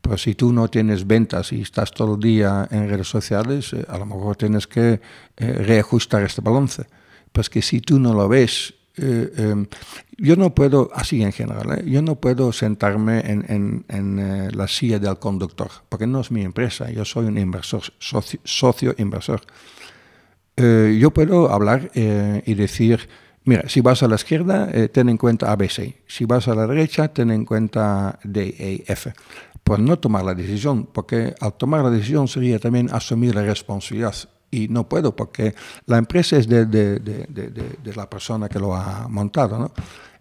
Pero 0.07 0.19
si 0.19 0.37
tú 0.37 0.53
no 0.53 0.69
tienes 0.69 1.05
ventas 1.05 1.53
y 1.53 1.63
estás 1.63 1.91
todo 1.91 2.15
el 2.15 2.21
día 2.21 2.69
en 2.71 2.89
redes 2.89 3.09
sociales, 3.09 3.73
eh, 3.73 3.85
a 3.89 3.99
lo 3.99 4.07
mejor 4.07 4.37
tienes 4.37 4.69
que 4.69 5.01
eh, 5.37 5.53
reajustar 5.53 6.23
este 6.23 6.41
balance. 6.41 6.85
Pues 7.33 7.51
que 7.51 7.61
si 7.61 7.81
tú 7.81 7.99
no 7.99 8.15
lo 8.15 8.29
ves, 8.29 8.73
eh, 8.99 9.33
em, 9.37 9.67
yo 10.17 10.37
no 10.37 10.55
puedo, 10.55 10.91
así 10.95 11.25
en 11.25 11.33
general, 11.33 11.85
yo 11.85 12.03
no 12.03 12.15
puedo 12.21 12.53
sentarme 12.53 13.19
en, 13.27 13.85
la 14.57 14.69
silla 14.69 15.01
del 15.01 15.19
conductor, 15.19 15.71
porque 15.89 16.07
no 16.07 16.21
es 16.21 16.31
mi 16.31 16.43
empresa, 16.43 16.89
yo 16.89 17.05
soy 17.05 17.27
un 17.27 17.37
inversor, 17.37 17.83
socio 17.99 18.95
inversor. 18.99 19.41
yo 20.57 21.11
puedo 21.11 21.51
hablar 21.51 21.91
y 21.95 22.55
decir, 22.55 23.09
Mira, 23.47 23.69
si 23.69 23.81
vas 23.81 24.03
a 24.03 24.09
la 24.09 24.17
izquierda, 24.17 24.69
ten 24.93 25.09
en 25.09 25.17
cuenta 25.17 25.51
ABC. 25.53 25.95
Si 26.07 26.25
vas 26.27 26.49
a 26.49 26.55
la 26.55 26.67
derecha, 26.67 27.09
ten 27.09 27.31
en 27.31 27.45
cuenta 27.45 28.19
D, 28.25 28.55
E, 28.59 28.85
F 28.87 29.13
por 29.63 29.81
no 29.81 29.99
tomar 29.99 30.25
la 30.25 30.33
decisión, 30.35 30.87
porque 30.93 31.35
al 31.41 31.55
tomar 31.55 31.83
la 31.83 31.91
decisión 31.91 32.29
sería 32.29 32.59
también 32.61 32.89
asumir 32.93 33.35
la 33.35 33.43
responsabilidad. 33.43 34.15
Y 34.49 34.69
no 34.69 34.89
puedo, 34.89 35.17
porque 35.17 35.55
la 35.87 35.99
empresa 35.99 36.37
es 36.37 36.47
de, 36.47 36.67
de, 36.67 37.01
de, 37.01 37.27
de 37.83 37.95
la 37.97 38.09
persona 38.09 38.49
que 38.49 38.61
lo 38.61 38.75
ha 38.77 39.09
montado. 39.09 39.59
¿no? 39.59 39.73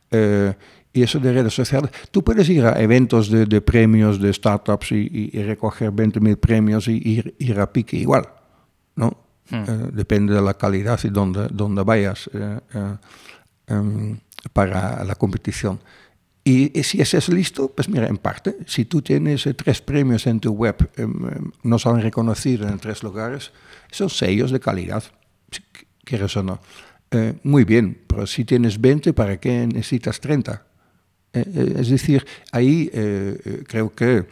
Eh, 0.10 0.52
Y 0.94 1.04
eso 1.04 1.20
de 1.20 1.34
redes 1.34 1.54
sociales, 1.54 1.92
tú 2.10 2.24
puedes 2.24 2.48
ir 2.50 2.66
a 2.66 2.80
eventos 2.82 3.30
de, 3.30 3.46
de 3.46 3.62
premios 3.62 4.20
de 4.20 4.32
startups 4.32 4.94
y, 4.94 4.96
y, 5.12 5.40
y 5.40 5.44
recoger 5.44 5.92
20.000 5.92 6.38
premios 6.38 6.88
y 6.88 7.02
ir, 7.04 7.36
ir, 7.38 7.60
a 7.60 7.72
pique 7.72 7.98
igual, 7.98 8.26
¿no? 8.96 9.25
Hmm. 9.50 9.64
Eh, 9.68 9.90
depende 9.94 10.34
de 10.34 10.42
la 10.42 10.56
calidad 10.56 11.00
y 11.04 11.10
dónde, 11.10 11.48
dónde 11.52 11.84
vayas 11.84 12.30
eh, 12.34 12.60
eh, 12.74 13.74
um, 13.74 14.18
para 14.54 15.04
la 15.04 15.16
competición. 15.16 15.80
Y, 16.44 16.80
y, 16.80 16.84
si 16.84 17.02
ese 17.02 17.18
es 17.18 17.30
listo, 17.30 17.72
pues 17.72 17.90
mira, 17.90 18.08
en 18.08 18.18
parte, 18.18 18.58
si 18.68 18.86
tú 18.86 19.02
tienes 19.02 19.48
tres 19.56 19.82
premios 19.82 20.28
en 20.28 20.40
tu 20.40 20.52
web, 20.52 20.90
um, 20.98 21.52
no 21.64 21.78
han 21.84 22.02
reconocido 22.02 22.68
en 22.68 22.80
tres 22.80 23.04
lugares, 23.04 23.52
son 23.92 24.10
sellos 24.10 24.52
de 24.52 24.60
calidad, 24.60 25.04
si 25.52 25.62
quieres 26.04 26.36
o 26.38 26.44
no. 26.44 26.60
muy 27.44 27.64
bien, 27.64 27.98
pero 28.08 28.28
si 28.28 28.46
tienes 28.46 28.80
20, 28.80 29.14
¿para 29.14 29.40
qué 29.40 29.66
necesitas 29.68 30.20
30? 30.20 30.64
es 31.34 31.90
decir, 31.90 32.26
ahí 32.52 32.90
creo 33.68 33.94
que 33.94 34.26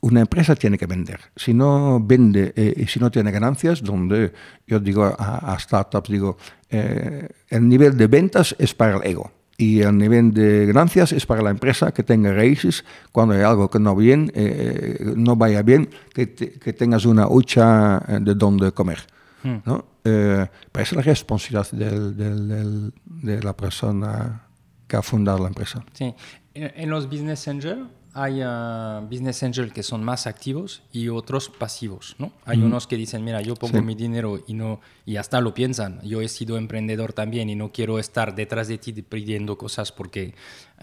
una 0.00 0.20
empresa 0.20 0.54
tiene 0.54 0.78
que 0.78 0.86
vender. 0.86 1.20
Si 1.36 1.52
no 1.52 2.00
vende 2.00 2.52
eh, 2.56 2.74
y 2.76 2.86
si 2.86 2.98
no 2.98 3.10
tiene 3.10 3.30
ganancias, 3.30 3.82
donde 3.82 4.32
yo 4.66 4.80
digo 4.80 5.04
a, 5.04 5.52
a 5.52 5.58
startups, 5.58 6.10
digo, 6.10 6.36
eh, 6.70 7.28
el 7.48 7.68
nivel 7.68 7.96
de 7.96 8.06
ventas 8.06 8.56
es 8.58 8.74
para 8.74 8.96
el 8.96 9.06
ego 9.06 9.30
y 9.58 9.80
el 9.80 9.96
nivel 9.96 10.32
de 10.32 10.66
ganancias 10.66 11.12
es 11.12 11.26
para 11.26 11.42
la 11.42 11.50
empresa 11.50 11.92
que 11.92 12.02
tenga 12.02 12.32
raíces 12.32 12.84
cuando 13.12 13.34
hay 13.34 13.42
algo 13.42 13.68
que 13.68 13.78
no, 13.78 13.94
bien, 13.94 14.32
eh, 14.34 15.12
no 15.16 15.36
vaya 15.36 15.62
bien, 15.62 15.90
que, 16.14 16.26
te, 16.26 16.52
que, 16.52 16.72
tengas 16.72 17.04
una 17.04 17.28
hucha 17.28 18.00
de 18.20 18.34
dónde 18.34 18.72
comer. 18.72 19.00
Hmm. 19.42 19.56
¿no? 19.64 19.84
Eh, 20.04 20.46
pero 20.72 20.82
es 20.82 20.92
la 20.92 21.02
responsabilidad 21.02 21.70
del, 21.70 22.16
del, 22.16 22.48
del, 22.48 22.92
de 23.04 23.42
la 23.42 23.56
persona 23.56 24.46
que 24.88 24.96
ha 24.96 25.02
fundado 25.02 25.38
la 25.38 25.48
empresa. 25.48 25.84
Sí. 25.92 26.14
En 26.54 26.90
los 26.90 27.08
business 27.08 27.46
angels 27.48 27.88
hay 28.14 28.42
uh, 28.42 29.00
business 29.08 29.42
angels 29.42 29.72
que 29.72 29.82
son 29.82 30.04
más 30.04 30.26
activos 30.26 30.82
y 30.92 31.08
otros 31.08 31.48
pasivos, 31.48 32.14
¿no? 32.18 32.32
Hay 32.44 32.58
mm. 32.58 32.64
unos 32.64 32.86
que 32.86 32.96
dicen, 32.96 33.24
mira, 33.24 33.40
yo 33.40 33.54
pongo 33.54 33.78
sí. 33.78 33.84
mi 33.84 33.94
dinero 33.94 34.40
y 34.46 34.54
no 34.54 34.80
y 35.06 35.16
hasta 35.16 35.40
lo 35.40 35.54
piensan. 35.54 36.00
Yo 36.02 36.20
he 36.20 36.28
sido 36.28 36.58
emprendedor 36.58 37.12
también 37.12 37.48
y 37.48 37.54
no 37.54 37.72
quiero 37.72 37.98
estar 37.98 38.34
detrás 38.34 38.68
de 38.68 38.78
ti 38.78 38.92
pidiendo 38.92 39.56
cosas 39.56 39.92
porque 39.92 40.34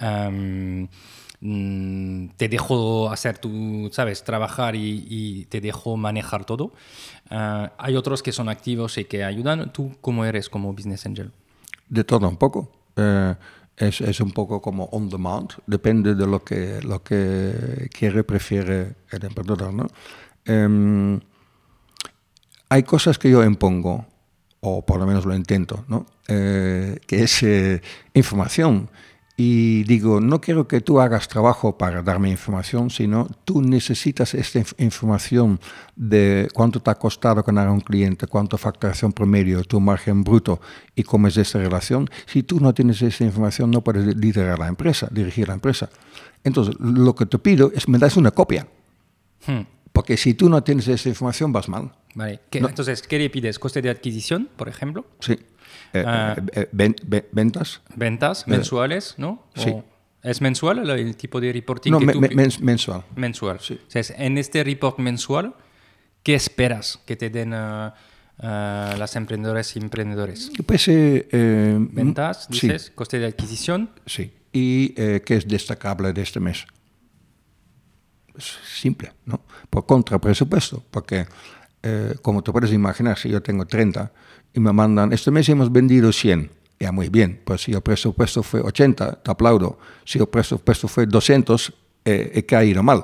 um, 0.01 0.87
te 2.35 2.49
dejo 2.49 3.11
hacer 3.11 3.37
tu, 3.37 3.89
sabes, 3.91 4.23
trabajar 4.23 4.75
y, 4.75 5.05
y 5.07 5.45
te 5.45 5.61
dejo 5.61 5.97
manejar 5.97 6.45
todo. 6.45 6.73
Uh, 7.29 7.67
hay 7.77 7.95
otros 7.95 8.23
que 8.23 8.31
son 8.31 8.49
activos 8.49 8.97
y 8.97 9.05
que 9.05 9.23
ayudan. 9.23 9.71
¿Tú 9.71 9.95
cómo 10.01 10.25
eres 10.25 10.49
como 10.49 10.73
business 10.73 11.05
angel? 11.05 11.31
De 11.87 12.03
todo 12.03 12.27
un 12.27 12.37
poco. 12.37 12.71
Uh 12.97 13.35
es, 13.79 14.01
es, 14.01 14.19
un 14.19 14.31
poco 14.31 14.61
como 14.61 14.85
on 14.91 15.09
demand, 15.09 15.51
depende 15.65 16.13
de 16.13 16.27
lo 16.27 16.43
que, 16.43 16.81
lo 16.83 17.01
que 17.01 17.89
quiere, 17.91 18.23
prefiere 18.23 18.95
el 19.09 19.25
emprendedor. 19.25 19.73
¿no? 19.73 19.87
Um, 20.47 21.19
hay 22.67 22.83
cosas 22.83 23.17
que 23.17 23.29
yo 23.31 23.43
impongo, 23.43 24.05
o 24.59 24.85
por 24.85 24.99
lo 24.99 25.07
menos 25.07 25.25
lo 25.25 25.33
intento, 25.33 25.85
¿no? 25.87 26.05
Eh, 26.27 26.99
que 27.07 27.23
es 27.23 27.41
eh, 27.41 27.81
información 28.13 28.89
y 29.41 29.85
digo, 29.85 30.19
no 30.19 30.41
quiero 30.41 30.67
que 30.67 30.81
tú 30.81 30.99
hagas 30.99 31.29
trabajo 31.29 31.77
para 31.77 32.01
darme 32.03 32.29
información, 32.29 32.89
sino 32.89 33.25
tú 33.45 33.61
necesitas 33.61 34.33
esta 34.33 34.59
inf 34.59 34.73
información 34.79 35.61
de 35.95 36.49
cuánto 36.53 36.81
te 36.81 36.91
ha 36.91 36.95
costado 36.95 37.41
ganar 37.41 37.69
a 37.69 37.71
un 37.71 37.79
cliente, 37.79 38.27
cuánto 38.27 38.57
facturación 38.57 39.13
promedio, 39.13 39.63
tu 39.63 39.79
margen 39.79 40.25
bruto 40.25 40.59
y 40.93 41.03
cómo 41.03 41.29
es 41.29 41.37
esta 41.37 41.57
relación. 41.57 42.09
Si 42.25 42.43
tú 42.43 42.59
no 42.59 42.73
tienes 42.73 43.01
esa 43.01 43.23
información, 43.23 43.71
no 43.71 43.81
puedes 43.81 44.13
liderar 44.17 44.59
la 44.59 44.67
empresa, 44.67 45.07
dirigir 45.09 45.47
la 45.47 45.53
empresa. 45.53 45.89
Entonces, 46.43 46.75
lo 46.77 47.15
que 47.15 47.25
te 47.25 47.39
pido 47.39 47.71
es 47.73 47.87
me 47.87 47.97
das 47.97 48.17
una 48.17 48.31
copia. 48.31 48.67
Hmm. 49.47 49.61
Porque 49.93 50.17
si 50.17 50.33
tú 50.33 50.49
no 50.49 50.61
tienes 50.63 50.85
esa 50.89 51.07
información, 51.07 51.53
vas 51.53 51.69
mal. 51.69 51.93
Vale. 52.13 52.41
¿Qué, 52.49 52.59
no. 52.59 52.67
Entonces, 52.67 53.01
¿qué 53.03 53.17
le 53.17 53.29
pides? 53.29 53.57
¿Coste 53.57 53.81
de 53.81 53.89
adquisición, 53.89 54.49
por 54.57 54.67
ejemplo? 54.67 55.05
Sí. 55.21 55.39
Eh, 55.93 56.03
uh, 56.03 56.41
eh, 56.53 56.69
ven, 56.71 56.95
ven, 57.05 57.25
ventas. 57.31 57.81
Ventas 57.95 58.41
Eh, 58.41 58.51
mensuales, 58.51 59.15
¿no? 59.17 59.47
Sí. 59.55 59.69
O 59.69 59.83
¿Es 60.21 60.41
mensual 60.41 60.89
el, 60.89 61.15
tipo 61.15 61.39
de 61.39 61.53
reporting? 61.53 61.91
No, 61.91 61.99
que 61.99 62.05
me, 62.05 62.13
tú... 62.13 62.21
me, 62.21 62.29
mens, 62.29 62.59
mensual. 62.59 63.05
Mensual. 63.15 63.59
Sí. 63.61 63.79
O 63.87 63.89
sea, 63.89 64.03
en 64.17 64.37
este 64.37 64.63
report 64.63 64.99
mensual, 64.99 65.55
¿qué 66.23 66.35
esperas 66.35 66.99
que 67.05 67.15
te 67.15 67.29
den 67.29 67.53
uh, 67.53 67.87
uh, 67.87 68.97
las 68.97 69.15
emprendedoras 69.15 69.75
y 69.75 69.79
emprendedores? 69.79 70.51
Pues, 70.65 70.87
eh, 70.89 71.77
Ventas, 71.79 72.49
dices, 72.49 72.83
sí. 72.83 72.91
coste 72.93 73.19
de 73.19 73.27
adquisición. 73.27 73.91
Sí. 74.05 74.33
¿Y 74.51 74.93
eh, 74.97 75.21
qué 75.25 75.35
es 75.35 75.47
destacable 75.47 76.11
de 76.11 76.21
este 76.21 76.39
mes? 76.39 76.65
Es 78.35 78.57
simple, 78.65 79.13
¿no? 79.25 79.41
Por 79.69 79.85
contrapresupuesto, 79.85 80.83
porque 80.91 81.27
eh, 81.83 82.15
como 82.21 82.41
te 82.41 82.51
puedes 82.51 82.73
imaginar, 82.73 83.17
si 83.17 83.29
yo 83.29 83.41
tengo 83.41 83.65
30 83.65 84.11
y 84.53 84.59
me 84.59 84.73
mandan, 84.73 85.13
este 85.13 85.31
mes 85.31 85.47
hemos 85.49 85.71
vendido 85.71 86.11
100, 86.11 86.49
ya 86.79 86.91
muy 86.91 87.09
bien, 87.09 87.41
pues 87.43 87.63
si 87.63 87.73
el 87.73 87.81
presupuesto 87.81 88.41
fue 88.41 88.61
80, 88.61 89.21
te 89.21 89.31
aplaudo. 89.31 89.79
Si 90.05 90.17
el 90.17 90.27
presupuesto 90.27 90.87
fue 90.87 91.05
200, 91.05 91.73
eh, 92.05 92.31
he 92.33 92.45
caído 92.45 92.81
mal. 92.81 93.03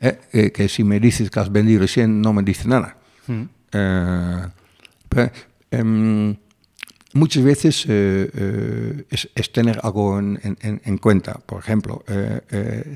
Eh, 0.00 0.20
eh, 0.32 0.52
que 0.52 0.68
si 0.68 0.84
me 0.84 1.00
dices 1.00 1.30
que 1.30 1.40
has 1.40 1.50
vendido 1.50 1.86
100, 1.86 2.20
no 2.20 2.32
me 2.32 2.42
dice 2.42 2.68
nada. 2.68 2.96
Mm. 3.26 3.42
Pero, 5.08 5.32
muchas 7.14 7.42
veces 7.42 7.86
es, 7.86 9.28
es, 9.34 9.52
tener 9.52 9.80
algo 9.82 10.18
en, 10.18 10.38
en, 10.42 10.80
en 10.84 10.98
cuenta. 10.98 11.40
Por 11.44 11.60
ejemplo, 11.60 12.04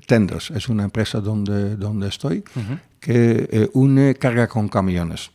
Tenders 0.06 0.52
es 0.52 0.68
una 0.68 0.84
empresa 0.84 1.20
donde, 1.20 1.76
donde 1.76 2.08
estoy 2.08 2.44
que 3.00 3.68
une 3.72 4.14
carga 4.14 4.46
con 4.46 4.68
camiones 4.68 5.32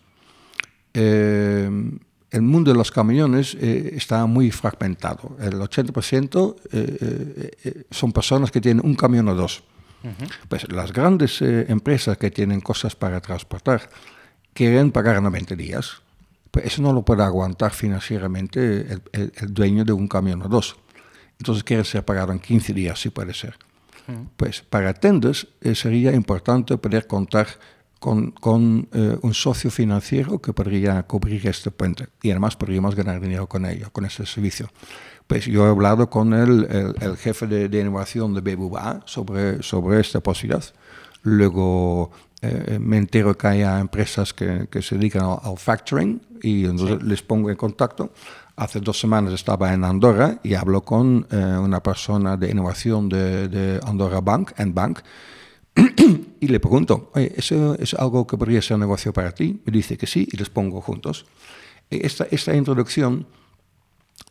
el 2.33 2.41
mundo 2.41 2.71
de 2.71 2.77
los 2.77 2.91
camiones 2.91 3.55
eh, 3.61 3.93
está 3.95 4.25
muy 4.25 4.49
fragmentado. 4.49 5.37
El 5.39 5.53
80% 5.53 6.55
eh, 6.71 7.51
eh, 7.63 7.83
son 7.91 8.11
personas 8.11 8.49
que 8.49 8.59
tienen 8.59 8.83
un 8.83 8.95
camión 8.95 9.27
o 9.29 9.35
dos. 9.35 9.63
Uh 10.03 10.07
-huh. 10.07 10.29
Pues 10.49 10.69
las 10.71 10.91
grandes 10.91 11.41
empresas 11.41 12.17
que 12.17 12.31
tienen 12.31 12.59
cosas 12.59 12.95
para 12.95 13.21
transportar 13.21 13.87
quieren 14.53 14.91
pagar 14.91 15.21
90 15.21 15.55
días. 15.55 16.01
Pues 16.49 16.65
eso 16.65 16.81
no 16.81 16.91
lo 16.91 17.03
puede 17.03 17.23
aguantar 17.23 17.71
financieramente 17.71 18.59
el, 18.93 19.01
el, 19.11 19.31
el 19.35 19.53
dueño 19.53 19.85
de 19.85 19.93
un 19.93 20.07
camión 20.07 20.41
o 20.41 20.47
dos. 20.49 20.75
Entonces 21.37 21.63
quiere 21.63 21.83
ser 21.83 22.03
pagado 22.03 22.31
en 22.31 22.39
15 22.39 22.73
días, 22.73 22.99
si 22.99 23.11
puede 23.11 23.33
ser. 23.35 23.53
Uh 24.07 24.11
-huh. 24.11 24.27
Pues 24.37 24.61
para 24.61 24.93
tenders 24.95 25.47
sería 25.75 26.11
importante 26.11 26.77
poder 26.77 27.05
contar 27.05 27.47
con, 28.03 28.31
con 28.31 28.89
eh, 28.91 29.17
un 29.21 29.33
socio 29.33 29.71
financiero 29.71 30.41
que 30.41 30.51
podría 30.51 31.03
cubrir 31.03 31.47
este 31.47 31.71
puente 31.71 32.09
y 32.21 32.31
además 32.31 32.57
podríamos 32.57 32.95
ganar 32.95 33.21
dinero 33.21 33.47
con 33.47 33.65
ello, 33.65 33.91
con 33.93 34.03
este 34.03 34.25
servicio. 34.25 34.67
Pues 35.25 35.45
yo 35.45 35.65
he 35.65 35.69
hablado 35.69 36.09
con 36.09 36.33
el, 36.33 36.67
el, 36.69 36.95
el 36.99 37.15
jefe 37.15 37.47
de, 37.47 37.69
de, 37.69 37.79
innovación 37.79 38.33
de 38.33 38.41
BBVA 38.41 39.03
sobre, 39.05 39.63
sobre 39.63 40.01
esta 40.01 40.19
posibilidad. 40.19 40.65
Luego 41.21 42.11
eh, 42.41 42.77
me 42.77 42.97
entero 42.97 43.37
que 43.37 43.47
hay 43.47 43.61
empresas 43.61 44.33
que, 44.33 44.67
que 44.69 44.81
se 44.81 44.97
dedican 44.97 45.23
al, 45.23 45.39
al, 45.41 45.57
factoring 45.57 46.21
y 46.41 46.65
entonces 46.65 46.97
sí. 46.99 47.07
les 47.07 47.21
pongo 47.21 47.49
en 47.51 47.55
contacto. 47.55 48.11
Hace 48.57 48.81
dos 48.81 48.99
semanas 48.99 49.31
estaba 49.31 49.73
en 49.73 49.85
Andorra 49.85 50.39
y 50.43 50.55
hablo 50.55 50.81
con 50.81 51.25
eh, 51.31 51.37
una 51.37 51.81
persona 51.81 52.35
de 52.35 52.51
innovación 52.51 53.07
de, 53.07 53.47
de 53.47 53.79
Andorra 53.85 54.19
Bank, 54.19 54.51
and 54.57 54.73
Bank, 54.73 54.99
y 56.39 56.47
le 56.47 56.59
pregunto, 56.59 57.11
Oye, 57.13 57.33
¿eso 57.35 57.75
es 57.79 57.93
algo 57.93 58.27
que 58.27 58.37
podría 58.37 58.61
ser 58.61 58.77
negocio 58.77 59.13
para 59.13 59.33
ti? 59.33 59.61
Me 59.65 59.71
dice 59.71 59.97
que 59.97 60.07
sí 60.07 60.27
y 60.31 60.37
les 60.37 60.49
pongo 60.49 60.81
juntos. 60.81 61.25
Esta, 61.89 62.25
esta 62.31 62.55
introducción, 62.55 63.27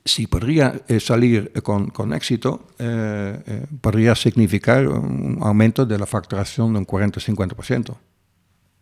si 0.05 0.27
podría 0.27 0.82
eh, 0.89 1.01
salir 1.01 1.52
con, 1.62 1.90
con 1.90 2.12
éxito, 2.12 2.66
eh, 2.78 3.40
eh, 3.47 3.66
podría 3.81 4.14
significar 4.14 4.89
un 4.89 5.39
aumento 5.40 5.86
de 5.86 5.98
la 5.98 6.06
facturación 6.06 6.73
de 6.73 6.81
un 6.81 6.86
40-50%, 6.86 7.97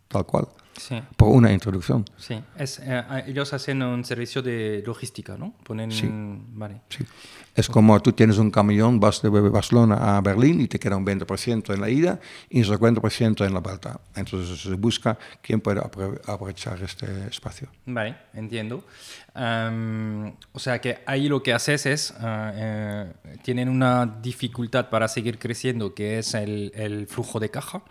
tal 0.07 0.25
cual. 0.25 0.47
Sí. 0.81 0.99
Por 1.15 1.29
una 1.29 1.51
introducción. 1.51 2.05
Sí, 2.17 2.41
es, 2.57 2.79
eh, 2.83 3.03
ellos 3.27 3.53
hacen 3.53 3.83
un 3.83 4.03
servicio 4.03 4.41
de 4.41 4.81
logística, 4.85 5.37
¿no? 5.37 5.53
Ponen, 5.63 5.91
sí. 5.91 6.09
Vale. 6.11 6.81
sí. 6.89 7.05
Es 7.53 7.67
como 7.67 7.99
tú 8.01 8.13
tienes 8.13 8.37
un 8.37 8.49
camión, 8.49 8.99
vas 8.99 9.21
de 9.21 9.29
Barcelona 9.29 10.17
a 10.17 10.21
Berlín 10.21 10.61
y 10.61 10.67
te 10.67 10.79
queda 10.79 10.95
un 10.95 11.05
20% 11.05 11.73
en 11.73 11.81
la 11.81 11.89
ida 11.89 12.19
y 12.49 12.59
un 12.59 12.65
50% 12.65 13.45
en 13.45 13.53
la 13.53 13.59
vuelta. 13.59 13.99
Entonces 14.15 14.61
se 14.61 14.73
busca 14.75 15.17
quién 15.41 15.59
puede 15.59 15.81
aprovechar 15.81 16.81
este 16.81 17.27
espacio. 17.27 17.67
Vale, 17.85 18.15
entiendo. 18.33 18.83
Um, 19.35 20.33
o 20.53 20.59
sea 20.59 20.79
que 20.79 20.99
ahí 21.05 21.27
lo 21.27 21.43
que 21.43 21.53
haces 21.53 21.85
es, 21.85 22.11
uh, 22.11 22.23
eh, 22.23 23.13
tienen 23.43 23.69
una 23.69 24.05
dificultad 24.05 24.89
para 24.89 25.07
seguir 25.07 25.37
creciendo, 25.37 25.93
que 25.93 26.19
es 26.19 26.33
el, 26.33 26.71
el 26.73 27.05
flujo 27.07 27.39
de 27.39 27.49
caja 27.49 27.83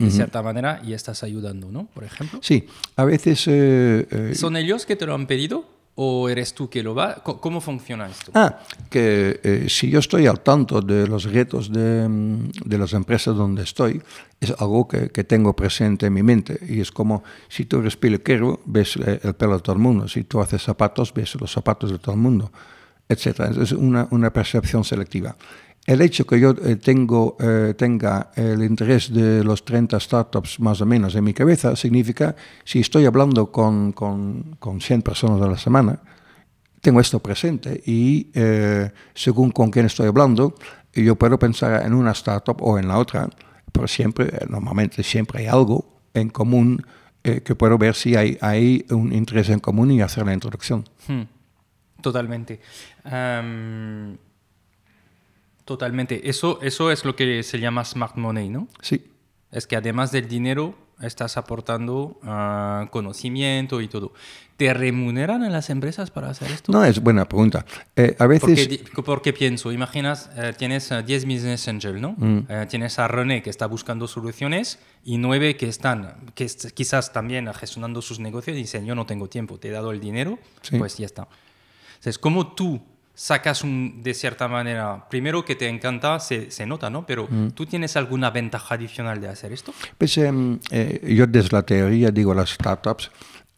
de 0.00 0.06
uh 0.06 0.08
-huh. 0.08 0.16
cierta 0.16 0.42
manera 0.42 0.80
y 0.82 0.94
estás 0.94 1.22
ayudando, 1.22 1.70
¿no? 1.70 1.86
Por 1.92 2.04
ejemplo. 2.04 2.40
Sí, 2.42 2.66
a 2.96 3.04
veces... 3.04 3.46
Eh, 3.46 4.06
eh, 4.10 4.34
¿Son 4.34 4.56
ellos 4.56 4.86
que 4.86 4.96
te 4.96 5.04
lo 5.04 5.14
han 5.14 5.26
pedido 5.26 5.66
o 5.94 6.30
eres 6.30 6.54
tú 6.54 6.70
que 6.70 6.82
lo 6.82 6.94
va? 6.94 7.16
¿Cómo 7.22 7.60
funciona 7.60 8.08
esto? 8.08 8.32
Ah, 8.34 8.60
que 8.88 9.40
eh, 9.44 9.66
si 9.68 9.90
yo 9.90 9.98
estoy 9.98 10.26
al 10.26 10.40
tanto 10.40 10.80
de 10.80 11.06
los 11.06 11.24
retos 11.24 11.70
de, 11.70 12.08
mm, 12.08 12.50
de 12.64 12.78
las 12.78 12.94
empresas 12.94 13.36
donde 13.36 13.62
estoy, 13.62 14.00
es 14.40 14.54
algo 14.58 14.88
que, 14.88 15.10
que, 15.10 15.22
tengo 15.24 15.54
presente 15.54 16.06
en 16.06 16.14
mi 16.14 16.22
mente. 16.22 16.58
Y 16.66 16.80
es 16.80 16.90
como 16.90 17.22
si 17.50 17.66
tú 17.66 17.80
eres 17.80 17.98
peluquero, 17.98 18.60
ves 18.64 18.96
el 18.96 19.34
pelo 19.34 19.56
de 19.56 19.60
todo 19.60 19.76
el 19.76 19.82
mundo. 19.82 20.08
Si 20.08 20.24
tú 20.24 20.40
haces 20.40 20.62
zapatos, 20.62 21.12
ves 21.12 21.34
los 21.38 21.52
zapatos 21.52 21.90
de 21.90 21.98
todo 21.98 22.14
el 22.14 22.20
mundo, 22.22 22.50
etc. 23.06 23.54
Es 23.60 23.72
una, 23.72 24.08
una 24.10 24.32
percepción 24.32 24.82
selectiva. 24.82 25.36
El 25.90 26.02
hecho 26.02 26.24
que 26.24 26.38
yo 26.38 26.54
eh, 26.64 26.76
tengo, 26.76 27.36
eh, 27.40 27.74
tenga 27.76 28.30
el 28.36 28.62
interés 28.62 29.12
de 29.12 29.42
los 29.42 29.64
30 29.64 29.98
startups 29.98 30.60
más 30.60 30.80
o 30.80 30.86
menos 30.86 31.16
en 31.16 31.24
mi 31.24 31.34
cabeza 31.34 31.74
significa, 31.74 32.36
si 32.62 32.78
estoy 32.78 33.06
hablando 33.06 33.50
con, 33.50 33.90
con, 33.90 34.54
con 34.60 34.80
100 34.80 35.02
personas 35.02 35.42
a 35.42 35.48
la 35.48 35.58
semana, 35.58 35.98
tengo 36.80 37.00
esto 37.00 37.18
presente 37.18 37.82
y 37.84 38.30
eh, 38.34 38.92
según 39.14 39.50
con 39.50 39.72
quién 39.72 39.86
estoy 39.86 40.06
hablando, 40.06 40.54
yo 40.94 41.16
puedo 41.16 41.40
pensar 41.40 41.84
en 41.84 41.92
una 41.92 42.12
startup 42.12 42.62
o 42.62 42.78
en 42.78 42.86
la 42.86 42.96
otra, 42.96 43.28
pero 43.72 43.88
siempre, 43.88 44.30
normalmente 44.48 45.02
siempre 45.02 45.40
hay 45.40 45.46
algo 45.48 46.02
en 46.14 46.28
común 46.28 46.86
que 47.20 47.54
puedo 47.56 47.76
ver 47.76 47.96
si 47.96 48.14
hay, 48.14 48.38
hay, 48.40 48.86
un 48.90 49.12
interés 49.12 49.48
en 49.48 49.58
común 49.58 49.90
y 49.90 50.02
hacer 50.02 50.24
la 50.24 50.34
introducción. 50.34 50.84
Hmm. 51.08 51.22
Totalmente. 52.00 52.60
Um 53.04 54.29
Totalmente. 55.70 56.28
Eso, 56.28 56.58
eso 56.62 56.90
es 56.90 57.04
lo 57.04 57.14
que 57.14 57.44
se 57.44 57.60
llama 57.60 57.84
smart 57.84 58.16
money, 58.16 58.48
¿no? 58.48 58.66
Sí. 58.82 59.04
Es 59.52 59.68
que 59.68 59.76
además 59.76 60.10
del 60.10 60.26
dinero 60.26 60.74
estás 61.00 61.36
aportando 61.36 62.18
uh, 62.24 62.90
conocimiento 62.90 63.80
y 63.80 63.86
todo. 63.86 64.12
¿Te 64.56 64.74
remuneran 64.74 65.44
en 65.44 65.52
las 65.52 65.70
empresas 65.70 66.10
para 66.10 66.28
hacer 66.28 66.50
esto? 66.50 66.72
No, 66.72 66.84
es 66.84 67.00
buena 67.00 67.24
pregunta. 67.24 67.64
Eh, 67.94 68.16
a 68.18 68.26
veces... 68.26 68.66
Porque, 68.66 69.02
porque, 69.04 69.32
pienso, 69.32 69.70
imaginas, 69.70 70.28
eh, 70.34 70.54
tienes 70.58 70.92
10 71.06 71.24
business 71.24 71.68
angels, 71.68 72.00
¿no? 72.00 72.16
Mm. 72.18 72.46
Eh, 72.48 72.66
tienes 72.68 72.98
a 72.98 73.06
René 73.06 73.40
que 73.40 73.50
está 73.50 73.66
buscando 73.66 74.08
soluciones 74.08 74.80
y 75.04 75.18
9 75.18 75.56
que 75.56 75.68
están, 75.68 76.32
que 76.34 76.50
quizás 76.74 77.12
también 77.12 77.48
gestionando 77.54 78.02
sus 78.02 78.18
negocios 78.18 78.56
y 78.56 78.62
dicen, 78.62 78.86
yo 78.86 78.96
no 78.96 79.06
tengo 79.06 79.28
tiempo, 79.28 79.60
te 79.60 79.68
he 79.68 79.70
dado 79.70 79.92
el 79.92 80.00
dinero, 80.00 80.40
Sí. 80.62 80.78
pues 80.78 80.98
ya 80.98 81.06
está. 81.06 81.28
Entonces, 81.90 82.18
¿cómo 82.18 82.54
tú 82.54 82.80
sacas 83.20 83.62
un, 83.64 84.02
de 84.02 84.14
cierta 84.14 84.48
manera, 84.48 85.06
primero 85.10 85.44
que 85.44 85.54
te 85.54 85.68
encanta, 85.68 86.18
se, 86.20 86.50
se 86.50 86.64
nota, 86.64 86.88
¿no? 86.88 87.04
Pero 87.04 87.28
¿tú 87.52 87.66
tienes 87.66 87.94
alguna 87.96 88.30
ventaja 88.30 88.76
adicional 88.76 89.20
de 89.20 89.28
hacer 89.28 89.52
esto? 89.52 89.74
Pues 89.98 90.16
em, 90.16 90.58
eh, 90.70 91.14
yo 91.14 91.26
desde 91.26 91.50
la 91.52 91.62
teoría 91.62 92.10
digo, 92.10 92.32
las 92.32 92.48
startups 92.48 93.10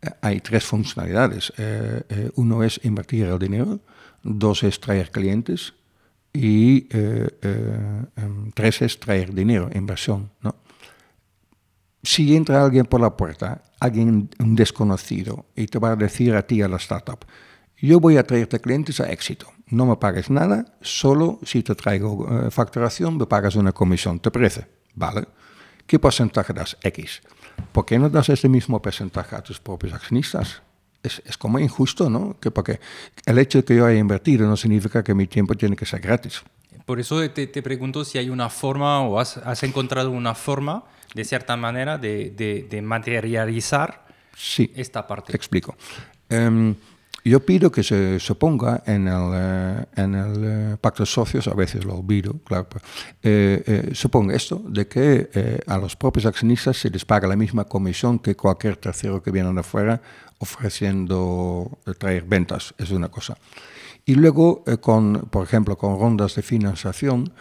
eh, 0.02 0.10
hay 0.20 0.40
tres 0.40 0.64
funcionalidades. 0.64 1.52
Eh, 1.58 2.30
uno 2.34 2.64
es 2.64 2.80
invertir 2.82 3.26
el 3.26 3.38
dinero, 3.38 3.78
dos 4.24 4.64
es 4.64 4.80
traer 4.80 5.12
clientes 5.12 5.74
y 6.32 6.88
em, 6.90 8.50
tres 8.54 8.82
es 8.82 8.98
traer 8.98 9.32
dinero, 9.32 9.70
inversión, 9.72 10.30
¿no? 10.40 10.56
Si 12.02 12.34
entra 12.34 12.64
alguien 12.64 12.86
por 12.86 13.00
la 13.00 13.16
puerta, 13.16 13.62
alguien 13.78 14.28
un 14.40 14.56
desconocido, 14.56 15.46
y 15.54 15.68
te 15.68 15.78
va 15.78 15.92
a 15.92 15.96
decir 15.96 16.34
a 16.34 16.42
ti, 16.42 16.60
a 16.60 16.66
la 16.66 16.78
startup, 16.78 17.24
yo 17.88 18.00
voy 18.00 18.16
a 18.16 18.26
traerte 18.26 18.60
clientes 18.60 19.00
a 19.00 19.10
éxito. 19.10 19.46
No 19.66 19.86
me 19.86 19.96
pagues 19.96 20.30
nada, 20.30 20.66
solo 20.80 21.40
si 21.44 21.62
te 21.62 21.74
traigo 21.74 22.12
uh, 22.12 22.50
facturación 22.50 23.16
me 23.16 23.26
pagas 23.26 23.56
una 23.56 23.72
comisión. 23.72 24.20
¿Te 24.20 24.30
parece? 24.30 24.66
Vale. 24.94 25.26
¿Qué 25.86 25.98
porcentaje 25.98 26.52
das? 26.52 26.76
X. 26.82 27.22
¿Por 27.72 27.84
qué 27.84 27.98
no 27.98 28.08
das 28.08 28.28
ese 28.28 28.48
mismo 28.48 28.80
porcentaje 28.80 29.36
a 29.36 29.42
tus 29.42 29.58
propios 29.60 29.92
accionistas? 29.92 30.62
Es, 31.02 31.20
es, 31.24 31.36
como 31.36 31.58
injusto, 31.58 32.08
¿no? 32.08 32.38
Que 32.38 32.50
porque 32.50 32.78
el 33.26 33.38
hecho 33.38 33.58
de 33.58 33.64
que 33.64 33.76
yo 33.76 33.86
haya 33.86 33.98
invertido 33.98 34.46
no 34.46 34.56
significa 34.56 35.02
que 35.02 35.14
mi 35.14 35.26
tiempo 35.26 35.54
tiene 35.54 35.74
que 35.74 35.84
ser 35.84 36.00
gratis. 36.00 36.42
Por 36.86 37.00
eso 37.00 37.28
te, 37.30 37.46
te 37.46 37.62
pregunto 37.62 38.04
si 38.04 38.18
hay 38.18 38.30
una 38.30 38.48
forma 38.48 39.00
o 39.00 39.18
has, 39.18 39.36
has, 39.38 39.62
encontrado 39.62 40.10
una 40.10 40.34
forma, 40.34 40.84
de 41.14 41.24
cierta 41.24 41.56
manera, 41.56 41.98
de, 41.98 42.30
de, 42.30 42.66
de 42.68 42.82
materializar 42.82 44.06
sí, 44.36 44.72
esta 44.76 45.06
parte. 45.06 45.32
Te 45.32 45.36
explico. 45.36 45.76
Um, 46.30 46.74
yo 47.30 47.40
pido 47.40 47.70
que 47.70 47.82
se, 47.82 48.18
se 48.18 48.34
ponga 48.34 48.82
en 48.86 49.06
el, 49.06 49.30
eh, 49.34 49.84
en 49.96 50.14
el 50.14 50.44
eh, 50.44 50.76
pacto 50.80 51.04
de 51.04 51.06
socios, 51.06 51.46
a 51.46 51.54
veces 51.54 51.84
lo 51.84 51.96
olvido, 51.96 52.34
claro, 52.44 52.68
eh, 53.22 53.62
eh, 53.66 53.90
se 53.94 54.08
ponga 54.08 54.34
esto, 54.34 54.62
de 54.66 54.88
que 54.88 55.62
a 55.66 55.78
los 55.78 55.94
propios 55.96 56.26
accionistas 56.26 56.76
se 56.76 56.90
les 56.90 57.04
paga 57.04 57.28
la 57.28 57.36
misma 57.36 57.64
comisión 57.64 58.18
que 58.18 58.34
cualquier 58.34 58.76
tercero 58.76 59.22
que 59.22 59.30
viene 59.30 59.52
de 59.52 59.60
afuera 59.60 60.00
ofreciendo 60.38 61.78
traer 61.98 62.24
ventas, 62.24 62.74
es 62.78 62.90
una 62.90 63.08
cosa. 63.08 63.36
Y 64.04 64.16
luego, 64.16 64.64
con, 64.80 65.28
por 65.30 65.44
ejemplo, 65.46 65.78
con 65.78 66.00
rondas 66.00 66.34
de 66.34 66.42
financiación, 66.42 67.32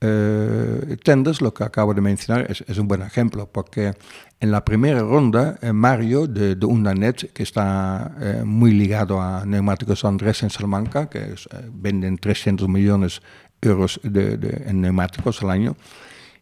eh, 0.00 0.96
Tenders, 1.02 1.40
lo 1.40 1.52
que 1.52 1.64
acabo 1.64 1.94
de 1.94 2.00
mencionar, 2.00 2.50
es, 2.50 2.64
es, 2.66 2.78
un 2.78 2.86
buen 2.86 3.02
ejemplo, 3.02 3.48
porque 3.50 3.94
en 4.40 4.52
la 4.52 4.64
primera 4.64 5.00
ronda, 5.00 5.58
eh, 5.60 5.72
Mario 5.72 6.26
de, 6.26 6.54
de, 6.54 6.66
Undanet, 6.66 7.32
que 7.32 7.42
está 7.42 8.14
eh, 8.20 8.42
muy 8.44 8.72
ligado 8.72 9.20
a 9.20 9.44
Neumáticos 9.44 10.04
Andrés 10.04 10.42
en 10.44 10.50
Salamanca, 10.50 11.08
que 11.08 11.18
eh, 11.18 11.34
venden 11.72 12.18
300 12.18 12.68
millones 12.68 13.20
euros 13.60 14.00
de, 14.04 14.36
de, 14.36 14.70
en 14.70 14.80
neumáticos 14.80 15.42
al 15.42 15.50
año, 15.50 15.76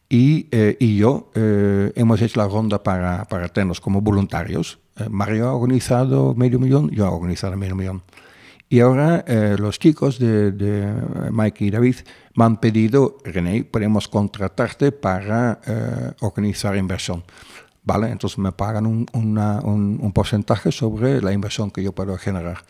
y, 0.09 0.47
y 0.79 0.99
yo 0.99 1.33
hemos 1.35 2.23
hecho 2.23 2.39
la 2.39 2.47
ronda 2.47 2.81
para, 2.81 3.25
para 3.25 3.49
Tenders 3.49 3.81
como 3.81 4.01
voluntarios. 4.01 4.79
Mario 5.11 5.49
ha 5.49 5.55
organizado 5.55 6.33
medio 6.37 6.61
millón, 6.61 6.91
yo 6.91 7.07
he 7.07 7.09
organizado 7.09 7.57
medio 7.57 7.75
millón. 7.75 8.03
Y 8.69 8.81
ahora 8.81 9.25
eh, 9.29 9.57
los 9.59 9.79
chicos 9.79 10.19
de, 10.19 10.51
de, 10.51 10.93
Mike 11.31 11.65
y 11.65 11.71
David 11.71 11.97
me 12.35 12.45
han 12.45 12.57
pedido, 12.57 13.19
René, 13.25 13.63
podemos 13.65 14.09
contratarte 14.09 14.91
para 14.91 15.61
eh, 15.67 16.13
organizar 16.21 16.77
inversión. 16.77 17.23
Vale, 17.85 18.11
entonces 18.11 18.39
me 18.39 18.51
pagan 18.51 18.87
un, 18.87 19.07
una, 19.13 19.61
un, 19.61 20.01
un, 20.03 20.13
porcentaje 20.13 20.73
sobre 20.73 21.23
la 21.23 21.33
inversión 21.33 21.71
que 21.71 21.85
yo 21.85 21.93
puedo 21.93 22.19
generar. 22.19 22.65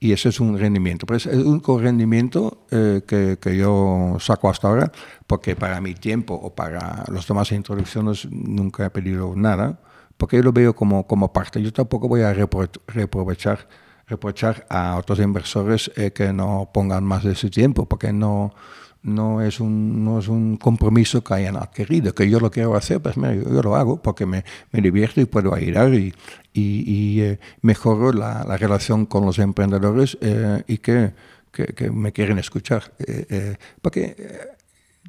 Y 0.00 0.12
ese 0.12 0.30
es 0.30 0.40
un 0.40 0.58
rendimiento. 0.58 1.04
Pero 1.04 1.18
es 1.18 1.26
el 1.26 1.44
único 1.44 1.78
rendimiento 1.78 2.64
eh, 2.70 3.02
que, 3.06 3.38
que, 3.38 3.56
yo 3.58 4.16
saco 4.18 4.48
hasta 4.48 4.68
ahora, 4.68 4.90
porque 5.26 5.54
para 5.54 5.82
mi 5.82 5.92
tiempo 5.94 6.32
o 6.32 6.54
para 6.54 7.04
las 7.12 7.26
demás 7.28 7.52
introducciones 7.52 8.26
nunca 8.30 8.86
he 8.86 8.90
pedido 8.90 9.34
nada, 9.36 9.80
porque 10.16 10.38
yo 10.38 10.42
lo 10.42 10.52
veo 10.52 10.74
como, 10.74 11.06
como 11.06 11.34
parte. 11.34 11.60
Yo 11.60 11.72
tampoco 11.74 12.08
voy 12.08 12.22
a 12.22 12.32
repro 12.32 12.66
reaprovechar 12.86 13.68
reprochar 14.06 14.66
a 14.68 14.96
otros 14.96 15.18
inversores 15.18 15.90
eh, 15.96 16.12
que 16.12 16.32
no 16.32 16.70
pongan 16.72 17.04
más 17.04 17.24
de 17.24 17.34
su 17.34 17.50
tiempo, 17.50 17.86
porque 17.86 18.12
no, 18.12 18.54
no, 19.02 19.40
es 19.42 19.60
un, 19.60 20.04
no 20.04 20.18
es 20.18 20.28
un 20.28 20.56
compromiso 20.56 21.22
que 21.24 21.34
hayan 21.34 21.56
adquirido. 21.56 22.14
Que 22.14 22.28
yo 22.30 22.38
lo 22.38 22.50
quiero 22.50 22.76
hacer, 22.76 23.00
pues 23.00 23.16
mira, 23.16 23.34
yo, 23.34 23.42
yo 23.42 23.62
lo 23.62 23.74
hago 23.76 24.00
porque 24.02 24.26
me, 24.26 24.44
me, 24.70 24.80
divierto 24.80 25.20
y 25.20 25.24
puedo 25.24 25.54
ayudar 25.54 25.94
y, 25.94 26.14
y, 26.52 26.84
y 26.86 27.20
eh, 27.20 27.40
mejoro 27.62 28.12
la, 28.12 28.44
la, 28.44 28.56
relación 28.56 29.06
con 29.06 29.26
los 29.26 29.38
emprendedores 29.38 30.18
eh, 30.20 30.62
y 30.68 30.78
que, 30.78 31.12
que, 31.52 31.66
que, 31.66 31.90
me 31.90 32.12
quieren 32.12 32.38
escuchar. 32.38 32.92
Eh, 32.98 33.56
porque 33.82 34.16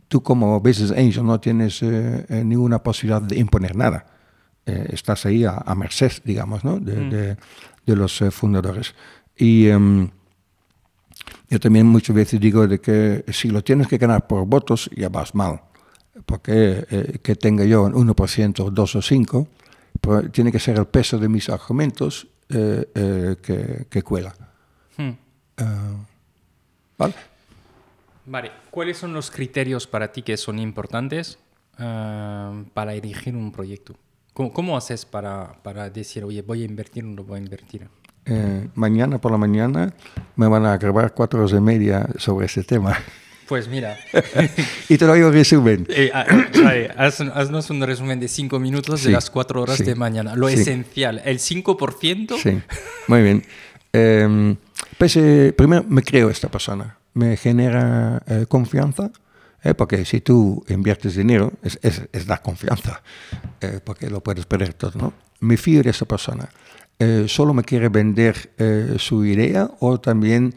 tú 0.07 0.24
como 0.24 0.60
Business 0.60 0.91
Angel 0.91 1.26
no 1.26 1.40
tienes 1.40 1.82
ninguna 1.84 2.82
posibilidad 2.82 3.22
de 3.22 3.38
imponer 3.38 3.76
nada. 3.76 4.06
estás 4.65 5.26
ahí 5.26 5.44
a, 5.44 5.52
a, 5.65 5.76
merced, 5.76 6.14
digamos, 6.24 6.64
¿no? 6.64 6.80
de, 6.80 6.95
mm. 6.95 7.10
de 7.10 7.38
de 7.88 7.95
los 7.95 8.22
eh, 8.22 8.30
fundadores. 8.30 8.93
Y 9.35 9.69
um, 9.69 10.09
yo 11.49 11.59
también 11.59 11.88
muchas 11.88 12.15
veces 12.15 12.39
digo 12.39 12.68
de 12.68 12.80
que 12.80 13.23
si 13.30 13.49
lo 13.49 13.64
tienes 13.64 13.88
que 13.88 13.97
ganar 13.97 14.27
por 14.27 14.45
votos, 14.45 14.89
ya 14.95 15.09
vas 15.09 15.34
mal. 15.34 15.61
Porque 16.26 16.85
eh, 16.91 17.19
que 17.23 17.35
tenga 17.35 17.64
yo 17.64 17.84
un 17.84 17.93
1%, 17.93 18.69
2 18.69 18.95
o 18.95 19.01
5, 19.01 19.47
pero 20.01 20.30
tiene 20.30 20.51
que 20.51 20.59
ser 20.59 20.77
el 20.77 20.85
peso 20.85 21.18
de 21.18 21.30
mis 21.30 21.49
argumentos 21.49 22.27
eh, 22.49 23.35
que, 23.41 23.88
que, 23.89 24.01
cuela. 24.03 24.34
Hmm. 24.97 25.09
Uh, 25.09 26.05
¿Vale? 26.97 27.14
Vale. 28.26 28.51
¿Cuáles 28.72 28.97
son 28.97 29.14
los 29.14 29.31
criterios 29.31 29.88
para 29.88 30.11
ti 30.11 30.22
que 30.22 30.38
son 30.38 30.59
importantes 30.59 31.39
uh, 31.80 32.64
para 32.73 32.91
dirigir 32.93 33.35
un 33.35 33.51
proyecto? 33.51 33.95
¿Cómo, 34.38 34.53
cómo 34.53 34.77
haces 34.77 35.03
para, 35.03 35.51
para, 35.64 35.89
decir, 35.89 36.23
oye, 36.23 36.43
voy 36.43 36.61
a 36.61 36.65
invertir 36.65 37.03
o 37.03 37.07
no 37.07 37.23
voy 37.23 37.39
a 37.39 37.41
invertir? 37.41 37.88
Eh, 38.27 38.68
mañana 38.76 39.18
por 39.18 39.31
la 39.31 39.38
mañana 39.39 39.95
me 40.35 40.47
van 40.47 40.64
a 40.64 40.77
grabar 40.77 41.11
cuatro 41.15 41.39
horas 41.39 41.53
y 41.53 41.59
media 41.59 42.07
sobre 42.19 42.45
este 42.45 42.61
tema. 42.61 42.95
Pues 43.47 43.68
mira. 43.68 43.97
y 44.89 44.95
te 44.95 45.07
lo 45.07 45.15
digo 45.15 45.31
resumen. 45.31 45.88
Eh, 45.89 46.11
vale, 46.14 46.91
haz, 46.95 47.19
haznos 47.22 47.72
un 47.72 47.81
resumen 47.81 48.19
de 48.19 48.27
cinco 48.27 48.59
minutos 48.59 48.99
sí, 48.99 49.07
de 49.07 49.14
las 49.14 49.31
cuatro 49.31 49.64
horas 49.64 49.77
sí, 49.77 49.84
de 49.84 49.95
mañana. 49.95 50.35
Lo 50.35 50.49
sí. 50.49 50.53
esencial, 50.53 51.19
el 51.26 51.39
5%. 51.39 52.38
Sí, 52.38 52.61
muy 53.07 53.23
bien. 53.23 53.43
Eh, 53.91 54.55
pues 54.99 55.15
eh, 55.15 55.51
primero 55.57 55.84
me 55.89 56.03
creo 56.03 56.30
esta 56.30 56.47
persona, 56.47 56.99
me 57.15 57.38
genera 57.38 58.22
eh, 58.27 58.45
confianza. 58.47 59.09
Eh, 59.64 59.74
porque 59.74 60.06
si 60.06 60.22
tú 60.22 60.64
inviertes 60.68 61.16
dinero, 61.16 61.54
es, 61.64 61.80
es, 61.82 62.26
dar 62.26 62.42
confianza, 62.42 63.02
eh, 63.60 63.80
porque 63.84 64.10
lo 64.10 64.22
puedes 64.22 64.46
perder 64.46 64.74
todo, 64.74 64.94
¿no? 65.00 65.14
Me 65.40 65.58
fío 65.58 65.84
de 65.84 65.90
esa 65.90 66.06
persona. 66.06 66.50
eh, 67.00 67.26
solo 67.28 67.54
me 67.54 67.64
quiere 67.64 67.90
vender 67.90 68.36
su 68.98 69.24
idea 69.24 69.70
o 69.80 70.00
también 70.00 70.56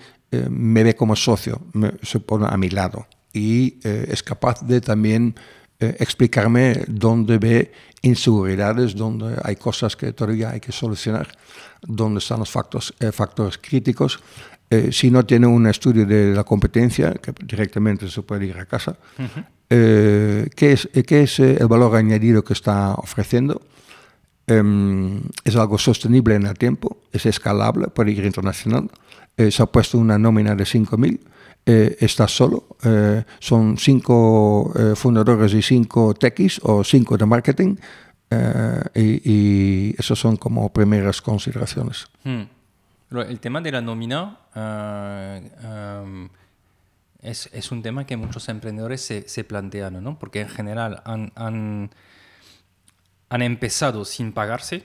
me 0.49 0.85
ve 0.85 0.95
como 0.95 1.15
socio, 1.17 1.61
se 2.03 2.21
pone 2.21 2.47
a 2.49 2.57
mi 2.57 2.71
lado 2.71 3.07
y 3.33 3.79
es 3.83 4.23
capaz 4.23 4.63
de 4.63 4.81
también 4.81 5.35
explicarme 5.79 6.85
dónde 6.87 7.39
ve 7.39 7.73
inseguridades, 8.03 8.95
dónde 8.95 9.37
hay 9.43 9.57
cosas 9.57 9.97
que 9.97 10.13
todavía 10.13 10.51
hay 10.51 10.61
que 10.61 10.73
solucionar, 10.73 11.29
dónde 11.83 12.21
están 12.21 12.39
los 12.39 12.51
factores, 12.51 12.95
factores 13.13 13.59
críticos. 13.59 14.21
Si 14.93 15.11
no 15.11 15.27
tiene 15.27 15.47
un 15.47 15.67
estudio 15.67 16.07
de 16.07 16.33
la 16.33 16.45
competencia, 16.45 17.13
que 17.15 17.33
directamente 17.45 18.09
se 18.09 18.23
puede 18.23 18.47
ir 18.47 18.57
a 18.57 18.67
casa, 18.67 18.97
¿qué 19.69 20.49
es, 20.59 20.89
qué 21.07 21.23
es 21.23 21.41
el 21.41 21.67
valor 21.67 21.97
añadido 21.97 22.45
que 22.45 22.53
está 22.53 22.95
ofreciendo? 22.95 23.61
Em, 24.51 25.21
es 25.45 25.55
algo 25.55 25.79
sostenible 25.79 26.35
en 26.35 26.47
el 26.47 26.59
tiempo, 26.59 27.03
es 27.13 27.25
escalable, 27.25 27.87
puede 27.87 28.11
ir 28.11 28.25
internacional. 28.25 28.91
Eh, 29.37 29.51
se 29.53 29.63
ha 29.63 29.67
puesto 29.67 29.97
una 29.97 30.19
nómina 30.19 30.57
de 30.57 30.65
5.000, 30.65 31.21
eh, 31.67 31.97
está 32.01 32.27
solo, 32.27 32.77
eh, 32.83 33.23
son 33.39 33.79
cinco 33.79 34.73
fundadores 34.97 35.55
y 35.55 35.63
cinco 35.63 36.15
techies 36.15 36.61
o 36.65 36.83
cinco 36.83 37.17
de 37.17 37.27
marketing, 37.27 37.77
y, 38.95 39.31
y 39.33 39.95
esas 39.99 40.19
son 40.19 40.37
como 40.37 40.73
primeras 40.73 41.21
consideraciones. 41.23 42.07
Hmm. 42.25 42.43
El 43.11 43.41
tema 43.41 43.61
de 43.61 43.73
la 43.73 43.81
nómina 43.81 44.39
em, 44.55 46.29
es, 47.21 47.51
es, 47.53 47.73
un 47.73 47.83
tema 47.83 48.07
que 48.07 48.17
muchos 48.17 48.49
emprendedores 48.49 49.01
se, 49.01 49.29
se 49.29 49.45
plantean, 49.45 50.03
¿no? 50.03 50.19
porque 50.19 50.43
en 50.43 50.49
general 50.49 51.03
han, 51.05 51.33
han 51.35 51.91
han 53.31 53.43
empezado 53.43 54.05
sin 54.05 54.33
pagarse 54.33 54.83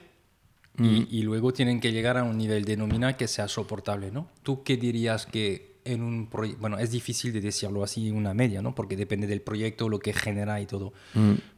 y, 0.78 1.22
luego 1.22 1.54
tienen 1.54 1.80
que 1.80 1.90
llegar 1.90 2.18
a 2.18 2.22
un 2.22 2.36
nivel 2.36 2.66
de 2.66 2.76
nómina 2.76 3.16
que 3.16 3.28
sea 3.28 3.48
soportable, 3.48 4.10
¿no? 4.10 4.28
¿Tú 4.42 4.62
qué 4.62 4.76
dirías 4.76 5.24
que 5.24 5.78
en 5.86 6.02
un 6.02 6.26
proyecto, 6.26 6.60
bueno, 6.60 6.78
es 6.78 6.90
difícil 6.90 7.32
de 7.32 7.40
decirlo 7.40 7.82
así, 7.82 8.10
una 8.10 8.34
media, 8.34 8.60
¿no? 8.60 8.74
Porque 8.74 8.94
depende 8.94 9.26
del 9.26 9.40
proyecto, 9.40 9.88
lo 9.88 9.98
que 9.98 10.12
genera 10.12 10.60
y 10.60 10.66
todo. 10.66 10.92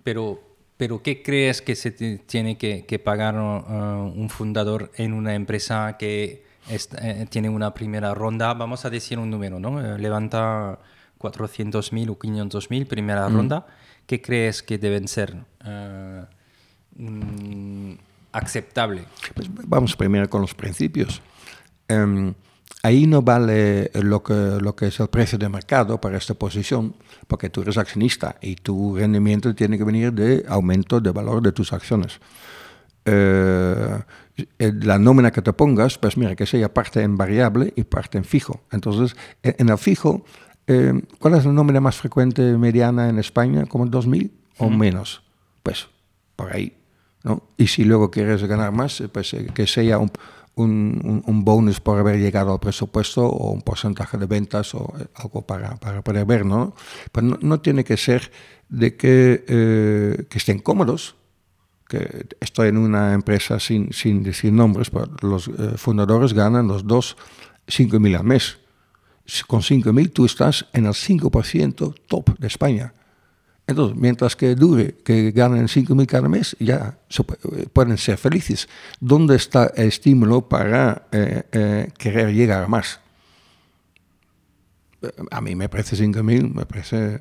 Pero, 0.05 0.41
pero 0.77 1.03
¿qué 1.03 1.21
crees 1.21 1.61
que 1.63 1.75
se 1.75 1.91
tiene 1.91 2.57
que, 2.59 3.03
pagar 3.05 3.35
uh, 3.35 4.05
un 4.07 4.31
fundador 4.31 4.93
en 4.95 5.13
una 5.13 5.35
empresa 5.35 5.97
que 5.99 6.45
eh, 6.69 7.27
tiene 7.29 7.49
una 7.49 7.73
primera 7.75 8.15
ronda? 8.15 8.55
Vamos 8.55 8.85
a 8.85 8.91
decir 8.91 9.19
un 9.19 9.31
número, 9.31 9.59
¿no? 9.59 9.81
Eh, 9.81 9.99
levanta 9.99 10.79
400.000 11.19 12.11
o 12.11 12.19
500.000 12.19 12.87
primera 12.87 13.29
ronda. 13.29 13.67
¿Qué 14.07 14.23
crees 14.23 14.63
que 14.63 14.79
deben 14.79 15.09
ser? 15.09 15.37
Uh, 15.65 16.25
Mm, 16.99 17.93
aceptable? 18.33 19.05
Pues 19.35 19.49
vamos 19.67 19.97
primero 19.97 20.29
con 20.29 20.41
los 20.43 20.55
principios. 20.55 21.23
Em, 21.87 22.35
ahí 22.83 23.07
no 23.07 23.23
vale 23.23 23.91
lo 23.95 24.23
que, 24.23 24.35
lo 24.35 24.75
que 24.75 24.89
es 24.89 25.01
el 25.01 25.09
precio 25.09 25.39
de 25.39 25.49
mercado 25.49 26.01
para 26.01 26.19
esta 26.19 26.35
posición, 26.35 26.95
porque 27.29 27.51
tú 27.51 27.63
eres 27.63 27.79
accionista 27.79 28.37
y 28.41 28.57
tu 28.57 28.97
rendimiento 28.97 29.55
tiene 29.55 29.79
que 29.79 29.85
venir 29.85 30.13
de 30.13 30.45
aumento 30.49 31.01
de 31.01 31.11
valor 31.11 31.41
de 31.41 31.53
tus 31.53 31.73
acciones. 31.73 32.21
Eh, 33.05 33.99
la 34.59 34.99
nómina 34.99 35.31
que 35.31 35.43
te 35.43 35.53
pongas, 35.53 35.99
pues 35.99 36.17
mira, 36.17 36.37
que 36.37 36.47
sea 36.47 36.73
parte 36.73 37.03
en 37.03 37.17
variable 37.17 37.73
y 37.77 37.85
parte 37.85 38.19
en 38.19 38.25
fijo. 38.25 38.63
Entonces, 38.71 39.17
en 39.43 39.69
el 39.69 39.79
fijo, 39.79 40.25
em, 40.67 41.03
¿cuál 41.19 41.35
es 41.35 41.45
la 41.45 41.53
nómina 41.53 41.81
más 41.81 41.97
frecuente 41.97 42.43
mediana 42.57 43.09
en 43.09 43.19
España? 43.19 43.67
¿Como 43.67 43.87
2.000 43.87 44.31
o 44.59 44.71
menos? 44.71 45.23
Pues 45.63 45.89
por 46.37 46.55
ahí. 46.55 46.79
Y 47.57 47.67
si 47.67 47.85
luego 47.85 48.11
quieres 48.11 48.43
ganar 48.45 48.73
más, 48.73 49.01
eh, 49.01 49.09
pues 49.09 49.35
eh, 49.35 49.49
que 49.53 49.67
sea 49.67 49.99
un, 49.99 50.11
un, 50.57 51.45
bonus 51.45 51.81
por 51.81 51.99
haber 51.99 52.19
llegado 52.19 52.53
al 52.53 52.61
presupuesto 52.61 53.27
o 53.27 53.53
un 53.53 53.63
porcentaje 53.63 54.17
de 54.17 54.27
ventas 54.27 54.75
o 54.75 54.93
eh, 54.99 55.07
algo 55.15 55.43
para, 55.43 55.77
para 55.77 56.03
poder 56.03 56.25
ver, 56.25 56.47
¿no? 56.47 56.75
Pero 57.13 57.31
pues 57.31 57.43
no, 57.43 57.61
tiene 57.61 57.85
que 57.85 57.97
ser 57.97 58.31
de 58.69 58.97
que, 58.97 60.27
que 60.29 60.39
estén 60.39 60.61
cómodos, 60.61 61.17
que 61.89 62.27
estoy 62.41 62.69
en 62.69 62.77
una 62.77 63.15
empresa 63.15 63.59
sin, 63.59 63.93
sin 63.93 64.23
decir 64.23 64.53
nombres, 64.53 64.91
pero 64.91 65.09
los 65.23 65.51
fundadores 65.77 66.35
ganan 66.35 66.69
los 66.69 66.87
dos 66.87 67.17
5.000 67.67 68.19
al 68.19 68.25
mes. 68.25 68.59
Con 69.47 69.61
5.000 69.61 70.13
tú 70.13 70.25
estás 70.25 70.67
en 70.73 70.87
el 70.87 70.93
5% 70.93 71.95
top 72.07 72.39
de 72.39 72.47
España. 72.47 72.95
Entonces, 73.67 73.99
mientras 73.99 74.35
que 74.35 74.55
dure, 74.55 74.95
que 75.05 75.31
ganen 75.31 75.67
5.000 75.67 76.07
cada 76.07 76.29
mes, 76.29 76.57
ya 76.59 76.99
pueden 77.75 77.99
ser 77.99 78.17
felices. 78.17 78.67
¿Dónde 78.99 79.37
está 79.37 79.71
el 79.77 79.89
estímulo 79.89 80.49
para 80.49 81.07
eh, 81.13 81.43
eh, 81.53 81.91
querer 81.99 82.33
llegar 82.33 82.65
a 82.65 82.69
más? 82.69 83.01
Eh, 85.03 85.11
a 85.31 85.41
mí 85.43 85.55
me 85.55 85.69
parece 85.69 85.97
5.000, 85.97 86.55
me 86.55 86.65
parece 86.65 87.21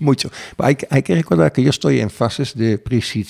mucho. 0.00 0.30
Hay, 0.58 0.76
hay, 0.90 1.02
que 1.02 1.14
recordar 1.14 1.52
que 1.52 1.62
yo 1.62 1.70
estoy 1.70 2.00
en 2.00 2.10
fases 2.10 2.54
de 2.54 2.78
pre-seed 2.78 3.26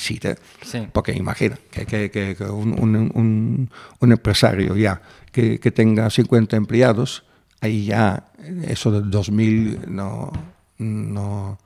porque 0.92 1.12
imagina 1.12 1.58
que, 1.70 2.10
que, 2.10 2.36
un, 2.44 2.72
un, 2.78 3.70
un, 4.00 4.12
empresario 4.12 4.76
ya 4.76 5.00
que, 5.32 5.58
tenga 5.70 6.10
50 6.10 6.56
empleados, 6.56 7.24
ahí 7.60 7.86
ya 7.86 8.24
eso 8.66 8.90
de 8.90 9.00
2.000 9.00 9.86
no... 9.86 10.32
no 10.78 11.58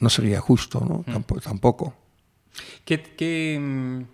no 0.00 0.10
sería 0.10 0.40
justo, 0.40 0.80
¿no? 0.80 1.04
Mm. 1.06 1.40
Tampoco. 1.40 1.94
¿Qué, 2.84 3.02
qué, 3.02 4.04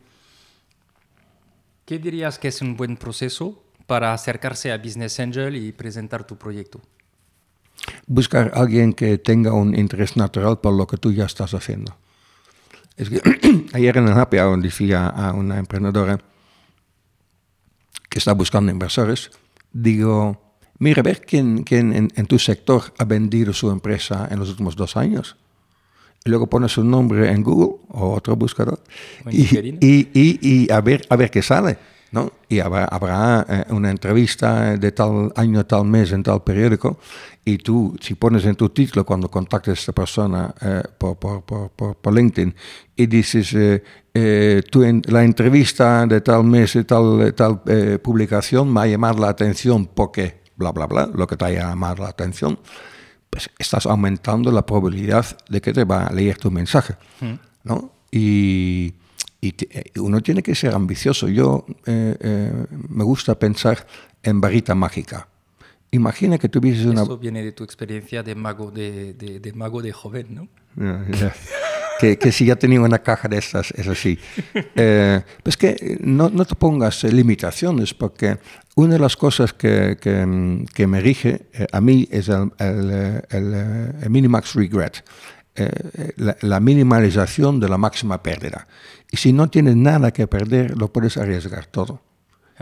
¿Qué 1.84 1.98
dirías 1.98 2.38
que 2.38 2.48
es 2.48 2.62
un 2.62 2.76
buen 2.76 2.96
proceso 2.96 3.62
para 3.86 4.12
acercarse 4.12 4.72
a 4.72 4.78
Business 4.78 5.20
Angel 5.20 5.56
y 5.56 5.72
presentar 5.72 6.26
tu 6.26 6.36
proyecto? 6.36 6.80
Buscar 8.06 8.52
a 8.54 8.60
alguien 8.60 8.92
que 8.92 9.18
tenga 9.18 9.52
un 9.52 9.78
interés 9.78 10.16
natural 10.16 10.60
por 10.60 10.74
lo 10.74 10.86
que 10.86 10.96
tú 10.96 11.12
ya 11.12 11.24
estás 11.24 11.54
haciendo. 11.54 11.96
Es 12.96 13.10
que 13.10 13.20
ayer 13.72 13.96
en 13.96 14.08
el 14.08 14.18
Happy 14.18 14.38
Hour 14.38 14.60
decía 14.60 15.06
a 15.06 15.32
una 15.32 15.58
emprendedora 15.58 16.20
que 18.08 18.18
está 18.18 18.32
buscando 18.32 18.70
inversores, 18.70 19.30
digo, 19.72 20.56
mira, 20.78 21.02
ver 21.02 21.22
quién, 21.22 21.64
quién 21.64 21.92
en, 21.92 22.12
en, 22.14 22.26
tu 22.26 22.38
sector 22.38 22.94
ha 22.98 23.04
vendido 23.04 23.52
su 23.52 23.70
empresa 23.70 24.28
en 24.30 24.38
los 24.38 24.50
últimos 24.50 24.76
dos 24.76 24.96
años 24.96 25.36
y 26.24 26.30
luego 26.30 26.48
pones 26.48 26.72
su 26.72 26.82
nombre 26.82 27.30
en 27.30 27.42
Google 27.42 27.80
o 27.88 28.14
otro 28.14 28.34
buscador 28.34 28.80
y, 29.30 30.72
a, 30.72 30.80
ver, 30.80 31.06
a 31.10 31.16
ver 31.16 31.30
qué 31.30 31.42
sale. 31.42 31.76
¿No? 32.14 32.30
Y 32.48 32.60
habrá, 32.60 33.44
eh, 33.48 33.64
una 33.70 33.90
entrevista 33.90 34.76
de 34.76 34.92
tal 34.92 35.32
año, 35.34 35.66
tal 35.66 35.84
mes, 35.84 36.12
en 36.12 36.22
tal 36.22 36.44
periódico, 36.44 36.98
y 37.44 37.58
tú, 37.58 37.96
si 38.00 38.14
pones 38.14 38.44
en 38.44 38.54
tu 38.54 38.68
título 38.68 39.04
cuando 39.04 39.28
contactes 39.28 39.70
a 39.70 39.80
esta 39.80 39.92
persona 39.92 40.54
eh, 40.60 40.82
por, 40.96 41.18
por, 41.18 41.42
por, 41.42 41.96
por, 41.96 42.14
LinkedIn 42.14 42.54
y 42.94 43.06
dices, 43.06 43.52
eh, 43.52 44.62
tú 44.70 44.84
en, 44.84 45.02
la 45.08 45.24
entrevista 45.24 46.06
de 46.06 46.20
tal 46.20 46.44
mes, 46.44 46.74
de 46.74 46.84
tal, 46.84 47.34
tal 47.34 47.60
publicación 48.00 48.72
me 48.72 48.82
ha 48.82 48.86
llamado 48.86 49.18
la 49.18 49.30
atención 49.30 49.86
porque, 49.86 50.42
bla, 50.56 50.70
bla, 50.70 50.86
bla, 50.86 51.10
lo 51.12 51.26
que 51.26 51.36
te 51.36 51.46
haya 51.46 51.70
llamado 51.70 52.04
la 52.04 52.10
atención, 52.10 52.60
pues 53.28 53.50
estás 53.58 53.86
aumentando 53.86 54.52
la 54.52 54.64
probabilidad 54.64 55.26
de 55.48 55.60
que 55.60 55.72
te 55.72 55.82
va 55.82 56.06
a 56.06 56.12
leer 56.12 56.38
tu 56.38 56.52
mensaje, 56.52 56.94
mm. 57.20 57.34
¿no? 57.64 57.90
Y, 58.12 58.94
eh, 59.48 59.84
uno 59.98 60.20
tiene 60.22 60.42
que 60.42 60.54
ser 60.54 60.74
ambicioso. 60.74 61.28
Yo 61.28 61.66
eh, 61.86 62.16
eh, 62.20 62.66
me 62.88 63.04
gusta 63.04 63.38
pensar 63.38 63.86
en 64.22 64.40
varita 64.40 64.74
mágica. 64.74 65.28
Imagina 65.90 66.38
que 66.38 66.48
tuvieses 66.48 66.86
una... 66.86 67.02
Eso 67.02 67.18
viene 67.18 67.42
de 67.42 67.52
tu 67.52 67.64
experiencia 67.64 68.22
de 68.22 68.34
mago 68.34 68.70
de, 68.70 69.14
de, 69.14 69.52
mago 69.52 69.80
de 69.80 69.92
joven, 69.92 70.26
¿no? 70.34 70.48
que, 72.00 72.18
que, 72.18 72.32
si 72.32 72.46
ya 72.46 72.56
tenía 72.56 72.80
una 72.80 72.98
caja 72.98 73.28
de 73.28 73.38
estas, 73.38 73.70
es 73.70 73.86
así. 73.86 74.18
pues 75.44 75.56
que 75.56 75.98
no, 76.00 76.30
no, 76.30 76.44
te 76.44 76.56
pongas 76.56 77.04
limitaciones, 77.04 77.94
porque 77.94 78.38
una 78.76 78.94
de 78.94 78.98
las 78.98 79.16
cosas 79.16 79.52
que, 79.52 79.96
que, 80.00 80.86
me 80.86 81.00
rige 81.00 81.46
eh, 81.52 81.66
a 81.70 81.80
mí 81.80 82.08
es 82.10 82.28
el, 82.28 82.50
el, 82.58 83.54
el, 84.02 84.10
minimax 84.10 84.54
regret, 84.54 85.04
eh, 85.56 86.12
la, 86.16 86.60
minimalización 86.60 87.60
de 87.60 87.68
la 87.68 87.78
máxima 87.78 88.22
pérdida. 88.22 88.66
Y 89.10 89.16
si 89.18 89.32
no 89.32 89.48
tienes 89.48 89.76
nada 89.76 90.12
que 90.12 90.26
perder, 90.26 90.76
lo 90.76 90.92
puedes 90.92 91.16
arriesgar 91.16 91.66
todo. 91.66 92.02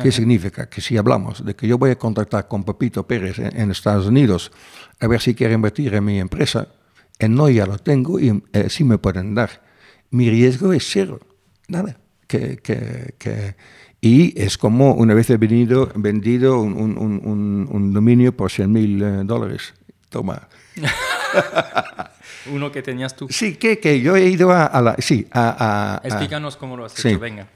¿Qué 0.02 0.10
significa? 0.10 0.68
Que 0.70 0.80
si 0.80 0.96
hablamos 0.96 1.44
de 1.44 1.54
que 1.54 1.68
yo 1.68 1.76
voy 1.76 1.90
a 1.90 1.98
contactar 1.98 2.48
con 2.48 2.64
Pepito 2.64 3.06
Pérez 3.06 3.38
en, 3.38 3.70
Estados 3.70 4.06
Unidos 4.06 4.50
a 5.00 5.06
ver 5.06 5.20
si 5.20 5.34
quiere 5.34 5.52
invertir 5.52 5.94
en 5.94 6.04
mi 6.04 6.18
empresa, 6.18 6.68
el 7.18 7.34
no 7.34 7.48
ya 7.50 7.66
lo 7.66 7.78
tengo 7.78 8.18
y 8.18 8.42
eh, 8.52 8.70
sí 8.70 8.84
me 8.84 8.96
pueden 8.96 9.34
dar. 9.34 9.62
Mi 10.10 10.30
riesgo 10.30 10.72
es 10.72 10.88
cero, 10.90 11.20
nada. 11.68 11.98
Que, 12.26 12.56
que, 12.56 13.14
que 13.18 13.54
y 14.04 14.38
es 14.40 14.58
como 14.58 14.94
una 14.94 15.14
vez 15.14 15.30
he 15.30 15.36
venido, 15.36 15.90
vendido 15.94 16.60
un, 16.60 16.74
un, 16.98 17.68
un, 17.70 17.92
dominio 17.92 18.36
por 18.36 18.50
100 18.50 18.72
mil 18.72 19.02
eh, 19.02 19.22
dólares. 19.24 19.74
Toma. 20.08 20.48
Uno 22.46 22.72
que 22.72 22.82
tenías 22.82 23.14
tú. 23.14 23.28
Sí, 23.30 23.56
que, 23.56 23.78
que 23.78 24.00
yo 24.00 24.16
he 24.16 24.26
ido 24.26 24.50
a, 24.52 24.80
la... 24.80 24.96
Sí, 24.98 25.26
a, 25.32 26.00
Explícanos 26.04 26.56
cómo 26.56 26.76
lo 26.76 26.84
has 26.86 27.04
hecho, 27.04 27.18
venga. 27.18 27.46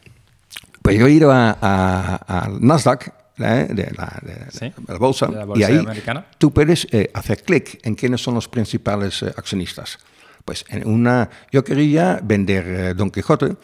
Pues 0.82 0.98
yo 0.98 1.06
he 1.06 1.10
ido 1.12 1.32
a, 1.32 1.56
a- 1.60 2.48
Nasdaq, 2.60 3.08
¿eh? 3.38 3.66
de, 3.70 3.92
la, 3.96 4.18
de- 4.22 4.50
Sí, 4.52 4.72
de 4.76 4.92
la 4.92 4.98
bolsa, 4.98 5.26
de 5.26 5.36
la 5.36 5.42
y 5.42 5.46
bolsa 5.46 5.66
ahí 5.66 5.78
americana. 5.78 6.26
tú 6.38 6.52
puedes 6.52 6.86
eh, 6.92 7.10
hacer 7.14 7.42
clic 7.42 7.80
en 7.82 7.94
quiénes 7.96 8.20
son 8.22 8.34
los 8.34 8.46
principales 8.48 9.22
eh, 9.22 9.32
accionistas. 9.36 9.98
Pues 10.46 10.64
en 10.70 10.88
una, 10.88 11.28
yo 11.52 11.62
quería 11.62 12.20
vender 12.22 12.64
eh, 12.66 12.94
Don 12.94 13.10
Quijote, 13.10 13.56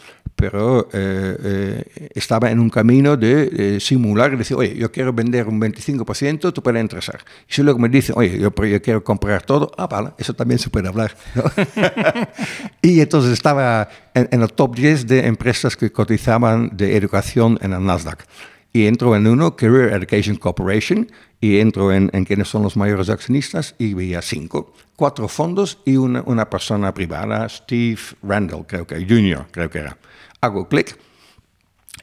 pero 0.43 0.89
eh, 0.93 1.37
eh, 1.45 2.11
estaba 2.17 2.51
en 2.51 2.59
un 2.59 2.69
camino 2.69 3.17
de 3.17 3.77
eh, 3.77 3.81
simular 3.81 4.37
decir, 4.37 4.57
oye, 4.57 4.75
yo 4.77 4.91
quiero 4.91 5.13
vender 5.13 5.47
un 5.47 5.61
25%, 5.61 6.53
tú 6.53 6.61
puedes 6.61 6.83
interesar. 6.83 7.21
Y 7.49 7.55
si 7.55 7.63
luego 7.63 7.79
me 7.79 7.89
dicen, 7.89 8.17
oye, 8.19 8.41
yo, 8.41 8.53
yo 8.53 8.83
quiero 8.83 9.05
comprar 9.05 9.45
todo, 9.45 9.71
ah, 9.79 9.87
vale, 9.87 10.11
eso 10.19 10.35
también 10.35 10.59
se 10.59 10.69
puede 10.69 10.89
hablar. 10.89 11.15
y 12.83 13.01
entonces 13.01 13.33
estaba 13.33 13.89
en, 14.15 14.29
en 14.33 14.43
el 14.43 14.53
top 14.53 14.75
10 14.75 15.07
de 15.07 15.27
empresas 15.29 15.77
que 15.77 15.93
cotizaban 15.93 16.77
de 16.77 16.97
educación 16.97 17.57
en 17.63 17.75
el 17.75 17.85
Nasdaq. 17.87 18.27
Y 18.73 18.87
entro 18.87 19.15
en 19.15 19.27
uno, 19.27 19.55
Career 19.57 19.93
Education 19.93 20.37
Corporation, 20.37 21.11
y 21.41 21.59
entro 21.59 21.93
en, 21.93 22.11
en 22.13 22.25
quiénes 22.25 22.49
son 22.49 22.63
los 22.63 22.77
mayores 22.77 23.11
accionistas 23.11 23.75
y 23.79 23.95
veía 23.95 24.23
cinco, 24.23 24.73
cuatro 24.97 25.29
fondos 25.29 25.79
y 25.85 25.97
una, 25.97 26.23
una 26.25 26.49
persona 26.49 26.95
privada, 26.95 27.49
Steve 27.49 28.01
Randall, 28.23 28.67
creo 28.67 28.87
que, 28.87 29.05
Junior, 29.07 29.47
creo 29.51 29.69
que 29.69 29.81
era. 29.81 29.99
Hago 30.41 30.69
clic 30.69 30.99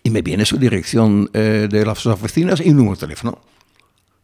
y 0.04 0.10
me 0.12 0.22
viene 0.22 0.46
su 0.46 0.58
dirección 0.58 1.30
eh, 1.34 1.68
de 1.70 1.86
las 1.86 2.06
oficinas 2.06 2.62
y 2.64 2.70
un 2.70 2.78
número 2.78 2.96
de 2.96 3.02
teléfono. 3.02 3.42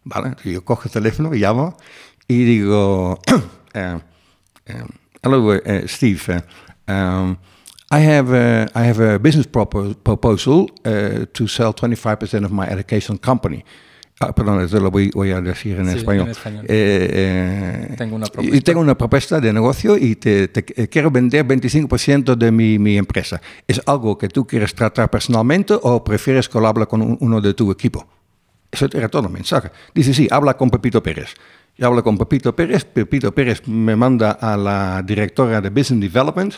Vale, 0.03 0.35
yo 0.43 0.63
cojo 0.63 0.83
el 0.85 0.91
teléfono, 0.91 1.31
llamo 1.31 1.77
y 2.27 2.43
digo, 2.43 3.19
eh, 3.73 3.99
eh, 4.65 4.83
hello 5.21 5.53
eh, 5.53 5.85
Steve, 5.87 6.43
um, 6.87 7.35
I 7.97 8.01
have 8.07 8.33
a, 8.33 8.65
I 8.75 8.87
have 8.89 8.99
a 9.15 9.17
business 9.19 9.47
propo- 9.49 9.95
proposal 9.95 10.67
uh, 10.85 11.25
to 11.33 11.47
sell 11.47 11.73
25% 11.73 12.43
of 12.45 12.51
my 12.51 12.65
education 12.67 13.17
company. 13.17 13.63
Ah, 14.19 14.33
perdón, 14.33 14.61
eso 14.63 14.79
lo 14.79 14.89
voy, 14.91 15.09
voy 15.13 15.31
a 15.31 15.41
decir 15.41 15.77
en 15.77 15.89
Sí, 15.91 15.97
español. 15.97 16.25
en 16.27 16.31
español. 16.31 16.65
Eh, 16.69 17.89
eh, 17.91 17.95
Tengo 17.97 18.15
una 18.15 18.27
y 18.27 18.29
propuesta. 18.29 18.61
tengo 18.63 18.79
una 18.81 18.97
propuesta 18.97 19.39
de 19.41 19.51
negocio 19.51 19.97
y 19.97 20.15
te, 20.15 20.47
te- 20.47 20.83
eh, 20.83 20.87
quiero 20.87 21.11
vender 21.11 21.45
25% 21.45 22.35
de 22.37 22.51
mi, 22.51 22.79
mi 22.79 22.97
empresa. 22.97 23.41
¿Es 23.67 23.81
algo 23.85 24.17
que 24.17 24.29
tú 24.29 24.47
quieres 24.47 24.73
tratar 24.73 25.09
personalmente 25.11 25.73
o 25.81 26.01
prefieres 26.03 26.49
hable 26.53 26.85
con 26.87 27.01
un- 27.01 27.17
uno 27.19 27.41
de 27.41 27.53
tu 27.53 27.69
equipo? 27.71 28.07
Eso 28.71 28.87
era 28.93 29.09
todo 29.09 29.27
el 29.27 29.33
mensaje. 29.33 29.69
Dice, 29.93 30.13
sí, 30.13 30.27
habla 30.31 30.55
con 30.55 30.69
Pepito 30.69 31.03
Pérez. 31.03 31.33
Yo 31.77 31.87
hablo 31.87 32.01
con 32.03 32.17
Pepito 32.17 32.55
Pérez, 32.55 32.85
Pepito 32.85 33.33
Pérez 33.35 33.67
me 33.67 33.97
manda 33.97 34.31
a 34.31 34.55
la 34.55 35.01
directora 35.03 35.59
de 35.59 35.69
Business 35.69 35.99
Development 36.11 36.53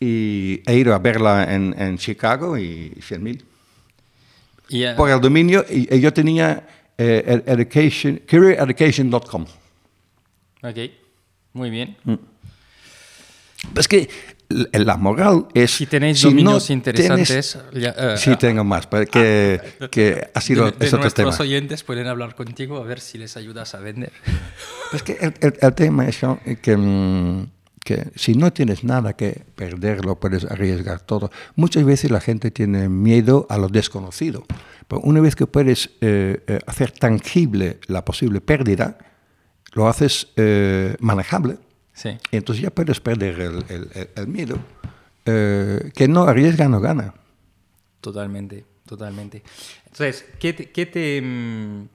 y 0.00 0.62
he 0.66 0.74
ido 0.76 0.94
a 0.94 0.98
verla 0.98 1.52
en, 1.52 1.74
en 1.78 1.98
Chicago 1.98 2.56
y 2.56 2.92
100 3.00 3.22
mil. 3.22 3.44
Y, 4.68 4.82
eh, 4.84 4.94
Por 4.96 5.10
el 5.10 5.20
dominio, 5.20 5.64
y, 5.68 5.92
y 5.94 6.00
yo 6.00 6.12
tenía 6.12 6.66
eh, 6.98 7.24
ed- 7.26 7.42
education, 7.52 8.20
careereducation.com. 8.26 9.46
ok, 10.62 10.76
muy 11.54 11.70
bien. 11.70 11.96
Es 13.76 13.88
que 13.88 14.08
l- 14.50 14.68
la 14.84 14.96
moral 14.96 15.46
es... 15.54 15.70
Si 15.72 15.86
tenéis 15.86 16.22
no 16.22 16.30
dominios 16.30 16.66
tienes- 16.66 16.70
interesantes, 16.70 17.58
ya, 17.74 17.94
eh, 17.98 18.14
sí, 18.18 18.36
tengo 18.36 18.62
más, 18.64 18.86
porque 18.86 19.60
que 19.90 20.28
ha 20.34 20.40
sido 20.40 20.66
de, 20.66 20.72
de 20.72 20.86
es 20.86 20.92
otro 20.94 21.10
tema. 21.10 21.26
nuestros 21.28 21.40
oyentes 21.40 21.82
pueden 21.82 22.06
hablar 22.06 22.34
contigo 22.34 22.76
a 22.78 22.84
ver 22.84 23.00
si 23.00 23.18
les 23.18 23.36
ayudas 23.36 23.74
a 23.74 23.80
vender. 23.80 24.12
Es 24.92 25.02
que 25.02 25.12
el, 25.20 25.34
el- 25.40 25.54
el 25.60 25.74
tema 25.74 26.06
es 26.08 26.20
que, 26.62 26.76
mm, 26.76 27.46
que 27.88 28.10
si 28.16 28.34
no 28.34 28.52
tienes 28.52 28.84
nada 28.84 29.14
que 29.14 29.44
perder, 29.56 30.04
lo 30.04 30.20
puedes 30.20 30.44
arriesgar 30.44 31.00
todo. 31.00 31.30
Muchas 31.56 31.84
veces 31.84 32.10
la 32.10 32.20
gente 32.20 32.50
tiene 32.50 32.88
miedo 32.90 33.46
a 33.48 33.56
lo 33.56 33.68
desconocido, 33.68 34.44
pero 34.86 35.00
una 35.02 35.20
vez 35.20 35.34
que 35.34 35.46
puedes 35.46 35.90
eh, 36.02 36.42
eh, 36.46 36.58
hacer 36.66 36.90
tangible 36.92 37.78
la 37.86 38.04
posible 38.04 38.40
pérdida, 38.42 38.98
lo 39.72 39.88
haces 39.88 40.28
eh, 40.36 40.96
manejable, 41.00 41.56
Sí. 41.94 42.10
y 42.30 42.36
entonces 42.36 42.62
ya 42.62 42.70
puedes 42.70 43.00
perder 43.00 43.40
el, 43.40 43.64
el- 43.68 44.08
el- 44.14 44.28
miedo. 44.28 44.58
Eh, 45.24 45.90
que 45.94 46.06
no 46.08 46.24
arriesga, 46.24 46.68
no 46.68 46.80
gana. 46.80 47.14
Totalmente, 48.00 48.64
totalmente. 48.86 49.42
Entonces, 49.86 50.24
¿qué 50.38 50.52
te, 50.52 50.70
qué 50.70 50.86
te, 50.86 51.20
mm, 51.22 51.88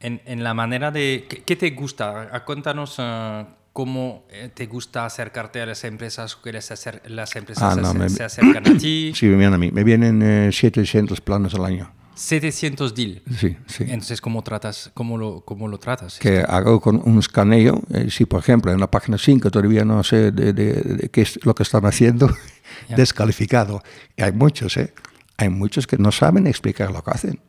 en, 0.00 0.20
en 0.24 0.42
la 0.44 0.54
manera 0.54 0.90
de, 0.90 1.26
qué, 1.28 1.42
qué 1.42 1.56
te 1.56 1.70
gusta? 1.70 2.30
Cuéntanos 2.46 2.96
ah, 2.98 3.46
cómo 3.74 4.24
eh, 4.30 4.48
te 4.54 4.64
gusta 4.66 5.04
acercarte 5.04 5.60
a 5.60 5.66
las 5.66 5.84
empresas, 5.84 6.36
que 6.36 6.52
les 6.52 6.70
acer- 6.70 7.02
las 7.08 7.34
empresas 7.36 7.62
Ah, 7.62 7.74
se, 7.74 7.82
no, 7.82 7.88
acer- 7.90 7.98
me- 7.98 8.08
se 8.08 8.24
acercan 8.24 8.66
a 8.68 8.78
ti. 8.78 9.12
Sí, 9.16 9.26
me 9.26 9.36
vienen 9.36 9.52
a 9.54 9.58
mí. 9.58 9.70
Me 9.72 9.84
vienen 9.84 10.22
eh, 10.22 10.50
700 10.52 11.20
planos 11.20 11.54
al 11.54 11.64
año. 11.66 11.92
700 12.14 12.94
deal. 12.94 13.22
Sí, 13.36 13.56
sí. 13.66 13.82
Entonces, 13.88 14.20
¿cómo 14.20 14.42
tratas, 14.44 14.92
cómo 14.94 15.18
lo, 15.18 15.40
cómo 15.44 15.66
lo 15.66 15.78
tratas? 15.78 16.20
que 16.20 16.38
hago 16.46 16.80
con 16.80 17.02
un 17.04 17.18
escaneo. 17.18 17.82
eh, 17.92 18.06
si, 18.10 18.24
por 18.24 18.38
ejemplo, 18.40 18.70
en 18.70 18.78
la 18.78 18.88
página 18.88 19.18
5 19.18 19.50
todavía 19.50 19.84
no 19.84 20.02
sé 20.04 20.30
de, 20.30 20.52
de- 20.52 20.74
de 20.74 21.08
qué 21.10 21.22
es 21.22 21.44
lo 21.44 21.54
que 21.56 21.64
están 21.64 21.84
haciendo, 21.84 22.30
descalificado. 22.96 23.82
Y 24.16 24.22
hay 24.22 24.30
muchos, 24.32 24.76
¿eh? 24.76 24.94
Hay 25.36 25.48
muchos 25.48 25.86
que 25.88 25.98
no 25.98 26.12
saben 26.12 26.46
explicar 26.46 26.92
lo 26.92 27.02
que 27.02 27.10
hacen. 27.10 27.40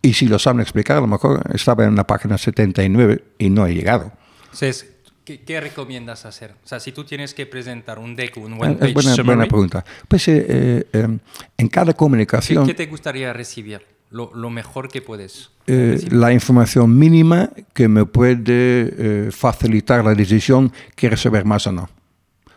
Y 0.00 0.14
si 0.14 0.26
lo 0.28 0.38
saben 0.38 0.60
explicar, 0.62 0.96
a 0.96 1.00
lo 1.00 1.06
mejor 1.08 1.42
estaba 1.54 1.84
en 1.84 1.94
la 1.96 2.06
página 2.06 2.38
79 2.38 3.24
y 3.38 3.50
no 3.50 3.66
he 3.66 3.74
llegado. 3.74 4.12
Entonces, 4.44 4.86
¿qué, 5.28 5.40
qué 5.44 5.60
recomiendas 5.60 6.24
hacer? 6.24 6.52
O 6.64 6.66
sea, 6.66 6.80
si 6.80 6.90
tú 6.92 7.04
tienes 7.04 7.34
que 7.34 7.44
presentar 7.44 7.98
un 7.98 8.16
deck, 8.16 8.36
un 8.38 8.54
Eh, 8.54 8.58
one 8.60 8.74
page 8.76 8.88
Es 8.88 8.94
buena, 8.94 9.10
summary, 9.14 9.36
buena 9.36 9.48
pregunta. 9.48 9.84
Pues 10.08 10.26
eh, 10.28 10.46
eh, 10.48 10.84
eh, 10.94 11.18
en 11.58 11.68
cada 11.68 11.92
¿qué, 11.92 11.96
comunicación, 11.98 12.66
qué 12.66 12.72
te 12.74 12.86
gustaría 12.86 13.32
recibir? 13.34 13.82
Lo, 14.10 14.30
lo 14.34 14.48
mejor 14.48 14.88
que 14.88 15.02
puedes. 15.02 15.50
eh, 15.66 15.98
la 16.10 16.32
información 16.32 16.96
mínima 16.98 17.50
que 17.74 17.88
me 17.88 18.06
puede 18.06 18.46
eh, 18.48 19.30
facilitar 19.30 20.02
la 20.02 20.14
decisión, 20.14 20.72
¿quieres 20.94 21.20
saber 21.20 21.44
más 21.44 21.66
o 21.66 21.72
no? 21.72 21.90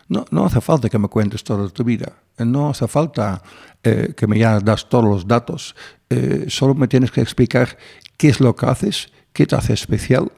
No, 0.08 0.24
no 0.30 0.46
hace 0.46 0.60
falta 0.62 0.88
que 0.88 0.98
me 0.98 1.08
cuentes 1.08 1.44
toda 1.44 1.68
tu 1.68 1.84
vida. 1.84 2.08
Eh, 2.38 2.44
No 2.46 2.70
hace 2.70 2.88
falta 2.88 3.42
eh, 3.82 4.14
que 4.16 4.26
me 4.26 4.38
ya 4.38 4.60
das 4.60 4.88
todos 4.88 5.04
los 5.04 5.26
datos. 5.26 5.74
Solo 6.48 6.74
me 6.74 6.88
tienes 6.88 7.10
que 7.10 7.22
explicar 7.22 7.78
qué 8.18 8.28
es 8.28 8.38
lo 8.40 8.54
que 8.54 8.66
haces, 8.66 9.08
qué 9.32 9.46
te 9.46 9.56
hace 9.56 9.72
especial 9.72 10.30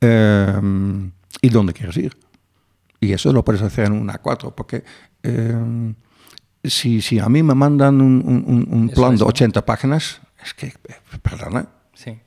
eh, 0.00 0.52
y 1.40 1.48
dónde 1.48 1.72
quieres 1.72 1.96
ir. 1.96 2.16
Y 3.00 3.12
eso 3.12 3.32
lo 3.32 3.44
puedes 3.44 3.62
hacer 3.62 3.86
en 3.86 3.92
una 3.92 4.20
A4, 4.22 4.54
porque 4.54 4.84
eh, 5.22 5.54
si, 6.64 7.00
si 7.02 7.18
a 7.18 7.28
mí 7.28 7.42
me 7.42 7.54
mandan 7.54 8.00
un, 8.00 8.22
un- 8.24 8.66
un- 8.70 8.88
plan 8.90 9.14
es, 9.14 9.20
de 9.20 9.24
¿no? 9.24 9.28
80 9.30 9.64
páginas, 9.66 10.20
es 10.44 10.54
que, 10.54 10.66
eh, 10.68 10.74
perdona, 11.22 11.66
Sí. 11.94 12.18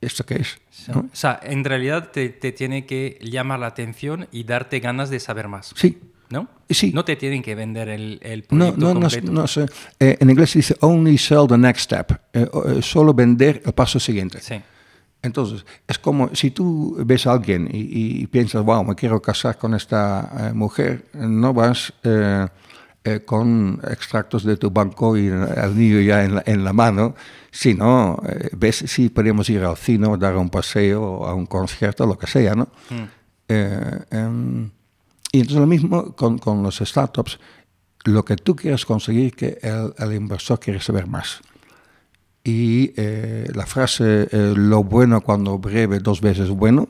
¿esto 0.00 0.24
qué 0.26 0.36
es? 0.36 0.58
Sí. 0.70 0.90
¿No? 0.92 1.00
O 1.00 1.08
sea, 1.12 1.38
en 1.42 1.64
realidad 1.64 2.10
te, 2.10 2.28
te 2.30 2.52
tiene 2.52 2.84
que 2.86 3.18
llamar 3.22 3.60
la 3.60 3.66
atención 3.68 4.26
y 4.32 4.44
darte 4.44 4.80
ganas 4.80 5.10
de 5.10 5.20
saber 5.20 5.48
más. 5.48 5.72
Sí, 5.76 5.98
¿No? 6.30 6.46
Sí. 6.68 6.92
No 6.94 7.06
te 7.06 7.16
tienen 7.16 7.40
que 7.42 7.54
vender 7.54 7.88
el, 7.88 8.18
el 8.22 8.40
No, 8.50 8.66
proyecto 8.74 8.80
no, 8.80 8.94
no, 8.94 9.00
completo. 9.00 9.32
no 9.32 9.46
sé. 9.46 9.64
Eh, 9.98 10.18
en 10.20 10.28
inglés 10.28 10.50
se 10.50 10.58
dice 10.58 10.76
only 10.80 11.16
sell 11.16 11.46
the 11.48 11.56
next 11.56 11.84
step. 11.84 12.12
Eh, 12.34 12.46
eh, 12.76 12.82
solo 12.82 13.14
vender 13.14 13.62
el 13.64 13.72
paso 13.72 13.98
siguiente. 13.98 14.38
Sí. 14.42 14.60
Entonces, 15.22 15.66
es 15.86 15.98
como 15.98 16.34
si 16.34 16.50
tú 16.52 16.96
ves 17.04 17.26
a 17.26 17.32
alguien 17.32 17.68
y, 17.70 18.22
y 18.22 18.26
piensas, 18.28 18.64
wow, 18.64 18.84
me 18.84 18.94
quiero 18.94 19.20
casar 19.20 19.58
con 19.58 19.74
esta 19.74 20.30
eh, 20.38 20.52
mujer, 20.52 21.06
no 21.14 21.52
vas 21.52 21.92
eh, 22.04 22.46
eh, 23.04 23.20
con 23.24 23.80
extractos 23.90 24.44
de 24.44 24.56
tu 24.56 24.70
banco 24.70 25.16
y 25.16 25.26
el 25.26 25.76
niño 25.76 26.00
ya 26.00 26.24
en 26.24 26.36
la, 26.36 26.42
en 26.46 26.62
la 26.62 26.72
mano, 26.72 27.14
sino 27.50 28.22
eh, 28.28 28.50
ves 28.56 28.84
si 28.86 29.08
podemos 29.08 29.50
ir 29.50 29.64
al 29.64 29.76
cine 29.76 30.06
o 30.06 30.16
dar 30.16 30.36
un 30.36 30.50
paseo, 30.50 31.26
a 31.26 31.34
un 31.34 31.46
concierto, 31.46 32.06
lo 32.06 32.16
que 32.16 32.26
sea, 32.28 32.54
¿no? 32.54 32.68
Mm. 32.90 34.64
Y 35.32 35.40
entonces 35.40 35.60
lo 35.60 35.66
mismo 35.66 36.14
con, 36.14 36.38
con 36.38 36.62
los 36.62 36.78
startups, 36.78 37.38
lo 38.04 38.24
que 38.24 38.36
tú 38.36 38.54
quieres 38.54 38.84
conseguir 38.84 39.34
que 39.34 39.58
el, 39.62 39.94
el 39.98 40.14
inversor 40.14 40.60
quiere 40.60 40.80
saber 40.80 41.06
más. 41.06 41.40
Y 42.48 42.94
eh, 42.96 43.46
la 43.54 43.66
frase 43.66 44.26
eh, 44.32 44.54
lo 44.56 44.82
bueno 44.82 45.20
cuando 45.20 45.58
breve 45.58 45.98
dos 46.00 46.20
veces 46.22 46.48
bueno, 46.48 46.88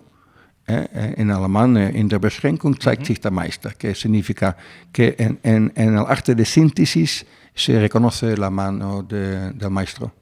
eh, 0.69 0.87
eh, 0.93 1.15
en 1.17 1.33
alemán 1.33 1.77
eh, 1.77 1.91
in 1.99 2.09
der 2.09 2.21
Beschränkung 2.21 2.77
zeigt 2.81 3.05
sich 3.07 3.21
der 3.21 3.33
Meister, 3.33 3.75
que 3.75 3.93
significa 3.95 4.57
que 4.93 5.17
en, 5.19 5.41
en- 5.43 5.73
en 5.75 5.95
el 5.99 6.05
arte 6.07 6.37
de 6.37 6.45
síntesis 6.45 7.27
se 7.57 7.81
reconoce 7.81 8.37
la 8.37 8.51
mano 8.51 9.03
de- 9.03 9.51
del 9.53 9.71
maestro. 9.71 10.13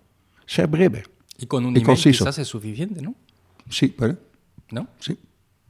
Ser 0.46 0.68
breve, 0.68 1.02
Y 1.38 1.44
con 1.46 1.64
un 1.66 1.72
email 1.72 1.84
conciso. 1.84 2.24
quizás 2.24 2.38
es 2.38 2.48
suficiente, 2.48 3.02
¿no? 3.02 3.14
sí, 3.68 3.88
puede. 3.88 4.16
¿No? 4.70 4.86
Sí, 5.00 5.18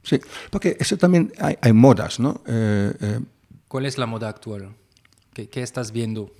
sí. 0.01 0.17
Porque 0.49 0.77
eso 0.79 0.95
también 0.95 1.33
hay, 1.39 1.57
hay 1.61 1.73
modas, 1.73 2.19
¿no? 2.21 2.39
Eh, 2.47 2.93
eh, 3.01 3.19
¿Cuál 3.67 3.85
es 3.85 3.97
la 3.97 4.05
moda 4.05 4.29
actual? 4.29 4.69
¿Qué, 5.33 5.49
qué 5.49 5.61
estás 5.61 5.91
viendo? 5.91 6.31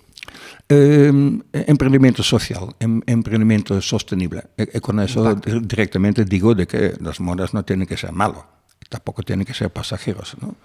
Eh, 0.69 1.11
emprendimiento 1.53 2.23
social, 2.23 2.75
em- 2.79 3.01
emprendimiento 3.05 3.79
sostenible. 3.81 4.43
Eh, 4.57 4.67
eh, 4.73 4.81
con 4.81 4.99
eso 4.99 5.35
di- 5.35 5.59
directamente 5.61 6.25
digo 6.25 6.53
de 6.55 6.65
que 6.67 6.93
las 6.99 7.19
modas 7.19 7.53
no 7.53 7.63
tienen 7.63 7.87
que 7.87 7.97
ser 7.97 8.11
malos, 8.11 8.43
tampoco 8.89 9.23
tienen 9.23 9.45
que 9.45 9.53
ser 9.53 9.69
pasajeros, 9.69 10.35
¿no? 10.41 10.55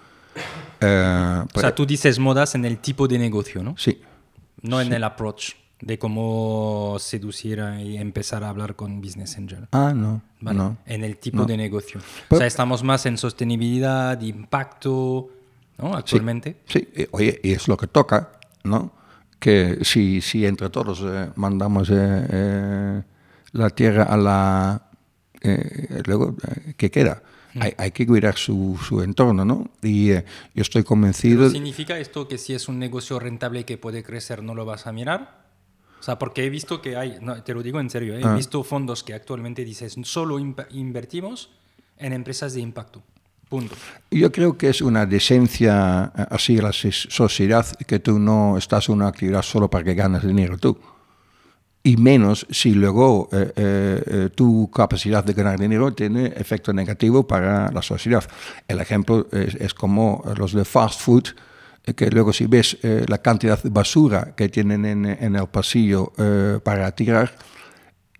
Eh, 0.81 1.43
O 1.53 1.59
sea, 1.59 1.73
tú 1.73 1.85
dices 1.85 2.19
modas 2.19 2.55
en 2.55 2.65
el 2.65 2.79
tipo 2.79 3.07
de 3.07 3.17
negocio, 3.19 3.63
¿no? 3.63 3.75
sí, 3.77 4.01
No 4.61 4.79
en 4.81 4.91
el 4.93 5.03
approach 5.03 5.51
de 5.81 5.99
cómo 5.99 6.95
seducir 6.99 7.61
y 7.81 7.97
empezar 7.97 8.43
a 8.45 8.49
hablar 8.49 8.75
con 8.77 9.01
Business 9.01 9.37
Angel. 9.37 9.67
Ah, 9.73 9.91
no. 9.93 10.21
Vale, 10.39 10.57
no. 10.57 10.77
En 10.85 11.03
el 11.03 11.17
tipo 11.17 11.39
No. 11.39 11.45
de 11.45 11.57
negocio. 11.57 11.99
Pero- 12.29 12.37
o 12.37 12.39
sea, 12.39 12.47
estamos 12.47 12.81
más 12.83 13.05
en 13.05 13.17
sostenibilidad, 13.17 14.19
impacto, 14.21 15.29
¿no? 15.77 15.93
Actualmente. 15.95 16.55
Sí, 16.67 16.87
y, 16.95 17.05
oye, 17.11 17.39
y 17.43 17.51
es 17.51 17.67
lo 17.67 17.75
que 17.75 17.87
toca, 17.87 18.31
¿no? 18.63 18.93
Que 19.43 19.79
si, 19.83 20.21
si 20.21 20.45
entre 20.45 20.69
todos 20.69 21.01
eh, 21.03 21.29
mandamos 21.35 21.89
eh, 21.89 21.95
eh, 21.97 23.01
la 23.51 23.69
tierra 23.71 24.03
a 24.03 24.15
la... 24.15 24.89
eh, 25.41 26.01
luego, 26.05 26.37
eh, 26.47 26.75
¿qué 26.77 26.89
queda? 26.89 27.21
Hay, 27.59 27.73
hay 27.77 27.91
que 27.91 28.07
cuidar 28.07 28.35
su, 28.37 28.79
su 28.87 29.01
entorno, 29.01 29.43
¿no? 29.43 29.69
Y 29.81 30.11
eh, 30.11 30.23
yo 30.55 30.61
estoy 30.61 30.83
convencido... 30.83 31.49
¿Significa 31.49 31.99
esto 31.99 32.25
que 32.29 32.37
si 32.37 32.53
es 32.53 32.69
un 32.69 32.79
negocio 32.79 33.19
rentable 33.19 33.65
que 33.65 33.77
puede 33.77 34.01
crecer, 34.01 34.41
no 34.41 34.55
lo 34.55 34.63
vas 34.65 34.87
a 34.87 34.93
mirar? 34.93 35.43
O 35.99 36.03
sea, 36.03 36.17
porque 36.17 36.45
he 36.45 36.49
visto 36.49 36.81
que 36.81 36.95
hay, 36.95 37.17
no, 37.21 37.43
te 37.43 37.53
lo 37.53 37.61
digo 37.61 37.81
en 37.81 37.89
serio, 37.89 38.17
he 38.17 38.23
Ah. 38.23 38.35
visto 38.35 38.63
fondos 38.63 39.03
que 39.03 39.13
actualmente 39.13 39.65
dices, 39.65 39.95
solo 40.03 40.39
invertimos 40.39 41.49
en 41.97 42.13
empresas 42.13 42.53
de 42.53 42.61
impacto. 42.61 43.03
Punto. 43.49 43.75
Yo 44.09 44.31
creo 44.31 44.57
que 44.57 44.69
es 44.69 44.81
una 44.81 45.05
decencia 45.05 46.11
eh, 46.17 46.25
así 46.31 46.57
la 46.57 46.71
sociedad 46.73 47.65
que 47.85 47.99
tú 47.99 48.17
no 48.19 48.57
estás 48.57 48.89
en 48.89 48.95
una 48.95 49.07
actividad 49.07 49.41
solo 49.43 49.69
para 49.69 49.83
que 49.83 49.93
ganes 49.93 50.25
dinero 50.25 50.57
tú. 50.57 50.77
Y 51.85 51.97
menos 51.97 52.47
si 52.49 52.73
luego 52.73 53.27
eh, 53.33 53.51
eh, 53.55 54.03
eh, 54.07 54.29
tu 54.33 54.71
capacidad 54.71 55.21
de 55.21 55.33
ganar 55.33 55.59
dinero 55.59 55.93
tiene 55.93 56.27
efecto 56.27 56.71
negativo 56.71 57.27
para 57.27 57.69
la 57.71 57.81
sociedad. 57.81 58.23
El 58.69 58.79
ejemplo 58.79 59.27
es, 59.33 59.55
es 59.55 59.73
como 59.73 60.23
los 60.37 60.53
de 60.53 60.63
fast 60.63 61.01
food, 61.01 61.25
eh, 61.85 61.93
que 61.93 62.09
luego 62.09 62.31
si 62.31 62.45
ves 62.45 62.77
eh, 62.83 63.03
la 63.09 63.17
cantidad 63.17 63.61
de 63.61 63.69
basura 63.69 64.33
que 64.33 64.47
tienen 64.47 64.85
en, 64.85 65.05
en 65.05 65.35
el 65.35 65.47
pasillo 65.47 66.13
para 66.63 66.89
tirar, 66.95 67.35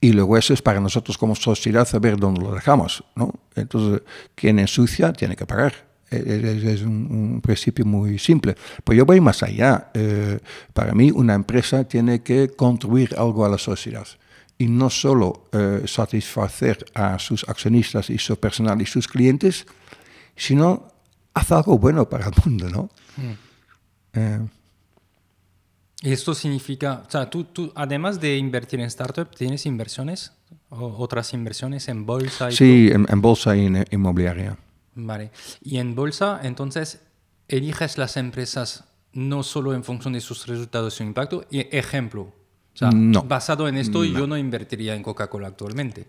y 0.08 0.12
luego 0.12 0.38
eso 0.38 0.54
es 0.54 0.62
para 0.62 0.80
nosotros 0.80 1.18
como 1.18 1.34
sociedad 1.36 1.88
saber 1.88 2.18
dónde 2.18 2.42
lo 2.42 2.52
dejamos, 2.54 3.04
¿no? 3.16 3.34
Entonces, 3.56 4.02
quien 4.36 4.60
ensucia 4.60 5.14
tiene 5.14 5.36
que 5.36 5.46
pagar. 5.46 5.74
Es, 6.10 6.26
es- 6.26 6.64
es 6.76 6.82
un, 6.82 7.08
un 7.10 7.42
principio 7.42 7.86
muy 7.86 8.20
simple. 8.20 8.56
Pues 8.84 8.98
yo 8.98 9.06
voy 9.06 9.20
más 9.22 9.42
allá. 9.44 9.90
Eh, 9.94 10.40
para 10.74 10.94
mí, 10.94 11.10
una 11.12 11.34
empresa 11.34 11.84
tiene 11.86 12.22
que 12.22 12.50
contribuir 12.50 13.16
algo 13.18 13.46
a 13.46 13.50
la 13.50 13.58
sociedad. 13.58 14.08
Y 14.58 14.68
no 14.68 14.90
solo 14.90 15.48
eh, 15.52 15.84
satisfacer 15.88 16.86
a 16.94 17.18
sus 17.18 17.44
accionistas 17.48 18.10
y 18.10 18.18
su 18.18 18.36
personal 18.38 18.82
y 18.82 18.86
sus 18.86 19.08
clientes, 19.08 19.66
sino 20.36 20.88
hacer 21.34 21.58
algo 21.58 21.78
bueno 21.80 22.08
para 22.10 22.26
el 22.28 22.34
mundo, 22.46 22.70
¿no? 22.70 22.90
Eh, 24.14 24.40
Y 24.40 24.63
esto 26.12 26.34
significa, 26.36 27.04
o 27.08 27.10
sea, 27.10 27.30
tú, 27.30 27.46
tú 27.46 27.72
además 27.76 28.20
de 28.20 28.38
invertir 28.38 28.80
en 28.80 28.88
startup, 28.88 29.30
¿tienes 29.36 29.66
inversiones? 29.66 30.34
¿O 30.70 30.88
otras 30.98 31.34
inversiones 31.34 31.88
en 31.88 32.06
bolsa? 32.06 32.50
Y 32.52 32.56
sí, 32.56 32.90
en, 32.92 33.06
en 33.10 33.22
bolsa 33.22 33.56
y 33.56 33.66
en 33.68 33.86
inmobiliaria. 33.92 34.58
Vale. 34.96 35.32
Y 35.62 35.78
en 35.78 35.96
bolsa, 35.96 36.40
entonces, 36.44 37.00
eliges 37.48 37.98
las 37.98 38.18
empresas 38.18 38.84
no 39.14 39.44
solo 39.44 39.74
en 39.74 39.84
función 39.84 40.14
de 40.14 40.22
sus 40.22 40.48
resultados 40.48 40.96
y 40.96 40.98
su 40.98 41.04
impacto. 41.04 41.46
Y 41.52 41.60
ejemplo, 41.76 42.22
o 42.24 42.34
sea, 42.78 42.90
No. 42.92 43.22
basado 43.24 43.68
en 43.68 43.78
esto, 43.78 44.04
yo 44.04 44.26
no 44.28 44.38
invertiría 44.38 44.96
en 44.96 45.04
Coca-Cola 45.04 45.48
actualmente. 45.50 46.08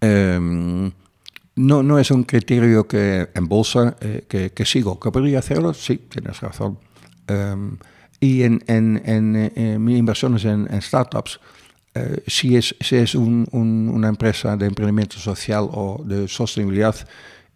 Eh, 0.00 0.38
no, 1.56 1.82
no 1.82 1.98
es 1.98 2.10
un 2.10 2.22
criterio 2.22 2.86
que 2.86 3.30
en 3.34 3.48
bolsa 3.48 3.96
eh, 4.00 4.24
que, 4.28 4.50
que 4.52 4.64
sigo. 4.64 5.00
¿Que 5.00 5.10
podría 5.10 5.40
hacerlo? 5.40 5.74
Sí, 5.74 5.96
tienes 6.08 6.40
razón. 6.40 6.78
Eh, 7.26 7.56
y 8.20 8.42
en, 8.42 8.62
en, 8.66 9.02
en, 9.04 9.36
eh, 9.36 9.52
en 9.74 9.88
inversiones 9.88 10.44
en, 10.44 10.68
startups, 10.82 11.40
eh, 11.94 12.22
si 12.26 12.56
es, 12.56 12.74
si 12.80 12.96
es 12.96 13.14
un- 13.14 13.46
un- 13.52 13.88
una 13.92 14.08
empresa 14.08 14.56
de 14.56 14.66
emprendimiento 14.66 15.18
social 15.18 15.68
o 15.72 16.02
de 16.04 16.28
sostenibilidad, 16.28 16.94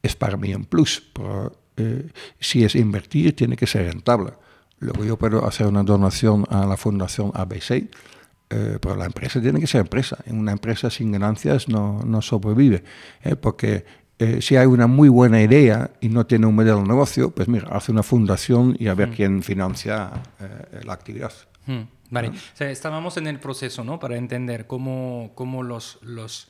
es 0.02 0.14
para 0.16 0.36
mí 0.36 0.54
un 0.54 0.64
plus. 0.64 1.02
Pero, 1.12 1.56
eh, 1.76 2.08
si 2.40 2.64
es 2.64 2.74
invertir, 2.74 3.34
tiene 3.34 3.56
que 3.56 3.66
ser 3.66 3.86
rentable. 3.92 4.32
Luego 4.78 5.04
yo 5.04 5.16
puedo 5.16 5.46
hacer 5.46 5.66
una 5.66 5.82
donación 5.84 6.44
a 6.50 6.66
la 6.66 6.76
Fundación 6.76 7.30
ABC, 7.34 7.88
eh, 8.50 8.78
pero 8.80 8.96
la 8.96 9.06
empresa 9.06 9.40
tiene 9.40 9.60
que 9.60 9.66
ser 9.66 9.80
empresa. 9.82 10.18
Una 10.26 10.52
empresa 10.52 10.90
sin 10.90 11.12
ganancias 11.12 11.68
no, 11.68 12.00
no 12.04 12.20
sobrevive. 12.20 12.82
¿eh? 13.22 13.36
Porque 13.36 13.84
eh, 14.18 14.40
si 14.40 14.56
hay 14.56 14.66
una 14.66 14.86
muy 14.86 15.08
buena 15.08 15.42
idea 15.42 15.90
y 16.00 16.08
no 16.08 16.26
tiene 16.26 16.46
un 16.46 16.54
modelo 16.54 16.80
de 16.80 16.88
negocio, 16.88 17.30
pues 17.30 17.48
mira, 17.48 17.68
hace 17.70 17.92
una 17.92 18.02
fundación 18.02 18.76
y 18.78 18.88
a 18.88 18.94
ver 18.94 19.10
quién 19.10 19.42
financia 19.42 20.10
eh, 20.40 20.80
la 20.84 20.92
actividad. 20.92 21.32
Hmm, 21.66 21.82
Vale, 22.12 22.28
o 22.28 22.32
sea, 22.52 22.70
estábamos 22.70 23.16
en 23.16 23.26
el 23.26 23.38
proceso, 23.38 23.84
¿no? 23.84 23.98
Para 23.98 24.18
entender 24.18 24.66
cómo, 24.66 25.30
cómo 25.34 25.62
los, 25.62 25.98
los, 26.02 26.48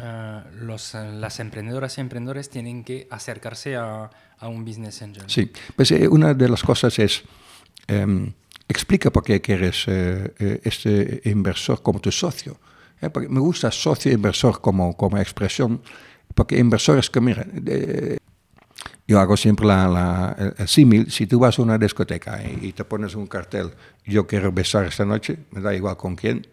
eh, 0.00 0.40
los, 0.62 0.96
eh, 0.96 1.12
las 1.12 1.38
emprendedoras 1.38 1.96
y 1.96 2.00
emprendedores 2.00 2.50
tienen 2.50 2.82
que 2.82 3.06
acercarse 3.08 3.76
a, 3.76 4.10
a 4.40 4.48
un 4.48 4.64
business 4.64 5.00
angel. 5.02 5.22
Sí, 5.28 5.52
pues 5.76 5.92
eh, 5.92 6.08
una 6.08 6.34
de 6.34 6.48
las 6.48 6.64
cosas 6.64 6.98
es, 6.98 7.22
em, 7.86 8.32
explica 8.66 9.12
por 9.12 9.22
qué 9.22 9.40
quieres 9.40 9.84
eh, 9.86 10.60
este 10.64 11.22
inversor 11.26 11.82
como 11.82 12.00
tu 12.00 12.10
socio. 12.10 12.58
Porque 13.12 13.28
me 13.28 13.40
gusta 13.40 13.70
socio 13.70 14.12
inversor 14.12 14.60
como, 14.60 14.96
como 14.96 15.18
expresión, 15.18 15.80
porque 16.40 16.58
inversor 16.58 16.98
es 16.98 17.10
que, 17.10 17.20
mira, 17.20 17.44
eh, 17.66 18.16
yo 19.06 19.20
hago 19.20 19.36
siempre 19.36 19.66
la, 19.66 19.86
la- 19.88 20.34
el, 20.38 20.54
el 20.56 20.68
símil, 20.68 21.10
si 21.10 21.26
tú 21.26 21.38
vas 21.38 21.58
a 21.58 21.62
una 21.62 21.76
discoteca 21.76 22.42
y, 22.42 22.68
y 22.68 22.72
te 22.72 22.82
pones 22.86 23.14
un 23.14 23.26
cartel, 23.26 23.72
yo 24.06 24.26
quiero 24.26 24.50
besar 24.50 24.86
esta 24.86 25.04
noche, 25.04 25.36
me 25.50 25.60
da 25.60 25.74
igual 25.74 25.98
con 25.98 26.16
quién, 26.16 26.46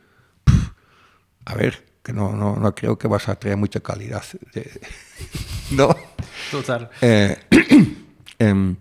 a 1.45 1.55
ver, 1.55 1.85
que 2.03 2.11
no, 2.11 2.33
no, 2.33 2.57
no 2.57 2.75
creo 2.75 2.97
que 2.97 3.07
vas 3.07 3.29
a 3.29 3.35
traer 3.39 3.55
mucha 3.55 3.79
calidad. 3.79 4.23
de- 4.53 4.81
no. 5.71 5.95
Total. 6.51 6.89
Eh, 6.99 7.37
em, 8.39 8.75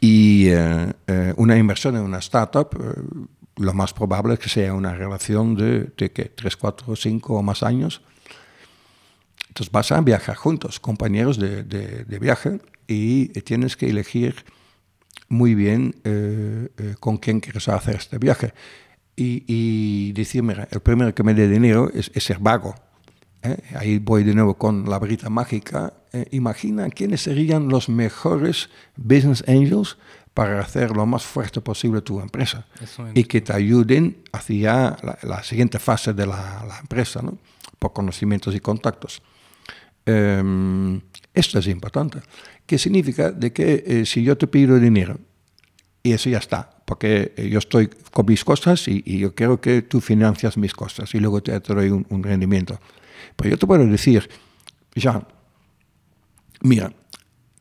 y 0.00 0.48
eh, 0.48 0.90
eh, 1.06 1.34
una 1.36 1.58
inversión 1.58 1.96
en 1.96 2.02
una 2.02 2.18
startup, 2.20 2.70
lo 3.56 3.74
más 3.74 3.92
probable 3.92 4.32
es 4.34 4.40
que 4.40 4.48
sea 4.48 4.72
una 4.72 4.94
relación 4.94 5.54
de, 5.54 5.92
de 5.98 6.12
¿qué? 6.12 6.32
3, 6.34 6.56
4, 6.56 6.96
5 6.96 7.34
o 7.34 7.42
más 7.42 7.62
años. 7.62 8.00
Entonces 9.54 9.70
vas 9.70 9.92
a 9.92 10.00
viajar 10.00 10.34
juntos, 10.34 10.80
compañeros 10.80 11.38
de, 11.38 11.62
de- 11.62 12.04
de 12.04 12.18
viaje, 12.18 12.60
y 12.88 13.28
tienes 13.42 13.76
que 13.76 13.88
elegir 13.88 14.44
muy 15.28 15.54
bien 15.54 15.94
eh, 16.02 16.68
eh, 16.76 16.94
con 16.98 17.18
quién 17.18 17.38
quieres 17.38 17.68
hacer 17.68 17.94
este 17.94 18.18
viaje. 18.18 18.52
Y, 19.14 19.44
y 19.46 20.12
decir, 20.12 20.42
mira, 20.42 20.66
el 20.72 20.80
primero 20.80 21.14
que 21.14 21.22
me 21.22 21.34
dé 21.34 21.48
dinero 21.48 21.88
es, 21.94 22.10
es 22.14 22.24
ser 22.24 22.40
vago. 22.40 22.74
¿eh? 23.44 23.56
Ahí 23.76 23.98
voy 24.00 24.24
de 24.24 24.34
nuevo 24.34 24.54
con 24.58 24.90
la 24.90 24.98
varita 24.98 25.30
mágica. 25.30 25.92
Imagina 26.32 26.88
quiénes 26.90 27.22
serían 27.22 27.68
los 27.68 27.88
mejores 27.88 28.70
business 28.96 29.44
angels 29.46 29.98
para 30.34 30.58
hacer 30.60 30.90
lo 30.96 31.06
más 31.06 31.22
fuerte 31.24 31.60
posible 31.60 32.00
tu 32.02 32.18
empresa 32.20 32.66
Eso 32.82 33.06
y 33.14 33.22
que 33.24 33.40
te 33.40 33.52
ayuden 33.52 34.18
hacia 34.32 34.96
la, 35.02 35.16
la 35.22 35.44
siguiente 35.44 35.78
fase 35.78 36.12
de 36.12 36.26
la, 36.26 36.64
la 36.66 36.78
empresa, 36.80 37.22
¿no? 37.22 37.38
por 37.78 37.92
conocimientos 37.92 38.52
y 38.54 38.58
contactos. 38.60 39.22
Em, 40.06 41.00
esto 41.32 41.58
es 41.58 41.66
importante. 41.66 42.20
¿Qué 42.66 42.78
significa? 42.78 43.30
De 43.30 43.52
que 43.52 43.84
eh, 43.86 44.06
si 44.06 44.22
yo 44.22 44.36
te 44.36 44.46
pido 44.46 44.78
dinero 44.78 45.18
y 46.02 46.12
eso 46.12 46.28
ya 46.28 46.38
está, 46.38 46.70
porque 46.84 47.32
eh, 47.36 47.48
yo 47.48 47.58
estoy 47.58 47.88
con 47.88 48.26
mis 48.26 48.44
cosas 48.44 48.86
y, 48.88 49.02
y 49.04 49.18
yo 49.18 49.34
quiero 49.34 49.60
que 49.60 49.82
tú 49.82 50.00
financias 50.00 50.56
mis 50.56 50.74
cosas 50.74 51.14
y 51.14 51.20
luego 51.20 51.42
te, 51.42 51.58
te 51.60 51.74
doy 51.74 51.90
un, 51.90 52.06
un 52.10 52.22
rendimiento. 52.22 52.78
Pero 53.36 53.50
yo 53.50 53.58
te 53.58 53.66
puedo 53.66 53.86
decir, 53.86 54.28
ya, 54.94 55.26
mira, 56.60 56.92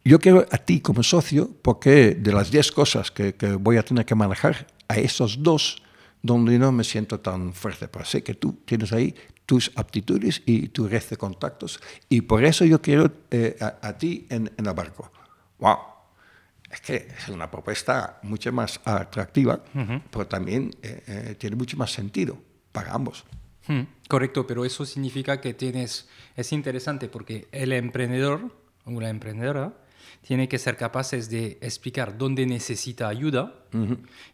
yo 0.03 0.19
quiero 0.19 0.45
a 0.51 0.57
ti 0.57 0.81
como 0.81 1.03
socio 1.03 1.49
porque 1.61 2.15
de 2.15 2.33
las 2.33 2.51
10 2.51 2.71
cosas 2.73 3.11
que, 3.11 3.35
que 3.35 3.53
voy 3.53 3.77
a 3.77 3.83
tener 3.83 4.05
que 4.05 4.15
manejar, 4.15 4.67
a 4.87 4.97
esos 4.97 5.41
dos 5.41 5.81
donde 6.21 6.59
no 6.59 6.71
me 6.71 6.83
siento 6.83 7.19
tan 7.19 7.53
fuerte, 7.53 7.87
pero 7.87 8.05
sé 8.05 8.23
que 8.23 8.33
tú 8.33 8.59
tienes 8.65 8.91
ahí 8.93 9.15
tus 9.45 9.71
aptitudes 9.75 10.41
y 10.45 10.69
tu 10.69 10.87
red 10.87 11.03
de 11.09 11.17
contactos 11.17 11.79
y 12.09 12.21
por 12.21 12.43
eso 12.45 12.65
yo 12.65 12.81
quiero 12.81 13.11
eh, 13.31 13.57
a, 13.59 13.77
a 13.81 13.97
ti 13.97 14.25
en, 14.29 14.51
en 14.57 14.65
el 14.65 14.73
barco. 14.73 15.11
¡Wow! 15.59 15.77
Es 16.71 16.81
que 16.81 16.95
es 16.95 17.29
una 17.29 17.51
propuesta 17.51 18.19
mucho 18.23 18.51
más 18.51 18.79
atractiva, 18.83 19.63
pero 20.09 20.25
también 20.25 20.71
eh, 20.81 21.03
eh, 21.05 21.35
tiene 21.37 21.55
mucho 21.55 21.77
más 21.77 21.91
sentido 21.91 22.37
para 22.71 22.93
ambos. 22.93 23.25
Hmm, 23.67 23.83
Correcto, 24.09 24.47
pero 24.47 24.65
eso 24.65 24.85
significa 24.85 25.39
que 25.39 25.53
tienes, 25.53 26.09
es 26.35 26.51
interesante 26.51 27.09
porque 27.09 27.47
el 27.51 27.73
emprendedor 27.73 28.51
o 28.85 28.99
la 28.99 29.09
emprendedora 29.09 29.73
tiene 30.25 30.47
que 30.47 30.57
ser 30.57 30.77
capaces 30.77 31.29
de 31.29 31.57
explicar 31.61 32.17
dónde 32.17 32.45
necesita 32.45 33.09
ayuda 33.09 33.53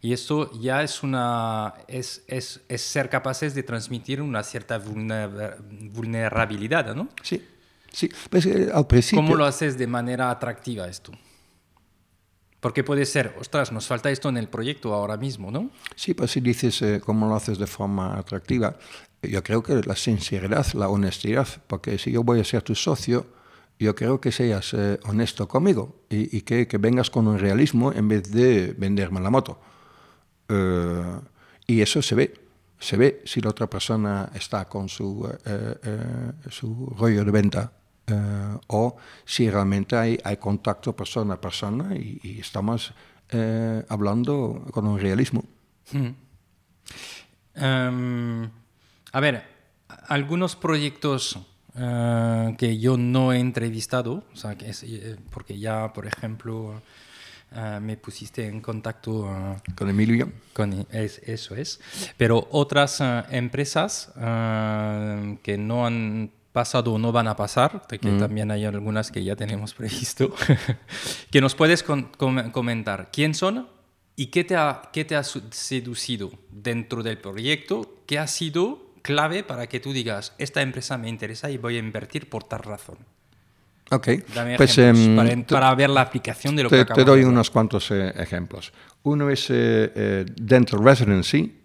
y 0.02 0.14
esto 0.14 0.52
ya 0.60 0.84
es 0.84 1.02
una 1.02 1.74
es, 1.88 2.24
es, 2.28 2.62
es 2.70 2.82
ser 2.82 3.10
capaces 3.10 3.56
de 3.56 3.64
transmitir 3.64 4.22
una 4.22 4.44
cierta 4.44 4.80
vulner- 4.80 5.58
vulnerabilidad, 5.92 6.94
¿no? 6.96 7.10
Sí, 7.24 7.44
sí. 7.92 8.10
Pues, 8.30 8.46
eh, 8.46 8.70
al 8.74 8.86
principio... 8.86 9.24
¿Cómo 9.24 9.36
lo 9.36 9.46
haces 9.46 9.78
de 9.78 9.88
manera 9.88 10.30
atractiva 10.30 10.88
esto? 10.88 11.12
Porque 12.60 12.84
puede 12.84 13.06
ser, 13.06 13.36
ostras, 13.40 13.72
nos 13.72 13.88
falta 13.88 14.12
esto 14.12 14.28
en 14.28 14.38
el 14.38 14.50
proyecto 14.50 14.94
ahora 14.94 15.16
mismo, 15.16 15.50
¿no? 15.50 15.72
Sí, 15.96 16.14
pues 16.14 16.32
si 16.32 16.42
dices 16.42 16.82
eh, 16.82 17.02
cómo 17.04 17.28
lo 17.28 17.36
haces 17.36 17.58
de 17.58 17.68
forma 17.68 18.18
atractiva, 18.18 18.78
yo 19.24 19.42
creo 19.42 19.64
que 19.64 19.76
la 19.76 19.96
sinceridad, 19.96 20.68
la 20.74 20.90
honestidad, 20.90 21.48
porque 21.68 21.98
si 21.98 22.12
yo 22.12 22.22
voy 22.24 22.42
a 22.42 22.44
ser 22.44 22.62
tu 22.62 22.76
socio, 22.76 23.26
yo 23.80 23.96
creo 23.96 24.20
que 24.20 24.32
seas 24.32 24.74
eh, 24.74 25.00
honesto 25.06 25.48
conmigo 25.48 26.04
y, 26.10 26.42
que, 26.42 26.68
vengas 26.80 27.10
con 27.10 27.28
un 27.28 27.40
realismo 27.40 27.94
en 27.94 28.08
vez 28.08 28.32
de 28.32 28.76
venderme 28.78 29.22
la 29.22 29.30
moto. 29.30 29.60
Eh, 30.50 31.20
y 31.68 31.82
eso 31.82 32.02
se 32.02 32.16
ve, 32.16 32.34
se 32.80 32.98
ve 32.98 33.22
si 33.26 33.42
la 33.42 33.50
otra 33.50 33.68
persona 33.68 34.30
está 34.34 34.66
con 34.66 34.90
su, 34.90 35.28
su 36.50 36.94
rollo 36.98 37.24
de 37.24 37.32
venta 37.32 37.72
eh, 38.10 38.58
o 38.68 38.98
si 39.26 39.50
realmente 39.50 39.96
hay, 39.96 40.18
hay, 40.24 40.38
contacto 40.38 40.96
persona 40.96 41.36
a 41.36 41.42
persona 41.42 41.96
y, 41.96 42.40
estamos 42.40 42.94
eh, 43.30 43.84
hablando 43.88 44.66
con 44.72 44.88
un 44.88 45.00
realismo. 45.00 45.44
Hmm. 45.92 46.14
Em, 47.54 48.50
a 49.12 49.20
ver, 49.20 49.44
algunos 50.08 50.56
proyectos 50.56 51.38
eh, 51.76 52.56
que 52.58 52.78
yo 52.78 52.98
no 52.98 53.34
he 53.34 53.40
entrevistado, 53.40 54.24
o 54.34 54.36
sea, 54.36 54.58
que 54.58 54.72
porque 55.30 55.60
ya, 55.60 55.94
por 55.94 56.08
ejemplo, 56.08 56.82
me 57.82 57.98
pusiste 57.98 58.48
en 58.48 58.62
contacto 58.62 59.28
con 59.76 59.90
Emilio. 59.90 60.32
Con, 60.54 60.86
eso 60.92 61.56
es. 61.56 61.80
Pero 62.16 62.48
otras 62.52 63.02
empresas 63.32 64.12
que 64.16 65.58
no 65.58 65.86
han 65.86 66.32
pasado 66.52 66.94
o 66.94 67.00
no 67.00 67.12
van 67.12 67.28
a 67.28 67.36
pasar, 67.36 67.86
que 67.88 68.00
mm. 68.08 68.20
también 68.20 68.52
hay 68.52 68.66
algunas 68.66 69.12
que 69.12 69.24
ya 69.24 69.36
tenemos 69.36 69.74
previsto, 69.74 70.34
que 71.32 71.42
nos 71.42 71.56
puedes 71.56 71.84
comentar 71.84 73.10
quién 73.12 73.34
son 73.34 73.68
y 74.16 74.28
qué 74.28 74.44
te, 74.44 74.56
ha, 74.56 74.90
qué 74.92 75.06
te 75.06 75.16
ha 75.16 75.24
seducido 75.24 76.32
dentro 76.52 77.04
del 77.04 77.18
proyecto, 77.20 78.02
qué 78.06 78.20
ha 78.20 78.28
sido 78.28 78.89
clave 79.02 79.44
para 79.44 79.68
que 79.68 79.80
tú 79.80 79.94
digas, 79.94 80.34
esta 80.38 80.62
empresa 80.62 80.98
me 80.98 81.10
interesa 81.10 81.50
y 81.50 81.58
voy 81.58 81.76
a 81.76 81.80
invertir 81.80 82.30
por 82.30 82.44
tal 82.44 82.60
razón. 82.60 82.98
Ok, 83.92 84.08
pues, 84.58 84.78
em, 84.78 85.44
para, 85.46 85.74
ver 85.74 85.90
la 85.90 86.02
aplicación 86.02 86.56
de 86.56 86.64
lo 86.64 86.70
te, 86.70 86.86
que 86.86 86.94
Te 86.94 87.04
doy 87.04 87.24
unos 87.24 87.50
cuantos 87.50 87.90
eh, 87.90 88.14
ejemplos. 88.18 88.72
Uno 89.02 89.30
es 89.32 89.50
eh, 89.50 89.92
eh, 89.96 90.26
Dental 90.40 90.84
Residency, 90.84 91.56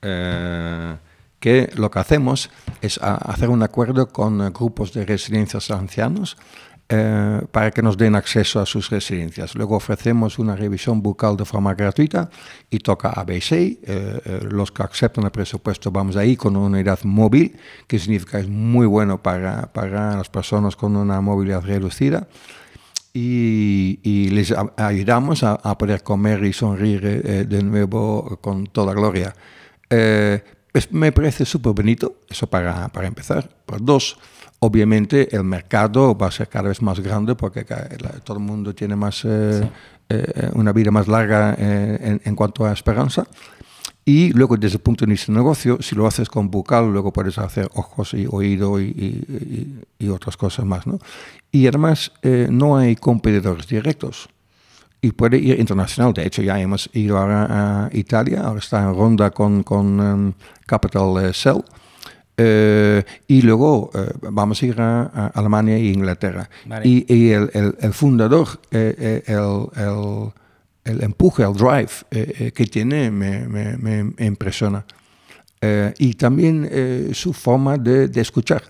que 0.00 1.70
lo 1.76 1.90
que 1.90 1.98
hacemos 2.00 2.50
es 2.80 2.98
hacer 3.00 3.48
un 3.50 3.62
acuerdo 3.62 4.08
con 4.08 4.52
grupos 4.52 4.92
de 4.92 5.04
residencias 5.04 5.70
ancianos 5.70 6.36
eh, 6.94 7.40
para 7.50 7.70
que 7.70 7.80
nos 7.80 7.96
den 7.96 8.14
acceso 8.14 8.60
a 8.60 8.66
sus 8.66 8.90
residencias. 8.90 9.54
Luego 9.54 9.76
ofrecemos 9.76 10.38
una 10.38 10.54
revisión 10.54 11.00
bucal 11.00 11.38
de 11.38 11.46
forma 11.46 11.72
gratuita 11.72 12.28
y 12.68 12.80
toca 12.80 13.08
ABC. 13.08 13.52
Eh, 13.52 14.40
los 14.50 14.70
que 14.70 14.82
aceptan 14.82 15.24
el 15.24 15.30
presupuesto 15.30 15.90
vamos 15.90 16.16
ahí 16.16 16.36
con 16.36 16.54
una 16.54 16.66
unidad 16.66 16.98
móvil, 17.04 17.56
que 17.86 17.98
significa 17.98 18.40
es 18.40 18.48
muy 18.48 18.86
bueno 18.86 19.22
para, 19.22 19.72
para 19.72 20.16
las 20.18 20.28
personas 20.28 20.76
con 20.76 20.94
una 20.94 21.22
movilidad 21.22 21.62
reducida. 21.62 22.28
Y, 23.14 24.28
les 24.30 24.54
ayudamos 24.76 25.44
a, 25.44 25.78
poder 25.78 26.02
comer 26.02 26.44
y 26.44 26.52
sonreír 26.52 27.46
de 27.46 27.62
nuevo 27.62 28.38
con 28.42 28.66
toda 28.66 28.92
gloria 28.92 29.34
me 30.90 31.12
parece 31.12 31.44
súper 31.44 31.72
bonito, 31.72 32.20
eso 32.28 32.46
para, 32.46 32.88
para 32.88 33.06
empezar. 33.06 33.48
Por 33.66 33.84
dos, 33.84 34.16
obviamente 34.64 35.34
el 35.34 35.42
mercado 35.42 36.16
va 36.16 36.28
a 36.28 36.30
ser 36.30 36.48
cada 36.48 36.68
vez 36.68 36.80
más 36.82 37.00
grande 37.00 37.34
porque 37.34 37.66
todo 38.22 38.36
el 38.36 38.44
mundo 38.44 38.72
tiene 38.74 38.94
más, 38.94 39.24
eh, 39.24 39.68
eh, 40.08 40.50
una 40.54 40.72
vida 40.72 40.92
más 40.92 41.08
larga 41.08 41.56
eh, 41.58 42.20
en, 42.24 42.36
cuanto 42.36 42.64
a 42.64 42.72
esperanza. 42.72 43.26
Y 44.04 44.32
luego 44.32 44.56
desde 44.56 44.76
el 44.76 44.82
punto 44.82 45.04
de 45.04 45.10
vista 45.10 45.32
de 45.32 45.38
negocio, 45.38 45.78
si 45.80 45.96
lo 45.96 46.06
haces 46.06 46.28
con 46.28 46.48
bucal, 46.48 46.92
luego 46.92 47.12
puedes 47.12 47.38
hacer 47.38 47.68
ojos 47.74 48.14
y 48.14 48.26
oído 48.30 48.80
y, 48.80 49.82
y, 49.98 50.08
otras 50.08 50.36
cosas 50.36 50.64
más. 50.64 50.86
¿no? 50.86 50.98
Y 51.50 51.66
además 51.66 52.12
no 52.22 52.76
hay 52.76 52.94
competidores 52.94 53.66
directos 53.66 54.28
y 55.00 55.10
puede 55.10 55.38
ir 55.38 55.58
internacional. 55.58 56.12
De 56.12 56.24
hecho, 56.24 56.42
ya 56.42 56.60
hemos 56.60 56.88
ido 56.92 57.18
a, 57.18 57.88
Italia, 57.92 58.42
ahora 58.42 58.60
está 58.60 58.80
en 58.80 58.94
ronda 58.94 59.30
con, 59.30 59.64
con 59.64 60.00
um, 60.00 60.32
Capital 60.66 61.34
Cell. 61.34 61.62
Eh, 62.44 63.04
y 63.28 63.42
luego 63.42 63.90
eh, 63.94 64.10
vamos 64.30 64.62
a 64.62 64.66
ir 64.66 64.80
a, 64.80 65.28
Alemania 65.34 65.76
e 65.76 65.84
Inglaterra. 65.84 66.48
Y, 66.82 67.30
el, 67.30 67.50
el, 67.80 67.92
fundador, 67.92 68.48
el, 68.70 69.22
el, 70.84 71.02
empuje, 71.02 71.44
el 71.44 71.52
drive 71.52 72.52
que 72.52 72.66
tiene 72.66 73.10
me, 73.10 73.46
me, 73.46 73.76
me 73.76 74.26
impresiona. 74.26 74.84
y 75.98 76.14
también 76.14 76.68
su 77.12 77.32
forma 77.32 77.78
de, 77.78 78.08
de 78.08 78.20
escuchar. 78.20 78.62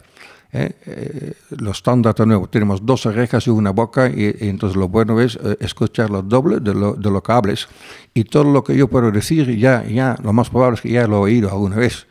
¿eh? 0.52 0.70
Eh, 0.86 1.32
los 1.58 1.78
estándares 1.78 2.26
nuevos 2.26 2.50
tenemos 2.50 2.84
dos 2.84 3.06
orejas 3.06 3.46
y 3.46 3.50
una 3.50 3.70
boca 3.70 4.08
y, 4.08 4.36
entonces 4.40 4.76
lo 4.76 4.88
bueno 4.88 5.20
es 5.20 5.36
eh, 5.36 5.56
escuchar 5.60 6.10
lo 6.10 6.22
doble 6.22 6.60
de 6.60 6.74
lo, 6.74 6.94
de 6.94 7.10
lo 7.10 7.22
que 7.22 7.32
hables 7.32 7.68
y 8.14 8.24
todo 8.24 8.44
lo 8.44 8.62
que 8.62 8.76
yo 8.76 8.88
puedo 8.88 9.10
decir 9.10 9.56
ya, 9.58 9.84
ya 9.84 10.16
lo 10.22 10.32
más 10.32 10.50
probable 10.50 10.76
es 10.76 10.80
que 10.82 10.90
ya 10.90 11.06
lo 11.06 11.16
he 11.16 11.20
oído 11.20 11.50
alguna 11.50 11.76
vez. 11.76 12.06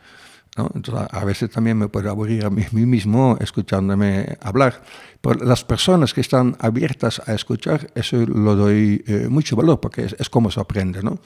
¿No? 0.56 0.70
Entonces, 0.74 1.08
a 1.10 1.24
veces 1.24 1.50
también 1.50 1.78
me 1.78 1.88
puedo 1.88 2.10
aburrir 2.10 2.44
a 2.44 2.50
mí, 2.50 2.64
mismo 2.72 3.36
escuchándome 3.40 4.36
hablar. 4.40 4.82
Pero 5.20 5.44
las 5.44 5.64
personas 5.64 6.12
que 6.12 6.20
están 6.20 6.56
abiertas 6.58 7.22
a 7.26 7.34
escuchar, 7.34 7.90
eso 7.94 8.16
lo 8.26 8.56
doy 8.56 9.04
mucho 9.28 9.54
valor 9.54 9.80
porque 9.80 10.06
es, 10.18 10.28
como 10.30 10.50
se 10.50 10.60
aprende. 10.60 11.02
¿no? 11.02 11.18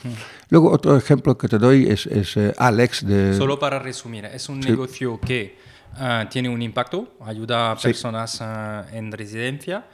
Luego, 0.51 0.71
otro 0.71 0.97
ejemplo 0.97 1.39
que 1.39 1.49
te 1.49 1.59
doy 1.59 1.89
es, 1.89 2.07
es 2.07 2.37
Alex 2.59 3.07
de... 3.07 3.35
Solo 3.35 3.59
para 3.59 3.79
resumir, 3.79 4.27
es 4.27 4.49
un 4.49 4.61
negocio 4.61 5.19
que 5.19 5.57
Ah, 5.99 6.27
tiene 6.29 6.49
un 6.49 6.61
impacto, 6.61 7.17
ayuda 7.25 7.71
a 7.71 7.77
personas 7.77 8.43
ah, 8.43 8.87
en 8.93 9.11
residencia, 9.11 9.87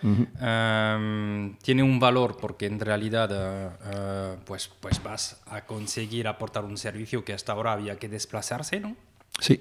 tiene 1.63 1.83
un 1.83 2.01
valor 2.01 2.37
porque 2.41 2.67
en 2.67 2.81
realidad 2.81 3.31
ah, 3.33 4.37
pues, 4.45 4.69
pues 4.81 5.01
vas 5.03 5.41
a 5.47 5.65
conseguir 5.65 6.27
aportar 6.27 6.65
un 6.65 6.77
servicio 6.77 7.25
que 7.25 7.33
hasta 7.33 7.53
ahora 7.53 7.73
había 7.73 7.97
que 7.99 8.09
desplazarse, 8.09 8.81
¿no? 8.81 8.97
Sí. 9.41 9.61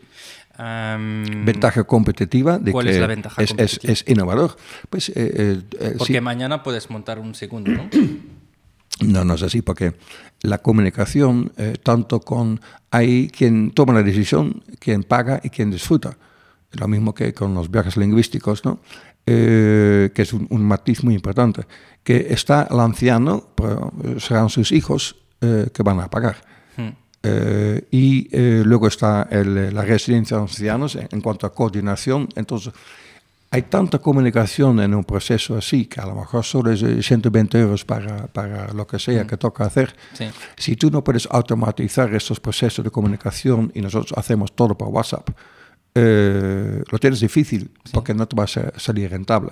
ventaja 0.58 1.84
competitiva 1.86 2.60
de 2.60 2.72
¿Cuál 2.72 2.86
que 2.86 2.92
es 2.92 3.00
la 3.00 3.08
ventaja 3.08 3.42
es, 3.42 3.50
competitiva? 3.50 3.94
Es, 3.94 4.04
innovador. 4.08 4.58
Pues, 4.90 5.10
eh, 5.10 5.14
eh, 5.16 5.62
eh, 5.80 5.96
porque 5.98 6.22
mañana 6.22 6.62
puedes 6.64 6.90
montar 6.90 7.20
un 7.20 7.34
segundo, 7.36 7.72
¿no? 7.72 7.90
No, 9.02 9.26
no 9.26 9.34
es 9.34 9.42
así, 9.42 9.64
porque 9.64 9.96
la 10.44 10.60
comunicación, 10.60 11.52
tanto 11.82 12.20
con 12.20 12.62
hay 12.92 13.30
quien 13.30 13.72
toma 13.72 13.94
la 13.94 14.04
decisión, 14.04 14.64
quien 14.80 15.04
paga 15.04 15.40
y 15.44 15.50
quien 15.50 15.72
disfruta 15.72 16.18
lo 16.74 16.88
mismo 16.88 17.14
que 17.14 17.34
con 17.34 17.54
los 17.54 17.70
viajes 17.70 17.98
lingüísticos, 17.98 18.64
¿no? 18.66 18.80
Eh, 19.26 20.12
que 20.16 20.24
es 20.24 20.34
un, 20.34 20.64
matiz 20.64 21.04
muy 21.04 21.14
importante, 21.14 21.66
que 22.04 22.28
está 22.32 22.68
el 22.72 22.80
anciano, 22.80 23.50
serán 24.20 24.50
sus 24.50 24.72
hijos 24.72 25.16
eh, 25.42 25.68
que 25.74 25.84
van 25.84 26.00
a 26.00 26.10
pagar. 26.10 26.38
Hmm. 26.76 26.90
Eh, 27.24 27.88
y 27.92 28.30
luego 28.64 28.88
está 28.88 29.28
la 29.32 29.84
residencia 29.84 30.38
de 30.38 30.44
ancianos 30.44 30.96
en, 30.96 31.22
cuanto 31.22 31.46
a 31.46 31.54
coordinación. 31.54 32.28
Entonces, 32.36 32.74
hay 33.54 33.64
tanta 33.64 34.00
comunicación 34.00 34.80
en 34.80 34.96
un 34.96 35.04
proceso 35.04 35.58
así 35.58 35.86
que 35.86 36.00
a 36.00 36.06
lo 36.06 36.16
mejor 36.16 36.46
solo 36.46 36.72
es 36.72 36.80
120 37.06 37.60
euros 37.60 37.84
para, 37.84 38.28
para 38.28 38.72
lo 38.72 38.88
que 38.88 38.98
sea 38.98 39.28
que 39.28 39.36
toca 39.36 39.66
hacer. 39.66 39.94
Si 40.56 40.78
tú 40.78 40.90
no 40.90 41.04
puedes 41.04 41.28
automatizar 41.30 42.14
estos 42.16 42.40
procesos 42.40 42.84
de 42.86 42.90
comunicación 42.90 43.70
y 43.76 43.82
nosotros 43.82 44.18
hacemos 44.18 44.56
todo 44.56 44.78
por 44.78 44.88
WhatsApp, 44.88 45.30
eh, 45.94 46.82
lo 46.90 46.98
tienes 46.98 47.20
difícil 47.20 47.70
porque 47.92 48.14
no 48.14 48.26
te 48.26 48.38
va 48.38 48.46
a 48.46 48.80
salir 48.80 49.12
rentable. 49.12 49.52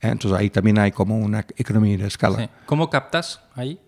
¿eh? 0.00 0.08
Entonces 0.08 0.40
ahí 0.40 0.48
también 0.48 0.78
hay 0.78 0.92
como 0.92 1.18
una 1.18 1.44
economía 1.58 1.98
de 1.98 2.06
escala. 2.06 2.48
¿Cómo 2.64 2.88
captas 2.88 3.42
ahí 3.54 3.78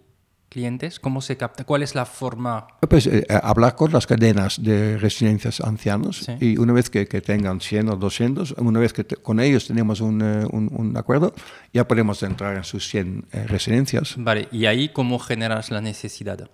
clientes? 0.49 1.01
¿Cómo 1.01 1.21
se 1.21 1.37
capta? 1.37 1.65
¿Cuál 1.65 1.83
es 1.83 1.95
la 1.95 2.07
forma? 2.07 2.67
Pues 2.89 3.07
eh, 3.07 3.27
hablar 3.43 3.75
con 3.77 3.93
las 3.93 4.07
cadenas 4.07 4.63
de 4.63 4.99
residencias 4.99 5.61
ancianos 5.61 6.27
y 6.41 6.57
una 6.57 6.73
vez 6.73 6.91
que, 6.91 7.07
que, 7.07 7.21
tengan 7.21 7.61
100 7.61 7.89
o 7.91 7.97
200, 7.97 8.53
una 8.59 8.81
vez 8.81 8.93
que 8.93 9.05
con 9.05 9.41
ellos 9.41 9.67
tenemos 9.67 10.01
un, 10.01 10.23
un, 10.23 10.71
un, 10.73 10.97
acuerdo, 10.97 11.35
ya 11.73 11.87
podemos 11.87 12.23
entrar 12.23 12.57
en 12.57 12.65
sus 12.65 12.89
100 12.89 13.27
residencias. 13.47 14.15
Vale, 14.17 14.49
¿y 14.51 14.67
ahí 14.67 14.89
cómo 14.89 15.19
generas 15.19 15.71
la 15.71 15.81
necesidad? 15.81 16.51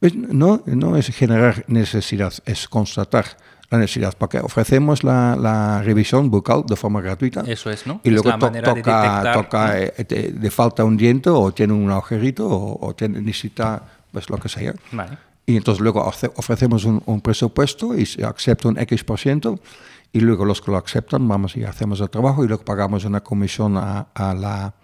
Pues 0.00 0.14
no, 0.14 0.62
no 0.66 0.96
es 0.96 1.08
generar 1.08 1.64
necesidad, 1.66 2.32
es 2.44 2.68
constatar 2.68 3.36
la 3.70 3.78
necesidad, 3.78 4.14
porque 4.16 4.38
ofrecemos 4.38 5.04
la, 5.04 5.36
la, 5.36 5.82
revisión 5.82 6.30
bucal 6.30 6.64
de 6.66 6.76
forma 6.76 7.00
gratuita. 7.00 7.42
Eso 7.46 7.70
es, 7.70 7.86
¿no? 7.86 8.00
Y 8.04 8.10
luego 8.10 8.30
toca, 8.38 8.50
de, 8.50 8.62
toca 9.32 9.80
eh, 9.80 10.32
de, 10.32 10.50
falta 10.50 10.84
un 10.84 10.96
diente 10.96 11.30
o 11.30 11.52
tiene 11.52 11.72
un 11.72 11.90
agujerito 11.90 12.46
o, 12.48 12.94
tiene, 12.94 13.20
necesita 13.20 13.82
pues 14.12 14.28
lo 14.30 14.38
que 14.38 14.48
sea. 14.48 14.74
Vale. 14.92 15.18
Y 15.46 15.56
entonces 15.56 15.82
luego 15.82 16.04
ofrecemos 16.36 16.84
un, 16.84 17.02
un, 17.04 17.20
presupuesto 17.20 17.96
y 17.96 18.06
se 18.06 18.24
acepta 18.24 18.68
un 18.68 18.78
X 18.78 19.04
por 19.04 19.18
ciento 19.18 19.58
y 20.12 20.20
luego 20.20 20.44
los 20.44 20.62
que 20.62 20.70
lo 20.70 20.78
aceptan 20.78 21.26
vamos 21.28 21.56
y 21.56 21.64
hacemos 21.64 22.00
el 22.00 22.08
trabajo 22.08 22.44
y 22.44 22.48
luego 22.48 22.64
pagamos 22.64 23.04
una 23.04 23.20
comisión 23.20 23.76
a, 23.76 24.06
a 24.14 24.32
la 24.32 24.74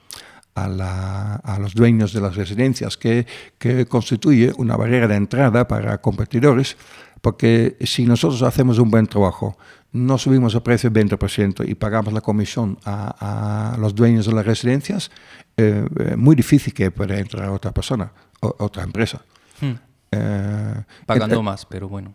a, 0.55 0.69
la, 0.69 1.37
a, 1.37 1.59
los 1.59 1.75
dueños 1.75 2.13
de 2.13 2.21
las 2.21 2.35
residencias, 2.35 2.97
que, 2.97 3.27
que 3.59 3.87
constituye 3.87 4.53
una 4.57 4.77
barrera 4.77 5.07
de 5.07 5.15
entrada 5.15 5.67
para 5.67 5.99
competidores, 5.99 6.77
porque 7.21 7.77
si 7.81 8.07
nosotros 8.07 8.43
hacemos 8.43 8.79
un 8.79 8.91
buen 8.91 9.07
trabajo, 9.07 9.57
no 9.93 10.19
subimos 10.19 10.55
el 10.55 10.63
precio 10.63 10.91
20% 10.91 11.69
y 11.69 11.75
pagamos 11.75 12.13
la 12.13 12.21
comisión 12.21 12.79
a, 12.85 13.73
a 13.75 13.79
los 13.79 13.95
dueños 13.95 14.27
de 14.27 14.33
las 14.33 14.47
residencias, 14.47 15.11
eh, 15.57 15.85
eh, 15.99 16.17
muy 16.17 16.37
difícil 16.37 16.73
que 16.73 16.91
pueda 16.91 17.19
entrar 17.19 17.51
otra 17.51 17.73
persona, 17.73 18.13
o, 18.41 18.55
otra 18.59 18.83
empresa. 18.85 19.21
Hmm. 19.61 19.73
Eh, 20.13 20.85
Pagando 21.07 21.43
más, 21.43 21.67
pero 21.67 21.89
bueno. 21.89 22.15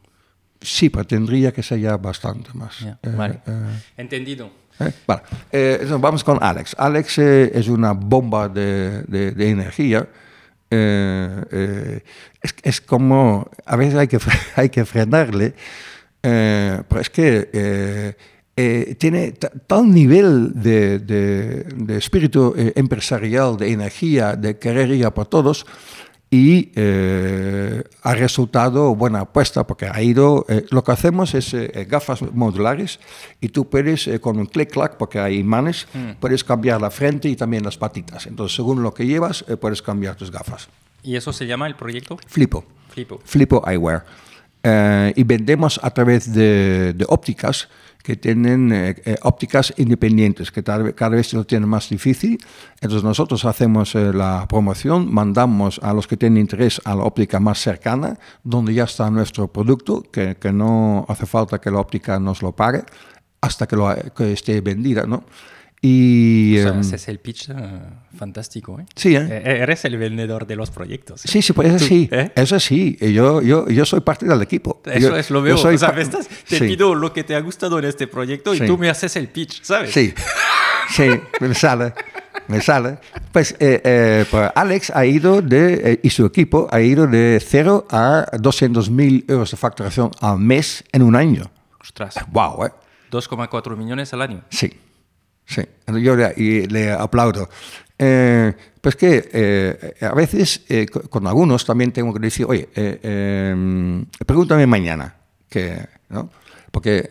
Sí, 0.61 0.89
pero 0.89 1.05
tendría 1.05 1.51
que 1.51 1.61
ser 1.61 1.79
ya 1.79 1.97
bastante 1.97 2.49
más. 2.53 2.79
Yeah. 2.79 2.97
vale. 3.15 3.41
Entendido. 3.97 4.49
Vale. 5.05 5.21
entonces 5.51 6.01
vamos 6.01 6.23
con 6.23 6.41
Alex. 6.41 6.75
Alex 6.77 7.19
es 7.19 7.67
una 7.67 7.93
bomba 7.93 8.49
de, 8.49 9.03
de, 9.03 9.31
de 9.31 9.49
energía. 9.49 10.07
Es, 12.41 12.55
es, 12.63 12.81
como, 12.81 13.49
a 13.65 13.75
veces 13.75 13.95
hay 13.95 14.07
que, 14.07 14.19
hay 14.55 14.69
que 14.69 14.85
frenarle, 14.85 15.53
pero 16.21 16.99
es 16.99 17.09
que 17.09 18.15
eh, 18.57 18.95
tiene 18.97 19.33
tal 19.67 19.91
nivel 19.91 20.53
de, 20.55 20.99
de, 20.99 21.97
espíritu 21.97 22.53
eh, 22.55 22.71
empresarial, 22.77 23.57
de 23.57 23.69
energía, 23.69 24.37
de 24.37 24.57
querer 24.57 24.91
ir 24.91 25.05
a 25.05 25.13
por 25.13 25.25
todos, 25.25 25.65
y 26.31 26.71
eh, 26.75 27.83
ha 28.01 28.15
resultado 28.15 28.95
buena 28.95 29.21
apuesta 29.21 29.65
porque 29.65 29.87
ha 29.87 30.01
ido, 30.01 30.45
eh, 30.49 30.65
lo 30.69 30.83
que 30.83 30.91
hacemos 30.91 31.33
es 31.33 31.53
eh, 31.53 31.87
gafas 31.89 32.21
modulares 32.21 32.99
y 33.39 33.49
tú 33.49 33.69
puedes 33.69 34.09
con 34.21 34.39
un 34.39 34.47
clic-clac, 34.47 34.97
porque 34.97 35.19
hay 35.19 35.37
imanes, 35.37 35.87
mm. 35.93 36.19
puedes 36.19 36.43
cambiar 36.43 36.81
la 36.81 36.89
frente 36.89 37.29
y 37.29 37.35
también 37.35 37.63
las 37.63 37.77
patitas. 37.77 38.25
Entonces, 38.25 38.55
según 38.55 38.81
lo 38.81 38.93
que 38.93 39.05
llevas, 39.05 39.45
puedes 39.61 39.81
cambiar 39.81 40.15
tus 40.15 40.31
gafas. 40.31 40.67
¿Y 41.03 41.15
eso 41.15 41.31
se 41.31 41.45
llama 41.45 41.67
el 41.67 41.75
proyecto? 41.75 42.17
Flipo. 42.27 42.65
Flipo. 42.89 43.21
Flipo 43.23 43.63
Eyewear. 43.67 44.05
y 45.15 45.23
vendemos 45.23 45.79
a 45.83 45.91
través 45.91 46.33
de, 46.33 46.93
de 46.93 47.05
ópticas 47.07 47.69
que 48.05 48.15
tienen 48.15 48.71
eh, 48.71 48.95
eh, 49.03 49.17
ópticas 49.23 49.73
independientes, 49.77 50.51
que 50.51 50.63
cada, 50.63 51.09
vez 51.09 51.33
lo 51.33 51.43
tienen 51.43 51.67
más 51.67 51.89
difícil. 51.89 52.37
Entonces 52.75 53.03
nosotros 53.03 53.43
hacemos 53.45 53.95
eh, 53.95 54.13
la 54.13 54.45
promoción, 54.47 55.11
mandamos 55.11 55.79
a 55.81 55.91
los 55.91 56.05
que 56.05 56.15
tienen 56.15 56.37
interés 56.37 56.79
a 56.85 56.93
la 56.93 57.01
óptica 57.01 57.39
más 57.39 57.57
cercana, 57.59 58.19
donde 58.43 58.75
ya 58.75 58.83
está 58.83 59.09
nuestro 59.09 59.47
producto, 59.47 60.03
que, 60.03 60.35
que 60.35 60.53
no 60.53 61.07
hace 61.09 61.25
falta 61.25 61.59
que 61.59 61.71
la 61.71 61.79
óptica 61.79 62.19
nos 62.19 62.43
lo 62.43 62.51
pague 62.51 62.83
hasta 63.41 63.65
que, 63.65 63.75
lo, 63.75 63.91
esté 63.91 64.61
vendida, 64.61 65.07
¿no? 65.07 65.23
Y, 65.87 66.57
o 66.57 66.63
sea, 66.63 66.79
ese 66.79 66.95
es 66.95 67.07
el 67.09 67.19
pitch 67.19 67.49
uh, 67.49 67.53
fantástico. 68.17 68.79
¿eh? 68.79 68.85
Sí, 68.95 69.15
¿eh? 69.15 69.43
Eres 69.45 69.85
el 69.85 69.97
vendedor 69.97 70.47
de 70.47 70.55
los 70.55 70.71
proyectos. 70.71 71.23
¿eh? 71.23 71.27
Sí, 71.27 71.43
sí, 71.43 71.53
pues 71.53 71.75
eso 71.75 71.85
sí. 71.85 72.09
¿eh? 72.11 72.31
Eso 72.33 72.59
sí. 72.59 72.97
Yo, 72.99 73.39
yo, 73.43 73.67
yo 73.67 73.85
soy 73.85 73.99
parte 73.99 74.25
del 74.25 74.41
equipo. 74.41 74.81
Eso 74.83 75.09
yo, 75.09 75.15
es, 75.15 75.29
lo 75.29 75.43
veo. 75.43 75.57
Soy 75.57 75.75
o 75.75 75.77
sea, 75.77 75.89
estás, 75.89 76.27
te 76.27 76.57
sí. 76.57 76.67
pido 76.67 76.95
lo 76.95 77.13
que 77.13 77.23
te 77.23 77.35
ha 77.35 77.39
gustado 77.39 77.77
en 77.77 77.85
este 77.85 78.07
proyecto 78.07 78.55
y 78.55 78.59
sí. 78.59 78.65
tú 78.65 78.79
me 78.79 78.89
haces 78.89 79.15
el 79.15 79.27
pitch, 79.27 79.61
¿sabes? 79.61 79.91
Sí, 79.91 80.11
sí, 80.89 81.07
me 81.39 81.53
sale. 81.53 81.93
Me 82.47 82.61
sale. 82.61 82.97
Pues, 83.31 83.55
pues 83.59 84.51
Alex 84.55 84.89
ha 84.89 85.05
ido 85.05 85.43
de, 85.43 85.99
y 86.01 86.09
su 86.09 86.25
equipo 86.25 86.67
ha 86.71 86.81
ido 86.81 87.05
de 87.05 87.39
0 87.45 87.85
a 87.91 88.25
200 88.39 88.89
mil 88.89 89.23
euros 89.27 89.51
de 89.51 89.57
facturación 89.57 90.09
al 90.19 90.39
mes 90.39 90.83
en 90.91 91.03
un 91.03 91.15
año. 91.15 91.51
Ostras. 91.79 92.15
Wow, 92.31 92.65
¿eh? 92.65 92.71
2,4 93.11 93.77
millones 93.77 94.11
al 94.13 94.23
año. 94.23 94.43
Sí. 94.49 94.71
Sí, 95.45 95.61
yo 96.01 96.15
le, 96.15 96.33
y 96.37 96.67
le 96.67 96.91
aplaudo. 96.91 97.49
Eh, 97.97 98.53
pues 98.81 98.95
que 98.97 99.29
eh, 99.31 99.95
a 100.01 100.13
veces 100.13 100.65
eh, 100.67 100.85
con 100.85 101.25
algunos 101.27 101.65
también 101.65 101.91
tengo 101.93 102.13
que 102.13 102.19
decir, 102.19 102.45
oye, 102.45 102.67
pregúntame 104.25 104.67
mañana, 104.67 105.15
que, 105.49 105.87
¿no? 106.09 106.29
Porque, 106.71 107.07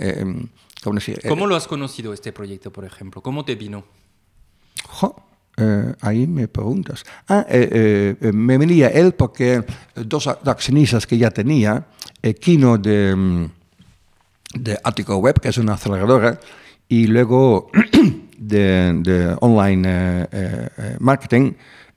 ¿cómo, 0.83 0.97
decir? 0.97 1.21
¿Cómo 1.27 1.47
lo 1.47 1.57
has 1.57 1.67
conocido 1.67 2.13
este 2.13 2.33
proyecto, 2.33 2.71
por 2.71 2.85
ejemplo? 2.85 3.23
¿Cómo 3.23 3.45
te 3.47 3.55
vino? 3.55 3.85
Jo, 4.87 5.17
ahí 6.03 6.27
me 6.27 6.49
preguntas. 6.49 7.05
Ah, 7.29 7.47
me 7.49 8.59
venía 8.59 8.89
él 8.89 9.15
porque 9.15 9.65
dos 9.95 10.27
accionistas 10.27 11.07
que 11.07 11.17
ya 11.17 11.31
tenía, 11.31 11.87
Kino 12.41 12.77
de, 12.77 13.49
de 14.53 14.79
Attico 14.85 15.17
Web, 15.17 15.41
que 15.41 15.49
es 15.49 15.57
una 15.57 15.75
aceleradora, 15.75 16.39
y 16.89 17.07
luego 17.07 17.71
de, 18.39 18.93
de 19.03 19.37
online 19.41 19.89
eh, 19.89 20.27
eh, 20.77 20.97
marketing, 21.01 21.53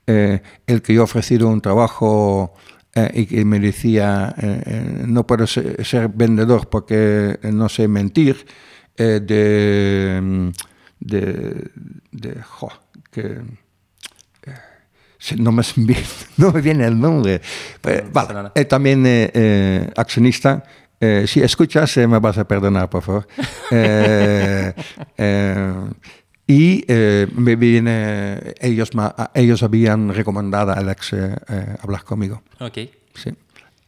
eh, 0.06 0.40
el 0.66 0.82
que 0.82 0.94
yo 0.94 1.02
he 1.02 1.04
ofrecido 1.04 1.48
un 1.48 1.60
trabajo 1.60 2.54
y 3.14 3.26
que 3.26 3.44
me 3.44 3.60
decía, 3.60 4.34
no 5.06 5.24
puedo 5.24 5.46
ser, 5.46 5.84
ser, 5.86 6.08
vendedor 6.08 6.68
porque 6.68 7.38
no 7.44 7.68
sé 7.68 7.86
mentir, 7.86 8.44
de, 8.96 9.20
de, 10.98 11.70
de 12.10 12.42
jo, 12.42 12.72
que, 13.12 13.40
no 15.36 15.52
me, 15.52 15.62
no 16.38 16.50
me 16.50 16.60
viene 16.60 16.86
el 16.86 16.98
nombre. 16.98 17.40
Pero, 17.80 18.08
vale, 18.10 18.64
también 18.64 19.06
accionista. 19.94 20.64
Eh, 21.00 21.26
si 21.28 21.40
escuchas, 21.40 21.96
me 21.96 22.18
vas 22.18 22.38
a 22.38 22.46
perdonar, 22.46 22.90
por 22.90 23.02
favor. 23.02 23.28
eh, 26.48 27.26
y 27.28 27.40
me 27.40 27.56
viene, 27.56 28.54
ellos, 28.60 28.90
ellos 29.34 29.62
habían 29.62 30.14
recomendado 30.14 30.72
a 30.72 30.74
Alex 30.74 31.14
hablar 31.80 32.04
conmigo. 32.04 32.42
Ok. 32.60 32.78
Sí. 33.14 33.30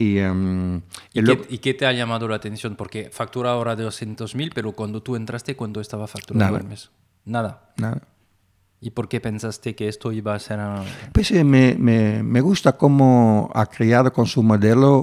Y, 0.01 0.19
um, 0.21 0.81
¿Y, 1.13 1.23
qué, 1.23 1.41
¿Y, 1.51 1.59
qué, 1.59 1.75
te 1.75 1.85
ha 1.85 1.93
llamado 1.93 2.27
la 2.27 2.37
atención? 2.37 2.75
Porque 2.75 3.11
factura 3.13 3.51
ahora 3.51 3.77
de 3.77 3.87
200.000, 3.87 4.51
pero 4.55 4.73
cuando 4.73 5.03
tú 5.03 5.15
entraste, 5.15 5.57
¿cuánto 5.57 5.81
estaba 5.83 6.07
facturando 6.07 6.47
Nada. 6.47 6.59
al 6.59 6.67
mes? 6.67 6.91
Nada. 7.27 7.73
Nada. 7.77 8.01
¿Y 8.81 8.91
por 8.91 9.09
qué 9.09 9.21
pensaste 9.21 9.75
que 9.75 9.89
esto 9.89 10.11
iba 10.11 10.35
a 10.35 10.39
ser...? 10.39 10.59
A... 10.59 10.83
Pues 11.13 11.31
eh, 11.33 11.45
me, 11.45 11.77
me, 11.79 12.23
me, 12.23 12.41
gusta 12.41 12.79
cómo 12.79 13.51
ha 13.55 13.67
creado 13.67 14.11
con 14.11 14.25
su 14.25 14.43
modelo 14.43 15.01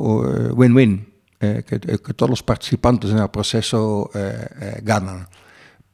win-win, 0.56 1.14
eh, 1.40 1.64
que, 1.68 1.80
que, 1.80 2.14
todos 2.16 2.32
los 2.32 2.42
participantes 2.42 3.12
en 3.12 3.20
el 3.20 3.30
proceso 3.30 4.10
eh, 4.16 4.82
ganan 4.82 5.28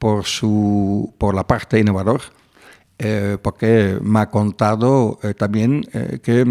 por, 0.04 0.26
su, 0.26 1.16
por 1.18 1.34
la 1.34 1.48
parte 1.48 1.80
innovador, 1.80 2.20
eh, 3.00 3.38
porque 3.42 3.98
me 4.02 4.20
ha 4.20 4.30
contado 4.30 5.18
eh, 5.24 5.34
también 5.34 5.86
eh, 5.94 6.20
que, 6.22 6.46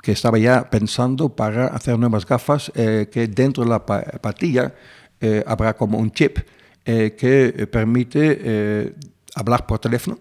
que, 0.00 0.12
estaba 0.12 0.38
ya 0.38 0.70
pensando 0.70 1.28
para 1.30 1.66
hacer 1.66 1.98
nuevas 1.98 2.24
gafas, 2.24 2.70
eh, 2.76 3.08
que 3.10 3.26
dentro 3.26 3.64
de 3.64 3.70
la 3.70 3.84
patilla 3.84 4.72
habrá 5.46 5.74
como 5.76 5.98
un 5.98 6.12
chip 6.12 6.38
que 6.84 7.68
permite 7.72 8.94
hablar 9.34 9.66
por 9.66 9.80
teléfono 9.80 10.18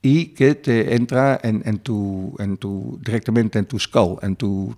y 0.00 0.28
que 0.28 0.54
te 0.54 0.94
entra 0.94 1.38
en, 1.42 1.78
tu, 1.80 2.34
en 2.38 2.56
tu, 2.56 2.98
directamente 3.04 3.58
en 3.58 3.66
tu 3.66 3.78
skull, 3.78 4.16
en 4.22 4.36
tu... 4.36 4.74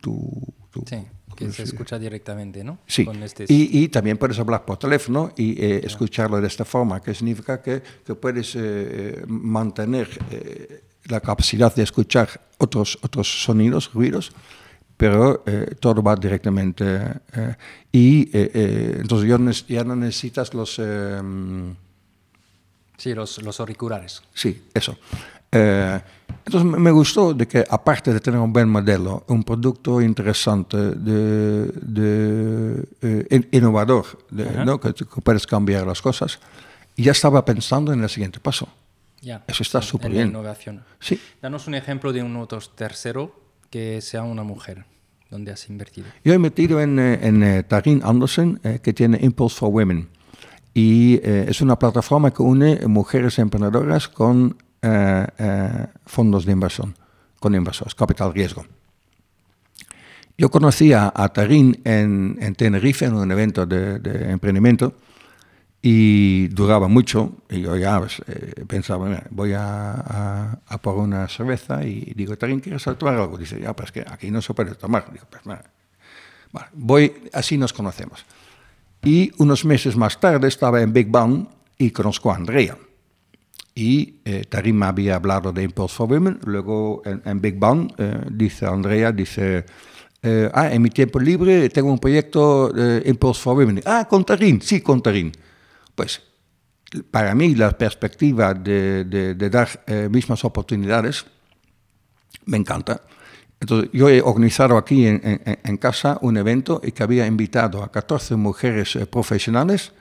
que 1.36 1.52
se 1.52 1.62
escucha 1.62 1.98
directamente, 1.98 2.64
¿no? 2.64 2.78
Sí, 2.86 3.04
Con 3.04 3.22
este... 3.22 3.44
y, 3.48 3.84
y, 3.84 3.88
también 3.88 4.16
puedes 4.16 4.38
hablar 4.38 4.64
por 4.64 4.78
teléfono 4.78 5.32
y 5.36 5.62
eh, 5.62 5.82
escucharlo 5.84 6.40
de 6.40 6.46
esta 6.46 6.64
forma, 6.64 7.00
que 7.00 7.14
significa 7.14 7.62
que, 7.62 7.82
que 8.04 8.14
puedes 8.14 8.54
eh, 8.56 9.22
mantener 9.28 10.08
eh, 10.30 10.82
la 11.04 11.20
capacidad 11.20 11.72
de 11.74 11.82
escuchar 11.82 12.28
otros, 12.58 12.98
otros 13.02 13.44
sonidos, 13.44 13.92
ruidos, 13.92 14.32
pero 14.96 15.44
todo 15.78 16.02
va 16.02 16.16
directamente. 16.16 16.84
y 17.92 18.30
entonces 18.32 19.28
ya 19.28 19.36
no, 19.36 19.50
ya 19.50 19.84
no 19.84 19.94
necesitas 19.94 20.54
los... 20.54 20.80
sí, 22.96 23.14
los, 23.14 23.42
los 23.42 23.60
auriculares. 23.60 24.22
Sí, 24.32 24.64
eso. 24.72 24.96
Eh, 26.46 26.48
entonces 26.48 26.80
me 26.80 26.90
gustó 26.90 27.34
de 27.34 27.46
que 27.46 27.64
aparte 27.68 28.12
de 28.12 28.20
tener 28.20 28.40
un 28.40 28.52
buen 28.52 28.68
modelo, 28.68 29.24
un 29.28 29.42
producto 29.42 30.00
interesante, 30.00 30.76
de, 30.76 31.66
de 31.66 32.84
eh, 33.02 33.48
innovador, 33.52 34.06
de, 34.30 34.44
uh 34.44 34.46
-huh. 34.46 34.64
¿no? 34.64 34.80
que, 34.80 34.94
que, 34.94 35.04
puedes 35.22 35.46
cambiar 35.46 35.86
las 35.86 36.00
cosas, 36.00 36.38
ya 36.96 37.12
estaba 37.12 37.44
pensando 37.44 37.92
en 37.92 38.02
el 38.02 38.08
siguiente 38.08 38.38
paso. 38.40 38.68
Ya. 39.20 39.42
Eso 39.48 39.62
está 39.62 39.82
súper 39.82 40.10
bien. 40.12 40.28
innovación. 40.28 40.84
Sí. 41.00 41.18
Danos 41.42 41.66
un 41.66 41.74
ejemplo 41.74 42.12
de 42.12 42.22
un 42.22 42.36
otro 42.36 42.60
tercero 42.74 43.34
que 43.70 44.00
sea 44.00 44.22
una 44.22 44.44
mujer. 44.44 44.84
¿Dónde 45.30 45.50
has 45.50 45.68
invertido? 45.68 46.06
Yo 46.24 46.32
he 46.32 46.38
metido 46.38 46.80
en, 46.80 47.00
en, 47.00 47.42
en 47.42 47.64
Tarin 47.64 48.00
Anderson, 48.04 48.60
eh, 48.62 48.78
que 48.80 48.92
tiene 48.92 49.18
Impulse 49.20 49.56
for 49.58 49.70
Women. 49.70 50.08
Y 50.72 51.16
eh, 51.24 51.46
es 51.48 51.60
una 51.60 51.76
plataforma 51.76 52.30
que 52.30 52.42
une 52.42 52.86
mujeres 52.86 53.38
emprendedoras 53.38 54.08
con 54.08 54.56
eh, 54.86 55.26
eh, 55.38 55.86
fondos 56.06 56.44
de 56.44 56.52
inversión, 56.52 56.94
con 57.40 57.54
inversores, 57.54 57.94
capital 57.94 58.32
riesgo. 58.32 58.64
Yo 60.38 60.50
conocí 60.50 60.92
a, 60.92 61.12
a 61.14 61.28
Tarín 61.30 61.80
en, 61.84 62.36
en, 62.40 62.54
Tenerife 62.54 63.06
en 63.06 63.14
un 63.14 63.30
evento 63.32 63.66
de, 63.66 63.98
de 63.98 64.30
emprendimiento 64.30 64.94
y 65.82 66.48
duraba 66.48 66.88
mucho. 66.88 67.32
Y 67.48 67.62
yo 67.62 67.76
ya 67.76 67.98
pues, 67.98 68.20
eh, 68.26 68.64
pensaba, 68.66 69.22
voy 69.30 69.54
a, 69.54 70.60
a, 70.66 70.78
por 70.78 70.96
una 70.96 71.26
cerveza 71.28 71.84
y 71.84 72.12
digo, 72.14 72.36
¿también 72.36 72.60
quieres 72.60 72.84
tomar 72.98 73.14
algo? 73.14 73.38
Dice, 73.38 73.60
ya, 73.60 73.74
pues 73.74 73.92
que 73.92 74.04
aquí 74.06 74.30
no 74.30 74.42
se 74.42 74.52
puede 74.52 74.74
tomar. 74.74 75.10
Digo, 75.12 75.24
pues 75.30 75.42
bueno, 75.44 75.62
voy, 76.74 77.12
así 77.32 77.56
nos 77.56 77.72
conocemos. 77.72 78.24
Y 79.02 79.32
unos 79.38 79.64
meses 79.64 79.96
más 79.96 80.20
tarde 80.20 80.48
estaba 80.48 80.82
en 80.82 80.92
Big 80.92 81.08
Bang 81.08 81.46
y 81.78 81.90
conozco 81.90 82.30
a 82.30 82.36
Andrea. 82.36 82.76
Y 83.78 84.20
eh, 84.24 84.46
Tarim 84.48 84.82
había 84.82 85.16
hablado 85.16 85.52
de 85.52 85.62
Impulse 85.62 85.94
for 85.94 86.10
Women. 86.10 86.40
Luego 86.46 87.02
en, 87.04 87.40
Big 87.42 87.58
Bang 87.58 87.92
eh, 87.98 88.22
dice 88.32 88.64
Andrea, 88.64 89.12
dice, 89.12 89.66
eh, 90.22 90.50
ah, 90.54 90.72
en 90.72 90.80
mi 90.80 90.88
tiempo 90.88 91.20
libre 91.20 91.68
tengo 91.68 91.92
un 91.92 91.98
proyecto 91.98 92.70
de 92.70 93.02
Impulse 93.04 93.42
for 93.42 93.54
Women. 93.54 93.82
Ah, 93.84 94.06
con 94.08 94.24
Tarim, 94.24 94.62
sí, 94.62 94.80
con 94.80 95.02
Tarim. 95.02 95.30
Pues 95.94 96.22
para 97.10 97.34
mí 97.34 97.54
la 97.54 97.76
perspectiva 97.76 98.54
de, 98.54 99.04
de, 99.04 99.50
dar 99.50 99.68
mismas 100.08 100.42
oportunidades 100.46 101.26
me 102.46 102.56
encanta. 102.56 103.02
Entonces, 103.60 103.90
yo 103.92 104.08
he 104.08 104.22
organizado 104.22 104.78
aquí 104.78 105.06
en, 105.06 105.20
en, 105.44 105.76
casa 105.76 106.18
un 106.22 106.38
evento 106.38 106.80
y 106.82 106.92
que 106.92 107.02
había 107.02 107.26
invitado 107.26 107.82
a 107.82 107.92
14 107.92 108.36
mujeres 108.36 108.98
profesionales 109.10 109.92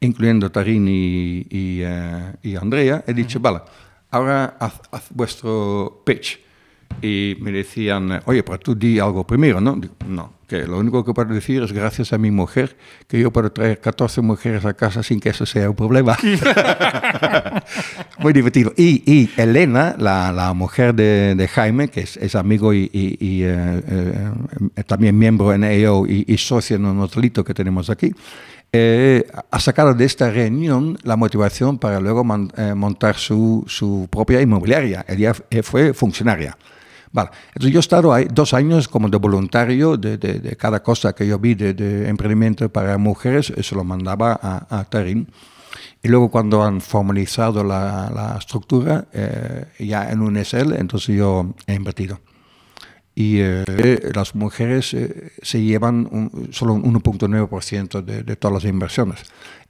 incluyendo 0.00 0.50
Tarín 0.50 0.86
y, 0.88 1.46
y, 1.50 1.84
uh, 1.84 2.36
y 2.42 2.56
Andrea, 2.56 3.04
he 3.06 3.14
dicho, 3.14 3.40
vale, 3.40 3.60
ahora 4.10 4.56
haz, 4.58 4.80
haz, 4.90 5.06
vuestro 5.10 6.02
pitch. 6.04 6.40
Y 7.02 7.36
me 7.40 7.50
decían, 7.50 8.22
oye, 8.26 8.42
pero 8.44 8.58
tú 8.60 8.74
di 8.74 9.00
algo 9.00 9.26
primero, 9.26 9.60
¿no? 9.60 9.74
Digo, 9.74 9.94
no, 10.06 10.34
que 10.46 10.66
lo 10.66 10.78
único 10.78 11.04
que 11.04 11.12
puedo 11.12 11.34
decir 11.34 11.62
es 11.62 11.72
gracias 11.72 12.12
a 12.12 12.18
mi 12.18 12.30
mujer 12.30 12.76
que 13.08 13.18
yo 13.18 13.32
puedo 13.32 13.50
traer 13.50 13.80
14 13.80 14.20
mujeres 14.20 14.64
a 14.64 14.74
casa 14.74 15.02
sin 15.02 15.18
que 15.18 15.30
eso 15.30 15.44
sea 15.46 15.70
un 15.70 15.76
problema. 15.76 16.16
Muy 18.20 18.32
divertido. 18.32 18.72
Y, 18.76 19.02
y 19.10 19.30
Elena, 19.36 19.96
la, 19.98 20.32
la, 20.32 20.52
mujer 20.54 20.94
de, 20.94 21.34
de, 21.34 21.48
Jaime, 21.48 21.88
que 21.88 22.00
es, 22.00 22.16
es 22.16 22.34
amigo 22.34 22.72
y, 22.72 22.90
y, 22.92 23.16
y 23.20 23.42
eh, 23.42 23.82
eh, 24.76 24.84
también 24.86 25.18
miembro 25.18 25.52
en 25.52 25.64
EO 25.64 26.06
y, 26.06 26.24
y 26.28 26.38
socio 26.38 26.76
en 26.76 26.84
un 26.84 27.00
hotelito 27.00 27.44
que 27.44 27.54
tenemos 27.54 27.90
aquí, 27.90 28.12
eh, 28.76 29.24
ha 29.52 29.60
sacado 29.60 29.94
de 29.94 30.04
esta 30.04 30.32
reunión 30.32 30.98
la 31.04 31.16
motivación 31.16 31.78
para 31.78 32.00
luego 32.00 32.24
man, 32.24 32.50
eh, 32.56 32.74
montar 32.74 33.14
su, 33.14 33.62
su, 33.68 34.08
propia 34.10 34.40
inmobiliaria. 34.40 35.04
Ella 35.06 35.32
fue 35.62 35.94
funcionaria. 35.94 36.58
Vale. 37.12 37.30
Entonces 37.50 37.72
yo 37.72 37.78
he 37.78 37.80
estado 37.80 38.12
ahí 38.12 38.26
dos 38.32 38.52
años 38.52 38.88
como 38.88 39.08
de 39.08 39.16
voluntario 39.16 39.96
de, 39.96 40.18
de, 40.18 40.40
de 40.40 40.56
cada 40.56 40.82
cosa 40.82 41.14
que 41.14 41.24
yo 41.24 41.38
vi 41.38 41.54
de, 41.54 41.72
de, 41.72 42.08
emprendimiento 42.08 42.68
para 42.68 42.98
mujeres, 42.98 43.50
eso 43.56 43.76
lo 43.76 43.84
mandaba 43.84 44.40
a, 44.42 44.80
a 44.80 44.84
Tarín. 44.84 45.28
Y 46.02 46.08
luego 46.08 46.28
cuando 46.28 46.64
han 46.64 46.80
formalizado 46.80 47.62
la, 47.62 48.10
la 48.12 48.36
estructura, 48.40 49.06
eh, 49.12 49.66
ya 49.78 50.10
en 50.10 50.20
un 50.20 50.36
SL, 50.44 50.74
entonces 50.74 51.14
yo 51.16 51.54
he 51.68 51.74
invertido 51.74 52.18
y 53.14 53.38
eh, 53.38 53.64
las 54.14 54.34
mujeres 54.34 54.92
eh, 54.92 55.32
se 55.40 55.62
llevan 55.62 56.08
un, 56.10 56.48
solo 56.52 56.74
un 56.74 56.94
1.9% 56.94 58.02
de, 58.02 58.22
de, 58.24 58.36
todas 58.36 58.62
las 58.62 58.70
inversiones. 58.70 59.20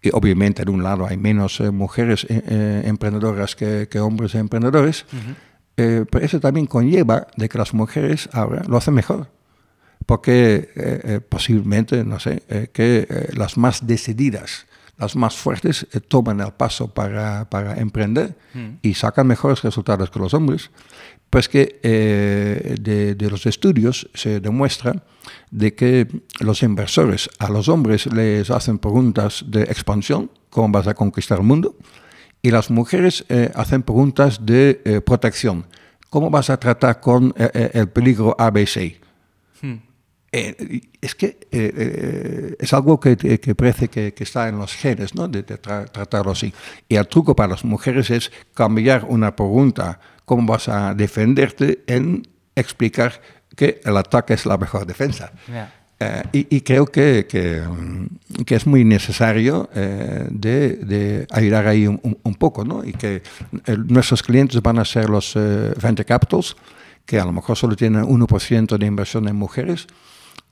Y 0.04 0.10
obviamente, 0.12 0.62
en 0.62 0.68
un 0.68 0.82
lado, 0.82 1.06
hay 1.06 1.16
menos 1.16 1.60
eh, 1.60 1.70
mujeres 1.70 2.24
eh, 2.28 2.42
eh, 2.46 2.82
emprendedoras 2.84 3.56
que, 3.56 3.88
que, 3.90 4.00
hombres 4.00 4.34
emprendedores, 4.34 5.06
uh 5.12 5.16
-huh. 5.16 6.06
pero 6.10 6.24
eso 6.24 6.38
también 6.40 6.66
conlleva 6.66 7.26
de 7.36 7.48
que 7.48 7.56
las 7.56 7.72
mujeres 7.72 8.28
ahora 8.32 8.62
lo 8.68 8.76
hacen 8.76 8.92
mejor. 8.92 9.28
Porque 10.04 10.68
posiblemente, 11.30 12.04
no 12.04 12.18
sé, 12.18 12.42
que 12.74 13.08
las 13.34 13.56
más 13.56 13.86
decididas, 13.86 14.66
las 14.98 15.16
más 15.16 15.34
fuertes 15.34 15.86
toman 16.08 16.40
el 16.40 16.52
paso 16.52 16.92
para, 16.92 17.48
para 17.48 17.80
emprender 17.80 18.36
uh 18.54 18.58
-huh. 18.58 18.78
y 18.82 18.92
sacan 18.94 19.26
mejores 19.26 19.62
resultados 19.62 20.10
que 20.10 20.18
los 20.18 20.34
hombres. 20.34 20.70
Pues 21.34 21.48
que 21.48 21.80
eh, 21.82 22.76
de, 22.80 23.16
de, 23.16 23.28
los 23.28 23.44
estudios 23.46 24.08
se 24.14 24.38
demuestra 24.38 25.02
de 25.50 25.74
que 25.74 26.06
los 26.38 26.62
inversores 26.62 27.28
a 27.40 27.48
los 27.48 27.68
hombres 27.68 28.06
les 28.06 28.52
hacen 28.52 28.78
preguntas 28.78 29.44
de 29.48 29.62
expansión, 29.62 30.30
cómo 30.48 30.68
vas 30.68 30.86
a 30.86 30.94
conquistar 30.94 31.38
el 31.38 31.44
mundo, 31.44 31.74
y 32.40 32.52
las 32.52 32.70
mujeres 32.70 33.24
eh, 33.28 33.50
hacen 33.56 33.82
preguntas 33.82 34.46
de 34.46 34.80
eh, 34.84 35.00
protección, 35.00 35.66
cómo 36.08 36.30
vas 36.30 36.50
a 36.50 36.56
tratar 36.56 37.00
con 37.00 37.34
eh, 37.36 37.70
el 37.74 37.88
peligro 37.88 38.36
ABC. 38.38 39.00
Hmm. 39.60 39.78
es 40.30 41.14
que 41.16 41.38
es 42.60 42.72
algo 42.72 43.00
que, 43.00 43.16
que 43.16 43.54
parece 43.56 43.88
que, 43.88 44.14
que, 44.14 44.22
está 44.22 44.48
en 44.48 44.58
los 44.58 44.72
genes, 44.72 45.16
¿no? 45.16 45.26
de, 45.26 45.42
de 45.42 45.58
tra 45.58 45.86
tratarlo 45.86 46.30
así. 46.30 46.54
Y 46.88 46.94
el 46.94 47.08
truco 47.08 47.34
para 47.34 47.48
las 47.54 47.64
mujeres 47.64 48.10
es 48.10 48.30
cambiar 48.54 49.04
una 49.08 49.34
pregunta 49.34 49.98
cómo 50.24 50.52
vas 50.52 50.68
a 50.68 50.94
defenderte 50.94 51.82
en 51.86 52.26
explicar 52.54 53.20
que 53.56 53.80
el 53.84 53.96
ataque 53.96 54.34
es 54.34 54.46
la 54.46 54.58
mejor 54.58 54.86
defensa. 54.86 55.32
Yeah. 55.46 55.72
Eh, 56.00 56.22
y, 56.32 56.56
y, 56.56 56.60
creo 56.62 56.86
que, 56.86 57.26
que, 57.28 57.62
que, 58.44 58.54
es 58.56 58.66
muy 58.66 58.84
necesario 58.84 59.70
eh, 59.74 60.26
de, 60.28 60.76
de, 60.76 61.26
ayudar 61.30 61.68
ahí 61.68 61.86
un, 61.86 62.00
un, 62.02 62.18
un, 62.20 62.34
poco, 62.34 62.64
¿no? 62.64 62.84
Y 62.84 62.92
que 62.92 63.22
eh, 63.66 63.76
nuestros 63.86 64.24
clientes 64.24 64.60
van 64.60 64.80
a 64.80 64.84
ser 64.84 65.08
los 65.08 65.36
eh, 65.36 65.72
venture 65.80 66.04
capitals, 66.04 66.56
que 67.06 67.20
a 67.20 67.24
lo 67.24 67.32
mejor 67.32 67.56
solo 67.56 67.76
tienen 67.76 68.02
1% 68.02 68.76
de 68.76 68.86
inversión 68.86 69.28
en 69.28 69.36
mujeres, 69.36 69.86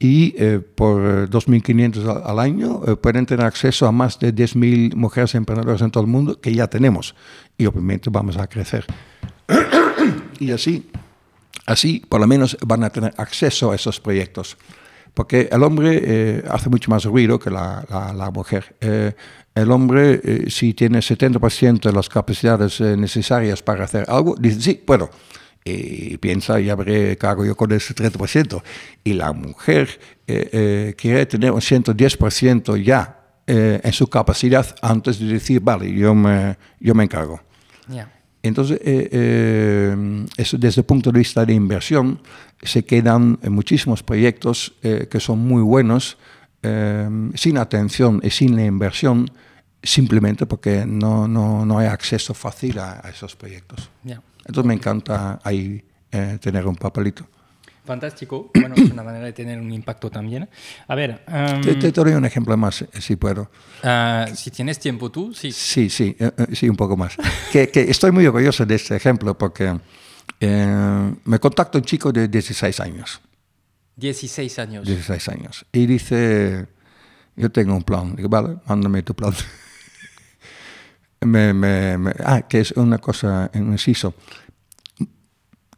y 0.02 0.34
eh, 0.36 0.58
por 0.58 1.30
2.500 1.30 2.08
al, 2.08 2.22
al, 2.24 2.38
año 2.40 2.82
eh, 2.86 2.96
pueden 2.96 3.24
tener 3.24 3.46
acceso 3.46 3.86
a 3.86 3.92
más 3.92 4.18
de 4.18 4.34
10.000 4.34 4.96
mujeres 4.96 5.34
emprendedoras 5.36 5.80
en 5.80 5.92
todo 5.92 6.02
el 6.02 6.10
mundo, 6.10 6.40
que 6.40 6.52
ya 6.52 6.66
tenemos, 6.66 7.14
y 7.56 7.66
obviamente 7.66 8.10
vamos 8.10 8.36
a 8.36 8.48
crecer. 8.48 8.84
Y 10.38 10.50
así, 10.50 10.90
así 11.66 12.02
por 12.08 12.20
lo 12.20 12.26
menos 12.26 12.56
van 12.66 12.84
a 12.84 12.90
tener 12.90 13.14
acceso 13.16 13.72
a 13.72 13.74
esos 13.74 14.00
proyectos. 14.00 14.56
Porque 15.14 15.48
el 15.52 15.62
hombre 15.62 16.00
eh, 16.02 16.44
hace 16.48 16.70
mucho 16.70 16.90
más 16.90 17.04
ruido 17.04 17.38
que 17.38 17.50
la, 17.50 17.84
la, 17.90 18.14
la 18.14 18.30
mujer. 18.30 18.74
Eh, 18.80 19.12
el 19.54 19.70
hombre, 19.70 20.20
eh, 20.24 20.44
si 20.48 20.72
tiene 20.72 21.00
70% 21.00 21.80
de 21.80 21.92
las 21.92 22.08
capacidades 22.08 22.80
eh, 22.80 22.96
necesarias 22.96 23.62
para 23.62 23.84
hacer 23.84 24.06
algo, 24.08 24.34
dice, 24.38 24.60
sí, 24.60 24.74
puedo. 24.74 25.10
Y 25.64 26.16
piensa, 26.16 26.58
ya 26.58 26.74
veré 26.74 27.16
qué 27.16 27.26
hago 27.26 27.44
yo 27.44 27.54
con 27.54 27.70
ese 27.72 27.94
30%. 27.94 28.62
Y 29.04 29.12
la 29.12 29.32
mujer 29.32 30.00
eh, 30.26 30.94
quiere 30.96 31.26
tener 31.26 31.52
un 31.52 31.60
110% 31.60 32.82
ya 32.82 33.18
en 33.44 33.92
su 33.92 34.06
capacidad 34.06 34.74
antes 34.80 35.18
de 35.18 35.26
decir, 35.26 35.60
vale, 35.60 35.92
yo 35.92 36.14
me, 36.14 36.56
yo 36.80 36.94
me 36.94 37.04
encargo. 37.04 37.40
Yeah. 37.88 38.08
Entonces, 38.42 38.80
eh, 38.82 39.08
eh, 39.12 40.26
eso 40.36 40.58
desde 40.58 40.80
el 40.80 40.84
punto 40.84 41.12
de 41.12 41.18
vista 41.18 41.44
de 41.44 41.52
inversión, 41.52 42.20
se 42.60 42.84
quedan 42.84 43.38
muchísimos 43.48 44.02
proyectos 44.02 44.74
eh, 44.82 45.06
que 45.10 45.20
son 45.20 45.38
muy 45.38 45.62
buenos, 45.62 46.16
eh, 46.62 47.08
sin 47.34 47.56
atención 47.58 48.20
y 48.22 48.30
sin 48.30 48.56
la 48.56 48.64
inversión, 48.64 49.30
simplemente 49.82 50.46
porque 50.46 50.84
no, 50.86 51.26
no, 51.26 51.64
no 51.64 51.78
hay 51.78 51.86
acceso 51.86 52.34
fácil 52.34 52.78
a, 52.78 53.00
a 53.04 53.10
esos 53.10 53.34
proyectos. 53.36 53.90
Yeah. 54.04 54.22
Entonces, 54.44 54.66
me 54.66 54.74
encanta 54.74 55.40
ahí 55.42 55.84
eh, 56.10 56.38
tener 56.40 56.66
un 56.66 56.76
papelito. 56.76 57.26
Fantástico. 57.84 58.50
Bueno, 58.62 58.76
es 58.76 58.90
una 58.90 59.02
manera 59.02 59.24
de 59.24 59.32
tener 59.32 59.58
un 59.58 59.72
impacto 59.72 60.08
también. 60.08 60.48
A 60.86 60.94
ver. 60.94 61.24
Um, 61.26 61.60
te, 61.62 61.74
te, 61.74 61.90
doy 61.90 62.12
un 62.12 62.24
ejemplo 62.24 62.56
más, 62.56 62.84
si 63.00 63.16
puedo. 63.16 63.50
Uh, 63.82 64.34
si 64.36 64.50
tienes 64.52 64.78
tiempo 64.78 65.10
tú, 65.10 65.34
sí. 65.34 65.50
Sí, 65.50 65.90
sí, 65.90 66.16
uh, 66.20 66.54
sí, 66.54 66.68
un 66.68 66.76
poco 66.76 66.96
más. 66.96 67.16
que, 67.50 67.68
que, 67.70 67.82
estoy 67.90 68.12
muy 68.12 68.24
orgulloso 68.26 68.64
de 68.64 68.76
este 68.76 68.94
ejemplo 68.94 69.36
porque 69.36 69.76
eh, 70.38 71.14
me 71.24 71.38
contacta 71.38 71.78
un 71.78 71.84
chico 71.84 72.12
de 72.12 72.28
16 72.28 72.80
años. 72.80 73.20
16 73.96 74.58
años. 74.58 74.86
16 74.86 75.28
años. 75.28 75.66
Y 75.72 75.86
dice: 75.86 76.66
Yo 77.36 77.50
tengo 77.50 77.74
un 77.74 77.82
plan. 77.82 78.14
Digo, 78.14 78.28
vale, 78.28 78.58
mándame 78.66 79.02
tu 79.02 79.14
plan. 79.14 79.32
me, 81.20 81.52
me, 81.52 81.98
me, 81.98 82.12
ah, 82.24 82.42
que 82.42 82.60
es 82.60 82.72
una 82.72 82.98
cosa, 82.98 83.50
un 83.54 83.72
inciso. 83.72 84.14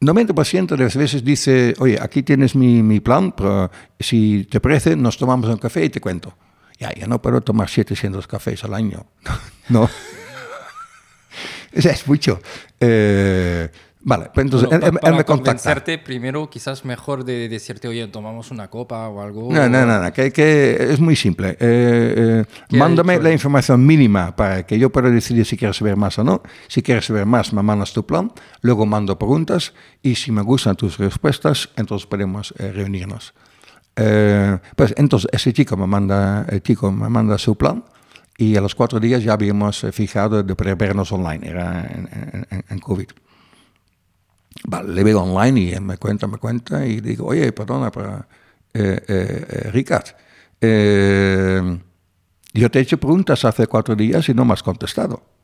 90% 0.01 0.77
de 0.77 0.85
las 0.85 0.97
veces 0.97 1.25
dice, 1.25 1.75
oye, 1.79 1.99
aquí 2.01 2.23
tienes 2.23 2.55
mi, 2.55 2.83
mi, 2.83 3.01
plan, 3.01 3.33
pero 3.33 3.71
si 3.99 4.45
te 4.51 4.61
parece, 4.61 4.97
nos 4.97 5.17
tomamos 5.17 5.49
un 5.49 5.57
café 5.57 5.85
y 5.85 5.91
te 5.91 6.01
cuento. 6.01 6.35
Ya, 6.79 6.93
ya 6.93 7.07
no 7.07 7.23
puedo 7.23 7.41
tomar 7.41 7.69
700 7.69 8.27
cafés 8.27 8.65
al 8.65 8.75
año. 8.75 9.07
no. 9.69 9.89
es 11.73 12.07
mucho. 12.07 12.41
Eh, 12.81 13.69
Vale, 14.07 14.31
pues 14.35 14.45
entonces 14.45 14.69
bueno, 14.69 14.87
él, 14.87 14.93
para 14.93 15.13
él, 15.13 15.17
me 15.17 15.25
contacta. 15.25 15.53
convencerte 15.53 15.97
primero, 15.99 16.51
quizás 16.51 16.85
mejor 16.85 17.25
de 17.25 17.49
decirte, 17.49 17.89
oye, 17.89 18.07
tomamos 18.09 18.51
una 18.51 18.69
copa 18.69 19.09
o 19.09 19.23
algo. 19.23 19.51
No, 19.51 19.67
no, 19.67 19.87
no, 19.87 20.03
no 20.03 20.13
que, 20.13 20.31
que, 20.31 20.77
es 20.93 21.01
muy 21.01 21.17
simple. 21.17 21.57
Eh, 21.59 22.45
eh, 22.51 22.77
mándame 22.77 23.19
la 23.19 23.33
información 23.33 23.85
mínima 23.85 24.37
para 24.37 24.65
que 24.67 24.79
yo 24.79 24.91
pueda 24.91 25.09
decidir 25.09 25.47
si 25.47 25.57
quieres 25.57 25.79
saber 25.79 25.97
más 25.97 26.19
o 26.19 26.25
no. 26.25 26.43
Si 26.69 26.83
quieres 26.83 27.07
saber 27.07 27.25
más, 27.25 27.55
me 27.55 27.63
mandas 27.63 27.95
tu 27.95 28.05
plan, 28.05 28.31
luego 28.61 28.85
mando 28.85 29.19
preguntas 29.19 29.73
y 30.03 30.17
si 30.17 30.33
me 30.33 30.43
gustan 30.43 30.77
tus 30.77 30.99
respuestas, 30.99 31.71
entonces 31.77 32.07
podemos 32.07 32.53
eh, 32.59 32.73
reunirnos. 32.73 33.33
Eh, 33.97 34.59
pues 34.77 34.93
entonces 34.99 35.31
ese 35.33 35.55
chico 35.55 35.79
me 35.79 35.87
manda, 35.87 36.45
el 36.51 36.63
chico 36.63 36.91
me 36.91 37.09
manda 37.09 37.39
su 37.39 37.57
plan 37.57 37.85
Y 38.37 38.57
a 38.57 38.61
los 38.61 38.75
cuatro 38.75 38.99
días 38.99 39.23
ya 39.23 39.33
habíamos 39.33 39.87
fijado 39.93 40.43
de 40.43 40.75
vernos 40.75 41.13
online, 41.13 41.49
era 41.49 41.89
en, 42.69 42.79
COVID. 42.81 43.07
Vale, 44.63 44.95
le 44.95 45.05
veo 45.05 45.21
online 45.21 45.61
y 45.61 45.81
me 45.81 45.99
cuenta, 45.99 46.27
me 46.27 46.39
cuenta 46.39 46.87
y 46.87 47.01
digo, 47.01 47.27
oye, 47.27 47.53
perdona, 47.53 47.91
para, 47.91 48.27
eh, 48.73 49.01
eh, 49.09 49.71
Ricard, 49.73 50.07
yo 52.55 52.71
te 52.71 52.79
he 52.79 52.83
hecho 52.83 52.99
preguntas 52.99 53.45
hace 53.45 53.67
cuatro 53.67 53.97
días 53.97 54.29
y 54.29 54.35
no 54.35 54.45
me 54.45 54.53
has 54.53 54.63
contestado. 54.63 55.35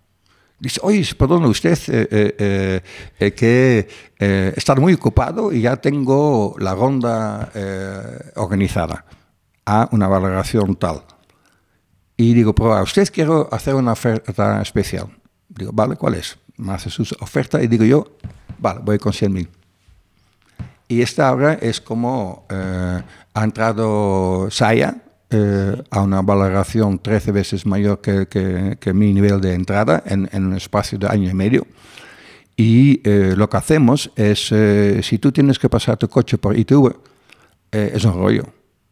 Dice, 0.61 0.79
oye, 0.83 1.09
perdón, 1.19 1.47
usted, 1.47 1.79
eh, 1.89 2.07
eh, 2.11 2.83
eh, 3.19 3.33
que 3.33 3.89
he 4.19 4.53
estado 4.55 4.83
muy 4.83 4.93
ocupado 4.93 5.53
y 5.53 5.63
ya 5.63 5.77
tengo 5.77 6.55
la 6.59 6.75
ronda 6.75 7.51
organizada 8.37 9.07
a 9.65 9.89
una 9.93 10.07
valoración 10.07 10.77
tal. 10.77 11.03
Y 12.17 12.35
digo, 12.35 12.55
pero 12.55 12.75
a 12.75 12.83
usted 12.83 13.09
quiero 13.11 13.49
hacer 13.51 13.75
una 13.75 13.93
oferta 13.93 14.61
especial. 14.61 15.09
Digo, 15.49 15.73
vale, 15.73 15.97
¿cuál 15.97 16.17
es? 16.17 16.39
Me 16.59 16.75
hace 16.75 16.91
su 16.91 17.03
oferta 17.21 17.63
y 17.63 17.67
digo 17.67 17.85
yo, 17.85 18.19
vale, 18.61 18.81
voy 18.83 18.99
con 18.99 19.13
100 19.13 19.33
mil. 19.33 19.49
Y 20.89 21.03
esta 21.03 21.29
ahora 21.29 21.55
es 21.55 21.81
como 21.81 22.47
ha 22.49 23.45
entrado 23.45 24.49
Saya, 24.51 25.03
eh, 25.33 25.81
a 25.91 26.01
una 26.01 26.23
valoración 26.23 26.99
13 26.99 27.31
veces 27.31 27.65
mayor 27.65 28.01
que, 28.01 28.27
que, 28.27 28.93
mi 28.93 29.13
nivel 29.13 29.41
de 29.41 29.55
entrada 29.55 30.03
en, 30.05 30.29
en, 30.33 30.47
un 30.47 30.57
espacio 30.57 30.99
de 30.99 31.07
año 31.07 31.31
y 31.31 31.35
medio. 31.35 31.69
Y 32.57 33.01
eh, 33.09 33.35
lo 33.37 33.49
que 33.49 33.57
hacemos 33.57 34.11
es, 34.17 34.51
eh, 34.51 35.01
si 35.05 35.19
tú 35.19 35.31
tienes 35.31 35.61
que 35.61 35.69
pasar 35.69 35.97
tu 35.99 36.09
coche 36.09 36.37
por 36.37 36.59
ITV, 36.59 36.97
es 37.71 38.05
un 38.05 38.15
rollo. 38.15 38.43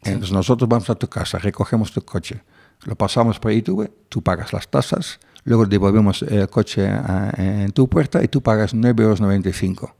Entonces 0.04 0.30
nosotros 0.30 0.68
vamos 0.68 0.88
a 0.88 0.94
tu 0.94 1.08
casa, 1.08 1.38
recogemos 1.38 1.90
tu 1.90 2.02
coche, 2.02 2.40
lo 2.84 2.94
pasamos 2.94 3.40
por 3.40 3.50
ITV, 3.50 3.90
tú 4.08 4.22
pagas 4.22 4.52
las 4.52 4.68
tasas, 4.68 5.18
luego 5.44 5.66
devolvemos 5.66 6.22
el 6.22 6.48
coche 6.48 6.88
en 7.36 7.72
tu 7.72 7.88
puerta 7.88 8.22
y 8.22 8.28
tú 8.28 8.42
pagas 8.42 8.74
9,95 8.74 9.68
euros. 9.68 9.90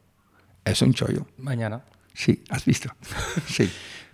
Es 0.65 0.83
un 0.83 0.93
chollo. 0.93 1.27
Mañana. 1.39 1.83
Sí, 2.13 2.43
has 2.51 2.65
visto. 2.65 2.91
sí. 3.47 3.71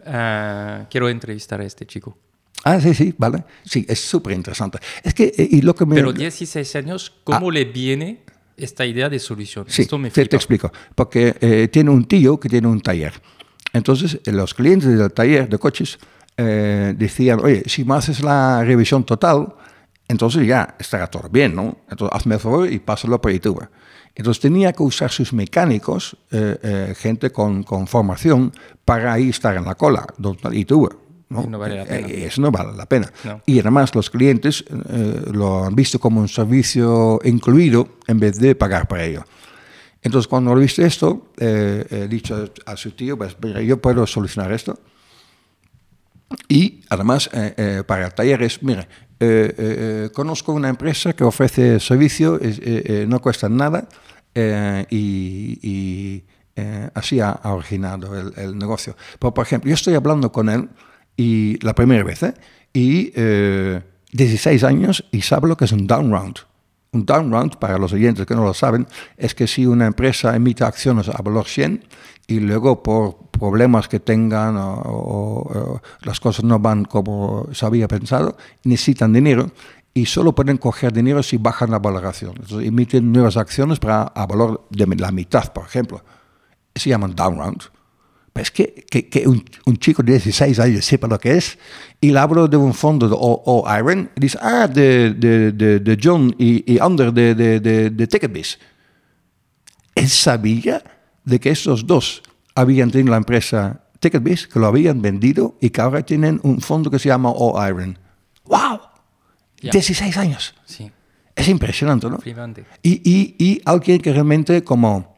Uh, 0.06 0.84
quiero 0.90 1.08
entrevistar 1.08 1.60
a 1.60 1.64
este 1.64 1.86
chico. 1.86 2.16
Ah, 2.64 2.80
sí, 2.80 2.94
sí, 2.94 3.14
vale. 3.16 3.44
Sí, 3.64 3.84
es 3.88 4.00
súper 4.00 4.34
interesante. 4.34 4.78
Es 5.02 5.12
que, 5.14 5.32
eh, 5.36 5.48
y 5.50 5.62
lo 5.62 5.74
que 5.74 5.84
me... 5.84 5.94
Pero 5.94 6.12
16 6.12 6.76
años, 6.76 7.12
¿cómo 7.24 7.50
ah. 7.50 7.52
le 7.52 7.64
viene 7.64 8.20
esta 8.56 8.86
idea 8.86 9.08
de 9.08 9.18
solución? 9.18 9.66
Sí, 9.68 9.82
Esto 9.82 9.98
me 9.98 10.10
te, 10.10 10.24
te, 10.26 10.36
explico. 10.36 10.72
Porque 10.94 11.34
eh, 11.40 11.68
tiene 11.68 11.90
un 11.90 12.04
tío 12.06 12.38
que 12.38 12.48
tiene 12.48 12.68
un 12.68 12.80
taller. 12.80 13.12
Entonces, 13.72 14.20
eh, 14.24 14.32
los 14.32 14.54
clientes 14.54 14.96
del 14.96 15.12
taller 15.12 15.48
de 15.48 15.58
coches 15.58 15.98
eh, 16.36 16.94
decían, 16.96 17.40
oye, 17.42 17.64
si 17.66 17.84
me 17.84 17.94
haces 17.96 18.22
la 18.22 18.62
revisión 18.64 19.04
total, 19.04 19.54
entonces 20.08 20.46
ya 20.46 20.76
estará 20.78 21.06
todo 21.06 21.28
bien, 21.28 21.54
¿no? 21.54 21.78
Entonces, 21.90 22.16
hazme 22.16 22.34
el 22.34 22.40
favor 22.40 22.70
y 22.70 22.78
pásalo 22.78 23.20
por 23.20 23.32
YouTube. 23.32 23.68
Entonces 24.14 24.40
tenía 24.40 24.72
que 24.72 24.82
usar 24.82 25.10
sus 25.10 25.32
mecánicos, 25.32 26.16
eh, 26.30 26.56
eh, 26.62 26.94
gente 26.96 27.30
con, 27.30 27.64
con, 27.64 27.86
formación, 27.86 28.52
para 28.84 29.12
ahí 29.12 29.30
estar 29.30 29.56
en 29.56 29.64
la 29.64 29.74
cola. 29.74 30.06
Y 30.52 30.64
tú, 30.64 30.88
¿no? 31.28 31.42
no 31.42 31.58
vale 31.58 31.78
la 31.78 31.84
pena. 31.84 32.08
Eh, 32.08 32.26
eso 32.26 32.40
no 32.40 32.52
vale 32.52 32.76
la 32.76 32.86
pena. 32.86 33.12
Y 33.44 33.58
además 33.58 33.94
los 33.94 34.10
clientes 34.10 34.64
lo 35.32 35.64
han 35.64 35.74
visto 35.74 35.98
como 35.98 36.20
un 36.20 36.28
servicio 36.28 37.20
incluido 37.24 37.88
en 38.06 38.20
vez 38.20 38.38
de 38.38 38.54
pagar 38.54 38.86
por 38.86 39.00
ello. 39.00 39.24
Entonces 40.00 40.28
cuando 40.28 40.54
lo 40.54 40.60
viste 40.60 40.86
esto, 40.86 41.32
he 41.38 42.06
dicho 42.08 42.52
a 42.66 42.76
su 42.76 42.92
tío, 42.92 43.18
pues 43.18 43.36
yo 43.66 43.80
puedo 43.80 44.06
solucionar 44.06 44.52
esto. 44.52 44.78
Y 46.48 46.82
además 46.88 47.30
para 47.86 48.10
talleres, 48.10 48.60
mire, 49.20 50.10
conozco 50.12 50.52
una 50.52 50.68
empresa 50.68 51.12
que 51.12 51.24
ofrece 51.24 51.80
servicio, 51.80 52.40
no 53.06 53.20
cuesta 53.20 53.48
nada, 53.48 53.88
eh, 54.34 54.84
y, 54.90 56.24
eh, 56.56 56.90
así 56.94 57.20
ha, 57.20 57.40
originado 57.44 58.32
el, 58.36 58.58
negocio. 58.58 58.96
por 59.18 59.38
ejemplo, 59.40 59.68
yo 59.68 59.74
estoy 59.74 59.94
hablando 59.94 60.32
con 60.32 60.48
él 60.48 60.68
y 61.16 61.58
la 61.64 61.74
primera 61.74 62.02
vez, 62.04 62.22
¿eh? 62.22 62.34
y 62.72 63.12
16 64.12 64.64
años 64.64 65.04
y 65.12 65.22
sabe 65.22 65.48
lo 65.48 65.56
que 65.56 65.64
es 65.66 65.72
un 65.72 65.86
down 65.86 66.10
round. 66.10 66.38
Un 66.94 67.04
down 67.04 67.30
round, 67.30 67.56
para 67.56 67.76
los 67.76 67.92
oyentes 67.92 68.24
que 68.24 68.34
no 68.34 68.44
lo 68.44 68.54
saben, 68.54 68.86
es 69.16 69.34
que 69.34 69.46
si 69.46 69.66
una 69.66 69.86
empresa 69.86 70.34
emite 70.36 70.64
acciones 70.64 71.08
a 71.08 71.20
valor 71.20 71.46
100 71.46 71.84
y 72.28 72.40
luego 72.40 72.82
por 72.82 73.16
problemas 73.30 73.88
que 73.88 74.00
tengan 74.00 74.54
o, 74.56 75.80
las 76.02 76.20
cosas 76.20 76.44
no 76.44 76.58
van 76.60 76.84
como 76.84 77.48
se 77.52 77.66
había 77.66 77.88
pensado, 77.88 78.36
necesitan 78.62 79.12
dinero, 79.12 79.50
y 79.92 80.06
solo 80.06 80.34
pueden 80.34 80.56
coger 80.56 80.92
dinero 80.92 81.22
si 81.22 81.36
bajan 81.36 81.70
la 81.70 81.78
valoración. 81.78 82.32
Entonces 82.36 82.66
emiten 82.66 83.12
nuevas 83.12 83.36
acciones 83.36 83.78
para 83.78 84.02
a 84.02 84.26
valor 84.26 84.66
de 84.70 84.86
la 84.86 85.12
mitad, 85.12 85.52
por 85.52 85.64
ejemplo. 85.64 86.02
Se 86.74 86.90
llaman 86.90 87.14
down 87.14 87.38
round. 87.38 87.62
Pues 88.34 88.50
que, 88.50 88.84
que, 88.90 89.08
que 89.08 89.28
un, 89.28 89.44
un, 89.64 89.76
chico 89.78 90.02
de 90.02 90.12
16 90.14 90.58
años 90.58 90.84
sepa 90.84 91.06
lo 91.06 91.20
que 91.20 91.36
es 91.36 91.56
y 92.00 92.10
le 92.10 92.18
hablo 92.18 92.48
de 92.48 92.56
un 92.56 92.74
fondo 92.74 93.08
de 93.08 93.14
All, 93.16 93.78
Iron 93.78 94.10
y 94.16 94.20
dice, 94.20 94.36
ah, 94.42 94.66
de, 94.66 95.14
de, 95.14 95.52
de, 95.52 95.78
de 95.78 95.98
John 96.02 96.34
y, 96.36 96.74
y 96.74 96.80
Ander 96.80 97.12
de, 97.12 97.36
de, 97.36 97.60
de, 97.60 97.90
de 97.90 98.06
Ticketbiz. 98.08 98.58
Él 99.94 100.08
sabía 100.08 100.82
de 101.24 101.38
que 101.38 101.50
estos 101.50 101.86
dos 101.86 102.24
habían 102.56 102.90
tenido 102.90 103.12
la 103.12 103.18
empresa 103.18 103.84
Ticketbiz, 104.00 104.48
que 104.48 104.58
lo 104.58 104.66
habían 104.66 105.00
vendido 105.00 105.56
y 105.60 105.70
que 105.70 105.80
ahora 105.80 106.02
tienen 106.02 106.40
un 106.42 106.60
fondo 106.60 106.90
que 106.90 106.98
se 106.98 107.10
llama 107.10 107.30
All 107.30 107.70
Iron. 107.70 107.98
¡Wow! 108.46 108.80
16 109.62 110.16
años. 110.16 110.54
Sí. 110.66 110.90
Es 111.36 111.48
impresionante, 111.48 112.10
¿no? 112.10 112.18
Y, 112.82 113.00
y, 113.08 113.36
y 113.38 113.62
alguien 113.64 114.00
que 114.00 114.12
realmente 114.12 114.64
como... 114.64 115.13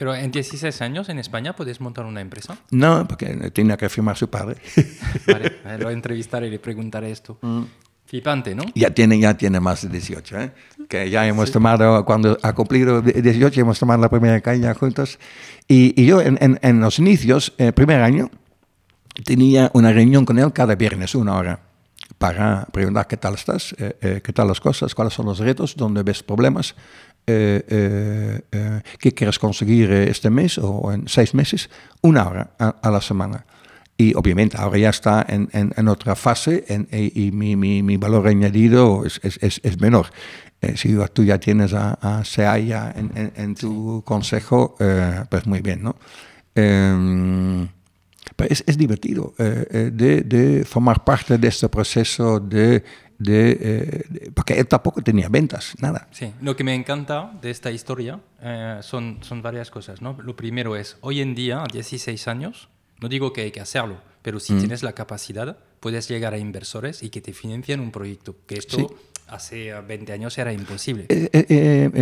Pero 0.00 0.14
en 0.14 0.30
16 0.30 0.80
años 0.80 1.10
en 1.10 1.18
España 1.18 1.54
puedes 1.54 1.78
montar 1.78 2.06
una 2.06 2.22
empresa? 2.22 2.56
No, 2.70 3.06
porque 3.06 3.50
tenía 3.50 3.76
que 3.76 3.86
firmar 3.90 4.16
su 4.16 4.30
padre. 4.30 4.56
Vale, 5.26 5.58
lo 5.78 5.90
entrevistaré 5.90 6.46
y 6.46 6.50
le 6.50 6.58
preguntaré 6.58 7.10
esto. 7.10 7.36
Mm. 7.42 7.64
Flipante, 8.06 8.54
¿no? 8.54 8.62
Ya 8.74 8.94
tiene, 8.94 9.20
ya 9.20 9.36
tiene 9.36 9.60
más 9.60 9.82
de 9.82 9.90
18, 9.90 10.40
¿eh? 10.40 10.52
Que 10.88 11.10
ya 11.10 11.26
hemos 11.26 11.52
tomado, 11.52 12.02
cuando 12.06 12.38
ha 12.40 12.54
cumplido 12.54 13.02
18, 13.02 13.60
hemos 13.60 13.78
tomado 13.78 14.00
la 14.00 14.08
primera 14.08 14.40
caña 14.40 14.72
juntos. 14.72 15.18
Y, 15.68 15.92
y 16.00 16.06
yo 16.06 16.22
en, 16.22 16.38
en, 16.40 16.58
en, 16.62 16.80
los 16.80 16.98
inicios, 16.98 17.52
el 17.58 17.74
primer 17.74 18.00
año, 18.00 18.30
tenía 19.26 19.70
una 19.74 19.92
reunión 19.92 20.24
con 20.24 20.38
él 20.38 20.50
cada 20.54 20.76
viernes, 20.76 21.14
una 21.14 21.36
hora 21.36 21.60
para 22.20 22.66
preguntar 22.72 23.06
qué 23.06 23.16
tal 23.16 23.34
estás, 23.34 23.74
eh, 23.78 23.96
eh, 24.00 24.20
qué 24.22 24.32
tal 24.32 24.48
las 24.48 24.60
cosas, 24.60 24.94
cuáles 24.94 25.14
son 25.14 25.26
los 25.26 25.38
retos, 25.38 25.74
dónde 25.74 26.02
ves 26.02 26.22
problemas, 26.22 26.74
eh, 27.26 28.40
qué 28.98 29.12
quieres 29.12 29.38
conseguir 29.38 29.90
este 29.92 30.30
mes 30.30 30.58
o 30.58 30.92
en 30.92 31.08
seis 31.08 31.34
meses, 31.34 31.70
una 32.02 32.28
hora 32.28 32.50
a, 32.58 32.90
la 32.90 33.00
semana. 33.00 33.46
Y 33.96 34.14
obviamente 34.14 34.56
ahora 34.58 34.78
ya 34.78 34.90
está 34.90 35.26
en, 35.28 35.48
en, 35.52 35.88
otra 35.88 36.16
fase 36.16 36.64
y 36.90 37.30
mi, 37.32 37.54
mi, 37.54 37.82
mi, 37.82 37.96
valor 37.98 38.28
añadido 38.28 39.04
es, 39.04 39.20
es, 39.22 39.60
es 39.62 39.80
menor. 39.80 40.06
si 40.74 40.96
tú 41.12 41.22
ya 41.22 41.38
tienes 41.38 41.74
a, 41.74 41.98
a 42.00 42.24
Seaya 42.24 42.94
en, 42.96 43.32
en, 43.36 43.54
tu 43.54 44.02
consejo, 44.06 44.76
pues 45.28 45.46
muy 45.46 45.60
bien, 45.60 45.82
¿no? 45.82 45.96
Em, 46.54 47.68
es, 48.48 48.64
es 48.66 48.78
divertido 48.78 49.34
eh, 49.38 49.66
eh, 49.70 49.90
de, 49.92 50.22
de, 50.22 50.64
formar 50.64 51.04
parte 51.04 51.38
de 51.38 51.48
este 51.48 51.68
proceso 51.68 52.40
de, 52.40 52.82
de, 53.20 53.58
eh, 53.60 54.30
porque 54.34 54.58
él 54.58 54.66
tampoco 54.66 55.00
tenía 55.02 55.28
ventas, 55.28 55.74
nada. 55.78 56.08
Sí, 56.10 56.32
lo 56.40 56.56
que 56.56 56.64
me 56.64 56.74
encanta 56.74 57.32
de 57.40 57.50
esta 57.50 57.70
historia 57.70 58.20
son, 58.82 59.18
son 59.20 59.42
varias 59.42 59.70
cosas. 59.70 60.00
¿no? 60.00 60.16
Lo 60.22 60.34
primero 60.34 60.74
es, 60.74 60.96
hoy 61.02 61.20
en 61.20 61.34
día, 61.34 61.62
a 61.62 61.66
16 61.66 62.26
años, 62.28 62.68
no 63.00 63.08
digo 63.08 63.32
que 63.32 63.42
hay 63.42 63.50
que 63.50 63.60
hacerlo, 63.60 63.98
pero 64.22 64.40
si 64.40 64.54
mm. 64.54 64.58
tienes 64.58 64.82
la 64.82 64.92
capacidad, 64.92 65.58
puedes 65.80 66.08
llegar 66.08 66.34
a 66.34 66.38
inversores 66.38 67.02
y 67.02 67.10
que 67.10 67.20
te 67.20 67.32
financien 67.32 67.80
un 67.80 67.92
proyecto. 67.92 68.36
Que 68.46 68.56
esto 68.56 68.94
hace 69.28 69.72
20 69.72 70.12
años 70.12 70.36
era 70.38 70.52
imposible. 70.52 71.06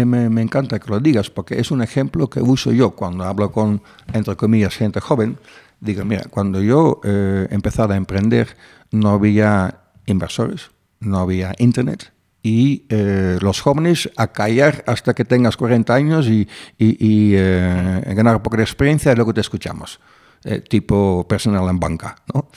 me, 0.07 0.31
me, 0.31 0.43
encanta 0.43 0.79
que 0.79 0.89
lo 0.89 1.01
digas, 1.01 1.29
porque 1.31 1.61
es 1.61 1.71
un 1.71 1.83
ejemplo 1.83 2.31
que 2.31 2.41
uso 2.41 2.73
yo 2.73 2.93
cuando 2.93 3.25
hablo 3.25 3.53
con, 3.53 3.83
entre 4.13 4.37
comillas, 4.37 4.75
gente 4.75 5.01
joven 5.01 5.39
digo, 5.81 6.05
mira, 6.05 6.25
cuando 6.31 6.61
yo 6.61 7.01
eh, 7.05 7.47
empezaba 7.51 7.95
a 7.95 7.97
emprender 7.97 8.57
no 8.91 9.11
había 9.11 9.81
inversores, 10.07 10.71
no 11.01 11.19
había 11.19 11.55
internet 11.59 12.13
y 12.43 12.85
eh, 12.89 13.39
los 13.41 13.61
jóvenes 13.61 14.11
a 14.17 14.29
callar 14.29 14.85
hasta 14.87 15.15
que 15.15 15.25
tengas 15.25 15.57
40 15.57 15.95
años 15.95 16.29
y, 16.29 16.49
y, 16.79 17.33
eh, 17.35 18.03
ganar 18.15 18.37
un 18.37 18.43
poco 18.43 18.57
de 18.57 18.63
experiencia 18.63 19.13
y 19.13 19.17
luego 19.17 19.35
te 19.35 19.41
escuchamos. 19.41 20.01
tipo 20.71 21.27
personal 21.29 21.69
en 21.69 21.81
banca, 21.81 22.15
¿no? 22.33 22.49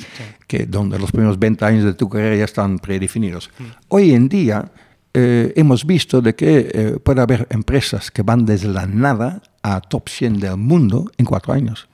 que 0.48 0.68
donde 0.68 1.00
los 1.00 1.12
primeros 1.12 1.40
20 1.40 1.66
años 1.66 1.84
de 1.84 1.94
tu 1.96 2.08
carrera 2.08 2.36
ya 2.36 2.46
están 2.46 2.78
predefinidos. 2.78 3.50
Mm. 3.58 3.64
Hoy 3.88 4.14
en 4.14 4.30
día 4.30 4.72
hemos 5.14 5.84
visto 5.86 6.22
de 6.22 6.36
que 6.36 7.00
puede 7.04 7.22
haber 7.22 7.48
empresas 7.50 8.12
que 8.12 8.22
van 8.22 8.46
desde 8.46 8.70
la 8.70 8.86
nada 8.86 9.42
a 9.64 9.82
top 9.82 10.08
100 10.08 10.40
del 10.40 10.58
mundo 10.58 11.12
en 11.18 11.26
cuatro 11.26 11.54
años. 11.54 11.90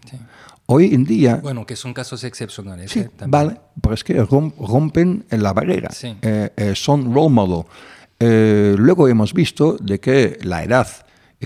Hoy 0.67 0.93
en 0.93 1.05
día... 1.05 1.37
Bueno, 1.41 1.65
que 1.65 1.75
son 1.75 1.93
casos 1.93 2.23
excepcionales. 2.23 2.91
Sí, 2.91 2.99
¿eh? 2.99 3.09
Vale, 3.25 3.59
pero 3.81 3.93
es 3.95 4.03
que 4.03 4.21
rom- 4.21 4.53
rompen 4.59 5.25
la 5.31 5.53
barrera. 5.53 5.89
Sí. 5.91 6.15
Eh, 6.21 6.49
eh, 6.55 6.73
son 6.75 7.13
role 7.13 7.29
model. 7.29 7.63
Eh, 8.19 8.75
luego 8.77 9.07
hemos 9.07 9.33
visto 9.33 9.77
de 9.79 9.99
que 9.99 10.37
la 10.43 10.63
edad, 10.63 10.87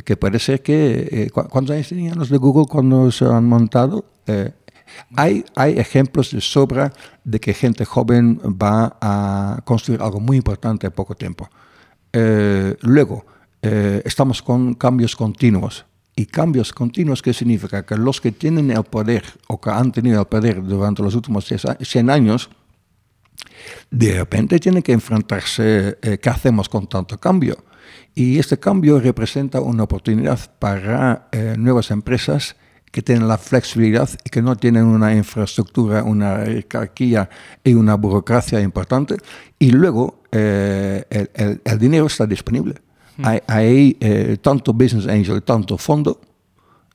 que 0.03 0.17
puede 0.17 0.39
ser 0.39 0.61
que... 0.63 1.29
¿cu- 1.33 1.47
¿Cuántos 1.49 1.75
años 1.75 1.89
tenían 1.89 2.17
los 2.17 2.29
de 2.29 2.37
Google 2.37 2.65
cuando 2.67 3.11
se 3.11 3.25
han 3.25 3.45
montado? 3.47 4.05
Hay, 5.15 5.45
hay 5.55 5.77
ejemplos 5.77 6.31
de 6.31 6.41
sobra 6.41 6.91
de 7.23 7.39
que 7.39 7.53
gente 7.53 7.85
joven 7.85 8.39
va 8.43 8.97
a 9.01 9.61
construir 9.65 10.01
algo 10.01 10.19
muy 10.19 10.37
importante 10.37 10.87
en 10.87 10.93
poco 10.93 11.15
tiempo. 11.15 11.49
Eh, 12.11 12.75
luego, 12.81 13.25
eh, 13.61 14.01
estamos 14.03 14.41
con 14.41 14.73
cambios 14.73 15.15
continuos. 15.15 15.85
Y 16.15 16.25
cambios 16.25 16.73
continuos, 16.73 17.21
¿qué 17.21 17.33
significa? 17.33 17.85
Que 17.85 17.95
los 17.95 18.19
que 18.21 18.31
tienen 18.31 18.69
el 18.71 18.83
poder 18.83 19.23
o 19.47 19.59
que 19.61 19.69
han 19.69 19.91
tenido 19.91 20.19
el 20.19 20.27
poder 20.27 20.61
durante 20.63 21.01
los 21.01 21.15
últimos 21.15 21.47
10 21.47 21.65
a- 21.65 21.77
100 21.81 22.09
años, 22.09 22.49
de 23.89 24.13
repente 24.19 24.59
tienen 24.59 24.83
que 24.83 24.91
enfrentarse, 24.93 25.97
eh, 26.01 26.17
¿qué 26.21 26.29
hacemos 26.29 26.69
con 26.69 26.87
tanto 26.87 27.17
cambio? 27.17 27.57
Y 28.13 28.39
este 28.39 28.59
cambio 28.59 28.99
representa 28.99 29.61
una 29.61 29.83
oportunidad 29.83 30.39
para 30.59 31.27
eh, 31.31 31.55
nuevas 31.57 31.91
empresas 31.91 32.55
que 32.91 33.01
tienen 33.01 33.27
la 33.27 33.37
flexibilidad 33.37 34.09
y 34.25 34.29
que 34.29 34.41
no 34.41 34.57
tienen 34.57 34.83
una 34.83 35.15
infraestructura, 35.15 36.03
una 36.03 36.39
jerarquía 36.45 37.29
y 37.63 37.73
una 37.73 37.95
burocracia 37.95 38.59
importante. 38.59 39.15
Y 39.57 39.71
luego 39.71 40.21
eh, 40.33 41.05
el, 41.09 41.29
el- 41.35 41.61
el 41.63 41.79
dinero 41.79 42.07
está 42.07 42.25
disponible. 42.25 42.75
Hay, 43.23 43.39
hay, 43.47 43.97
eh, 43.99 44.37
tanto 44.41 44.73
business 44.73 45.07
angel 45.07 45.41
tanto 45.43 45.77
fondo 45.77 46.19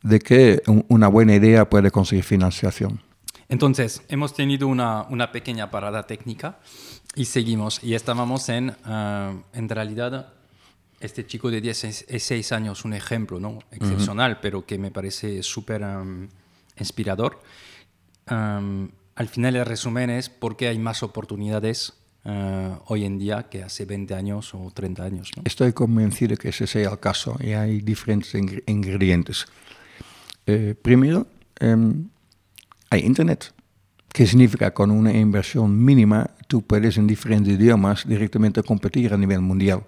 de 0.03 0.19
que 0.19 0.63
un- 0.67 0.85
una 0.89 1.09
buena 1.09 1.35
idea 1.35 1.69
puede 1.69 1.91
conseguir 1.91 2.25
financiación. 2.25 3.01
Entonces, 3.49 4.03
hemos 4.09 4.35
tenido 4.35 4.67
una, 4.69 5.03
una 5.09 5.31
pequeña 5.31 5.71
parada 5.71 6.07
técnica 6.07 6.59
y 7.15 7.27
seguimos. 7.27 7.83
Y 7.83 7.95
estábamos 7.95 8.49
en, 8.49 8.75
ah, 8.85 9.35
en 9.53 9.69
realidad, 9.69 10.33
este 11.01 11.27
chico 11.27 11.51
de 11.51 11.61
16 11.61 12.53
años, 12.53 12.85
un 12.85 12.95
ejemplo 12.95 13.39
¿no? 13.39 13.59
excepcional, 13.71 14.41
pero 14.41 14.65
que 14.67 14.79
me 14.79 14.91
parece 14.91 15.43
súper 15.43 15.85
am, 15.85 16.29
inspirador. 16.79 17.41
Am, 18.27 18.91
al 19.15 19.29
final, 19.29 19.57
el 19.57 19.65
resumen 19.65 20.11
es 20.11 20.29
por 20.29 20.57
qué 20.57 20.69
hay 20.69 20.79
más 20.79 21.03
oportunidades 21.03 21.93
ah, 22.27 22.81
hoy 22.87 23.05
en 23.05 23.19
día 23.19 23.45
que 23.49 23.63
hace 23.63 23.85
20 23.87 24.15
años 24.15 24.53
o 24.55 24.71
30 24.75 25.03
años. 25.05 25.31
¿no? 25.37 25.43
Estoy 25.47 25.73
convencido 25.73 26.37
que 26.37 26.51
ese 26.51 26.67
sea 26.67 26.91
el 26.91 26.99
caso 27.01 27.37
y 27.41 27.53
hay 27.53 27.81
diferentes 27.81 28.35
ingre- 28.35 28.63
ingredientes. 28.67 29.47
Eh, 30.47 30.75
primero, 30.81 31.27
em, 31.59 32.09
hay 32.91 33.01
Internet, 33.01 33.53
que 34.13 34.27
significa 34.27 34.73
con 34.73 34.91
una 34.91 35.13
inversión 35.13 35.85
mínima 35.85 36.31
tú 36.49 36.63
puedes 36.63 36.97
en 36.97 37.07
diferentes 37.07 37.55
idiomas 37.59 38.07
directamente 38.07 38.63
competir 38.63 39.13
a 39.13 39.17
nivel 39.17 39.41
mundial. 39.41 39.83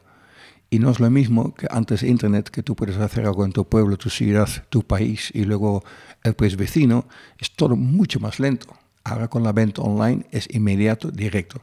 Y 0.71 0.81
no 0.81 0.91
es 0.91 0.99
lo 1.01 1.09
mismo 1.09 1.55
que 1.55 1.67
antes 1.71 2.01
de 2.03 2.09
Internet, 2.09 2.51
que 2.51 2.63
tú 2.63 2.75
puedes 2.75 2.97
hacer 2.99 3.25
algo 3.25 3.45
en 3.45 3.53
tu 3.53 3.65
pueblo, 3.65 3.97
tu 3.97 4.11
ciudad, 4.11 4.49
tu 4.69 4.83
país 4.83 5.31
y 5.33 5.45
luego 5.45 5.83
el 6.25 6.35
país 6.35 6.57
vecino, 6.57 7.07
es 7.39 7.53
todo 7.53 7.75
mucho 7.77 8.21
más 8.21 8.39
lento. 8.41 8.67
Ahora 9.05 9.29
con 9.29 9.43
la 9.45 9.53
venta 9.53 9.81
online 9.83 10.27
es 10.31 10.47
inmediato, 10.53 11.11
directo. 11.11 11.63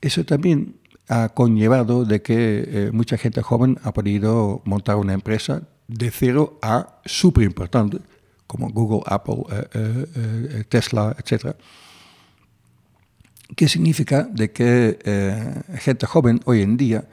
Eso 0.00 0.24
también 0.24 0.76
ha 1.08 1.28
conllevado 1.28 2.04
de 2.04 2.22
que 2.22 2.64
eh, 2.66 2.90
mucha 2.92 3.18
gente 3.18 3.42
joven 3.42 3.78
ha 3.82 3.92
podido 3.92 4.62
montar 4.64 4.96
una 4.96 5.12
empresa 5.12 5.62
de 5.88 6.10
cero 6.10 6.58
a 6.62 7.00
súper 7.04 7.44
importante, 7.44 7.98
como 8.46 8.70
Google, 8.70 9.02
Apple, 9.06 9.42
eh, 9.50 10.06
eh, 10.14 10.64
Tesla, 10.68 11.16
etc. 11.18 11.56
¿Qué 13.56 13.68
significa 13.68 14.22
de 14.22 14.52
que 14.52 14.98
gente 15.80 16.06
joven 16.06 16.40
hoy 16.44 16.62
en 16.62 16.76
día 16.76 17.04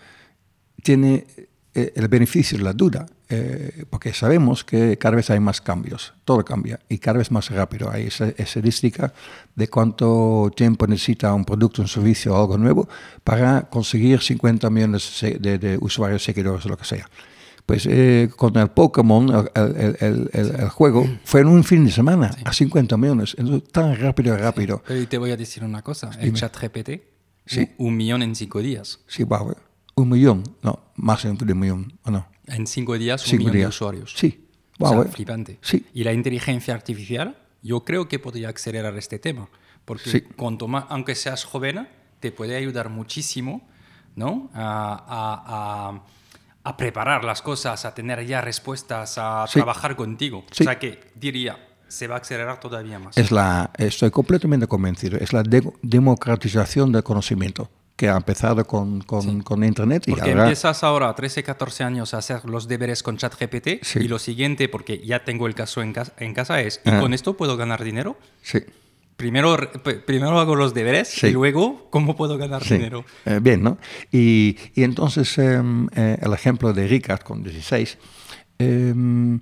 tiene 0.84 1.26
eh, 1.78 1.94
el 1.96 2.08
beneficio 2.08 2.58
de 2.58 2.64
la 2.64 2.74
duda? 2.74 3.06
eh, 3.30 3.84
porque 3.90 4.14
sabemos 4.14 4.64
que 4.64 4.98
cada 4.98 5.18
vez 5.18 5.30
hay 5.30 5.40
más 5.42 5.60
cambios, 5.60 6.14
todo 6.24 6.46
cambia 6.46 6.80
y 6.88 6.98
cada 6.98 7.18
vez 7.18 7.30
más 7.30 7.50
rápido. 7.50 7.92
Hay 7.92 8.08
esa 8.08 8.30
estadística 8.38 9.14
de 9.54 9.68
cuánto 9.68 10.50
tiempo 10.56 10.88
necesita 10.88 11.34
un 11.34 11.44
producto, 11.44 11.82
un 11.82 11.90
servicio 11.90 12.34
o 12.34 12.38
algo 12.40 12.58
nuevo 12.58 12.88
para 13.26 13.64
conseguir 13.70 14.22
50 14.22 14.70
millones 14.70 15.12
de, 15.42 15.58
de 15.58 15.78
usuarios, 15.82 16.24
seguidores 16.24 16.66
o 16.66 16.70
lo 16.70 16.78
que 16.78 16.86
sea. 16.86 17.10
Pues 17.66 17.86
eh, 17.86 18.30
con 18.38 18.56
el 18.58 18.70
Pokémon, 18.70 19.30
el, 19.30 19.50
el- 19.76 19.98
el- 20.00 20.30
el- 20.32 20.56
el 20.62 20.70
juego, 20.70 21.06
fue 21.26 21.42
en 21.42 21.48
un 21.48 21.66
fin 21.66 21.84
de 21.84 21.92
semana 21.92 22.34
a 22.46 22.54
50 22.54 22.96
millones. 22.96 23.36
Entonces, 23.38 23.70
tan 23.74 23.94
rápido, 23.98 24.38
rápido. 24.38 24.82
Pero 24.88 25.06
te 25.06 25.18
voy 25.18 25.32
a 25.32 25.36
decir 25.38 25.66
una 25.66 25.82
cosa, 25.82 26.12
el 26.18 26.28
Dime. 26.28 26.40
chat 26.40 26.56
GPT, 26.58 27.02
Sí. 27.46 27.70
un, 27.78 27.88
un 27.88 27.98
millón 27.98 28.22
en 28.24 28.36
cinco 28.36 28.60
días. 28.62 29.00
Sí, 29.08 29.24
wow, 29.24 29.54
un 29.98 30.10
millón, 30.10 30.44
no, 30.62 30.80
más 30.96 31.24
de 31.24 31.30
un 31.32 31.60
millón, 31.60 32.00
¿o 32.04 32.12
no? 32.12 32.28
En 32.46 32.66
cinco 32.68 32.98
días, 32.98 33.24
un 33.26 33.30
Cinco 33.32 33.40
millón 33.40 33.52
de 33.54 33.58
días. 33.60 33.70
usuarios. 33.70 34.14
Sí, 34.16 34.48
O 34.80 34.86
wow, 34.88 35.02
sea, 35.04 35.10
eh. 35.12 35.14
flipante. 35.14 35.60
Sí. 35.62 35.86
Y 35.94 36.04
la 36.04 36.14
inteligencia 36.14 36.74
artificial, 36.74 37.38
yo 37.64 37.84
creo 37.84 38.08
que 38.08 38.20
podría 38.20 38.50
acelerar 38.50 38.96
este 38.96 39.20
tema. 39.20 39.50
Porque 39.86 40.10
Sí. 40.10 40.22
cuanto 40.22 40.68
más, 40.68 40.86
aunque 40.90 41.16
seas 41.16 41.44
joven, 41.46 41.88
te 42.20 42.32
puede 42.32 42.56
ayudar 42.56 42.90
muchísimo 42.90 43.68
¿no? 44.16 44.50
a, 44.54 45.04
a- 45.08 45.90
a- 45.90 46.04
a 46.64 46.78
preparar 46.78 47.24
las 47.24 47.42
cosas, 47.42 47.86
a 47.86 47.94
tener 47.94 48.26
ya 48.26 48.42
respuestas, 48.42 49.18
a 49.18 49.46
Sí. 49.48 49.54
trabajar 49.60 49.96
contigo. 49.96 50.44
Sí. 50.52 50.64
O 50.64 50.66
sea 50.66 50.78
que 50.80 51.12
diría, 51.16 51.58
se 51.88 52.08
va 52.08 52.16
a 52.16 52.20
acelerar 52.20 52.60
todavía 52.60 53.00
más. 53.00 53.18
Es 53.18 53.32
la, 53.32 53.72
estoy 53.78 54.12
completamente 54.12 54.68
convencido, 54.68 55.18
es 55.18 55.34
la 55.34 55.44
de- 55.44 55.72
democratización 55.82 56.92
del 56.92 57.04
conocimiento 57.04 57.70
que 57.98 58.08
ha 58.08 58.16
empezado 58.16 58.64
con, 58.66 59.02
con, 59.02 59.42
con 59.42 59.64
Internet 59.64 60.04
y 60.08 60.12
Porque 60.12 60.30
ahora... 60.30 60.44
empiezas 60.44 60.84
ahora 60.84 61.10
a 61.10 61.16
13, 61.16 61.44
14 61.44 61.84
años 61.84 62.14
a 62.14 62.20
hacer 62.20 62.46
los 62.46 62.68
deberes 62.70 63.02
con 63.04 63.18
ChatGPT 63.18 63.84
Sí. 63.84 64.00
y 64.00 64.08
lo 64.08 64.20
siguiente, 64.20 64.70
porque 64.70 65.00
ya 65.06 65.26
tengo 65.26 65.48
el 65.48 65.56
caso 65.56 65.82
en 65.82 65.92
casa, 65.94 66.14
en 66.20 66.34
casa 66.36 66.62
es, 66.62 66.80
¿y 66.86 66.90
Ah. 66.92 67.00
con 67.02 67.14
esto 67.14 67.36
puedo 67.36 67.58
ganar 67.58 67.84
dinero? 67.84 68.18
Sí, 68.42 68.60
Primero, 69.18 69.58
primero 70.06 70.40
hago 70.40 70.56
los 70.56 70.76
deberes 70.76 71.08
Sí. 71.08 71.28
y 71.28 71.32
luego, 71.32 71.88
¿cómo 71.90 72.16
puedo 72.16 72.38
ganar 72.38 72.64
dinero? 72.64 73.04
Eh, 73.26 73.40
bien, 73.42 73.64
¿no? 73.64 73.80
Y, 74.12 74.58
y 74.76 74.84
entonces 74.84 75.36
em, 75.40 75.88
eh, 75.96 76.20
el 76.22 76.34
ejemplo 76.34 76.72
de 76.72 76.88
Ricard 76.88 77.22
con 77.22 77.42
16, 77.42 77.98
em, 78.60 79.40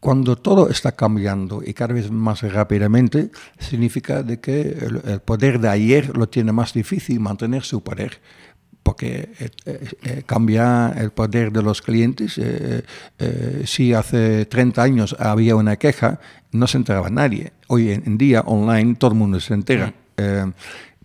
cuando 0.00 0.36
todo 0.36 0.68
está 0.68 0.92
cambiando 0.92 1.62
y 1.64 1.74
cada 1.74 1.94
vez 1.94 2.10
más 2.10 2.42
rápidamente, 2.42 3.30
significa 3.58 4.22
de 4.22 4.40
que 4.40 4.60
el, 4.60 5.02
el 5.06 5.20
poder 5.20 5.60
de 5.60 5.68
ayer 5.68 6.16
lo 6.16 6.28
tiene 6.28 6.52
más 6.52 6.72
difícil 6.72 7.20
mantener 7.20 7.62
su 7.62 7.82
poder 7.82 8.20
porque 8.86 9.30
eh, 9.40 9.50
eh, 9.64 9.88
eh, 10.04 10.22
cambia 10.24 10.94
el 10.96 11.10
poder 11.10 11.50
de 11.50 11.60
los 11.60 11.82
clientes. 11.82 12.38
Eh, 12.38 12.84
si 13.64 13.92
hace 13.92 14.46
30 14.46 14.80
años 14.80 15.16
había 15.18 15.56
una 15.56 15.74
queja, 15.74 16.20
no 16.52 16.68
se 16.68 16.78
enteraba 16.78 17.10
nadie. 17.10 17.52
Hoy 17.66 17.90
en 17.90 18.16
día, 18.16 18.42
online, 18.42 18.94
todo 18.94 19.10
el 19.10 19.16
mundo 19.16 19.40
se 19.40 19.54
entera. 19.54 19.92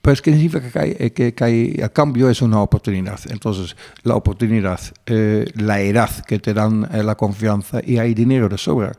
Pero 0.02 0.14
es 0.14 0.22
que 0.22 0.32
significa 0.34 0.72
que, 0.72 0.80
hay, 0.80 0.96
eh, 0.98 1.12
que, 1.14 1.34
que 1.34 1.44
hay- 1.44 1.76
el 1.78 1.92
cambio 1.92 2.30
es 2.30 2.42
una 2.42 2.60
oportunidad. 2.62 3.20
Entonces, 3.30 3.76
la 4.04 4.16
oportunidad, 4.16 4.80
eh, 5.06 5.46
la 5.56 5.80
edad 5.82 6.10
que 6.26 6.40
te 6.40 6.54
dan 6.54 6.88
eh, 6.92 7.04
la 7.04 7.16
confianza 7.16 7.82
y 7.86 7.98
hay 8.00 8.14
dinero 8.16 8.50
de 8.50 8.58
sobra. 8.58 8.94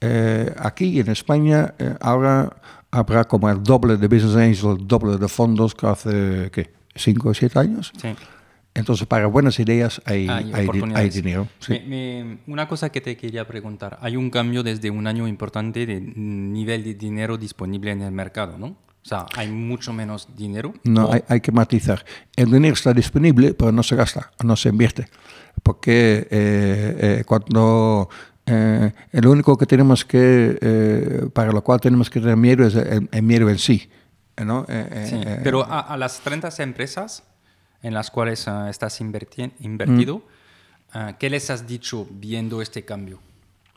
Eh, 0.00 0.52
aquí 0.58 0.98
en 1.00 1.10
España 1.10 1.74
ahora 2.00 2.54
habrá 2.90 3.24
como 3.24 3.50
el 3.50 3.62
doble 3.62 3.96
de 3.96 4.08
business 4.08 4.36
angels, 4.36 4.64
el 4.80 4.86
doble 4.86 5.18
de 5.18 5.28
fondos 5.28 5.74
que 5.74 5.86
hace, 5.86 6.50
¿qué? 6.52 6.70
¿Cinco 6.94 7.30
o 7.30 7.34
siete 7.34 7.58
años? 7.58 7.92
Sí. 8.00 8.08
Entonces, 8.74 9.06
para 9.06 9.26
buenas 9.26 9.58
ideas 9.58 10.00
hay, 10.04 10.28
Hay 10.28 11.08
dinero. 11.10 11.48
sí. 11.60 11.72
Me- 11.72 12.24
me- 12.24 12.38
una 12.46 12.68
cosa 12.68 12.90
que 12.90 13.00
te 13.00 13.16
quería 13.16 13.46
preguntar. 13.46 13.98
Hay 14.02 14.16
un 14.16 14.28
cambio 14.30 14.62
desde 14.62 14.90
un 14.90 15.06
año 15.06 15.26
importante 15.26 15.86
de 15.86 16.00
nivel 16.00 16.84
de 16.84 16.94
dinero 16.94 17.36
disponible 17.38 17.90
en 17.90 18.02
el 18.02 18.12
mercado, 18.12 18.58
¿no? 18.58 18.76
O 19.06 19.08
sea, 19.08 19.26
hay 19.36 19.48
mucho 19.48 19.92
menos 19.92 20.26
dinero. 20.36 20.74
No, 20.82 21.12
hay, 21.12 21.22
hay 21.28 21.40
que 21.40 21.52
matizar. 21.52 22.04
El 22.34 22.50
dinero 22.50 22.74
está 22.74 22.92
disponible, 22.92 23.54
pero 23.54 23.70
no 23.70 23.84
se 23.84 23.94
gasta, 23.94 24.32
no 24.42 24.56
se 24.56 24.68
invierte. 24.70 25.06
Porque 25.62 26.26
eh, 26.28 26.96
eh, 27.20 27.24
cuando 27.24 28.08
eh, 28.46 28.92
lo 29.12 29.30
único 29.30 29.56
que 29.56 29.64
tenemos 29.66 30.04
que, 30.04 30.58
eh, 30.60 31.28
para 31.32 31.52
lo 31.52 31.62
cual 31.62 31.80
tenemos 31.80 32.10
que 32.10 32.18
tener 32.20 32.36
miedo 32.36 32.66
es 32.66 32.74
el, 32.74 33.08
el 33.12 33.22
miedo 33.22 33.48
en 33.48 33.58
sí. 33.58 33.88
¿no? 34.44 34.66
Eh, 34.68 34.88
eh, 34.90 35.06
Sí, 35.08 35.20
pero 35.44 35.64
a, 35.64 35.78
a 35.82 35.96
las 35.96 36.18
30 36.20 36.48
empresas 36.58 37.22
en 37.82 37.94
las 37.94 38.10
cuales 38.10 38.48
ah, 38.48 38.68
estás 38.68 39.00
inverti- 39.00 39.52
invertido, 39.60 40.16
Mm. 40.18 40.22
ah, 40.98 41.16
¿qué 41.16 41.30
les 41.30 41.48
has 41.50 41.68
dicho 41.68 42.08
viendo 42.10 42.60
este 42.60 42.84
cambio? 42.84 43.20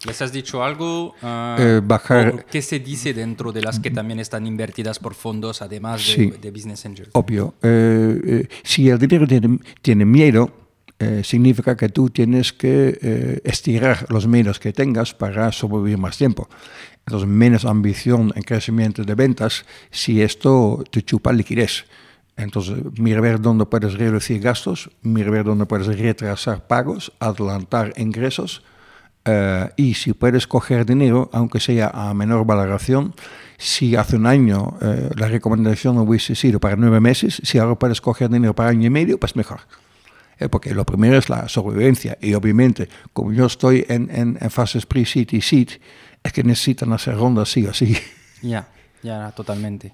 ¿Les 0.06 0.22
has 0.22 0.32
dicho 0.32 0.64
algo? 0.64 1.14
ah, 1.22 1.58
Eh, 1.60 1.82
bajar- 1.84 2.46
¿Qué 2.50 2.62
se 2.62 2.80
dice 2.80 3.14
dentro 3.14 3.52
de 3.52 3.62
las 3.62 3.80
que 3.80 3.92
también 3.92 4.20
están 4.20 4.48
invertidas 4.48 4.98
por 5.00 5.14
fondos, 5.14 5.62
además 5.62 6.06
de, 6.08 6.14
Sí. 6.14 6.34
de 6.42 6.52
Business 6.52 6.86
Angels? 6.86 7.10
Obvio. 7.14 7.54
Eh, 7.62 8.22
eh, 8.26 8.48
si 8.64 8.90
el 8.90 8.98
dinero 8.98 9.28
tiene, 9.28 9.60
tiene 9.82 10.06
miedo, 10.06 10.52
eh, 11.00 11.22
significa 11.24 11.76
que 11.76 11.90
tú 11.90 12.10
tienes 12.10 12.54
que 12.54 12.98
eh, 13.02 13.42
estirar 13.44 14.06
los 14.10 14.26
medios 14.28 14.60
que 14.60 14.72
tengas 14.72 15.14
para 15.14 15.52
sobrevivir 15.52 15.98
más 15.98 16.18
tiempo. 16.18 16.48
Entonces, 17.06 17.28
menos 17.28 17.66
ambición 17.66 18.32
en 18.36 18.44
crecimiento 18.44 19.04
de 19.04 19.16
ventas 19.16 19.66
si 19.92 20.22
esto 20.22 20.84
te 20.92 21.02
chupa 21.02 21.34
liquidez. 21.34 21.86
Entonces, 22.38 22.78
mira 22.98 23.20
ver 23.20 23.42
dónde 23.42 23.66
puedes 23.66 23.96
reducir 23.96 24.40
gastos, 24.42 24.90
mira 25.02 25.30
ver 25.30 25.44
dónde 25.44 25.66
puedes 25.66 25.88
retrasar 25.88 26.68
pagos, 26.68 27.12
adelantar 27.20 27.94
ingresos 27.98 28.62
eh, 29.30 29.70
y 29.78 29.94
si 29.94 30.14
puedes 30.14 30.48
coger 30.48 30.86
dinero, 30.86 31.30
aunque 31.34 31.60
sea 31.60 31.90
a 31.94 32.14
menor 32.14 32.46
valoración, 32.46 33.14
si 33.58 33.96
hace 33.96 34.16
un 34.16 34.26
año 34.26 34.78
la 35.18 35.28
recomendación 35.28 35.98
hubiese 35.98 36.34
sido 36.34 36.60
para 36.60 36.78
nueve 36.78 37.02
meses, 37.02 37.42
si 37.44 37.58
ahora 37.58 37.76
puedes 37.76 38.00
coger 38.00 38.30
dinero 38.30 38.56
para 38.56 38.70
año 38.70 38.88
y 38.88 38.90
medio, 38.90 39.20
pues 39.20 39.36
mejor. 39.36 39.60
Eh, 40.40 40.48
porque 40.48 40.74
lo 40.74 40.86
primero 40.86 41.18
es 41.18 41.30
la 41.30 41.50
sobrevivencia 41.50 42.18
y 42.22 42.34
obviamente 42.34 42.88
como 43.12 43.34
yo 43.34 43.46
estoy 43.46 43.86
en, 43.90 44.10
en, 44.10 44.38
en 44.40 44.50
fases 44.50 44.86
pre-seed 44.86 45.28
y 45.32 45.42
seed, 45.42 45.70
es 46.24 46.32
que 46.32 46.44
necesitan 46.44 46.94
hacer 46.94 47.18
rondas 47.18 47.50
sí 47.52 47.66
o 47.66 47.74
sí. 47.74 47.98
Ya, 48.42 48.70
ya, 49.04 49.32
totalmente. 49.32 49.94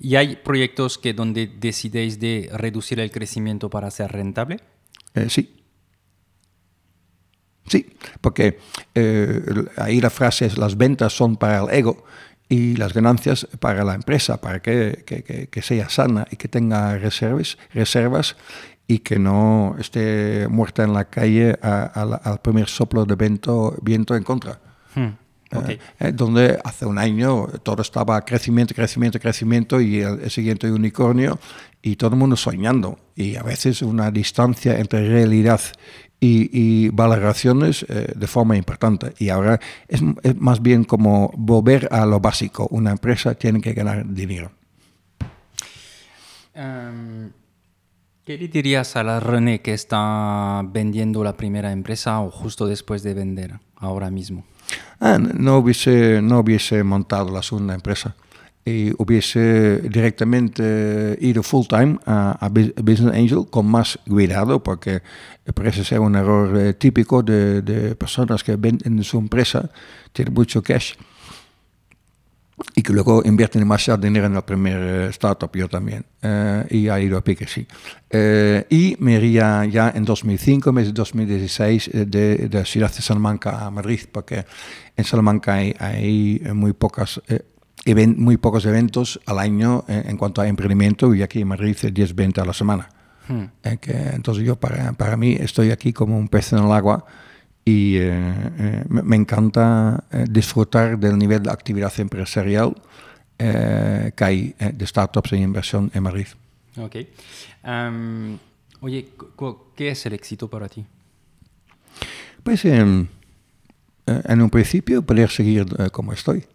¿Y 0.00 0.16
hay 0.16 0.36
proyectos 0.36 0.98
que 0.98 1.12
donde 1.12 1.46
decidéis 1.46 2.20
de 2.20 2.50
reducir 2.52 3.00
el 3.00 3.10
crecimiento 3.10 3.68
para 3.68 3.90
ser 3.90 4.12
rentable? 4.12 4.60
Eh, 5.14 5.28
sí. 5.28 5.54
Sí, 7.66 7.86
porque 8.20 8.58
eh, 8.94 9.42
ahí 9.76 10.00
la 10.00 10.10
frase 10.10 10.46
es 10.46 10.58
las 10.58 10.76
ventas 10.76 11.12
son 11.12 11.36
para 11.36 11.62
el 11.62 11.70
ego 11.70 12.04
y 12.48 12.76
las 12.76 12.92
ganancias 12.92 13.46
para 13.58 13.84
la 13.84 13.94
empresa, 13.94 14.40
para 14.40 14.60
que, 14.60 15.02
que, 15.04 15.48
que, 15.48 15.62
sea 15.62 15.88
sana 15.88 16.26
y 16.30 16.36
que 16.36 16.46
tenga 16.46 16.96
reservas, 16.96 17.58
reservas 17.74 18.36
y 18.86 19.00
que 19.00 19.18
no 19.18 19.74
esté 19.78 20.46
muerta 20.48 20.84
en 20.84 20.92
la 20.92 21.06
calle 21.06 21.58
al 21.60 22.40
primer 22.40 22.68
soplo 22.68 23.04
de 23.04 23.16
viento, 23.16 23.76
viento 23.82 24.14
en 24.14 24.22
contra. 24.22 24.60
Hmm, 24.94 25.08
eh, 25.52 25.78
eh, 26.00 26.12
donde 26.12 26.58
hace 26.64 26.86
un 26.86 26.98
año 26.98 27.46
todo 27.62 27.82
estaba 27.82 28.20
crecimiento, 28.24 28.74
crecimiento, 28.74 29.20
crecimiento 29.20 29.80
y 29.80 30.00
el, 30.00 30.28
siguiente 30.30 30.70
unicornio 30.70 31.38
y 31.82 31.96
todo 31.96 32.10
el 32.10 32.16
mundo 32.16 32.36
soñando. 32.36 32.98
Y 33.14 33.36
a 33.36 33.42
veces 33.42 33.82
una 33.82 34.10
distancia 34.10 34.78
entre 34.78 35.08
realidad 35.08 35.60
y, 36.20 36.88
valoraciones 36.90 37.84
eh, 37.88 38.12
de 38.14 38.26
forma 38.26 38.56
importante. 38.56 39.14
Y 39.18 39.28
ahora 39.28 39.60
es, 39.88 40.02
más 40.36 40.62
bien 40.62 40.84
como 40.84 41.32
volver 41.36 41.88
a 41.90 42.06
lo 42.06 42.20
básico. 42.20 42.66
Una 42.70 42.92
empresa 42.92 43.34
tiene 43.34 43.60
que 43.60 43.72
ganar 43.72 44.06
dinero. 44.06 44.50
Em, 46.54 47.30
¿Qué 48.24 48.38
le 48.38 48.48
dirías 48.48 48.96
a 48.96 49.04
la 49.04 49.20
René 49.20 49.60
que 49.60 49.74
está 49.74 50.62
vendiendo 50.66 51.22
la 51.22 51.36
primera 51.36 51.70
empresa 51.70 52.20
o 52.20 52.30
justo 52.30 52.66
después 52.66 53.02
de 53.02 53.14
vender, 53.14 53.60
ahora 53.76 54.10
mismo? 54.10 54.44
Ah, 54.98 55.18
no, 55.18 55.58
hubiese, 55.58 56.20
no 56.22 56.40
hubiese 56.40 56.82
montado 56.82 57.30
la 57.30 57.42
segunda 57.42 57.74
empresa 57.74 58.16
y 58.66 58.92
hubiese 58.98 59.78
directamente 59.78 61.16
ido 61.20 61.44
full 61.44 61.66
time 61.68 61.98
a, 62.04 62.50
Business 62.50 63.14
Angel 63.14 63.46
con 63.48 63.66
más 63.66 63.96
cuidado, 64.08 64.60
porque 64.60 65.02
parece 65.54 65.84
ser 65.84 66.00
un 66.00 66.16
error 66.16 66.58
eh, 66.58 66.74
típico 66.74 67.22
de, 67.22 67.62
de, 67.62 67.94
personas 67.94 68.42
que 68.42 68.56
venden 68.56 69.02
su 69.04 69.18
empresa, 69.18 69.70
tienen 70.12 70.34
mucho 70.34 70.64
cash 70.64 70.94
y 72.74 72.82
que 72.82 72.92
luego 72.92 73.22
invierten 73.24 73.60
demasiado 73.60 74.00
dinero 74.00 74.26
en 74.26 74.34
la 74.34 74.44
primera 74.44 75.06
eh, 75.06 75.10
startup, 75.10 75.54
yo 75.54 75.68
también, 75.68 76.04
eh, 76.22 76.66
y 76.70 76.88
ha 76.88 76.98
ido 76.98 77.18
a 77.18 77.22
pique, 77.22 77.46
sí. 77.46 77.68
y 78.68 78.96
me 78.98 79.12
iría 79.12 79.64
ya 79.66 79.92
en 79.94 80.04
2005, 80.04 80.72
mes 80.72 80.86
de 80.86 80.92
2016, 80.92 81.90
de, 81.92 82.48
de 82.48 82.64
Ciudad 82.64 82.92
de 82.92 83.00
Salamanca 83.00 83.64
a 83.64 83.70
Madrid, 83.70 84.00
porque 84.10 84.44
en 84.96 85.04
Salamanca 85.04 85.54
hay, 85.54 85.72
hay 85.78 86.42
muy 86.52 86.72
pocas 86.72 87.20
muy 87.94 88.36
pocos 88.36 88.64
eventos 88.66 89.20
al 89.26 89.38
año 89.38 89.84
en, 89.88 90.16
cuanto 90.16 90.40
a 90.40 90.48
emprendimiento 90.48 91.14
y 91.14 91.22
aquí 91.22 91.40
en 91.40 91.48
Madrid 91.48 91.76
10, 91.76 92.14
20 92.14 92.40
a 92.40 92.44
la 92.44 92.52
semana. 92.52 92.88
Hmm. 93.28 93.44
Eh, 93.62 93.78
que, 93.80 93.92
entonces 93.92 94.44
yo 94.44 94.56
para, 94.56 94.92
para 94.92 95.16
mí 95.16 95.36
estoy 95.38 95.70
aquí 95.70 95.92
como 95.92 96.18
un 96.18 96.28
pez 96.28 96.52
en 96.52 96.60
el 96.60 96.72
agua 96.72 97.04
y 97.64 97.96
eh, 97.96 98.10
eh, 98.58 98.84
me, 98.88 99.16
encanta 99.16 100.04
disfrutar 100.28 100.98
del 100.98 101.18
nivel 101.18 101.42
de 101.42 101.50
actividad 101.50 101.92
empresarial 101.98 102.76
que 103.38 104.24
hay 104.24 104.54
de 104.58 104.86
startups 104.86 105.32
e 105.32 105.36
inversión 105.36 105.90
en 105.92 106.02
Madrid. 106.02 106.26
Ok. 106.78 106.96
oye, 108.80 109.08
¿qué 109.74 109.90
es 109.90 110.06
el 110.06 110.14
éxito 110.14 110.48
para 110.48 110.68
ti? 110.68 110.86
Pues 112.42 112.64
em, 112.64 113.08
en 114.06 114.40
un 114.40 114.48
principio 114.48 115.02
poder 115.02 115.28
seguir 115.28 115.66
como 115.92 116.12
estoy. 116.14 116.46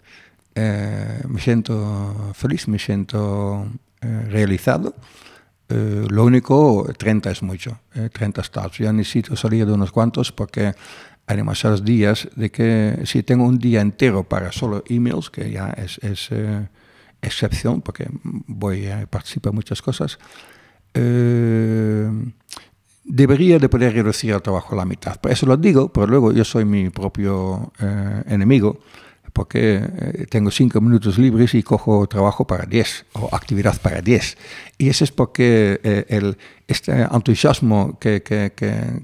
Eh, 0.53 1.21
me 1.27 1.39
siento 1.39 2.31
feliz, 2.33 2.67
me 2.67 2.77
siento 2.79 3.67
eh, 4.01 4.27
realizado. 4.29 4.93
Eh, 5.69 6.05
lo 6.09 6.25
único, 6.25 6.91
30 6.97 7.31
es 7.31 7.41
mucho, 7.43 7.79
30 7.93 8.43
starts. 8.43 8.77
Yo 8.77 8.91
necesito 8.91 9.35
salir 9.35 9.65
de 9.65 9.71
unos 9.73 9.91
cuantos 9.91 10.31
porque 10.31 10.73
hay 11.25 11.37
demasiados 11.37 11.85
días 11.85 12.27
de 12.35 12.51
que 12.51 12.99
si 13.05 13.23
tengo 13.23 13.45
un 13.45 13.57
día 13.57 13.79
entero 13.81 14.23
para 14.23 14.51
solo 14.51 14.83
emails, 14.89 15.29
que 15.29 15.49
ya 15.49 15.69
es, 15.69 15.97
es 15.99 16.29
excepción 17.21 17.81
porque 17.81 18.09
voy 18.23 18.87
a 18.87 19.05
participar 19.07 19.51
en 19.51 19.55
muchas 19.55 19.81
cosas, 19.81 20.19
debería 23.05 23.59
de 23.59 23.69
poder 23.69 23.93
reducir 23.93 24.33
el 24.33 24.41
trabajo 24.41 24.73
a 24.73 24.77
la 24.77 24.85
mitad. 24.85 25.21
Por 25.21 25.31
eso 25.31 25.45
lo 25.45 25.55
digo, 25.55 25.93
pero 25.93 26.07
luego 26.07 26.33
yo 26.33 26.43
soy 26.43 26.65
mi 26.65 26.89
propio 26.89 27.71
enemigo 28.25 28.81
porque 29.33 29.81
eh, 29.81 30.25
tengo 30.29 30.51
cinco 30.51 30.81
minutos 30.81 31.17
libres 31.17 31.53
y 31.55 31.63
cojo 31.63 32.07
trabajo 32.07 32.45
para 32.45 32.65
diez 32.65 33.05
o 33.13 33.29
actividad 33.33 33.79
para 33.81 34.01
diez. 34.01 34.37
Y 34.77 34.89
eso 34.89 35.03
es 35.03 35.11
porque 35.11 35.79
eh, 35.83 36.05
el, 36.09 36.37
este 36.67 36.91
entusiasmo 37.11 37.97
que, 37.99 38.23
que, 38.23 38.51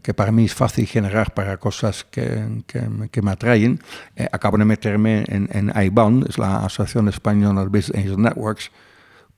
que, 0.02 0.14
para 0.14 0.32
mí 0.32 0.45
es 0.45 0.54
fácil 0.54 0.88
generar 0.88 1.34
para 1.34 1.58
cosas 1.58 2.06
que, 2.10 2.64
que 2.66 3.22
me 3.22 3.32
atraen, 3.32 3.80
eh, 4.16 4.28
acabo 4.32 4.58
de 4.58 4.66
meterme 4.66 5.26
en, 5.28 5.49
en 5.52 5.72
IBAN, 5.76 6.26
es 6.30 6.38
la 6.38 6.66
Asociación 6.66 7.08
Española 7.10 7.62
de 7.62 7.68
Business 7.68 7.98
Angel 7.98 8.22
Networks, 8.22 8.72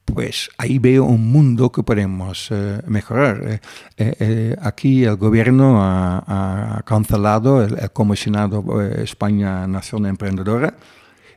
pues 0.05 0.49
ahí 0.57 0.79
veo 0.79 1.05
un 1.05 1.31
mundo 1.31 1.71
que 1.71 1.83
podemos 1.83 2.49
eh, 2.51 2.81
mejorar. 2.87 3.41
Eh, 3.47 3.59
eh, 3.97 4.55
aquí 4.61 5.03
el 5.03 5.15
gobierno 5.15 5.79
ha, 5.81 6.81
cancelado 6.85 7.63
el, 7.63 7.91
comisionado 7.91 8.81
España 8.81 9.67
Nación 9.67 10.05
Emprendedora, 10.05 10.75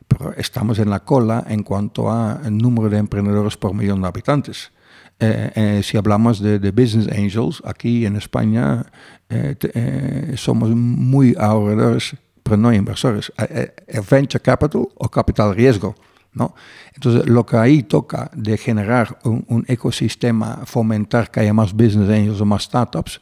pero 0.07 0.33
estamos 0.33 0.79
en 0.79 0.89
la 0.89 1.01
cola 1.01 1.45
en 1.47 1.63
cuanto 1.63 2.11
al 2.11 2.57
número 2.57 2.89
de 2.89 2.97
emprendedores 2.97 3.57
por 3.57 3.73
millón 3.73 4.01
de 4.01 4.07
habitantes. 4.07 4.71
si 5.81 5.97
hablamos 5.97 6.39
de, 6.41 6.71
business 6.71 7.07
angels, 7.07 7.61
aquí 7.65 8.05
en 8.05 8.15
España 8.15 8.85
somos 10.35 10.69
muy 10.69 11.35
ahorradores, 11.39 12.15
pero 12.43 12.57
no 12.57 12.73
inversores. 12.73 13.31
venture 14.09 14.41
capital 14.41 14.87
o 14.95 15.09
capital 15.09 15.55
riesgo. 15.55 15.95
¿No? 16.33 16.55
Entonces, 16.93 17.27
lo 17.27 17.45
que 17.45 17.57
ahí 17.57 17.83
toca 17.83 18.29
de 18.33 18.57
generar 18.57 19.19
un, 19.23 19.65
ecosistema, 19.67 20.61
fomentar 20.65 21.31
que 21.31 21.41
haya 21.41 21.53
más 21.53 21.73
business 21.73 22.09
angels 22.09 22.41
o 22.41 22.45
más 22.45 22.63
startups, 22.63 23.21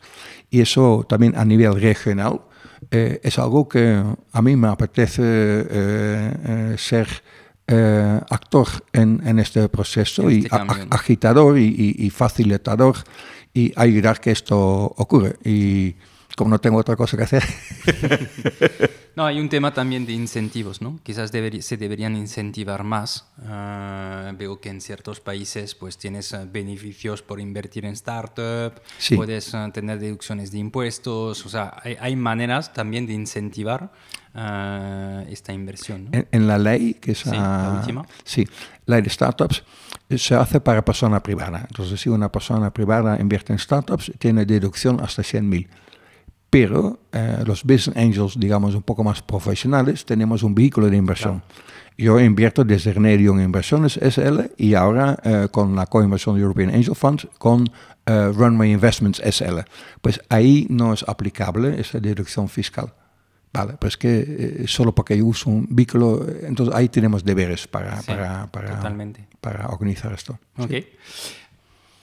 y 0.50 0.62
eso 0.62 1.06
también 1.08 1.38
a 1.38 1.46
nivel 1.46 1.80
regional, 1.80 2.42
eh, 2.90 3.20
es 3.24 3.38
algo 3.38 3.70
que 3.70 4.04
a 4.32 4.42
mí 4.42 4.56
me 4.56 4.68
apetece 4.68 5.22
eh, 5.24 6.34
eh, 6.46 6.76
ser 6.78 7.08
actor 8.30 8.68
en, 8.92 9.40
este 9.40 9.70
proceso 9.70 10.30
y 10.30 10.40
este 10.40 10.58
agitador 10.90 11.58
y, 11.58 11.96
y, 11.98 12.10
facilitador 12.10 12.98
y 13.54 13.72
ayudar 13.78 14.20
que 14.20 14.32
esto 14.32 14.58
ocurra. 14.98 15.32
Y 15.46 15.96
como 16.36 16.50
no 16.50 16.60
tengo 16.60 16.78
otra 16.78 16.96
cosa 16.96 17.18
que 17.18 17.24
hacer. 17.24 17.44
no, 19.16 19.26
hay 19.26 19.40
un 19.40 19.50
tema 19.50 19.74
también 19.74 20.06
de 20.06 20.14
incentivos, 20.14 20.82
¿no? 20.82 21.00
Quizás 21.04 21.32
se 21.32 21.78
deberían 21.78 22.16
incentivar 22.16 22.84
más. 22.84 23.28
Ah, 23.46 24.32
veo 24.38 24.60
que 24.60 24.70
en 24.70 24.82
ciertos 24.82 25.20
países 25.20 25.76
pues 25.76 25.98
tienes 25.98 26.34
ah, 26.34 26.46
beneficios 26.52 27.22
por 27.22 27.40
invertir 27.40 27.86
en 27.86 27.94
startup, 27.94 28.82
puedes 29.16 29.54
ah, 29.54 29.70
tener 29.74 30.00
deducciones 30.00 30.52
de 30.52 30.60
impuestos, 30.60 31.46
o 31.46 31.50
sea, 31.50 31.76
hay, 31.84 32.16
maneras 32.16 32.74
también 32.74 33.08
de 33.08 33.14
incentivar 33.14 33.92
esta 35.28 35.52
inversión. 35.52 36.10
En, 36.12 36.48
la 36.48 36.58
ley, 36.58 36.94
que 36.94 37.12
es 37.12 37.26
la 37.26 37.76
última. 37.78 38.06
Sí, 38.24 38.48
ley 38.86 39.02
de 39.02 39.10
startups, 39.10 39.64
se 40.18 40.36
hace 40.36 40.62
para 40.62 40.86
persona 40.86 41.22
privada. 41.22 41.66
Entonces, 41.68 42.00
si 42.00 42.10
una 42.10 42.32
persona 42.32 42.72
privada 42.72 43.20
invierte 43.20 43.52
en 43.52 43.60
startups, 43.60 44.12
tiene 44.20 44.46
deducción 44.46 45.02
hasta 45.02 45.22
100.000 45.22 45.68
pero 46.52 47.00
eh, 47.14 47.44
los 47.48 47.64
business 47.64 47.96
angels, 47.98 48.40
digamos, 48.40 48.76
un 48.76 48.84
poco 48.84 49.04
más 49.04 49.24
profesionales, 49.24 50.06
tenemos 50.06 50.44
un 50.44 50.54
vehículo 50.54 50.90
de 50.90 50.98
inversión. 50.98 51.42
Yo 51.98 52.20
invierto 52.20 52.64
desde 52.64 52.94
Generion 52.94 53.42
Inversiones 53.42 53.94
SL 53.98 54.52
y 54.58 54.74
ahora 54.74 55.18
eh, 55.24 55.48
con 55.50 55.76
la 55.76 55.86
co-inversión 55.86 56.38
European 56.40 56.70
Angel 56.70 56.96
Fund 56.96 57.30
con 57.38 57.72
eh, 58.06 58.32
Runway 58.34 58.72
Investments 58.72 59.22
SL. 59.24 59.60
Pues 60.02 60.20
ahí 60.30 60.68
no 60.70 60.94
es 60.94 61.04
aplicable 61.08 61.80
esa 61.80 62.00
deducción 62.00 62.50
fiscal. 62.50 62.94
Vale, 63.54 63.74
pues 63.80 63.96
que 63.98 64.20
eh, 64.62 64.64
solo 64.68 64.94
porque 64.94 65.18
yo 65.18 65.26
uso 65.26 65.50
un 65.50 65.68
vehículo, 65.70 66.26
entonces 66.42 66.74
ahí 66.76 66.90
tenemos 66.90 67.24
deberes 67.24 67.68
para, 67.68 68.02
Sí, 68.02 68.08
para, 68.08 68.48
para, 68.48 68.76
totalmente. 68.76 69.28
para 69.40 69.68
organizar 69.68 70.12
esto. 70.14 70.38
Ok. 70.58 70.72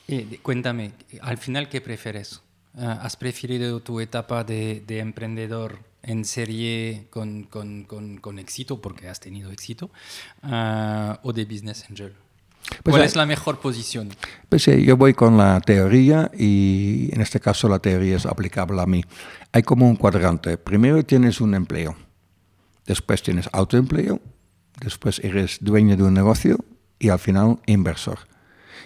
Eh, 0.09 0.39
cuéntame, 0.43 0.93
al 1.21 1.37
final, 1.39 1.69
¿qué 1.69 1.81
prefieres? 1.81 2.43
Ah, 2.79 3.01
¿Has 3.03 3.17
preferido 3.17 3.81
tu 3.81 3.99
etapa 4.01 4.45
de, 4.45 4.85
de 4.87 5.01
emprendedor 5.01 5.81
en 6.03 6.25
serie 6.25 7.07
con, 7.11 7.43
con, 7.45 7.83
con, 7.85 8.19
con 8.19 8.39
éxito, 8.39 8.81
porque 8.81 9.09
has 9.09 9.19
tenido 9.19 9.51
éxito, 9.51 9.91
ah, 10.43 11.19
o 11.25 11.33
de 11.33 11.45
business 11.45 11.85
angel? 11.91 12.15
Pues, 12.85 12.93
¿Cuál 12.95 13.03
es 13.05 13.17
la 13.17 13.27
mejor 13.27 13.59
posición? 13.61 14.11
Pues 14.49 14.69
eh, 14.69 14.83
yo 14.83 14.97
voy 14.97 15.15
con 15.15 15.37
la 15.37 15.61
teoría 15.61 16.31
y 16.37 17.09
en 17.13 17.21
este 17.21 17.41
caso 17.41 17.69
la 17.69 17.79
teoría 17.79 18.17
es 18.17 18.27
aplicable 18.27 18.81
a 18.81 18.87
mí. 18.87 19.03
Hay 19.53 19.63
como 19.63 19.89
un 19.89 19.97
cuadrante. 19.97 20.59
Primero 20.59 21.03
tienes 21.05 21.41
un 21.41 21.55
empleo, 21.55 21.97
después 22.87 23.23
tienes 23.23 23.49
autoempleo, 23.53 24.21
después 24.81 25.19
eres 25.25 25.59
dueño 25.63 25.97
de 25.97 26.03
un 26.05 26.15
negocio 26.15 26.59
y 26.99 27.09
al 27.09 27.19
final 27.19 27.59
inversor. 27.67 28.19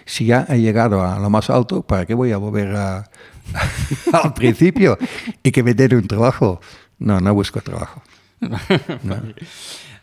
Si 0.05 0.25
ya 0.25 0.45
he 0.49 0.59
llegado 0.59 1.03
a 1.05 1.19
lo 1.19 1.29
más 1.29 1.49
alto, 1.49 1.83
¿para 1.83 2.05
qué 2.05 2.13
voy 2.13 2.31
a 2.31 2.37
volver 2.37 2.75
a- 2.75 3.09
al 4.13 4.33
principio 4.33 4.97
y 5.43 5.51
que 5.51 5.63
me 5.63 5.73
den 5.73 5.95
un 5.95 6.07
trabajo? 6.07 6.59
No, 6.99 7.19
no 7.19 7.33
busco 7.33 7.61
trabajo. 7.61 8.01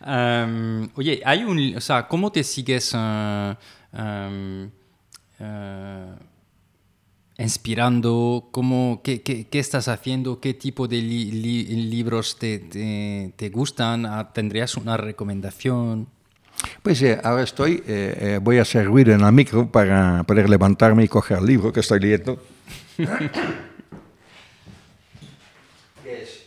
Am, 0.03 0.89
oye, 0.95 1.21
hay 1.25 1.45
un, 1.45 1.77
o 1.77 1.81
sea, 1.81 2.09
¿cómo 2.09 2.33
te 2.33 2.43
sigues 2.43 2.93
ah, 2.95 3.59
am, 3.93 4.71
ah, 5.41 6.15
inspirando? 7.39 8.49
¿Cómo, 8.51 9.01
qué, 9.05 9.23
qué- 9.23 9.47
qué 9.47 9.59
estás 9.59 9.89
haciendo? 9.89 10.41
¿Qué 10.41 10.55
tipo 10.55 10.89
de 10.89 10.97
li- 10.97 11.31
li- 11.33 11.65
libros 11.91 12.39
te, 12.39 12.59
te- 12.61 13.33
te 13.37 13.49
gustan? 13.51 14.07
Ah, 14.07 14.31
¿Tendrías 14.33 14.77
una 14.77 14.97
recomendación? 14.97 16.09
Pues 16.83 17.01
eh, 17.03 17.19
ahora 17.23 17.43
estoy, 17.43 17.83
eh, 17.87 18.17
eh, 18.21 18.39
voy 18.43 18.59
a 18.59 18.62
hacer 18.62 18.87
ruido 18.87 19.12
en 19.15 19.21
el 19.23 19.33
micro 19.33 19.71
para 19.71 20.23
poder 20.25 20.49
levantarme 20.49 21.05
y 21.05 21.09
coger 21.09 21.39
el 21.39 21.47
libro 21.47 21.73
que 21.73 21.81
estoy 21.81 22.01
leyendo. 22.01 22.43
Es 26.05 26.47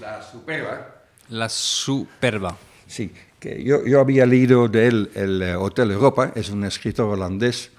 La 0.00 0.22
Superba. 0.22 0.88
La 1.28 1.48
superba. 1.48 2.56
Sí, 2.86 3.12
que 3.38 3.62
yo, 3.62 3.86
yo 3.86 4.00
había 4.00 4.26
leído 4.26 4.68
de 4.68 4.86
él 4.86 5.10
el 5.14 5.42
eh, 5.42 5.54
Hotel 5.56 5.90
Europa, 5.90 6.32
es 6.34 6.50
un 6.50 6.64
escritor 6.64 7.08
holandés, 7.08 7.70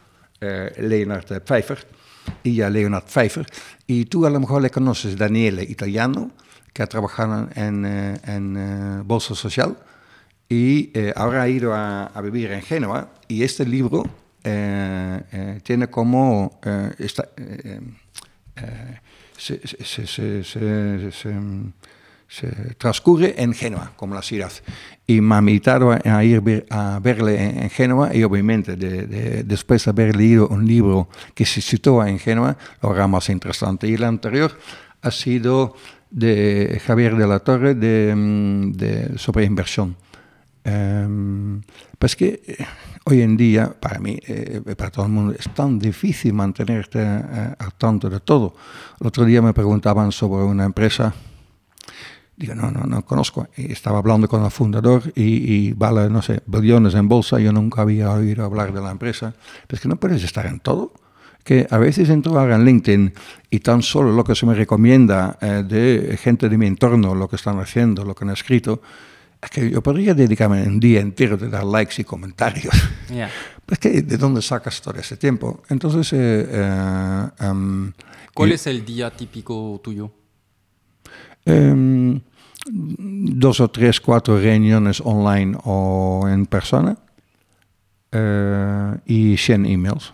eh, 0.42 0.72
Leonard 0.78 1.44
Pfeiffer, 1.44 1.86
y 2.44 2.56
ya 2.56 2.70
Leonard 2.70 3.06
Pfeiffer, 3.06 3.46
y 3.86 4.06
tú 4.06 4.26
a 4.26 4.30
lo 4.30 4.40
mejor 4.40 4.62
le 4.62 4.70
conoces, 4.70 5.18
Daniele, 5.18 5.64
italiano, 5.64 6.32
que 6.74 6.82
ha 6.82 6.88
trabajado 6.88 7.50
en, 7.56 7.86
eh, 7.86 8.20
en 8.26 8.58
eh, 8.58 9.02
Bolsa 9.06 9.36
Social, 9.36 9.78
y 10.50 10.92
eh, 10.94 11.14
ahora 11.16 11.44
ha 11.44 11.50
ido 11.50 11.74
a, 11.74 12.06
a 12.06 12.22
vivir 12.22 12.52
en 12.52 12.62
Génova, 12.62 13.10
y 13.28 13.44
este 13.44 13.66
libro 13.66 14.04
tiene 15.64 15.88
como... 15.88 16.60
eh, 16.64 16.92
esta- 17.00 17.30
eh, 17.38 17.80
eh, 18.58 19.00
se, 19.38 19.60
se- 19.68 20.08
se- 20.44 21.12
se- 21.12 22.76
transcurre 22.78 23.36
en 23.42 23.54
Génova, 23.54 23.92
como 23.96 24.16
la 24.16 24.22
ciudad. 24.22 24.52
Y 25.06 25.22
me 25.22 25.36
ha 25.36 25.40
invitado 25.40 25.92
a, 25.92 26.24
ir 26.24 26.66
a 26.70 27.00
verle 27.02 27.44
en, 27.44 27.64
en 27.64 27.70
Génova 27.70 28.16
y 28.16 28.24
obviamente 28.24 28.76
de- 28.76 29.06
de- 29.06 29.44
después 29.44 29.86
de 29.86 29.92
haber 29.92 30.16
leído 30.16 30.48
un 30.48 30.66
libro 30.66 31.10
que 31.36 31.46
se 31.46 31.62
sitúa 31.62 32.10
en 32.10 32.20
Génova, 32.20 32.58
lo 32.82 32.92
hará 32.92 33.08
más 33.08 33.30
interesante. 33.30 33.88
Y 33.88 33.94
el 33.96 34.04
anterior 34.04 34.58
ha 35.02 35.12
sido 35.12 35.76
de 36.10 36.82
Javier 36.86 37.16
de 37.18 37.28
la 37.28 37.40
Torre 37.40 37.76
de, 37.76 38.14
mm, 38.16 38.72
de- 38.74 39.18
sobre 39.18 39.46
inversión. 39.46 39.96
Em, 40.64 41.62
pues 42.00 42.16
que 42.16 42.42
eh, 42.48 42.66
hoy 43.06 43.22
en 43.22 43.36
día, 43.36 43.76
para 43.80 44.00
mí, 44.00 44.18
eh, 44.26 44.62
para 44.78 44.92
todo 44.92 45.06
el 45.06 45.12
mundo, 45.12 45.36
es 45.38 45.54
tan 45.54 45.78
difícil 45.78 46.34
mantenerte 46.34 47.00
eh, 47.02 47.56
al 47.58 47.74
tanto 47.78 48.10
de 48.10 48.22
todo. 48.22 48.56
El 49.00 49.08
otro 49.08 49.26
día 49.26 49.42
me 49.42 49.54
preguntaban 49.54 50.12
sobre 50.12 50.44
una 50.44 50.64
empresa, 50.64 51.14
digo, 52.38 52.56
no, 52.56 52.72
no, 52.72 52.86
no 52.86 53.04
conozco. 53.04 53.48
Estaba 53.56 54.00
hablando 54.00 54.30
con 54.30 54.44
el 54.44 54.52
fundador 54.52 55.04
y, 55.16 55.54
y 55.54 55.74
vale, 55.74 56.10
no 56.10 56.22
sé, 56.22 56.42
billones 56.46 56.96
en 56.96 57.10
bolsa, 57.10 57.40
yo 57.40 57.52
nunca 57.52 57.82
había 57.82 58.12
oído 58.12 58.46
hablar 58.46 58.74
de 58.74 58.82
la 58.82 58.92
empresa. 58.92 59.34
Pero 59.68 59.76
es 59.76 59.82
que 59.82 59.90
no 59.90 59.98
puedes 59.98 60.24
estar 60.24 60.46
en 60.46 60.60
todo. 60.60 60.94
Que 61.44 61.68
a 61.70 61.78
veces 61.78 62.10
entro 62.10 62.40
ahora 62.40 62.56
en 62.56 62.64
LinkedIn 62.64 63.14
y 63.50 63.60
tan 63.60 63.82
solo 63.82 64.14
lo 64.14 64.24
que 64.24 64.34
se 64.34 64.46
me 64.46 64.54
recomienda 64.54 65.38
eh, 65.42 65.66
de 65.68 66.16
gente 66.16 66.48
de 66.48 66.58
mi 66.58 66.68
entorno, 66.68 67.14
lo 67.16 67.28
que 67.28 67.36
están 67.36 67.60
haciendo, 67.60 68.06
lo 68.06 68.16
que 68.16 68.24
han 68.24 68.30
escrito, 68.30 68.82
es 69.44 69.50
que 69.52 69.70
yo 69.70 69.82
podría 69.84 70.14
dedicarme 70.14 70.64
un 70.64 70.80
día 70.80 71.00
entero 71.02 71.38
de 71.38 71.50
dar 71.50 71.64
likes 71.64 72.02
y 72.02 72.04
comentarios. 72.04 72.74
Ya. 73.14 73.30
Pues 73.66 73.80
que, 73.80 74.02
¿de 74.02 74.18
dónde 74.18 74.42
sacas 74.42 74.82
todo 74.82 75.00
ese 75.00 75.16
tiempo? 75.16 75.64
Entonces, 75.70 76.12
eh, 76.12 76.48
eh, 76.52 77.28
em, 77.40 77.94
¿Cuál 78.34 78.50
y- 78.50 78.54
es 78.56 78.68
el 78.68 78.84
día 78.84 79.10
típico 79.10 79.80
tuyo? 79.82 80.12
em, 81.46 82.20
dos 82.66 83.62
o 83.62 83.70
tres, 83.72 84.02
cuatro 84.02 84.38
reuniones 84.38 85.02
online 85.04 85.58
o 85.64 86.28
en 86.30 86.46
persona 86.46 86.98
eh, 88.12 88.98
y 89.06 89.38
100 89.38 89.66
emails. 89.66 90.14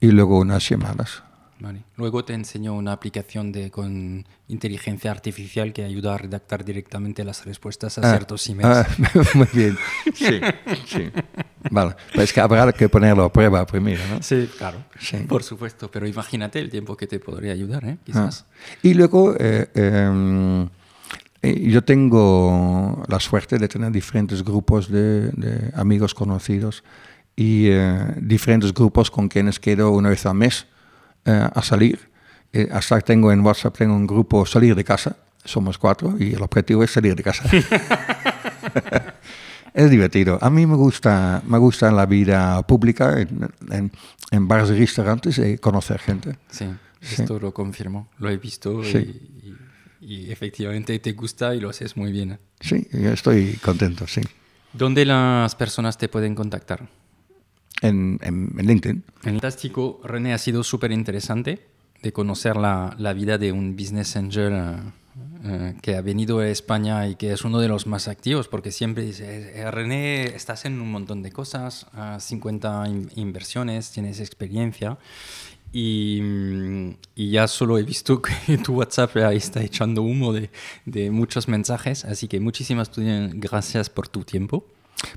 Y 0.00 0.10
luego 0.10 0.38
unas 0.40 0.68
llamadas. 0.68 1.22
Vale. 1.60 1.82
Luego 1.96 2.24
te 2.24 2.32
enseño 2.32 2.74
una 2.74 2.92
aplicación 2.92 3.52
de, 3.52 3.70
con 3.70 4.24
inteligencia 4.48 5.10
artificial 5.10 5.72
que 5.74 5.84
ayuda 5.84 6.14
a 6.14 6.18
redactar 6.18 6.64
directamente 6.64 7.22
las 7.22 7.44
respuestas 7.44 7.98
a 7.98 8.00
Ah, 8.02 8.10
ciertos 8.10 8.48
emails. 8.48 8.76
ah, 8.78 8.86
muy 9.34 9.46
bien. 9.52 9.76
Sí, 10.14 10.40
sí. 10.86 11.10
Vale, 11.70 11.94
pues 12.14 12.32
que 12.32 12.40
habrá 12.40 12.72
que 12.72 12.88
ponerlo 12.88 13.24
a 13.24 13.32
prueba 13.32 13.66
primero, 13.66 14.00
¿no? 14.10 14.22
Sí, 14.22 14.48
claro. 14.56 14.78
Sí. 14.98 15.18
Por 15.28 15.42
supuesto, 15.42 15.90
pero 15.90 16.06
imagínate 16.08 16.58
el 16.58 16.70
tiempo 16.70 16.96
que 16.96 17.06
te 17.06 17.20
podría 17.20 17.52
ayudar, 17.52 17.84
¿eh? 17.84 17.96
Ah. 17.98 18.02
Quizás. 18.04 18.46
Y 18.82 18.94
luego 18.94 19.34
eh, 19.38 19.68
em, 19.74 20.62
eh, 21.42 21.68
yo 21.70 21.84
tengo 21.84 23.04
la 23.08 23.20
suerte 23.20 23.58
de 23.58 23.68
tener 23.68 23.92
diferentes 23.92 24.42
grupos 24.42 24.88
de, 24.90 25.30
de 25.32 25.70
amigos 25.74 26.14
conocidos 26.14 26.84
y 27.36 27.66
eh, 27.68 27.98
diferentes 28.20 28.72
grupos 28.72 29.10
con 29.10 29.28
quienes 29.28 29.60
quedo 29.60 29.90
una 29.90 30.08
vez 30.08 30.24
al 30.26 30.34
mes 30.36 30.66
a 31.24 31.62
salir. 31.62 32.10
Eh, 32.52 32.68
hasta 32.72 33.00
tengo 33.00 33.30
en 33.32 33.40
WhatsApp 33.40 33.76
tengo 33.78 33.94
un 33.94 34.06
grupo 34.06 34.44
salir 34.44 34.74
de 34.74 34.82
casa, 34.84 35.16
somos 35.44 35.78
cuatro 35.78 36.16
y 36.18 36.34
el 36.34 36.42
objetivo 36.42 36.82
es 36.82 36.90
salir 36.90 37.14
de 37.14 37.22
casa. 37.22 37.44
es 39.74 39.90
divertido. 39.90 40.38
A 40.40 40.50
mí 40.50 40.66
me 40.66 40.76
gusta, 40.76 41.42
me 41.46 41.58
gusta 41.58 41.90
la 41.92 42.06
vida 42.06 42.60
pública, 42.66 43.20
en, 43.20 43.48
en, 43.70 43.92
en 44.30 44.48
bares 44.48 44.70
y 44.70 44.78
restaurantes, 44.78 45.38
y 45.38 45.58
conocer 45.58 46.00
gente. 46.00 46.36
Sí, 46.50 46.66
Sí. 47.02 47.22
esto 47.22 47.38
lo 47.40 47.54
confirmo. 47.54 48.10
Lo 48.18 48.28
he 48.28 48.36
visto 48.36 48.82
y- 48.82 48.92
Sí. 48.92 49.48
y, 50.02 50.14
y 50.26 50.30
efectivamente 50.32 50.98
te 50.98 51.12
gusta 51.12 51.54
y 51.54 51.60
lo 51.60 51.70
haces 51.70 51.96
muy 51.96 52.12
bien. 52.12 52.38
Sí, 52.60 52.86
yo 52.92 53.10
estoy 53.12 53.54
contento, 53.62 54.06
sí. 54.06 54.20
¿Dónde 54.74 55.06
las 55.06 55.54
personas 55.54 55.96
te 55.96 56.08
pueden 56.08 56.34
contactar? 56.34 56.88
En, 57.82 58.18
en, 58.22 58.52
en 58.58 58.66
LinkedIn. 58.66 59.04
Fantástico, 59.20 60.00
René, 60.04 60.34
ha 60.34 60.38
sido 60.38 60.62
súper 60.64 60.92
interesante 60.92 61.66
de 62.02 62.12
conocer 62.12 62.56
la, 62.56 62.94
la 62.98 63.12
vida 63.12 63.38
de 63.38 63.52
un 63.52 63.74
business 63.76 64.16
angel 64.16 64.52
eh, 64.52 64.76
eh, 65.44 65.74
que 65.80 65.96
ha 65.96 66.02
venido 66.02 66.40
a 66.40 66.48
España 66.48 67.06
y 67.08 67.14
que 67.16 67.32
es 67.32 67.44
uno 67.44 67.58
de 67.58 67.68
los 67.68 67.86
más 67.86 68.08
activos, 68.08 68.48
porque 68.48 68.70
siempre 68.72 69.04
dice, 69.04 69.52
"Eh, 69.58 69.70
René, 69.70 70.24
estás 70.24 70.64
en 70.66 70.80
un 70.80 70.90
montón 70.90 71.22
de 71.22 71.32
cosas, 71.32 71.86
ah, 71.94 72.18
50 72.20 72.86
in- 72.88 73.10
inversiones, 73.16 73.90
tienes 73.92 74.20
experiencia. 74.20 74.98
Y, 75.72 76.20
mm, 76.22 76.90
y 77.14 77.30
ya 77.30 77.46
solo 77.48 77.78
he 77.78 77.82
visto 77.82 78.20
que 78.20 78.32
tu 78.64 78.74
WhatsApp 78.74 79.16
ahí 79.18 79.36
está 79.36 79.62
echando 79.62 80.02
humo 80.02 80.32
de, 80.32 80.50
de 80.84 81.10
muchos 81.10 81.48
mensajes, 81.48 82.04
así 82.04 82.26
que 82.28 82.40
muchísimas 82.40 82.90
gracias 82.96 83.88
por 83.88 84.08
tu 84.08 84.24
tiempo. 84.24 84.66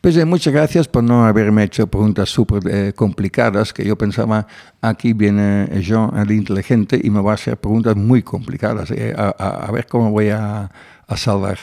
Pues 0.02 0.16
eh, 0.18 0.26
muchas 0.26 0.54
gracias 0.54 0.88
por 0.88 1.04
no 1.04 1.26
haberme 1.26 1.64
hecho 1.64 1.88
preguntas 1.88 2.30
súper 2.30 2.62
eh, 2.70 2.94
complicadas, 2.94 3.74
que 3.74 3.86
yo 3.86 3.98
pensaba, 3.98 4.48
aquí 4.82 5.14
viene 5.14 5.68
Jean, 5.82 6.12
el 6.18 6.32
inteligente, 6.32 7.00
y 7.02 7.10
me 7.10 7.22
va 7.22 7.32
a 7.32 7.36
hacer 7.36 7.58
preguntas 7.58 7.96
muy 7.96 8.22
complicadas. 8.22 8.92
eh, 8.92 9.14
a, 9.18 9.34
a- 9.38 9.66
a 9.68 9.72
ver 9.72 9.86
cómo 9.88 10.10
voy 10.12 10.30
a, 10.30 10.70
a 11.08 11.18
salvar. 11.18 11.58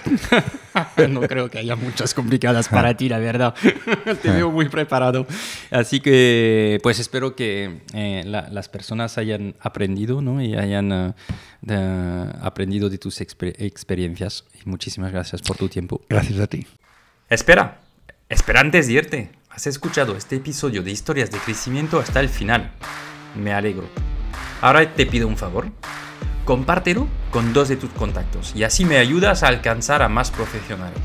no 1.08 1.20
creo 1.22 1.50
que 1.50 1.58
haya 1.58 1.76
muchas 1.76 2.12
complicadas 2.14 2.68
para 2.68 2.94
ti, 2.94 3.08
la 3.08 3.18
verdad. 3.18 3.54
Te 4.22 4.30
veo 4.30 4.50
muy 4.50 4.68
preparado. 4.68 5.26
Así 5.70 6.00
que, 6.00 6.78
pues 6.82 6.98
espero 6.98 7.34
que 7.36 7.80
eh, 7.94 8.22
la- 8.26 8.48
las 8.50 8.68
personas 8.68 9.16
hayan 9.18 9.54
aprendido 9.60 10.20
¿no? 10.22 10.42
y 10.42 10.54
hayan 10.56 10.92
eh, 10.92 11.12
de- 11.62 12.30
aprendido 12.42 12.88
de 12.90 12.98
tus 12.98 13.20
exper- 13.20 13.54
experiencias. 13.58 14.44
Y 14.64 14.68
muchísimas 14.68 15.10
gracias 15.12 15.40
por 15.42 15.56
tu 15.56 15.68
tiempo. 15.68 16.00
Gracias 16.08 16.38
a 16.38 16.46
ti. 16.46 16.66
Espera, 17.28 17.78
espera 18.30 18.60
antes 18.60 18.86
de 18.86 18.92
irte. 18.92 19.30
has 19.50 19.66
escuchado 19.66 20.16
este 20.16 20.36
episodio 20.36 20.84
de 20.84 20.92
historias 20.92 21.32
de 21.32 21.38
crecimiento 21.38 21.98
hasta 21.98 22.20
el 22.20 22.28
final. 22.28 22.70
Me 23.34 23.52
alegro. 23.52 23.88
Ahora 24.60 24.94
te 24.94 25.04
pido 25.04 25.26
un 25.26 25.36
favor. 25.36 25.66
Compártelo 26.44 27.08
con 27.32 27.52
dos 27.52 27.68
de 27.68 27.76
tus 27.76 27.90
contactos 27.90 28.52
y 28.54 28.62
así 28.62 28.84
me 28.84 28.98
ayudas 28.98 29.42
a 29.42 29.48
alcanzar 29.48 30.02
a 30.02 30.08
más 30.08 30.30
profesionales. 30.30 31.00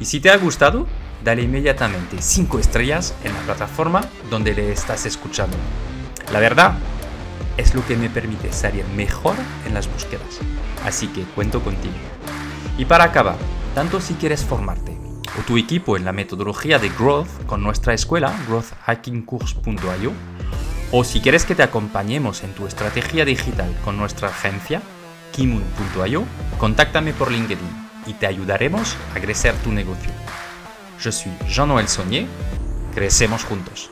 Y 0.00 0.04
si 0.06 0.18
te 0.18 0.30
ha 0.30 0.36
gustado, 0.36 0.88
dale 1.22 1.42
inmediatamente 1.42 2.16
5 2.20 2.58
estrellas 2.58 3.14
en 3.22 3.32
la 3.32 3.40
plataforma 3.42 4.04
donde 4.28 4.52
le 4.52 4.72
estás 4.72 5.06
escuchando. 5.06 5.56
La 6.32 6.40
verdad 6.40 6.74
es 7.56 7.72
lo 7.74 7.86
que 7.86 7.96
me 7.96 8.10
permite 8.10 8.52
salir 8.52 8.84
mejor 8.96 9.36
en 9.64 9.74
las 9.74 9.86
búsquedas. 9.86 10.40
Así 10.84 11.06
que 11.06 11.22
cuento 11.22 11.62
contigo. 11.62 11.94
Y 12.76 12.84
para 12.84 13.04
acabar, 13.04 13.36
tanto 13.76 14.00
si 14.00 14.14
quieres 14.14 14.44
formarte 14.44 14.93
o 15.38 15.42
tu 15.42 15.56
equipo 15.58 15.96
en 15.96 16.04
la 16.04 16.12
metodología 16.12 16.78
de 16.78 16.88
Growth 16.88 17.46
con 17.46 17.62
nuestra 17.62 17.94
escuela, 17.94 18.34
growthhackingcourse.io, 18.46 20.12
o 20.92 21.04
si 21.04 21.20
quieres 21.20 21.44
que 21.44 21.54
te 21.54 21.62
acompañemos 21.62 22.44
en 22.44 22.52
tu 22.52 22.66
estrategia 22.66 23.24
digital 23.24 23.74
con 23.84 23.96
nuestra 23.96 24.28
agencia, 24.28 24.80
kimun.io, 25.32 26.24
contáctame 26.58 27.12
por 27.12 27.32
LinkedIn 27.32 27.84
y 28.06 28.14
te 28.14 28.26
ayudaremos 28.26 28.96
a 29.14 29.20
crecer 29.20 29.54
tu 29.56 29.72
negocio. 29.72 30.12
Je 31.00 31.10
suis 31.10 31.34
Jean-Noël 31.48 31.88
Saunier, 31.88 32.26
crecemos 32.94 33.44
juntos. 33.44 33.90